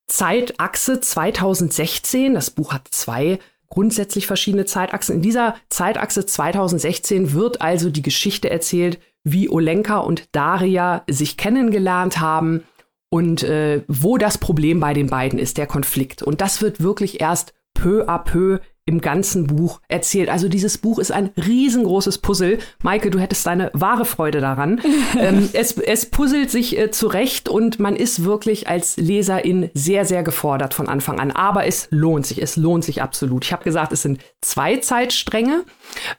Zeitachse 0.07 0.99
2016, 0.99 2.33
das 2.33 2.49
Buch 2.49 2.73
hat 2.73 2.87
zwei 2.91 3.39
grundsätzlich 3.69 4.27
verschiedene 4.27 4.65
Zeitachsen. 4.65 5.15
In 5.15 5.21
dieser 5.21 5.55
Zeitachse 5.69 6.25
2016 6.25 7.33
wird 7.33 7.61
also 7.61 7.89
die 7.89 8.01
Geschichte 8.01 8.49
erzählt, 8.49 8.99
wie 9.23 9.49
Olenka 9.49 9.97
und 9.99 10.27
Daria 10.31 11.03
sich 11.09 11.37
kennengelernt 11.37 12.19
haben 12.19 12.63
und 13.13 13.43
äh, 13.43 13.83
wo 13.87 14.17
das 14.17 14.39
Problem 14.39 14.79
bei 14.79 14.95
den 14.95 15.05
beiden 15.05 15.37
ist, 15.37 15.59
der 15.59 15.67
Konflikt. 15.67 16.23
Und 16.23 16.41
das 16.41 16.63
wird 16.63 16.81
wirklich 16.81 17.21
erst 17.21 17.53
peu 17.75 18.07
à 18.07 18.17
peu 18.17 18.57
im 18.85 19.01
ganzen 19.01 19.45
Buch 19.45 19.81
erzählt. 19.87 20.29
Also 20.29 20.49
dieses 20.49 20.79
Buch 20.79 20.97
ist 20.97 21.11
ein 21.11 21.29
riesengroßes 21.37 22.17
Puzzle. 22.17 22.57
Maike, 22.81 23.11
du 23.11 23.19
hättest 23.19 23.45
deine 23.45 23.69
wahre 23.75 24.05
Freude 24.05 24.41
daran. 24.41 24.81
ähm, 25.19 25.47
es, 25.53 25.77
es 25.77 26.07
puzzelt 26.07 26.49
sich 26.49 26.75
äh, 26.75 26.89
zurecht 26.89 27.49
und 27.49 27.79
man 27.79 27.95
ist 27.95 28.23
wirklich 28.23 28.67
als 28.67 28.97
Leserin 28.97 29.69
sehr, 29.75 30.05
sehr 30.05 30.23
gefordert 30.23 30.73
von 30.73 30.89
Anfang 30.89 31.19
an. 31.19 31.29
Aber 31.29 31.67
es 31.67 31.89
lohnt 31.91 32.25
sich, 32.25 32.41
es 32.41 32.55
lohnt 32.55 32.83
sich 32.83 33.03
absolut. 33.03 33.45
Ich 33.45 33.53
habe 33.53 33.63
gesagt, 33.63 33.93
es 33.93 34.01
sind 34.01 34.21
zwei 34.41 34.77
Zeitstränge. 34.77 35.65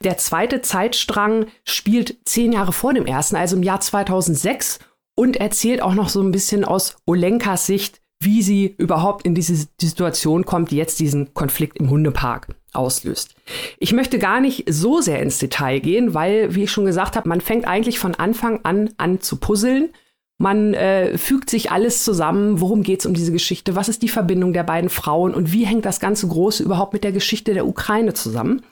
Der 0.05 0.17
zweite 0.17 0.63
Zeitstrang 0.63 1.47
spielt 1.65 2.19
zehn 2.25 2.53
Jahre 2.53 2.73
vor 2.73 2.95
dem 2.95 3.05
ersten, 3.05 3.35
also 3.35 3.57
im 3.57 3.65
Jahr 3.65 3.81
2006 3.81 4.79
und 5.15 5.37
erzählt 5.37 5.83
auch 5.83 5.95
noch 5.95 6.09
so 6.09 6.21
ein 6.23 6.33
bisschen 6.33 6.65
aus 6.65 6.97
Olenkas 7.07 7.67
Sicht, 7.67 8.01
wie 8.21 8.43
sie 8.43 8.75
überhaupt 8.79 9.25
in 9.25 9.35
diese 9.35 9.67
Situation 9.81 10.45
kommt, 10.45 10.71
die 10.71 10.77
jetzt 10.77 10.99
diesen 10.99 11.35
Konflikt 11.35 11.79
im 11.79 11.91
Hundepark 11.91 12.49
auslöst. 12.73 13.35
Ich 13.79 13.93
möchte 13.93 14.19
gar 14.19 14.41
nicht 14.41 14.65
so 14.69 15.01
sehr 15.01 15.21
ins 15.21 15.39
Detail 15.39 15.81
gehen, 15.81 16.15
weil, 16.15 16.55
wie 16.55 16.65
ich 16.65 16.71
schon 16.71 16.87
gesagt 16.87 17.17
habe, 17.17 17.29
man 17.29 17.41
fängt 17.41 17.67
eigentlich 17.67 17.99
von 17.99 18.15
Anfang 18.15 18.61
an 18.65 18.91
an 18.97 19.21
zu 19.21 19.37
puzzeln. 19.37 19.91
Man 20.37 20.75
äh, 20.75 21.17
fügt 21.17 21.49
sich 21.49 21.71
alles 21.71 22.03
zusammen. 22.03 22.61
Worum 22.61 22.83
geht 22.83 23.01
es 23.01 23.07
um 23.07 23.15
diese 23.15 23.31
Geschichte? 23.31 23.77
Was 23.77 23.89
ist 23.89 24.03
die 24.03 24.09
Verbindung 24.09 24.53
der 24.53 24.65
beiden 24.65 24.91
Frauen? 24.91 25.33
Und 25.33 25.53
wie 25.53 25.65
hängt 25.65 25.85
das 25.85 26.01
ganze 26.01 26.27
Große 26.27 26.65
überhaupt 26.65 26.93
mit 26.93 27.05
der 27.05 27.13
Geschichte 27.13 27.55
der 27.55 27.69
Ukraine 27.69 28.15
zusammen? 28.15 28.63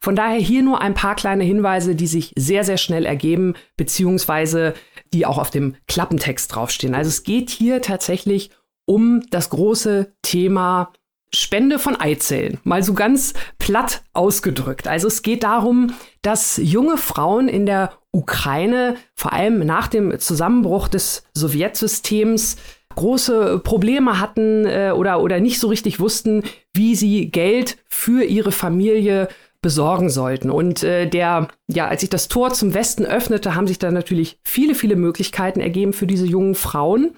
Von 0.00 0.16
daher 0.16 0.40
hier 0.40 0.64
nur 0.64 0.80
ein 0.80 0.94
paar 0.94 1.14
kleine 1.14 1.44
Hinweise, 1.44 1.94
die 1.94 2.08
sich 2.08 2.32
sehr, 2.36 2.64
sehr 2.64 2.76
schnell 2.76 3.06
ergeben, 3.06 3.54
beziehungsweise 3.76 4.74
die 5.12 5.26
auch 5.26 5.38
auf 5.38 5.50
dem 5.50 5.74
Klappentext 5.88 6.54
draufstehen. 6.54 6.94
Also 6.94 7.08
es 7.08 7.22
geht 7.22 7.50
hier 7.50 7.82
tatsächlich 7.82 8.50
um 8.86 9.22
das 9.30 9.50
große 9.50 10.12
Thema 10.22 10.92
Spende 11.34 11.78
von 11.78 11.96
Eizellen. 11.96 12.58
Mal 12.62 12.82
so 12.82 12.92
ganz 12.92 13.32
platt 13.58 14.02
ausgedrückt. 14.12 14.86
Also 14.86 15.08
es 15.08 15.22
geht 15.22 15.44
darum, 15.44 15.94
dass 16.20 16.58
junge 16.58 16.98
Frauen 16.98 17.48
in 17.48 17.64
der 17.64 17.92
Ukraine, 18.10 18.96
vor 19.14 19.32
allem 19.32 19.60
nach 19.60 19.88
dem 19.88 20.18
Zusammenbruch 20.18 20.88
des 20.88 21.24
Sowjetsystems, 21.34 22.56
große 22.94 23.60
Probleme 23.60 24.20
hatten 24.20 24.66
äh, 24.66 24.92
oder, 24.94 25.22
oder 25.22 25.40
nicht 25.40 25.58
so 25.58 25.68
richtig 25.68 25.98
wussten, 25.98 26.42
wie 26.74 26.94
sie 26.94 27.30
Geld 27.30 27.78
für 27.88 28.24
ihre 28.24 28.52
Familie 28.52 29.28
besorgen 29.62 30.10
sollten. 30.10 30.50
Und 30.50 30.82
äh, 30.82 31.06
der, 31.06 31.48
ja, 31.68 31.88
als 31.88 32.02
sich 32.02 32.10
das 32.10 32.28
Tor 32.28 32.52
zum 32.52 32.74
Westen 32.74 33.06
öffnete, 33.06 33.54
haben 33.54 33.66
sich 33.66 33.78
da 33.78 33.90
natürlich 33.90 34.38
viele, 34.44 34.74
viele 34.74 34.96
Möglichkeiten 34.96 35.60
ergeben 35.60 35.92
für 35.92 36.06
diese 36.06 36.26
jungen 36.26 36.54
Frauen 36.54 37.12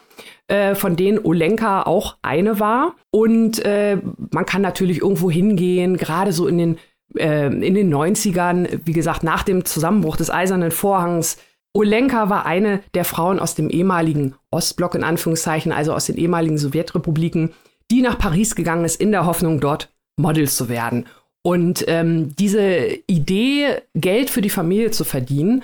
äh, 0.49 0.75
von 0.75 0.97
denen 0.97 1.25
Olenka 1.25 1.83
auch 1.83 2.17
eine 2.23 2.61
war. 2.61 2.95
Und 3.11 3.65
äh, 3.65 3.99
man 4.31 4.47
kann 4.47 4.63
natürlich 4.63 5.01
irgendwo 5.01 5.31
hingehen, 5.31 5.97
gerade 5.97 6.33
so 6.33 6.47
in 6.47 6.59
den, 6.59 6.79
äh, 7.17 7.47
in 7.47 7.75
den 7.75 7.93
90ern, 7.93 8.81
wie 8.85 8.93
gesagt, 8.93 9.23
nach 9.23 9.43
dem 9.43 9.65
Zusammenbruch 9.65 10.17
des 10.17 10.31
Eisernen 10.31 10.71
Vorhangs. 10.71 11.39
Olenka 11.73 12.29
war 12.31 12.47
eine 12.47 12.81
der 12.95 13.05
Frauen 13.05 13.41
aus 13.41 13.55
dem 13.55 13.69
ehemaligen 13.69 14.35
Ostblock, 14.51 14.95
in 14.95 15.03
Anführungszeichen, 15.03 15.73
also 15.73 15.93
aus 15.93 16.07
den 16.07 16.17
ehemaligen 16.17 16.59
Sowjetrepubliken, 16.59 17.53
die 17.91 18.01
nach 18.01 18.19
Paris 18.19 18.55
gegangen 18.55 18.85
ist, 18.85 19.01
in 19.01 19.11
der 19.11 19.27
Hoffnung, 19.27 19.61
dort 19.61 19.93
Model 20.17 20.49
zu 20.49 20.69
werden. 20.69 21.07
Und 21.47 21.85
ähm, 21.89 22.35
diese 22.37 22.87
Idee, 23.07 23.83
Geld 23.95 24.31
für 24.31 24.41
die 24.41 24.51
Familie 24.51 24.91
zu 24.91 25.05
verdienen, 25.05 25.63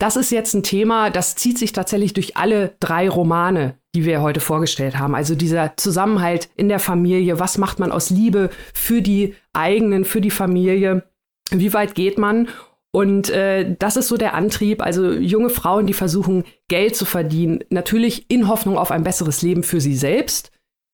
das 0.00 0.16
ist 0.16 0.30
jetzt 0.30 0.54
ein 0.54 0.62
Thema, 0.62 1.10
das 1.10 1.36
zieht 1.36 1.58
sich 1.58 1.72
tatsächlich 1.72 2.14
durch 2.14 2.38
alle 2.38 2.74
drei 2.80 3.06
Romane, 3.06 3.74
die 3.94 4.06
wir 4.06 4.22
heute 4.22 4.40
vorgestellt 4.40 4.98
haben. 4.98 5.14
Also 5.14 5.34
dieser 5.34 5.76
Zusammenhalt 5.76 6.48
in 6.56 6.70
der 6.70 6.78
Familie, 6.78 7.38
was 7.38 7.58
macht 7.58 7.78
man 7.78 7.92
aus 7.92 8.08
Liebe 8.08 8.48
für 8.72 9.02
die 9.02 9.34
eigenen, 9.52 10.06
für 10.06 10.22
die 10.22 10.30
Familie, 10.30 11.02
wie 11.50 11.74
weit 11.74 11.94
geht 11.94 12.16
man? 12.16 12.48
Und 12.92 13.28
äh, 13.28 13.76
das 13.78 13.98
ist 13.98 14.08
so 14.08 14.16
der 14.16 14.32
Antrieb, 14.32 14.82
also 14.82 15.12
junge 15.12 15.50
Frauen, 15.50 15.86
die 15.86 15.92
versuchen, 15.92 16.44
Geld 16.68 16.96
zu 16.96 17.04
verdienen, 17.04 17.62
natürlich 17.68 18.30
in 18.30 18.48
Hoffnung 18.48 18.78
auf 18.78 18.90
ein 18.90 19.04
besseres 19.04 19.42
Leben 19.42 19.62
für 19.62 19.82
sie 19.82 19.94
selbst, 19.94 20.50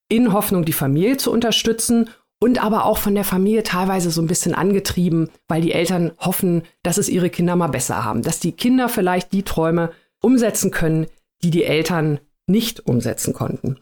in 0.08 0.32
Hoffnung, 0.32 0.64
die 0.64 0.72
Familie 0.72 1.16
zu 1.16 1.30
unterstützen 1.30 2.10
und 2.38 2.62
aber 2.62 2.84
auch 2.84 2.98
von 2.98 3.14
der 3.14 3.24
Familie 3.24 3.62
teilweise 3.62 4.10
so 4.10 4.20
ein 4.20 4.26
bisschen 4.26 4.54
angetrieben, 4.54 5.30
weil 5.48 5.62
die 5.62 5.72
Eltern 5.72 6.12
hoffen, 6.18 6.62
dass 6.82 6.98
es 6.98 7.08
ihre 7.08 7.30
Kinder 7.30 7.56
mal 7.56 7.68
besser 7.68 8.04
haben, 8.04 8.22
dass 8.22 8.40
die 8.40 8.52
Kinder 8.52 8.88
vielleicht 8.88 9.32
die 9.32 9.42
Träume 9.42 9.90
umsetzen 10.20 10.70
können, 10.70 11.06
die 11.42 11.50
die 11.50 11.64
Eltern 11.64 12.20
nicht 12.46 12.86
umsetzen 12.86 13.32
konnten. 13.32 13.78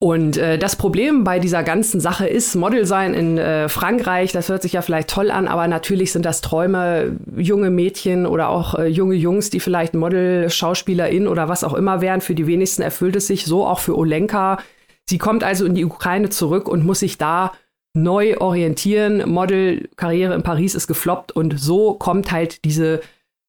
Und 0.00 0.36
äh, 0.36 0.58
das 0.58 0.76
Problem 0.76 1.24
bei 1.24 1.38
dieser 1.38 1.62
ganzen 1.62 1.98
Sache 1.98 2.26
ist, 2.26 2.54
Model 2.56 2.84
sein 2.84 3.14
in 3.14 3.38
äh, 3.38 3.70
Frankreich, 3.70 4.32
das 4.32 4.50
hört 4.50 4.60
sich 4.60 4.74
ja 4.74 4.82
vielleicht 4.82 5.08
toll 5.08 5.30
an, 5.30 5.48
aber 5.48 5.66
natürlich 5.66 6.12
sind 6.12 6.26
das 6.26 6.42
Träume, 6.42 7.16
junge 7.36 7.70
Mädchen 7.70 8.26
oder 8.26 8.50
auch 8.50 8.74
äh, 8.74 8.86
junge 8.86 9.14
Jungs, 9.14 9.48
die 9.48 9.60
vielleicht 9.60 9.94
Model, 9.94 10.50
Schauspielerin 10.50 11.26
oder 11.26 11.48
was 11.48 11.64
auch 11.64 11.72
immer 11.72 12.02
wären. 12.02 12.20
Für 12.20 12.34
die 12.34 12.46
wenigsten 12.46 12.82
erfüllt 12.82 13.16
es 13.16 13.28
sich, 13.28 13.46
so 13.46 13.64
auch 13.64 13.78
für 13.78 13.96
Olenka. 13.96 14.58
Sie 15.06 15.16
kommt 15.16 15.42
also 15.42 15.64
in 15.64 15.74
die 15.74 15.86
Ukraine 15.86 16.28
zurück 16.28 16.68
und 16.68 16.84
muss 16.84 16.98
sich 16.98 17.16
da 17.16 17.52
neu 17.94 18.36
orientieren. 18.38 19.28
Modelkarriere 19.28 20.34
in 20.34 20.42
Paris 20.42 20.74
ist 20.74 20.86
gefloppt 20.88 21.32
und 21.32 21.58
so 21.58 21.94
kommt 21.94 22.32
halt 22.32 22.64
diese 22.64 23.00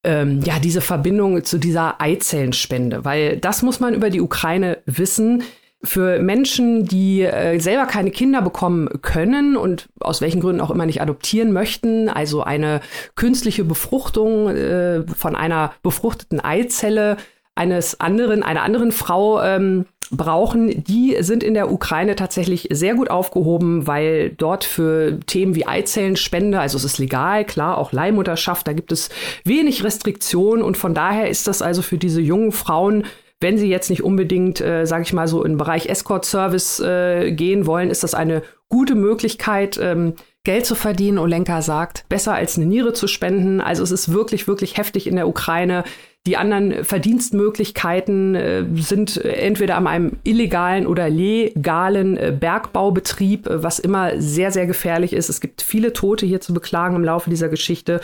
ähm, 0.04 0.40
ja 0.42 0.58
diese 0.60 0.80
Verbindung 0.80 1.44
zu 1.44 1.58
dieser 1.58 2.00
Eizellenspende, 2.00 3.04
weil 3.04 3.36
das 3.38 3.62
muss 3.62 3.80
man 3.80 3.92
über 3.92 4.08
die 4.08 4.20
Ukraine 4.20 4.78
wissen. 4.86 5.42
Für 5.82 6.20
Menschen, 6.20 6.86
die 6.86 7.20
äh, 7.22 7.58
selber 7.58 7.86
keine 7.86 8.10
Kinder 8.10 8.40
bekommen 8.40 8.88
können 9.02 9.56
und 9.56 9.88
aus 10.00 10.20
welchen 10.20 10.40
Gründen 10.40 10.62
auch 10.62 10.70
immer 10.70 10.86
nicht 10.86 11.02
adoptieren 11.02 11.52
möchten, 11.52 12.08
also 12.08 12.42
eine 12.42 12.80
künstliche 13.14 13.62
Befruchtung 13.62 14.48
äh, 14.48 15.06
von 15.06 15.36
einer 15.36 15.74
befruchteten 15.82 16.40
Eizelle 16.40 17.18
eines 17.54 18.00
anderen, 18.00 18.42
einer 18.42 18.62
anderen 18.62 18.90
Frau 18.90 19.42
ähm, 19.42 19.86
brauchen, 20.10 20.84
die 20.84 21.16
sind 21.20 21.42
in 21.42 21.54
der 21.54 21.70
Ukraine 21.70 22.16
tatsächlich 22.16 22.68
sehr 22.70 22.94
gut 22.94 23.10
aufgehoben, 23.10 23.86
weil 23.86 24.30
dort 24.30 24.64
für 24.64 25.20
Themen 25.26 25.54
wie 25.54 25.66
Eizellenspende, 25.66 26.60
also 26.60 26.76
es 26.76 26.84
ist 26.84 26.98
legal, 26.98 27.44
klar, 27.44 27.78
auch 27.78 27.92
Leihmutterschaft, 27.92 28.66
da 28.66 28.72
gibt 28.72 28.92
es 28.92 29.10
wenig 29.44 29.84
Restriktionen 29.84 30.64
und 30.64 30.76
von 30.76 30.94
daher 30.94 31.28
ist 31.28 31.46
das 31.46 31.62
also 31.62 31.82
für 31.82 31.98
diese 31.98 32.20
jungen 32.20 32.52
Frauen 32.52 33.04
wenn 33.38 33.58
Sie 33.58 33.68
jetzt 33.68 33.90
nicht 33.90 34.02
unbedingt, 34.02 34.62
äh, 34.62 34.86
sage 34.86 35.02
ich 35.02 35.12
mal 35.12 35.28
so, 35.28 35.44
im 35.44 35.58
Bereich 35.58 35.90
Escort-Service 35.90 36.80
äh, 36.80 37.32
gehen 37.32 37.66
wollen, 37.66 37.90
ist 37.90 38.02
das 38.02 38.14
eine 38.14 38.42
gute 38.70 38.94
Möglichkeit, 38.94 39.78
ähm, 39.80 40.14
Geld 40.44 40.64
zu 40.64 40.74
verdienen. 40.74 41.18
Olenka 41.18 41.60
sagt, 41.60 42.08
besser 42.08 42.34
als 42.34 42.56
eine 42.56 42.66
Niere 42.66 42.92
zu 42.92 43.08
spenden. 43.08 43.60
Also 43.60 43.82
es 43.82 43.90
ist 43.90 44.12
wirklich, 44.12 44.48
wirklich 44.48 44.76
heftig 44.76 45.06
in 45.06 45.16
der 45.16 45.28
Ukraine. 45.28 45.84
Die 46.26 46.36
anderen 46.36 46.84
Verdienstmöglichkeiten 46.84 48.34
äh, 48.34 48.64
sind 48.74 49.24
entweder 49.24 49.76
an 49.76 49.86
einem 49.86 50.12
illegalen 50.24 50.86
oder 50.88 51.08
legalen 51.08 52.16
äh, 52.16 52.36
Bergbaubetrieb, 52.38 53.46
äh, 53.46 53.62
was 53.62 53.78
immer 53.78 54.20
sehr, 54.20 54.50
sehr 54.50 54.66
gefährlich 54.66 55.12
ist. 55.12 55.28
Es 55.28 55.40
gibt 55.40 55.62
viele 55.62 55.92
Tote 55.92 56.26
hier 56.26 56.40
zu 56.40 56.52
beklagen 56.52 56.96
im 56.96 57.04
Laufe 57.04 57.30
dieser 57.30 57.48
Geschichte. 57.48 58.00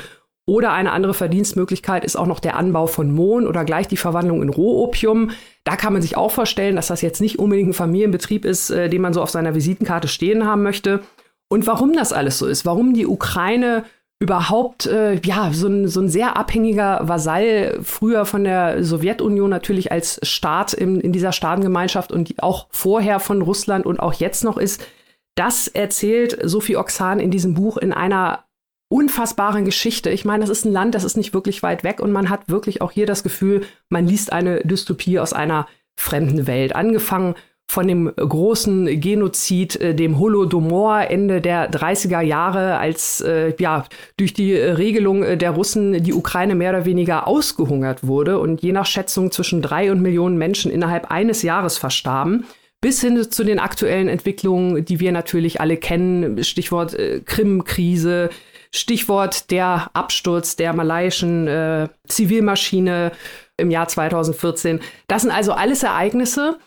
Oder 0.46 0.72
eine 0.72 0.92
andere 0.92 1.14
Verdienstmöglichkeit 1.14 2.04
ist 2.04 2.16
auch 2.16 2.26
noch 2.26 2.40
der 2.40 2.56
Anbau 2.56 2.86
von 2.86 3.12
Mohn 3.12 3.46
oder 3.46 3.64
gleich 3.64 3.86
die 3.88 3.96
Verwandlung 3.96 4.42
in 4.42 4.48
Rohopium. 4.48 5.30
Da 5.64 5.76
kann 5.76 5.92
man 5.92 6.02
sich 6.02 6.16
auch 6.16 6.30
vorstellen, 6.30 6.76
dass 6.76 6.88
das 6.88 7.02
jetzt 7.02 7.20
nicht 7.20 7.38
unbedingt 7.38 7.70
ein 7.70 7.74
Familienbetrieb 7.74 8.44
ist, 8.44 8.70
äh, 8.70 8.88
den 8.88 9.02
man 9.02 9.14
so 9.14 9.22
auf 9.22 9.30
seiner 9.30 9.56
Visitenkarte 9.56 10.06
stehen 10.08 10.46
haben 10.46 10.62
möchte. 10.62 11.00
Und 11.48 11.66
warum 11.66 11.92
das 11.92 12.12
alles 12.12 12.38
so 12.38 12.46
ist, 12.46 12.64
warum 12.66 12.94
die 12.94 13.06
Ukraine 13.06 13.84
überhaupt 14.22 14.86
äh, 14.86 15.20
ja 15.24 15.50
so 15.52 15.66
ein, 15.66 15.88
so 15.88 16.00
ein 16.00 16.08
sehr 16.08 16.36
abhängiger 16.36 17.00
Vasall 17.02 17.80
früher 17.82 18.24
von 18.24 18.44
der 18.44 18.84
Sowjetunion 18.84 19.50
natürlich 19.50 19.90
als 19.90 20.20
Staat 20.22 20.74
in, 20.74 21.00
in 21.00 21.12
dieser 21.12 21.32
Staatengemeinschaft 21.32 22.12
und 22.12 22.40
auch 22.40 22.68
vorher 22.70 23.18
von 23.18 23.42
Russland 23.42 23.84
und 23.84 23.98
auch 23.98 24.12
jetzt 24.12 24.44
noch 24.44 24.58
ist, 24.58 24.86
das 25.34 25.66
erzählt 25.66 26.38
Sophie 26.44 26.76
Oxan 26.76 27.18
in 27.18 27.32
diesem 27.32 27.54
Buch 27.54 27.76
in 27.78 27.92
einer 27.92 28.44
unfassbaren 28.88 29.64
Geschichte. 29.64 30.10
Ich 30.10 30.24
meine, 30.24 30.42
das 30.42 30.50
ist 30.50 30.66
ein 30.66 30.72
Land, 30.72 30.94
das 30.94 31.02
ist 31.02 31.16
nicht 31.16 31.34
wirklich 31.34 31.64
weit 31.64 31.82
weg 31.82 31.98
und 31.98 32.12
man 32.12 32.30
hat 32.30 32.48
wirklich 32.48 32.80
auch 32.80 32.92
hier 32.92 33.06
das 33.06 33.24
Gefühl, 33.24 33.62
man 33.88 34.06
liest 34.06 34.32
eine 34.32 34.60
Dystopie 34.60 35.18
aus 35.18 35.32
einer 35.32 35.66
fremden 35.96 36.46
Welt. 36.46 36.76
Angefangen 36.76 37.34
von 37.72 37.88
dem 37.88 38.12
großen 38.14 39.00
Genozid, 39.00 39.80
äh, 39.80 39.94
dem 39.94 40.18
Holodomor 40.18 41.06
Ende 41.08 41.40
der 41.40 41.70
30er 41.70 42.20
Jahre, 42.20 42.76
als 42.76 43.22
äh, 43.22 43.54
ja 43.58 43.86
durch 44.18 44.34
die 44.34 44.54
Regelung 44.54 45.22
äh, 45.22 45.38
der 45.38 45.52
Russen 45.52 46.02
die 46.02 46.12
Ukraine 46.12 46.54
mehr 46.54 46.70
oder 46.70 46.84
weniger 46.84 47.26
ausgehungert 47.26 48.06
wurde 48.06 48.38
und 48.38 48.62
je 48.62 48.72
nach 48.72 48.84
Schätzung 48.84 49.30
zwischen 49.30 49.62
drei 49.62 49.90
und 49.90 50.02
Millionen 50.02 50.36
Menschen 50.36 50.70
innerhalb 50.70 51.10
eines 51.10 51.40
Jahres 51.40 51.78
verstarben 51.78 52.44
bis 52.82 53.00
hin 53.00 53.30
zu 53.30 53.42
den 53.42 53.58
aktuellen 53.58 54.08
Entwicklungen, 54.08 54.84
die 54.84 55.00
wir 55.00 55.12
natürlich 55.12 55.60
alle 55.60 55.78
kennen, 55.78 56.44
Stichwort 56.44 56.92
äh, 56.92 57.20
Krim-Krise, 57.24 58.28
Stichwort 58.70 59.50
der 59.50 59.88
Absturz 59.94 60.56
der 60.56 60.74
malaiischen 60.74 61.46
äh, 61.48 61.88
Zivilmaschine 62.06 63.12
im 63.56 63.70
Jahr 63.70 63.88
2014. 63.88 64.80
Das 65.06 65.22
sind 65.22 65.30
also 65.30 65.52
alles 65.52 65.84
Ereignisse, 65.84 66.58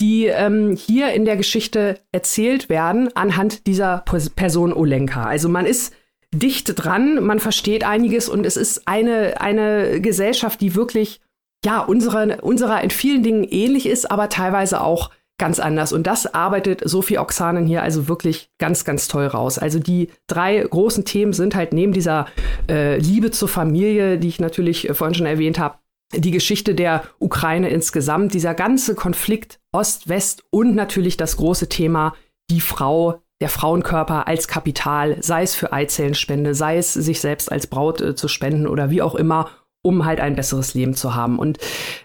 die 0.00 0.26
ähm, 0.26 0.76
hier 0.76 1.12
in 1.12 1.24
der 1.24 1.36
Geschichte 1.36 1.98
erzählt 2.12 2.68
werden 2.68 3.08
anhand 3.14 3.66
dieser 3.66 4.04
Person 4.36 4.72
Olenka. 4.72 5.24
Also 5.24 5.48
man 5.48 5.66
ist 5.66 5.94
dicht 6.34 6.72
dran, 6.76 7.24
man 7.24 7.38
versteht 7.38 7.84
einiges 7.84 8.28
und 8.28 8.44
es 8.44 8.56
ist 8.56 8.88
eine, 8.88 9.40
eine 9.40 10.00
Gesellschaft, 10.00 10.60
die 10.60 10.74
wirklich 10.74 11.20
ja 11.64 11.80
unserer, 11.80 12.42
unserer 12.42 12.82
in 12.82 12.90
vielen 12.90 13.22
Dingen 13.22 13.44
ähnlich 13.44 13.86
ist, 13.86 14.10
aber 14.10 14.28
teilweise 14.28 14.80
auch 14.80 15.10
ganz 15.38 15.58
anders. 15.58 15.92
Und 15.92 16.06
das 16.06 16.32
arbeitet 16.32 16.82
Sophie 16.84 17.18
Oxanen 17.18 17.66
hier 17.66 17.82
also 17.82 18.08
wirklich 18.08 18.50
ganz, 18.58 18.84
ganz 18.84 19.08
toll 19.08 19.26
raus. 19.26 19.58
Also 19.58 19.78
die 19.78 20.10
drei 20.26 20.58
großen 20.58 21.04
Themen 21.04 21.32
sind 21.32 21.54
halt 21.54 21.72
neben 21.72 21.92
dieser 21.92 22.26
äh, 22.68 22.98
Liebe 22.98 23.30
zur 23.30 23.48
Familie, 23.48 24.18
die 24.18 24.28
ich 24.28 24.40
natürlich 24.40 24.88
äh, 24.88 24.94
vorhin 24.94 25.14
schon 25.14 25.26
erwähnt 25.26 25.58
habe, 25.58 25.78
die 26.16 26.30
Geschichte 26.30 26.74
der 26.74 27.04
Ukraine 27.18 27.68
insgesamt, 27.68 28.34
dieser 28.34 28.54
ganze 28.54 28.94
Konflikt 28.94 29.60
Ost-West 29.72 30.44
und 30.50 30.74
natürlich 30.74 31.16
das 31.16 31.36
große 31.36 31.68
Thema 31.68 32.14
die 32.50 32.60
Frau, 32.60 33.22
der 33.40 33.48
Frauenkörper 33.48 34.28
als 34.28 34.48
Kapital, 34.48 35.16
sei 35.20 35.42
es 35.42 35.54
für 35.54 35.72
Eizellenspende, 35.72 36.54
sei 36.54 36.78
es 36.78 36.92
sich 36.94 37.20
selbst 37.20 37.50
als 37.50 37.66
Braut 37.66 38.00
äh, 38.00 38.14
zu 38.14 38.28
spenden 38.28 38.66
oder 38.66 38.90
wie 38.90 39.02
auch 39.02 39.14
immer, 39.14 39.50
um 39.82 40.04
halt 40.04 40.20
ein 40.20 40.36
besseres 40.36 40.74
Leben 40.74 40.94
zu 40.94 41.14
haben. 41.14 41.38
Und 41.38 41.58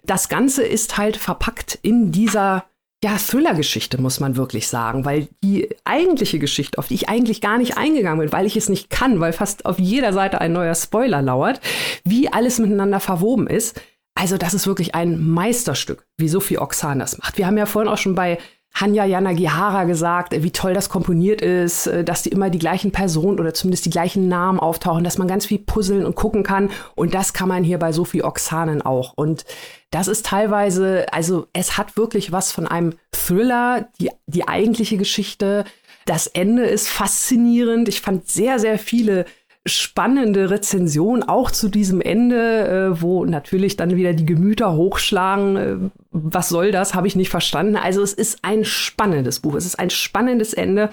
das 0.03 0.29
Ganze 0.29 0.63
ist 0.63 0.97
halt 0.97 1.17
verpackt 1.17 1.77
in 1.81 2.11
dieser 2.11 2.65
ja, 3.03 3.17
Thriller-Geschichte, 3.17 4.01
muss 4.01 4.19
man 4.19 4.35
wirklich 4.35 4.67
sagen, 4.67 5.05
weil 5.05 5.29
die 5.41 5.69
eigentliche 5.85 6.37
Geschichte, 6.37 6.77
auf 6.77 6.89
die 6.89 6.95
ich 6.95 7.07
eigentlich 7.07 7.39
gar 7.39 7.57
nicht 7.57 7.77
eingegangen 7.77 8.19
bin, 8.19 8.33
weil 8.33 8.45
ich 8.45 8.57
es 8.57 8.67
nicht 8.67 8.89
kann, 8.89 9.21
weil 9.21 9.31
fast 9.31 9.65
auf 9.65 9.79
jeder 9.79 10.11
Seite 10.11 10.41
ein 10.41 10.51
neuer 10.51 10.75
Spoiler 10.75 11.21
lauert, 11.21 11.61
wie 12.03 12.27
alles 12.27 12.59
miteinander 12.59 12.99
verwoben 12.99 13.47
ist. 13.47 13.81
Also, 14.19 14.37
das 14.37 14.53
ist 14.53 14.67
wirklich 14.67 14.95
ein 14.95 15.25
Meisterstück, 15.29 16.05
wie 16.17 16.27
Sophie 16.27 16.57
Oxan 16.57 16.99
das 16.99 17.17
macht. 17.17 17.37
Wir 17.37 17.47
haben 17.47 17.57
ja 17.57 17.65
vorhin 17.65 17.89
auch 17.89 17.97
schon 17.97 18.15
bei 18.15 18.37
Hanya 18.73 19.05
Yanagihara 19.05 19.85
gesagt, 19.85 20.33
wie 20.43 20.51
toll 20.51 20.73
das 20.73 20.89
komponiert 20.89 21.41
ist, 21.41 21.87
äh, 21.87 22.03
dass 22.03 22.23
die 22.23 22.29
immer 22.29 22.49
die 22.49 22.59
gleichen 22.59 22.91
Personen 22.91 23.39
oder 23.39 23.53
zumindest 23.53 23.85
die 23.85 23.89
gleichen 23.89 24.27
Namen 24.27 24.59
auftauchen, 24.59 25.05
dass 25.05 25.17
man 25.17 25.29
ganz 25.29 25.45
viel 25.45 25.59
puzzeln 25.59 26.05
und 26.05 26.15
gucken 26.15 26.43
kann. 26.43 26.69
Und 26.95 27.13
das 27.13 27.31
kann 27.31 27.47
man 27.47 27.63
hier 27.63 27.79
bei 27.79 27.93
Sophie 27.93 28.21
Oxanen 28.21 28.81
auch. 28.81 29.13
Und 29.15 29.45
das 29.89 30.09
ist 30.09 30.25
teilweise, 30.25 31.05
also 31.13 31.47
es 31.53 31.77
hat 31.77 31.95
wirklich 31.95 32.33
was 32.33 32.51
von 32.51 32.67
einem 32.67 32.95
Thriller, 33.13 33.87
die, 34.01 34.11
die 34.27 34.45
eigentliche 34.49 34.97
Geschichte. 34.97 35.63
Das 36.05 36.27
Ende 36.27 36.65
ist 36.65 36.89
faszinierend. 36.89 37.87
Ich 37.87 38.01
fand 38.01 38.27
sehr, 38.27 38.59
sehr 38.59 38.79
viele 38.79 39.23
spannende 39.65 40.49
Rezension 40.49 41.23
auch 41.23 41.51
zu 41.51 41.69
diesem 41.69 42.01
Ende, 42.01 42.67
äh, 42.95 43.01
wo 43.01 43.25
natürlich 43.25 43.75
dann 43.77 43.95
wieder 43.95 44.13
die 44.13 44.25
Gemüter 44.25 44.73
hochschlagen. 44.73 45.55
Äh, 45.55 45.75
was 46.11 46.49
soll 46.49 46.71
das? 46.71 46.93
Habe 46.93 47.07
ich 47.07 47.15
nicht 47.15 47.29
verstanden. 47.29 47.75
Also 47.75 48.01
es 48.01 48.13
ist 48.13 48.39
ein 48.43 48.63
spannendes 48.65 49.39
Buch. 49.39 49.55
Es 49.55 49.65
ist 49.65 49.77
ein 49.77 49.89
spannendes 49.89 50.53
Ende. 50.53 50.89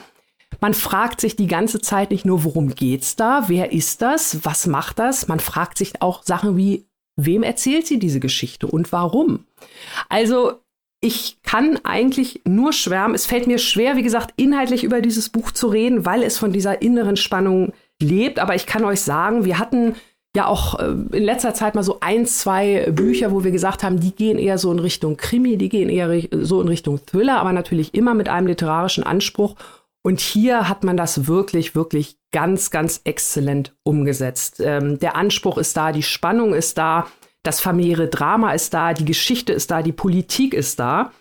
Man 0.61 0.75
fragt 0.75 1.21
sich 1.21 1.37
die 1.37 1.47
ganze 1.47 1.81
Zeit 1.81 2.11
nicht 2.11 2.25
nur, 2.25 2.45
worum 2.45 2.75
geht's 2.75 3.17
da? 3.17 3.45
Wer 3.49 3.73
ist 3.73 4.03
das? 4.03 4.45
Was 4.45 4.67
macht 4.67 4.99
das? 4.99 5.29
Man 5.29 5.41
fragt 5.41 5.79
sich 5.79 6.03
auch 6.03 6.23
Sachen 6.23 6.57
wie, 6.57 6.87
wem 7.17 7.43
erzählt 7.43 7.87
sie 7.87 7.99
diese 7.99 8.21
Geschichte 8.21 8.67
und 8.67 8.93
warum? 8.93 9.45
Also 10.09 10.61
ich 11.01 11.39
kann 11.43 11.79
eigentlich 11.85 12.43
nur 12.45 12.73
schwärmen. 12.73 13.15
Es 13.15 13.27
fällt 13.27 13.47
mir 13.47 13.59
schwer, 13.59 13.97
wie 13.97 14.03
gesagt, 14.03 14.33
inhaltlich 14.37 14.83
über 14.83 15.01
dieses 15.01 15.29
Buch 15.29 15.51
zu 15.51 15.69
reden, 15.69 16.07
weil 16.07 16.23
es 16.23 16.39
von 16.39 16.53
dieser 16.53 16.81
inneren 16.81 17.17
Spannung 17.17 17.73
lebt. 18.01 18.39
Aber 18.39 18.55
ich 18.55 18.67
kann 18.67 18.85
euch 18.85 19.01
sagen, 19.01 19.45
wir 19.45 19.59
hatten 19.59 19.97
ja 20.37 20.47
auch 20.47 20.79
äh, 20.79 20.91
in 21.13 21.25
letzter 21.25 21.55
Zeit 21.55 21.75
mal 21.75 21.83
so 21.83 21.99
ein, 22.01 22.27
zwei 22.27 22.91
Bücher, 22.91 23.33
wo 23.33 23.43
wir 23.43 23.51
gesagt 23.51 23.83
haben, 23.83 23.99
die 23.99 24.15
gehen 24.15 24.39
eher 24.39 24.59
so 24.59 24.71
in 24.71 24.79
Richtung 24.79 25.17
Krimi, 25.17 25.57
die 25.57 25.69
gehen 25.69 25.89
eher 25.89 26.11
so 26.45 26.61
in 26.61 26.69
Richtung 26.69 27.05
Thriller, 27.07 27.41
aber 27.41 27.53
natürlich 27.53 27.95
immer 27.95 28.15
mit 28.15 28.29
einem 28.29 28.47
literarischen 28.47 29.05
Anspruch. 29.05 29.57
Und 30.03 30.21
hier 30.21 30.69
hat 30.69 30.85
man 30.85 30.97
das 30.97 31.27
wirklich, 31.27 31.75
wirklich 31.75 32.17
ganz, 32.31 32.71
ganz 32.71 33.01
exzellent 33.05 33.75
umgesetzt. 33.83 34.61
Ähm, 34.61 35.01
der 35.01 35.17
Anspruch 35.17 35.59
ist 35.59 35.77
da, 35.77 35.91
die 35.91 36.05
Spannung 36.05 36.55
ist 36.55 36.79
da, 36.79 37.09
das 37.43 37.61
familiäre 37.61 38.09
Drama 38.09 38.53
ist 38.53 38.75
da, 38.75 38.93
die 38.93 39.05
Geschichte 39.05 39.53
ist 39.53 39.71
da, 39.71 39.83
die 39.83 39.93
Politik 39.93 40.53
ist 40.55 40.79
da. 40.79 41.13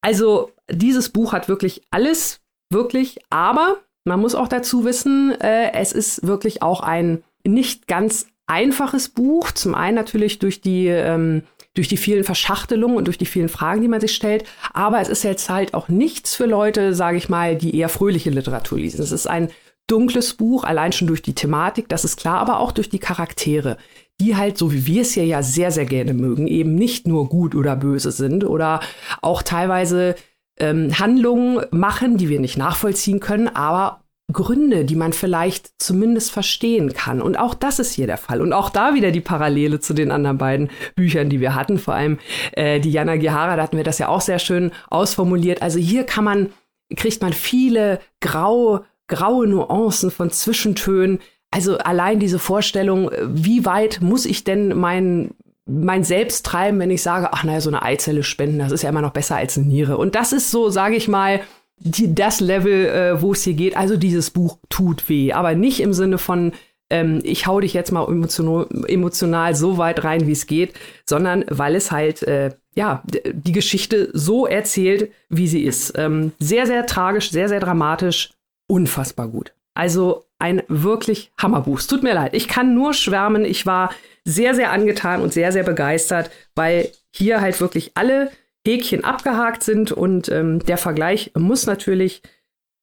Also 0.00 0.52
dieses 0.70 1.08
Buch 1.08 1.32
hat 1.32 1.48
wirklich 1.48 1.82
alles, 1.90 2.40
wirklich, 2.70 3.18
aber 3.30 3.78
man 4.04 4.20
muss 4.20 4.34
auch 4.34 4.48
dazu 4.48 4.84
wissen, 4.84 5.32
äh, 5.40 5.72
es 5.72 5.92
ist 5.92 6.26
wirklich 6.26 6.62
auch 6.62 6.80
ein 6.80 7.22
nicht 7.46 7.86
ganz 7.86 8.26
einfaches 8.46 9.08
Buch. 9.08 9.50
Zum 9.50 9.74
einen 9.74 9.96
natürlich 9.96 10.38
durch 10.38 10.60
die, 10.60 10.86
ähm, 10.86 11.42
durch 11.74 11.88
die 11.88 11.96
vielen 11.96 12.24
Verschachtelungen 12.24 12.96
und 12.96 13.06
durch 13.06 13.18
die 13.18 13.26
vielen 13.26 13.48
Fragen, 13.48 13.80
die 13.80 13.88
man 13.88 14.00
sich 14.00 14.14
stellt. 14.14 14.44
Aber 14.72 15.00
es 15.00 15.08
ist 15.08 15.24
jetzt 15.24 15.48
halt 15.48 15.74
auch 15.74 15.88
nichts 15.88 16.34
für 16.34 16.46
Leute, 16.46 16.94
sage 16.94 17.16
ich 17.16 17.28
mal, 17.28 17.56
die 17.56 17.76
eher 17.76 17.88
fröhliche 17.88 18.30
Literatur 18.30 18.78
lesen. 18.78 19.02
Es 19.02 19.12
ist 19.12 19.26
ein 19.26 19.48
dunkles 19.86 20.34
Buch, 20.34 20.64
allein 20.64 20.92
schon 20.92 21.08
durch 21.08 21.22
die 21.22 21.34
Thematik, 21.34 21.88
das 21.88 22.04
ist 22.04 22.16
klar, 22.16 22.38
aber 22.38 22.58
auch 22.58 22.72
durch 22.72 22.88
die 22.88 22.98
Charaktere, 22.98 23.76
die 24.20 24.36
halt, 24.36 24.56
so 24.56 24.72
wie 24.72 24.86
wir 24.86 25.02
es 25.02 25.12
hier 25.12 25.26
ja 25.26 25.42
sehr, 25.42 25.70
sehr 25.70 25.84
gerne 25.84 26.14
mögen, 26.14 26.46
eben 26.46 26.74
nicht 26.74 27.06
nur 27.06 27.28
gut 27.28 27.54
oder 27.54 27.76
böse 27.76 28.12
sind 28.12 28.44
oder 28.44 28.80
auch 29.20 29.42
teilweise 29.42 30.14
ähm, 30.58 30.98
Handlungen 30.98 31.64
machen, 31.70 32.16
die 32.16 32.28
wir 32.28 32.40
nicht 32.40 32.56
nachvollziehen 32.56 33.20
können, 33.20 33.48
aber 33.48 34.00
Gründe, 34.32 34.84
die 34.84 34.96
man 34.96 35.12
vielleicht 35.12 35.72
zumindest 35.78 36.30
verstehen 36.30 36.94
kann. 36.94 37.20
Und 37.20 37.38
auch 37.38 37.54
das 37.54 37.78
ist 37.78 37.92
hier 37.92 38.06
der 38.06 38.16
Fall. 38.16 38.40
Und 38.40 38.52
auch 38.52 38.70
da 38.70 38.94
wieder 38.94 39.10
die 39.10 39.20
Parallele 39.20 39.80
zu 39.80 39.92
den 39.92 40.10
anderen 40.10 40.38
beiden 40.38 40.70
Büchern, 40.96 41.28
die 41.28 41.40
wir 41.40 41.54
hatten. 41.54 41.78
Vor 41.78 41.94
allem 41.94 42.18
äh, 42.52 42.80
die 42.80 42.90
Jana 42.90 43.16
Gihara, 43.16 43.56
da 43.56 43.62
hatten 43.62 43.76
wir 43.76 43.84
das 43.84 43.98
ja 43.98 44.08
auch 44.08 44.22
sehr 44.22 44.38
schön 44.38 44.72
ausformuliert. 44.88 45.60
Also 45.60 45.78
hier 45.78 46.04
kann 46.04 46.24
man, 46.24 46.52
kriegt 46.96 47.20
man 47.20 47.34
viele 47.34 48.00
grau, 48.20 48.84
graue 49.08 49.46
Nuancen 49.46 50.10
von 50.10 50.30
Zwischentönen. 50.30 51.18
Also 51.50 51.76
allein 51.78 52.18
diese 52.18 52.38
Vorstellung, 52.38 53.10
wie 53.22 53.66
weit 53.66 54.00
muss 54.00 54.24
ich 54.24 54.42
denn 54.42 54.76
mein 54.76 55.32
mein 55.66 56.04
Selbst 56.04 56.44
treiben, 56.44 56.78
wenn 56.78 56.90
ich 56.90 57.02
sage, 57.02 57.28
ach 57.32 57.44
naja, 57.44 57.60
so 57.60 57.70
eine 57.70 57.82
Eizelle 57.82 58.22
spenden, 58.22 58.58
das 58.58 58.72
ist 58.72 58.82
ja 58.82 58.90
immer 58.90 59.00
noch 59.00 59.12
besser 59.12 59.36
als 59.36 59.56
eine 59.56 59.66
Niere. 59.66 59.96
Und 59.96 60.14
das 60.14 60.32
ist 60.32 60.50
so, 60.50 60.68
sage 60.68 60.96
ich 60.96 61.08
mal, 61.08 61.40
die, 61.78 62.14
das 62.14 62.40
Level, 62.40 62.86
äh, 62.86 63.22
wo 63.22 63.32
es 63.32 63.42
hier 63.44 63.54
geht. 63.54 63.76
Also 63.76 63.96
dieses 63.96 64.30
Buch 64.30 64.58
tut 64.68 65.08
weh, 65.08 65.32
aber 65.32 65.54
nicht 65.54 65.80
im 65.80 65.92
Sinne 65.92 66.18
von, 66.18 66.52
ähm, 66.90 67.20
ich 67.24 67.46
hau 67.46 67.60
dich 67.60 67.72
jetzt 67.72 67.92
mal 67.92 68.06
emotional, 68.06 68.66
emotional 68.86 69.54
so 69.54 69.78
weit 69.78 70.04
rein, 70.04 70.26
wie 70.26 70.32
es 70.32 70.46
geht, 70.46 70.74
sondern 71.08 71.44
weil 71.48 71.74
es 71.74 71.90
halt, 71.90 72.22
äh, 72.22 72.50
ja, 72.74 73.02
die 73.32 73.52
Geschichte 73.52 74.10
so 74.12 74.46
erzählt, 74.46 75.10
wie 75.28 75.48
sie 75.48 75.62
ist. 75.62 75.94
Ähm, 75.96 76.32
sehr, 76.38 76.66
sehr 76.66 76.86
tragisch, 76.86 77.30
sehr, 77.30 77.48
sehr 77.48 77.60
dramatisch, 77.60 78.32
unfassbar 78.68 79.28
gut. 79.28 79.52
Also 79.74 80.24
ein 80.38 80.62
wirklich 80.68 81.32
Hammerbuch. 81.40 81.78
Es 81.78 81.86
tut 81.86 82.02
mir 82.02 82.14
leid. 82.14 82.34
Ich 82.34 82.48
kann 82.48 82.74
nur 82.74 82.94
schwärmen. 82.94 83.44
Ich 83.44 83.66
war 83.66 83.90
sehr, 84.24 84.54
sehr 84.54 84.72
angetan 84.72 85.20
und 85.20 85.32
sehr, 85.32 85.52
sehr 85.52 85.64
begeistert, 85.64 86.30
weil 86.54 86.90
hier 87.10 87.40
halt 87.40 87.60
wirklich 87.60 87.92
alle 87.94 88.30
Häkchen 88.66 89.04
abgehakt 89.04 89.62
sind 89.62 89.92
und 89.92 90.28
ähm, 90.30 90.60
der 90.60 90.78
Vergleich 90.78 91.32
muss 91.36 91.66
natürlich 91.66 92.22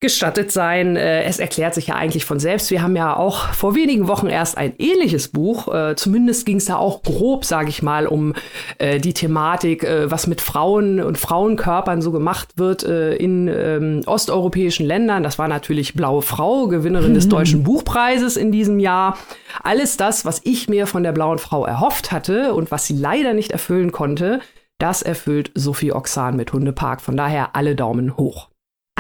gestattet 0.02 0.52
sein. 0.52 0.96
Äh, 0.96 1.24
es 1.24 1.38
erklärt 1.40 1.76
sich 1.76 1.88
ja 1.88 1.96
eigentlich 1.96 2.26
von 2.26 2.40
selbst. 2.40 2.72
Wir 2.72 2.82
haben 2.82 2.96
ja 2.96 3.16
auch 3.16 3.54
vor 3.54 3.76
wenigen 3.76 4.08
Wochen 4.08 4.28
erst 4.28 4.58
ein 4.58 4.74
ähnliches 4.80 5.28
Buch. 5.28 5.72
Äh, 5.74 5.96
zumindest 5.96 6.48
ging 6.48 6.58
es 6.58 6.66
da 6.66 6.78
auch 6.78 7.04
grob, 7.04 7.46
sage 7.46 7.70
ich 7.70 7.84
mal, 7.84 8.08
um 8.08 8.34
äh, 8.80 9.00
die 9.00 9.14
Thematik, 9.14 9.88
was 10.06 10.26
mit 10.26 10.42
Frauen 10.42 11.00
und 11.00 11.20
Frauenkörpern 11.20 12.02
so 12.02 12.12
gemacht 12.12 12.58
wird 12.58 12.82
in 12.82 13.48
ähm, 13.48 14.02
osteuropäischen 14.08 14.86
Ländern. 14.86 15.22
Das 15.22 15.38
war 15.38 15.48
natürlich 15.48 15.94
Blaue 15.94 16.24
Frau, 16.24 16.68
Gewinnerin 16.68 17.14
des 17.14 17.30
Deutschen 17.30 17.64
Buchpreises 17.64 18.38
in 18.38 18.52
diesem 18.52 18.80
Jahr. 18.80 19.18
Alles 19.62 19.98
das, 19.98 20.26
was 20.26 20.42
ich 20.44 20.68
mir 20.68 20.88
von 20.88 21.04
der 21.04 21.12
Blauen 21.12 21.38
Frau 21.38 21.66
erhofft 21.66 22.12
hatte 22.12 22.54
und 22.54 22.72
was 22.72 22.88
sie 22.88 22.96
leider 22.96 23.34
nicht 23.34 23.52
erfüllen 23.52 23.92
konnte, 23.92 24.40
das 24.80 25.04
erfüllt 25.04 25.52
Sophie 25.54 25.94
Oxan 25.94 26.36
mit 26.36 26.52
Hundepark. 26.54 27.02
Von 27.02 27.16
daher 27.16 27.56
alle 27.56 27.76
Daumen 27.76 28.18
hoch. 28.18 28.51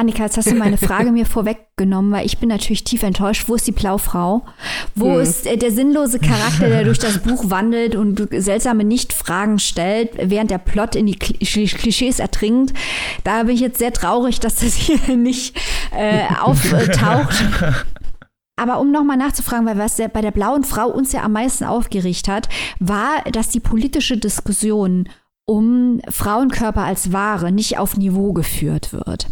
Annika, 0.01 0.23
jetzt 0.23 0.35
hast 0.35 0.49
du 0.49 0.55
meine 0.55 0.77
Frage 0.77 1.11
mir 1.11 1.27
vorweggenommen, 1.27 2.11
weil 2.11 2.25
ich 2.25 2.39
bin 2.39 2.49
natürlich 2.49 2.83
tief 2.83 3.03
enttäuscht. 3.03 3.47
Wo 3.47 3.53
ist 3.53 3.67
die 3.67 3.71
Blaufrau? 3.71 4.43
Wo 4.95 5.13
hm. 5.13 5.21
ist 5.21 5.45
äh, 5.45 5.57
der 5.57 5.69
sinnlose 5.69 6.17
Charakter, 6.17 6.69
der 6.69 6.85
durch 6.85 6.97
das 6.97 7.19
Buch 7.19 7.51
wandelt 7.51 7.95
und 7.95 8.27
seltsame 8.35 8.83
Nicht-Fragen 8.83 9.59
stellt, 9.59 10.09
während 10.19 10.49
der 10.49 10.57
Plot 10.57 10.95
in 10.95 11.05
die 11.05 11.15
Klischees 11.15 12.17
ertrinkt? 12.17 12.73
Da 13.23 13.43
bin 13.43 13.53
ich 13.53 13.61
jetzt 13.61 13.77
sehr 13.77 13.93
traurig, 13.93 14.39
dass 14.39 14.55
das 14.55 14.73
hier 14.73 14.97
nicht 15.15 15.55
äh, 15.95 16.23
auftaucht. 16.41 17.45
Aber 18.55 18.79
um 18.79 18.91
nochmal 18.91 19.17
nachzufragen, 19.17 19.67
weil 19.67 19.77
was 19.77 19.97
bei 19.97 20.21
der 20.21 20.31
blauen 20.31 20.63
Frau 20.63 20.87
uns 20.87 21.11
ja 21.11 21.21
am 21.21 21.33
meisten 21.33 21.63
aufgeregt 21.63 22.27
hat, 22.27 22.49
war, 22.79 23.21
dass 23.31 23.49
die 23.49 23.59
politische 23.59 24.17
Diskussion 24.17 25.07
um 25.45 26.01
Frauenkörper 26.09 26.81
als 26.81 27.13
Ware 27.13 27.51
nicht 27.51 27.77
auf 27.77 27.97
Niveau 27.97 28.33
geführt 28.33 28.93
wird. 28.93 29.27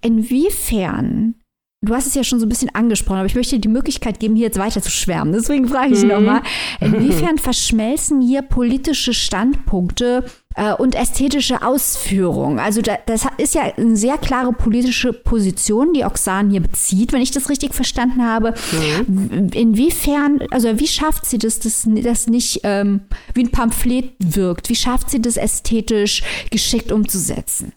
Inwiefern, 0.00 1.34
du 1.82 1.94
hast 1.94 2.06
es 2.06 2.14
ja 2.14 2.24
schon 2.24 2.40
so 2.40 2.46
ein 2.46 2.48
bisschen 2.48 2.74
angesprochen, 2.74 3.18
aber 3.18 3.26
ich 3.26 3.34
möchte 3.34 3.56
dir 3.56 3.60
die 3.60 3.68
Möglichkeit 3.68 4.20
geben, 4.20 4.36
hier 4.36 4.46
jetzt 4.46 4.58
weiter 4.58 4.82
zu 4.82 4.90
schwärmen. 4.90 5.32
Deswegen 5.32 5.68
frage 5.68 5.94
ich 5.94 6.02
mhm. 6.02 6.08
nochmal, 6.08 6.42
inwiefern 6.80 7.38
verschmelzen 7.38 8.20
hier 8.20 8.42
politische 8.42 9.14
Standpunkte 9.14 10.24
äh, 10.56 10.72
und 10.74 10.94
ästhetische 10.94 11.62
Ausführungen? 11.62 12.58
Also 12.58 12.82
da, 12.82 12.98
das 13.06 13.26
ist 13.38 13.54
ja 13.54 13.62
eine 13.76 13.96
sehr 13.96 14.18
klare 14.18 14.52
politische 14.52 15.12
Position, 15.12 15.92
die 15.92 16.04
Oxan 16.04 16.50
hier 16.50 16.60
bezieht, 16.60 17.12
wenn 17.12 17.22
ich 17.22 17.30
das 17.30 17.48
richtig 17.48 17.74
verstanden 17.74 18.24
habe. 18.24 18.54
Mhm. 18.72 19.50
Inwiefern, 19.52 20.42
also 20.50 20.80
wie 20.80 20.88
schafft 20.88 21.26
sie 21.26 21.38
das, 21.38 21.60
dass 21.60 21.86
das 21.86 22.26
nicht 22.26 22.60
ähm, 22.64 23.02
wie 23.34 23.44
ein 23.44 23.50
Pamphlet 23.50 24.12
wirkt? 24.18 24.68
Wie 24.68 24.76
schafft 24.76 25.10
sie 25.10 25.22
das 25.22 25.36
ästhetisch 25.36 26.22
geschickt 26.50 26.90
umzusetzen? 26.90 27.72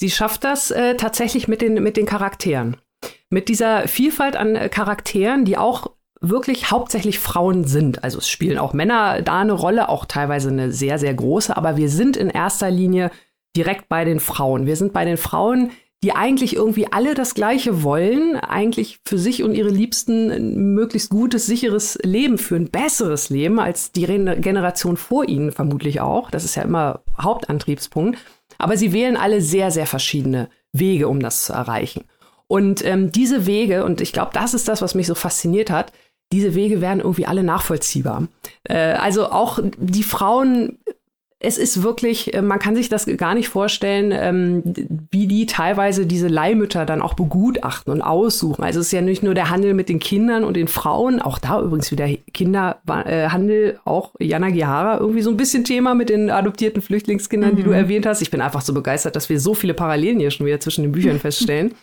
Sie 0.00 0.08
schafft 0.08 0.44
das 0.44 0.70
äh, 0.70 0.94
tatsächlich 0.94 1.46
mit 1.46 1.60
den, 1.60 1.74
mit 1.74 1.98
den 1.98 2.06
Charakteren. 2.06 2.78
Mit 3.28 3.50
dieser 3.50 3.86
Vielfalt 3.86 4.34
an 4.34 4.56
äh, 4.56 4.70
Charakteren, 4.70 5.44
die 5.44 5.58
auch 5.58 5.90
wirklich 6.22 6.70
hauptsächlich 6.70 7.18
Frauen 7.18 7.64
sind. 7.64 8.02
Also 8.02 8.16
es 8.16 8.26
spielen 8.26 8.56
auch 8.56 8.72
Männer 8.72 9.20
da 9.20 9.40
eine 9.40 9.52
Rolle, 9.52 9.90
auch 9.90 10.06
teilweise 10.06 10.48
eine 10.48 10.72
sehr, 10.72 10.98
sehr 10.98 11.12
große, 11.12 11.54
aber 11.54 11.76
wir 11.76 11.90
sind 11.90 12.16
in 12.16 12.30
erster 12.30 12.70
Linie 12.70 13.10
direkt 13.54 13.90
bei 13.90 14.06
den 14.06 14.20
Frauen. 14.20 14.64
Wir 14.64 14.76
sind 14.76 14.94
bei 14.94 15.04
den 15.04 15.18
Frauen, 15.18 15.70
die 16.02 16.12
eigentlich 16.12 16.56
irgendwie 16.56 16.90
alle 16.90 17.12
das 17.12 17.34
Gleiche 17.34 17.82
wollen, 17.82 18.36
eigentlich 18.36 19.00
für 19.06 19.18
sich 19.18 19.42
und 19.42 19.54
ihre 19.54 19.68
Liebsten 19.68 20.30
ein 20.30 20.74
möglichst 20.74 21.10
gutes, 21.10 21.44
sicheres 21.44 21.98
Leben 22.02 22.38
führen, 22.38 22.70
besseres 22.70 23.28
Leben 23.28 23.60
als 23.60 23.92
die 23.92 24.06
Generation 24.06 24.96
vor 24.96 25.28
ihnen 25.28 25.52
vermutlich 25.52 26.00
auch. 26.00 26.30
Das 26.30 26.46
ist 26.46 26.54
ja 26.54 26.62
immer 26.62 27.02
Hauptantriebspunkt. 27.20 28.18
Aber 28.60 28.76
sie 28.76 28.92
wählen 28.92 29.16
alle 29.16 29.40
sehr, 29.40 29.70
sehr 29.70 29.86
verschiedene 29.86 30.48
Wege, 30.72 31.08
um 31.08 31.20
das 31.20 31.44
zu 31.44 31.52
erreichen. 31.52 32.04
Und 32.46 32.84
ähm, 32.84 33.12
diese 33.12 33.46
Wege, 33.46 33.84
und 33.84 34.00
ich 34.00 34.12
glaube, 34.12 34.30
das 34.34 34.54
ist 34.54 34.68
das, 34.68 34.82
was 34.82 34.94
mich 34.94 35.06
so 35.06 35.14
fasziniert 35.14 35.70
hat, 35.70 35.92
diese 36.32 36.54
Wege 36.54 36.80
werden 36.80 37.00
irgendwie 37.00 37.26
alle 37.26 37.42
nachvollziehbar. 37.42 38.28
Äh, 38.64 38.76
also 38.76 39.30
auch 39.30 39.58
die 39.78 40.02
Frauen 40.02 40.78
es 41.42 41.56
ist 41.56 41.82
wirklich, 41.82 42.34
äh, 42.34 42.42
man 42.42 42.58
kann 42.58 42.76
sich 42.76 42.90
das 42.90 43.06
gar 43.16 43.34
nicht 43.34 43.48
vorstellen, 43.48 44.12
ähm, 44.12 44.62
wie 45.10 45.26
die 45.26 45.46
teilweise 45.46 46.06
diese 46.06 46.28
Leihmütter 46.28 46.84
dann 46.84 47.00
auch 47.00 47.14
begutachten 47.14 47.90
und 47.90 48.02
aussuchen. 48.02 48.62
Also 48.62 48.80
es 48.80 48.86
ist 48.86 48.92
ja 48.92 49.00
nicht 49.00 49.22
nur 49.22 49.32
der 49.32 49.48
Handel 49.48 49.72
mit 49.72 49.88
den 49.88 50.00
Kindern 50.00 50.44
und 50.44 50.54
den 50.54 50.68
Frauen, 50.68 51.20
auch 51.20 51.38
da 51.38 51.62
übrigens 51.62 51.90
wieder 51.90 52.08
Kinderhandel, 52.34 53.80
auch 53.86 54.12
Jana 54.20 54.50
Gihara 54.50 54.98
irgendwie 54.98 55.22
so 55.22 55.30
ein 55.30 55.38
bisschen 55.38 55.64
Thema 55.64 55.94
mit 55.94 56.10
den 56.10 56.28
adoptierten 56.30 56.82
Flüchtlingskindern, 56.82 57.52
mhm. 57.52 57.56
die 57.56 57.62
du 57.62 57.70
mhm. 57.70 57.76
erwähnt 57.76 58.04
hast. 58.04 58.20
Ich 58.20 58.30
bin 58.30 58.42
einfach 58.42 58.60
so 58.60 58.74
begeistert, 58.74 59.16
dass 59.16 59.30
wir 59.30 59.40
so 59.40 59.54
viele 59.54 59.72
Parallelen 59.72 60.20
hier 60.20 60.30
schon 60.30 60.46
wieder 60.46 60.60
zwischen 60.60 60.82
den 60.82 60.92
Büchern 60.92 61.18
feststellen. 61.18 61.74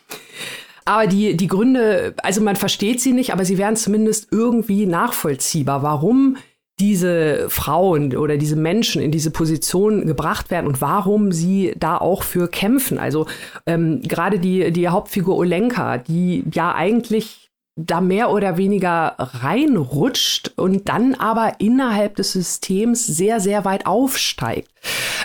Aber 0.86 1.06
die, 1.06 1.36
die 1.36 1.48
Gründe, 1.48 2.14
also 2.24 2.40
man 2.40 2.56
versteht 2.56 3.02
sie 3.02 3.12
nicht, 3.12 3.34
aber 3.34 3.44
sie 3.44 3.58
werden 3.58 3.76
zumindest 3.76 4.30
irgendwie 4.32 4.86
nachvollziehbar, 4.86 5.84
warum 5.84 6.38
diese 6.80 7.50
Frauen 7.50 8.16
oder 8.16 8.38
diese 8.38 8.56
Menschen 8.56 9.02
in 9.02 9.12
diese 9.12 9.32
Position 9.32 10.06
gebracht 10.06 10.52
werden 10.52 10.68
und 10.68 10.80
warum 10.80 11.32
sie 11.32 11.74
da 11.78 11.98
auch 11.98 12.24
für 12.24 12.48
kämpfen. 12.48 13.00
Also 13.00 13.26
ähm, 13.66 14.02
gerade 14.04 14.40
die, 14.40 14.72
die 14.72 14.88
Hauptfigur 14.88 15.38
Olenka, 15.38 15.98
die 15.98 16.44
ja 16.54 16.76
eigentlich 16.76 17.50
da 17.78 18.02
mehr 18.02 18.32
oder 18.32 18.58
weniger 18.58 19.16
reinrutscht 19.18 20.52
und 20.56 20.90
dann 20.90 21.14
aber 21.14 21.60
innerhalb 21.60 22.16
des 22.16 22.32
Systems 22.32 23.06
sehr, 23.06 23.40
sehr 23.40 23.66
weit 23.66 23.86
aufsteigt. 23.86 24.70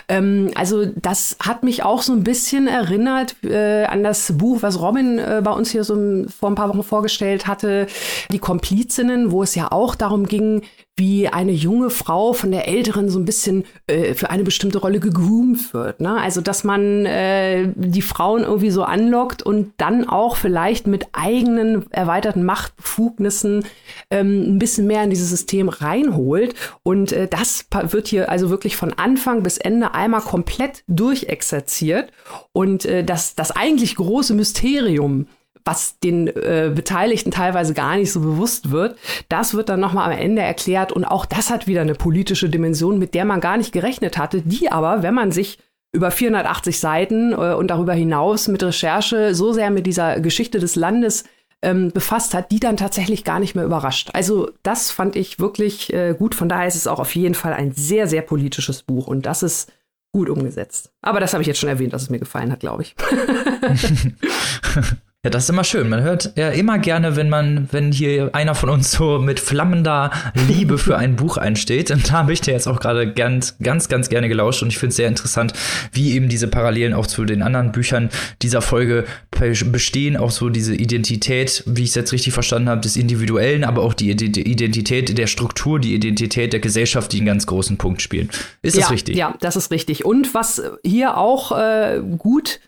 Ähm, 0.08 0.50
also 0.54 0.86
das 0.86 1.36
hat 1.40 1.62
mich 1.62 1.82
auch 1.82 2.02
so 2.02 2.12
ein 2.12 2.24
bisschen 2.24 2.66
erinnert 2.66 3.36
äh, 3.44 3.84
an 3.84 4.02
das 4.02 4.36
Buch, 4.36 4.58
was 4.60 4.80
Robin 4.80 5.18
äh, 5.18 5.40
bei 5.44 5.52
uns 5.52 5.70
hier 5.70 5.84
so 5.84 6.24
vor 6.28 6.50
ein 6.50 6.54
paar 6.54 6.68
Wochen 6.68 6.82
vorgestellt 6.82 7.46
hatte, 7.46 7.86
Die 8.30 8.38
Komplizinnen, 8.38 9.30
wo 9.30 9.42
es 9.42 9.54
ja 9.54 9.70
auch 9.72 9.94
darum 9.94 10.26
ging, 10.26 10.62
wie 10.96 11.26
eine 11.26 11.52
junge 11.52 11.88
Frau 11.88 12.34
von 12.34 12.50
der 12.50 12.68
älteren 12.68 13.08
so 13.08 13.18
ein 13.18 13.24
bisschen 13.24 13.64
äh, 13.86 14.12
für 14.12 14.28
eine 14.28 14.44
bestimmte 14.44 14.78
Rolle 14.78 15.00
gegroomt 15.00 15.72
wird. 15.72 16.00
Ne? 16.00 16.20
Also 16.20 16.42
dass 16.42 16.64
man 16.64 17.06
äh, 17.06 17.68
die 17.74 18.02
Frauen 18.02 18.42
irgendwie 18.42 18.70
so 18.70 18.82
anlockt 18.82 19.42
und 19.42 19.72
dann 19.78 20.06
auch 20.06 20.36
vielleicht 20.36 20.86
mit 20.86 21.06
eigenen 21.12 21.90
erweiterten 21.92 22.44
Machtbefugnissen 22.44 23.64
ähm, 24.10 24.54
ein 24.54 24.58
bisschen 24.58 24.86
mehr 24.86 25.02
in 25.02 25.08
dieses 25.08 25.30
System 25.30 25.70
reinholt. 25.70 26.54
Und 26.82 27.12
äh, 27.12 27.26
das 27.26 27.66
wird 27.88 28.08
hier 28.08 28.28
also 28.28 28.50
wirklich 28.50 28.76
von 28.76 28.92
Anfang 28.92 29.42
bis 29.42 29.51
Ende 29.58 29.94
einmal 29.94 30.20
komplett 30.20 30.84
durchexerziert. 30.88 32.12
Und 32.52 32.84
äh, 32.84 33.04
das, 33.04 33.34
das 33.34 33.50
eigentlich 33.50 33.96
große 33.96 34.34
Mysterium 34.34 35.26
was 35.64 35.98
den 36.00 36.26
äh, 36.26 36.72
Beteiligten 36.74 37.30
teilweise 37.30 37.74
gar 37.74 37.96
nicht 37.96 38.10
so 38.10 38.20
bewusst 38.20 38.70
wird. 38.70 38.98
Das 39.28 39.54
wird 39.54 39.68
dann 39.68 39.80
nochmal 39.80 40.10
am 40.10 40.18
Ende 40.18 40.42
erklärt 40.42 40.92
und 40.92 41.04
auch 41.04 41.24
das 41.24 41.50
hat 41.50 41.66
wieder 41.66 41.82
eine 41.82 41.94
politische 41.94 42.48
Dimension, 42.48 42.98
mit 42.98 43.14
der 43.14 43.24
man 43.24 43.40
gar 43.40 43.56
nicht 43.56 43.72
gerechnet 43.72 44.18
hatte, 44.18 44.42
die 44.42 44.70
aber, 44.72 45.02
wenn 45.02 45.14
man 45.14 45.30
sich 45.30 45.58
über 45.92 46.10
480 46.10 46.78
Seiten 46.80 47.32
äh, 47.32 47.54
und 47.54 47.68
darüber 47.68 47.92
hinaus 47.92 48.48
mit 48.48 48.62
Recherche 48.62 49.34
so 49.34 49.52
sehr 49.52 49.70
mit 49.70 49.86
dieser 49.86 50.20
Geschichte 50.20 50.58
des 50.58 50.74
Landes 50.74 51.24
ähm, 51.62 51.90
befasst 51.92 52.34
hat, 52.34 52.50
die 52.50 52.60
dann 52.60 52.76
tatsächlich 52.76 53.24
gar 53.24 53.40
nicht 53.40 53.54
mehr 53.54 53.64
überrascht. 53.64 54.10
Also 54.12 54.50
das 54.62 54.90
fand 54.90 55.16
ich 55.16 55.38
wirklich 55.38 55.92
äh, 55.92 56.14
gut. 56.18 56.34
Von 56.34 56.48
daher 56.48 56.66
ist 56.66 56.74
es 56.74 56.86
auch 56.86 56.98
auf 56.98 57.14
jeden 57.14 57.34
Fall 57.34 57.52
ein 57.52 57.72
sehr, 57.72 58.06
sehr 58.06 58.22
politisches 58.22 58.82
Buch 58.82 59.06
und 59.06 59.26
das 59.26 59.42
ist 59.42 59.72
gut 60.12 60.28
umgesetzt. 60.28 60.92
Aber 61.00 61.20
das 61.20 61.32
habe 61.32 61.42
ich 61.42 61.46
jetzt 61.46 61.60
schon 61.60 61.68
erwähnt, 61.68 61.92
dass 61.92 62.02
es 62.02 62.10
mir 62.10 62.18
gefallen 62.18 62.52
hat, 62.52 62.60
glaube 62.60 62.82
ich. 62.82 62.94
Ja, 65.24 65.30
das 65.30 65.44
ist 65.44 65.50
immer 65.50 65.62
schön. 65.62 65.88
Man 65.88 66.02
hört 66.02 66.32
ja 66.34 66.48
immer 66.48 66.80
gerne, 66.80 67.14
wenn 67.14 67.28
man, 67.28 67.68
wenn 67.70 67.92
hier 67.92 68.30
einer 68.32 68.56
von 68.56 68.68
uns 68.70 68.90
so 68.90 69.20
mit 69.20 69.38
flammender 69.38 70.10
Liebe 70.48 70.78
für 70.78 70.98
ein 70.98 71.14
Buch 71.14 71.36
einsteht. 71.36 71.92
Und 71.92 72.08
da 72.08 72.14
habe 72.14 72.32
ich 72.32 72.40
dir 72.40 72.50
jetzt 72.50 72.66
auch 72.66 72.80
gerade 72.80 73.12
ganz, 73.12 73.56
ganz, 73.62 73.88
ganz 73.88 74.08
gerne 74.08 74.28
gelauscht. 74.28 74.64
Und 74.64 74.70
ich 74.70 74.78
finde 74.78 74.90
es 74.90 74.96
sehr 74.96 75.06
interessant, 75.06 75.52
wie 75.92 76.14
eben 76.14 76.28
diese 76.28 76.48
Parallelen 76.48 76.92
auch 76.92 77.06
zu 77.06 77.24
den 77.24 77.42
anderen 77.42 77.70
Büchern 77.70 78.10
dieser 78.42 78.62
Folge 78.62 79.04
bestehen. 79.30 80.16
Auch 80.16 80.32
so 80.32 80.48
diese 80.48 80.74
Identität, 80.74 81.62
wie 81.66 81.84
ich 81.84 81.90
es 81.90 81.94
jetzt 81.94 82.12
richtig 82.12 82.32
verstanden 82.32 82.68
habe, 82.68 82.80
des 82.80 82.96
Individuellen, 82.96 83.62
aber 83.62 83.82
auch 83.82 83.94
die 83.94 84.10
Identität 84.10 85.16
der 85.16 85.28
Struktur, 85.28 85.78
die 85.78 85.94
Identität 85.94 86.52
der 86.52 86.58
Gesellschaft, 86.58 87.12
die 87.12 87.18
einen 87.18 87.26
ganz 87.26 87.46
großen 87.46 87.76
Punkt 87.76 88.02
spielen. 88.02 88.28
Ist 88.62 88.74
ja, 88.74 88.80
das 88.80 88.90
richtig? 88.90 89.14
Ja, 89.14 89.36
das 89.38 89.54
ist 89.54 89.70
richtig. 89.70 90.04
Und 90.04 90.34
was 90.34 90.60
hier 90.82 91.16
auch 91.16 91.56
äh, 91.56 92.00
gut 92.18 92.58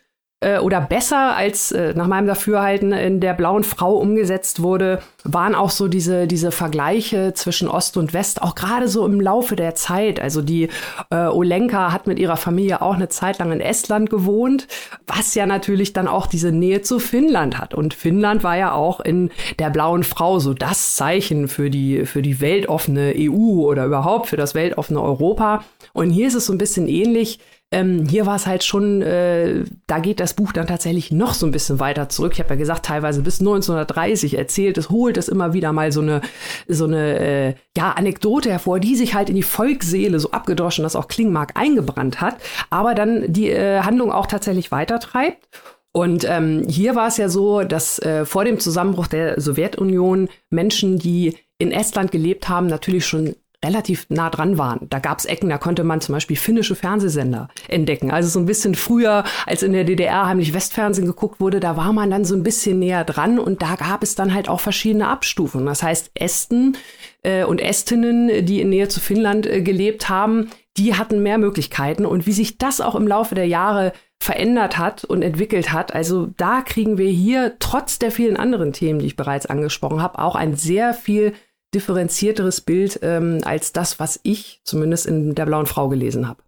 äh, 0.45 0.59
oder 0.59 0.81
besser 0.81 1.35
als 1.35 1.73
äh, 1.73 1.95
nach 1.95 2.07
meinem 2.07 2.27
Dafürhalten 2.27 2.93
in 2.93 3.21
der 3.21 3.33
blauen 3.33 3.65
Frau 3.65 3.95
umgesetzt 3.97 4.63
wurde, 4.63 5.01
waren 5.25 5.55
auch 5.55 5.71
so 5.71 5.89
diese, 5.89 6.27
diese 6.27 6.53
Vergleiche 6.53 7.33
zwischen 7.35 7.69
Ost 7.69 7.97
und 7.97 8.13
West, 8.13 8.43
auch 8.43 8.55
gerade 8.55 8.89
so 8.89 9.07
im 9.07 9.21
Laufe 9.21 9.57
der 9.57 9.75
Zeit. 9.75 10.21
Also 10.21 10.43
die 10.43 10.69
äh, 11.11 11.27
Olenka 11.27 11.93
hat 11.93 12.07
mit 12.07 12.19
ihrer 12.19 12.37
Familie 12.37 12.83
auch 12.83 12.95
eine 12.95 13.09
Zeit 13.09 13.39
lang 13.39 13.53
in 13.53 13.61
Estland 13.61 14.11
gewohnt, 14.11 14.69
was 15.07 15.35
ja 15.35 15.47
natürlich 15.47 15.95
dann 15.95 16.09
auch 16.09 16.27
diese 16.27 16.53
Nähe 16.53 16.83
zu 16.83 16.99
Finnland 16.99 17.59
hat. 17.59 17.73
Und 17.73 17.95
Finnland 17.95 18.45
war 18.45 18.57
ja 18.57 18.73
auch 18.73 19.01
in 19.01 19.31
der 19.59 19.71
blauen 19.71 20.05
Frau 20.05 20.39
so 20.41 20.53
das 20.53 20.97
Zeichen 20.97 21.49
für 21.49 21.71
die, 21.71 22.05
für 22.05 22.21
die 22.21 22.41
weltoffene 22.41 23.15
EU 23.17 23.63
oder 23.63 23.87
überhaupt 23.87 24.27
für 24.29 24.37
das 24.37 24.55
weltoffene 24.55 25.01
Europa. 25.01 25.65
Und 25.95 26.11
hier 26.11 26.29
ist 26.29 26.35
es 26.35 26.47
so 26.47 26.53
ein 26.53 26.59
bisschen 26.59 26.87
ähnlich 26.87 27.39
Ähm, 27.75 28.07
hier 28.09 28.25
war 28.25 28.37
es 28.37 28.47
halt 28.47 28.63
schon, 28.63 29.03
äh, 29.03 29.65
da 29.89 29.99
geht 29.99 30.21
das 30.21 30.35
Buch 30.35 30.53
dann 30.53 30.69
tatsächlich 30.69 31.11
noch 31.11 31.35
so 31.35 31.45
ein 31.45 31.51
bisschen 31.51 31.81
weiter 31.81 32.09
zurück. 32.09 32.31
Ich 32.35 32.39
habe 32.39 32.51
ja 32.51 32.55
gesagt, 32.55 32.87
teilweise 32.87 33.21
bis 33.21 33.41
1930 33.41 34.39
erzählt 34.39 34.79
es, 34.79 34.91
holt 34.91 35.17
es 35.17 35.27
immer 35.27 35.55
wieder 35.55 35.73
mal 35.73 35.91
so 35.91 36.01
eine, 36.01 36.21
so 36.69 36.85
eine 36.85 37.19
äh, 37.19 37.55
ja, 37.77 37.91
Anekdote 37.91 38.49
hervor, 38.49 38.79
die 38.79 38.95
sich 38.95 39.15
halt 39.15 39.29
in 39.29 39.35
die 39.35 39.43
Volksseele, 39.43 40.21
so 40.21 40.31
abgedroschen 40.31 40.85
das 40.85 40.95
auch 40.95 41.09
klingen 41.09 41.33
mag, 41.33 41.57
eingebrannt 41.57 42.21
hat, 42.21 42.37
aber 42.71 42.95
dann 42.95 43.25
die 43.33 43.51
äh, 43.51 43.81
Handlung 43.81 44.13
auch 44.13 44.27
tatsächlich 44.27 44.71
weitertreibt. 44.71 45.49
Und 45.91 46.25
ähm, 46.29 46.67
hier 46.69 46.95
war 46.95 47.09
es 47.09 47.17
ja 47.17 47.29
so, 47.29 47.65
dass 47.65 47.99
äh, 47.99 48.25
vor 48.25 48.45
dem 48.45 48.61
Zusammenbruch 48.61 49.09
der 49.09 49.41
Sowjetunion 49.41 50.29
Menschen, 50.49 51.01
die 51.01 51.37
in 51.59 51.73
Estland 51.73 52.13
gelebt 52.13 52.49
haben, 52.49 52.69
natürlich 52.69 53.05
schon 53.05 53.35
relativ 53.65 54.07
nah 54.11 54.31
dran 54.31 54.59
waren. 54.59 54.87
Da 54.91 54.99
gab 54.99 55.19
es 55.19 55.25
Ecken, 55.25 55.49
da 55.49 55.59
konnte 55.59 55.83
man 55.83 56.01
zum 56.01 56.15
Beispiel 56.15 56.37
finnische 56.37 56.77
Fernsehsender 56.77 57.49
entdecken. 57.69 58.11
Also 58.11 58.29
so 58.29 58.39
ein 58.39 58.47
bisschen 58.47 58.75
früher, 58.75 59.25
als 59.47 59.63
in 59.63 59.73
der 59.73 59.85
DDR 59.85 60.27
heimlich 60.27 60.55
Westfernsehen 60.55 61.07
geguckt 61.07 61.41
wurde, 61.41 61.61
da 61.61 61.77
war 61.77 61.93
man 61.93 62.11
dann 62.11 62.25
so 62.25 62.35
ein 62.35 62.43
bisschen 62.43 62.79
näher 62.79 63.05
dran 63.05 63.39
und 63.39 63.63
da 63.63 63.75
gab 63.77 64.03
es 64.03 64.15
dann 64.15 64.35
halt 64.35 64.49
auch 64.49 64.61
verschiedene 64.61 65.09
Abstufungen. 65.09 65.67
Das 65.67 65.83
heißt, 65.83 66.11
Esten 66.15 66.77
äh, 67.23 67.45
und 67.45 67.61
Estinnen, 67.61 68.45
die 68.45 68.61
in 68.61 68.69
Nähe 68.69 68.89
zu 68.89 69.01
Finnland 69.01 69.47
äh, 69.47 69.63
gelebt 69.63 70.09
haben, 70.09 70.51
die 70.77 70.95
hatten 70.95 71.23
mehr 71.23 71.39
Möglichkeiten. 71.39 72.05
Und 72.05 72.27
wie 72.27 72.33
sich 72.33 72.59
das 72.59 72.81
auch 72.81 72.95
im 72.95 73.07
Laufe 73.07 73.35
der 73.35 73.47
Jahre 73.47 73.93
verändert 74.25 74.79
hat 74.79 75.05
und 75.05 75.23
entwickelt 75.23 75.73
hat. 75.73 75.95
Also 75.95 76.31
da 76.39 76.63
kriegen 76.63 76.97
wir 76.97 77.11
hier 77.11 77.57
trotz 77.59 77.99
der 77.99 78.11
vielen 78.11 78.37
anderen 78.39 78.73
Themen, 78.73 78.99
die 78.99 79.07
ich 79.07 79.17
bereits 79.17 79.45
angesprochen 79.45 80.01
habe, 80.01 80.19
auch 80.19 80.35
ein 80.35 80.57
sehr 80.57 80.95
viel 80.95 81.35
differenzierteres 81.75 82.61
Bild 82.61 83.01
ähm, 83.03 83.41
als 83.45 83.73
das, 83.73 83.99
was 84.01 84.21
ich 84.23 84.61
zumindest 84.65 85.07
in 85.07 85.35
der 85.35 85.47
blauen 85.47 85.67
Frau 85.67 85.89
gelesen 85.89 86.29
habe. 86.29 86.43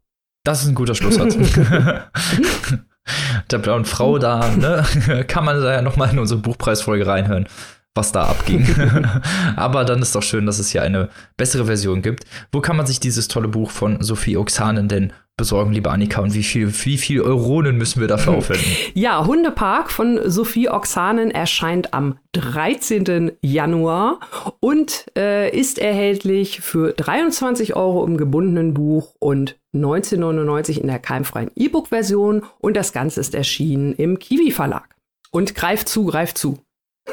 Das 0.44 0.62
ist 0.62 0.68
ein 0.68 0.74
guter 0.74 0.94
Schlusssatz. 0.94 1.36
der 3.50 3.58
blauen 3.58 3.84
Frau 3.84 4.18
da, 4.18 4.48
ne, 4.50 4.84
kann 5.28 5.44
man 5.44 5.60
da 5.60 5.72
ja 5.72 5.82
nochmal 5.82 6.10
in 6.10 6.18
unsere 6.18 6.40
Buchpreisfolge 6.40 7.06
reinhören, 7.06 7.48
was 7.96 8.12
da 8.12 8.24
abging. 8.24 8.66
Aber 9.56 9.84
dann 9.84 10.02
ist 10.02 10.14
doch 10.14 10.22
schön, 10.22 10.46
dass 10.46 10.58
es 10.58 10.70
hier 10.70 10.82
eine 10.82 11.08
bessere 11.36 11.66
Version 11.66 12.02
gibt. 12.02 12.24
Wo 12.52 12.60
kann 12.60 12.76
man 12.76 12.86
sich 12.86 13.00
dieses 13.00 13.28
tolle 13.28 13.48
Buch 13.48 13.70
von 13.70 14.02
Sophie 14.02 14.36
Oxanen 14.36 14.88
denn 14.88 15.12
besorgen, 15.36 15.72
liebe 15.72 15.90
Annika? 15.90 16.20
Und 16.20 16.34
wie 16.34 16.42
viel, 16.42 16.72
wie 16.84 16.98
viel 16.98 17.20
Euronen 17.20 17.76
müssen 17.76 18.00
wir 18.00 18.08
dafür 18.08 18.34
aufwenden? 18.34 18.66
Ja, 18.94 19.26
Hundepark 19.26 19.90
von 19.90 20.18
Sophie 20.24 20.70
Oxanen 20.70 21.30
erscheint 21.30 21.92
am 21.92 22.18
13. 22.32 23.32
Januar 23.42 24.20
und 24.60 25.06
äh, 25.16 25.50
ist 25.50 25.78
erhältlich 25.78 26.60
für 26.60 26.92
23 26.92 27.76
Euro 27.76 28.04
im 28.06 28.16
gebundenen 28.16 28.74
Buch 28.74 29.14
und 29.18 29.56
19,99 29.74 30.78
in 30.80 30.86
der 30.86 30.98
keimfreien 30.98 31.50
E-Book-Version. 31.54 32.42
Und 32.58 32.76
das 32.76 32.92
Ganze 32.92 33.20
ist 33.20 33.34
erschienen 33.34 33.94
im 33.94 34.18
Kiwi 34.18 34.50
Verlag. 34.50 34.96
Und 35.30 35.54
greift 35.54 35.88
zu, 35.88 36.06
greift 36.06 36.38
zu. 36.38 36.58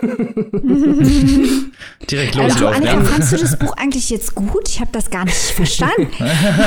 Direkt 2.09 2.35
loslaufen. 2.35 2.65
Also, 2.65 2.67
Annika, 2.67 3.03
fandst 3.03 3.31
du 3.31 3.37
das 3.37 3.57
Buch 3.59 3.75
eigentlich 3.77 4.09
jetzt 4.09 4.33
gut? 4.35 4.67
Ich 4.67 4.79
habe 4.79 4.89
das 4.91 5.09
gar 5.09 5.25
nicht 5.25 5.35
verstanden. 5.55 6.07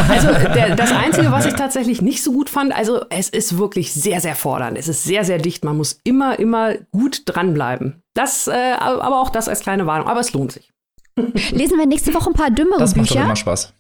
Also 0.09 0.29
der, 0.29 0.77
das 0.77 0.93
Einzige, 0.93 1.33
was 1.33 1.47
ich 1.47 1.55
tatsächlich 1.55 2.01
nicht 2.03 2.23
so 2.23 2.33
gut 2.33 2.49
fand, 2.49 2.75
also 2.75 3.05
es 3.11 3.29
ist 3.29 3.59
wirklich 3.59 3.93
sehr, 3.93 4.21
sehr 4.21 4.37
fordernd. 4.37 4.79
Es 4.79 4.89
ist 4.89 5.05
sehr, 5.05 5.25
sehr 5.25 5.39
dicht. 5.39 5.65
Man 5.65 5.77
muss 5.77 6.01
immer, 6.05 6.39
immer 6.39 6.75
gut 6.93 7.23
dranbleiben. 7.27 8.03
Das, 8.15 8.47
äh, 8.47 8.53
aber 8.79 9.21
auch 9.21 9.31
das 9.31 9.49
als 9.49 9.61
kleine 9.61 9.87
Warnung. 9.87 10.07
Aber 10.09 10.21
es 10.21 10.33
lohnt 10.33 10.53
sich. 10.53 10.71
Lesen 11.17 11.79
wir 11.79 11.87
nächste 11.87 12.15
Woche 12.15 12.31
ein 12.31 12.35
paar 12.35 12.51
dümmere 12.51 12.79
das 12.79 12.95
macht 12.95 13.09
Bücher? 13.09 13.21
doch 13.21 13.27
immer 13.27 13.37
Spaß. 13.37 13.73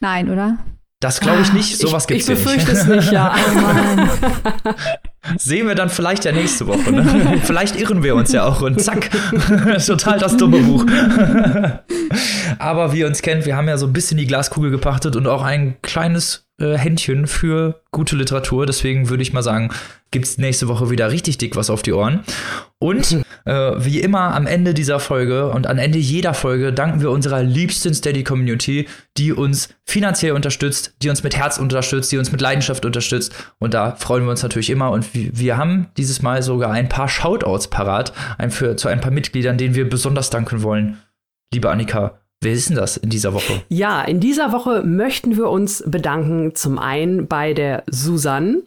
Nein, 0.00 0.30
oder? 0.30 0.58
Das 1.02 1.18
glaube 1.18 1.42
ich 1.42 1.52
nicht. 1.52 1.76
Sowas 1.78 2.04
ich, 2.04 2.08
gibt's 2.08 2.28
ich 2.28 2.38
hier 2.38 2.54
nicht. 2.54 2.66
befürchte 2.66 2.72
es 2.72 2.86
nicht, 2.86 3.12
ja. 3.12 3.34
Oh. 5.24 5.36
Sehen 5.38 5.68
wir 5.68 5.76
dann 5.76 5.88
vielleicht 5.88 6.24
ja 6.24 6.32
nächste 6.32 6.66
Woche. 6.66 6.90
Ne? 6.90 7.40
vielleicht 7.44 7.76
irren 7.76 8.02
wir 8.02 8.16
uns 8.16 8.32
ja 8.32 8.44
auch 8.44 8.60
und 8.60 8.80
zack, 8.80 9.08
total 9.86 10.18
das 10.18 10.36
dumme 10.36 10.58
Buch. 10.58 10.84
Aber 12.58 12.92
wie 12.92 13.00
ihr 13.00 13.06
uns 13.06 13.22
kennt, 13.22 13.46
wir 13.46 13.56
haben 13.56 13.68
ja 13.68 13.78
so 13.78 13.86
ein 13.86 13.92
bisschen 13.92 14.18
die 14.18 14.26
Glaskugel 14.26 14.72
gepachtet 14.72 15.14
und 15.14 15.28
auch 15.28 15.42
ein 15.42 15.76
kleines 15.80 16.48
äh, 16.62 16.78
Händchen 16.78 17.26
für 17.26 17.82
gute 17.90 18.16
Literatur. 18.16 18.64
Deswegen 18.66 19.08
würde 19.08 19.22
ich 19.22 19.32
mal 19.32 19.42
sagen, 19.42 19.70
gibt's 20.12 20.38
nächste 20.38 20.68
Woche 20.68 20.90
wieder 20.90 21.10
richtig 21.10 21.38
dick 21.38 21.56
was 21.56 21.70
auf 21.70 21.82
die 21.82 21.92
Ohren. 21.92 22.20
Und 22.78 23.24
äh, 23.44 23.52
wie 23.52 24.00
immer 24.00 24.34
am 24.34 24.46
Ende 24.46 24.72
dieser 24.72 25.00
Folge 25.00 25.50
und 25.50 25.66
am 25.66 25.78
Ende 25.78 25.98
jeder 25.98 26.34
Folge 26.34 26.72
danken 26.72 27.00
wir 27.00 27.10
unserer 27.10 27.42
liebsten 27.42 27.92
Steady-Community, 27.92 28.86
die 29.16 29.32
uns 29.32 29.70
finanziell 29.84 30.32
unterstützt, 30.32 30.94
die 31.02 31.10
uns 31.10 31.22
mit 31.22 31.36
Herz 31.36 31.58
unterstützt, 31.58 32.12
die 32.12 32.18
uns 32.18 32.30
mit 32.30 32.40
Leidenschaft 32.40 32.84
unterstützt. 32.84 33.34
Und 33.58 33.74
da 33.74 33.96
freuen 33.96 34.24
wir 34.24 34.30
uns 34.30 34.42
natürlich 34.42 34.70
immer. 34.70 34.90
Und 34.92 35.14
wir, 35.14 35.30
wir 35.36 35.56
haben 35.56 35.88
dieses 35.96 36.22
Mal 36.22 36.42
sogar 36.42 36.70
ein 36.70 36.88
paar 36.88 37.08
Shoutouts 37.08 37.68
parat 37.68 38.12
ein 38.38 38.50
für, 38.50 38.76
zu 38.76 38.88
ein 38.88 39.00
paar 39.00 39.10
Mitgliedern, 39.10 39.58
denen 39.58 39.74
wir 39.74 39.88
besonders 39.88 40.30
danken 40.30 40.62
wollen. 40.62 40.98
Liebe 41.52 41.68
Annika, 41.70 42.21
wer 42.42 42.52
ist 42.52 42.68
denn 42.68 42.76
das 42.76 42.96
in 42.96 43.10
dieser 43.10 43.34
Woche? 43.34 43.62
Ja, 43.68 44.02
in 44.02 44.20
dieser 44.20 44.52
Woche 44.52 44.82
möchten 44.82 45.36
wir 45.36 45.48
uns 45.48 45.82
bedanken 45.86 46.54
zum 46.54 46.78
einen 46.78 47.26
bei 47.26 47.54
der 47.54 47.84
Susanne 47.90 48.62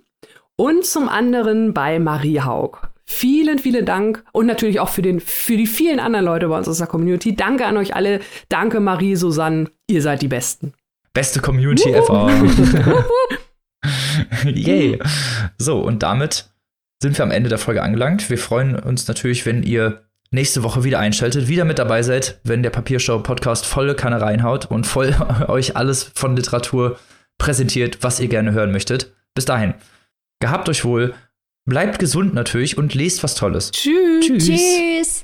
und 0.56 0.86
zum 0.86 1.10
anderen 1.10 1.74
bei 1.74 2.00
Marie 2.00 2.42
Haug. 2.42 2.90
Vielen, 3.08 3.60
vielen 3.60 3.86
Dank 3.86 4.24
und 4.32 4.48
natürlich 4.48 4.80
auch 4.80 4.90
für, 4.90 5.04
den, 5.04 5.20
für 5.20 5.58
die 5.58 5.68
vielen 5.68 6.00
anderen 6.00 6.26
Leute 6.26 6.48
bei 6.48 6.58
uns 6.58 6.68
aus 6.68 6.80
der 6.80 6.88
Community. 6.88 7.36
Danke 7.36 7.66
an 7.66 7.78
euch 7.78 7.96
alle. 7.96 8.20
Danke, 8.50 8.80
Marie, 8.80 9.16
Susanne. 9.16 9.70
Ihr 9.88 10.02
seid 10.02 10.24
die 10.24 10.28
Besten. 10.28 10.74
Beste 11.14 11.40
Community 11.40 11.92
ever. 11.92 12.32
Yay. 14.46 15.00
So, 15.60 15.80
und 15.80 16.02
damit 16.02 16.50
sind 17.02 17.18
wir 17.18 17.24
am 17.24 17.32
Ende 17.32 17.50
der 17.50 17.60
Folge 17.60 17.84
angelangt. 17.84 18.30
Wir 18.30 18.40
freuen 18.40 18.76
uns 18.76 19.08
natürlich, 19.08 19.46
wenn 19.46 19.62
ihr 19.62 20.05
nächste 20.32 20.64
Woche 20.64 20.84
wieder 20.84 21.00
einschaltet, 21.00 21.48
wieder 21.48 21.66
mit 21.66 21.80
dabei 21.80 22.04
seid, 22.04 22.40
wenn 22.44 22.64
der 22.64 22.70
Papierschau 22.70 23.20
Podcast 23.20 23.66
volle 23.66 23.96
Kanne 23.96 24.22
reinhaut 24.22 24.66
und 24.66 24.86
voll 24.86 25.16
euch 25.48 25.76
alles 25.76 26.12
von 26.16 26.36
Literatur 26.36 27.00
präsentiert, 27.38 28.00
was 28.02 28.20
ihr 28.20 28.28
gerne 28.28 28.52
hören 28.52 28.72
möchtet. 28.72 29.14
Bis 29.34 29.46
dahin. 29.46 29.74
Gehabt 30.40 30.70
euch 30.70 30.84
wohl, 30.86 31.14
bleibt 31.66 32.00
gesund 32.00 32.34
natürlich 32.34 32.78
und 32.78 32.94
lest 32.94 33.24
was 33.24 33.36
Tolles. 33.36 33.72
Tschüss. 33.72 34.26
Tschüss. 34.26 34.46
Tschüss. 34.46 35.15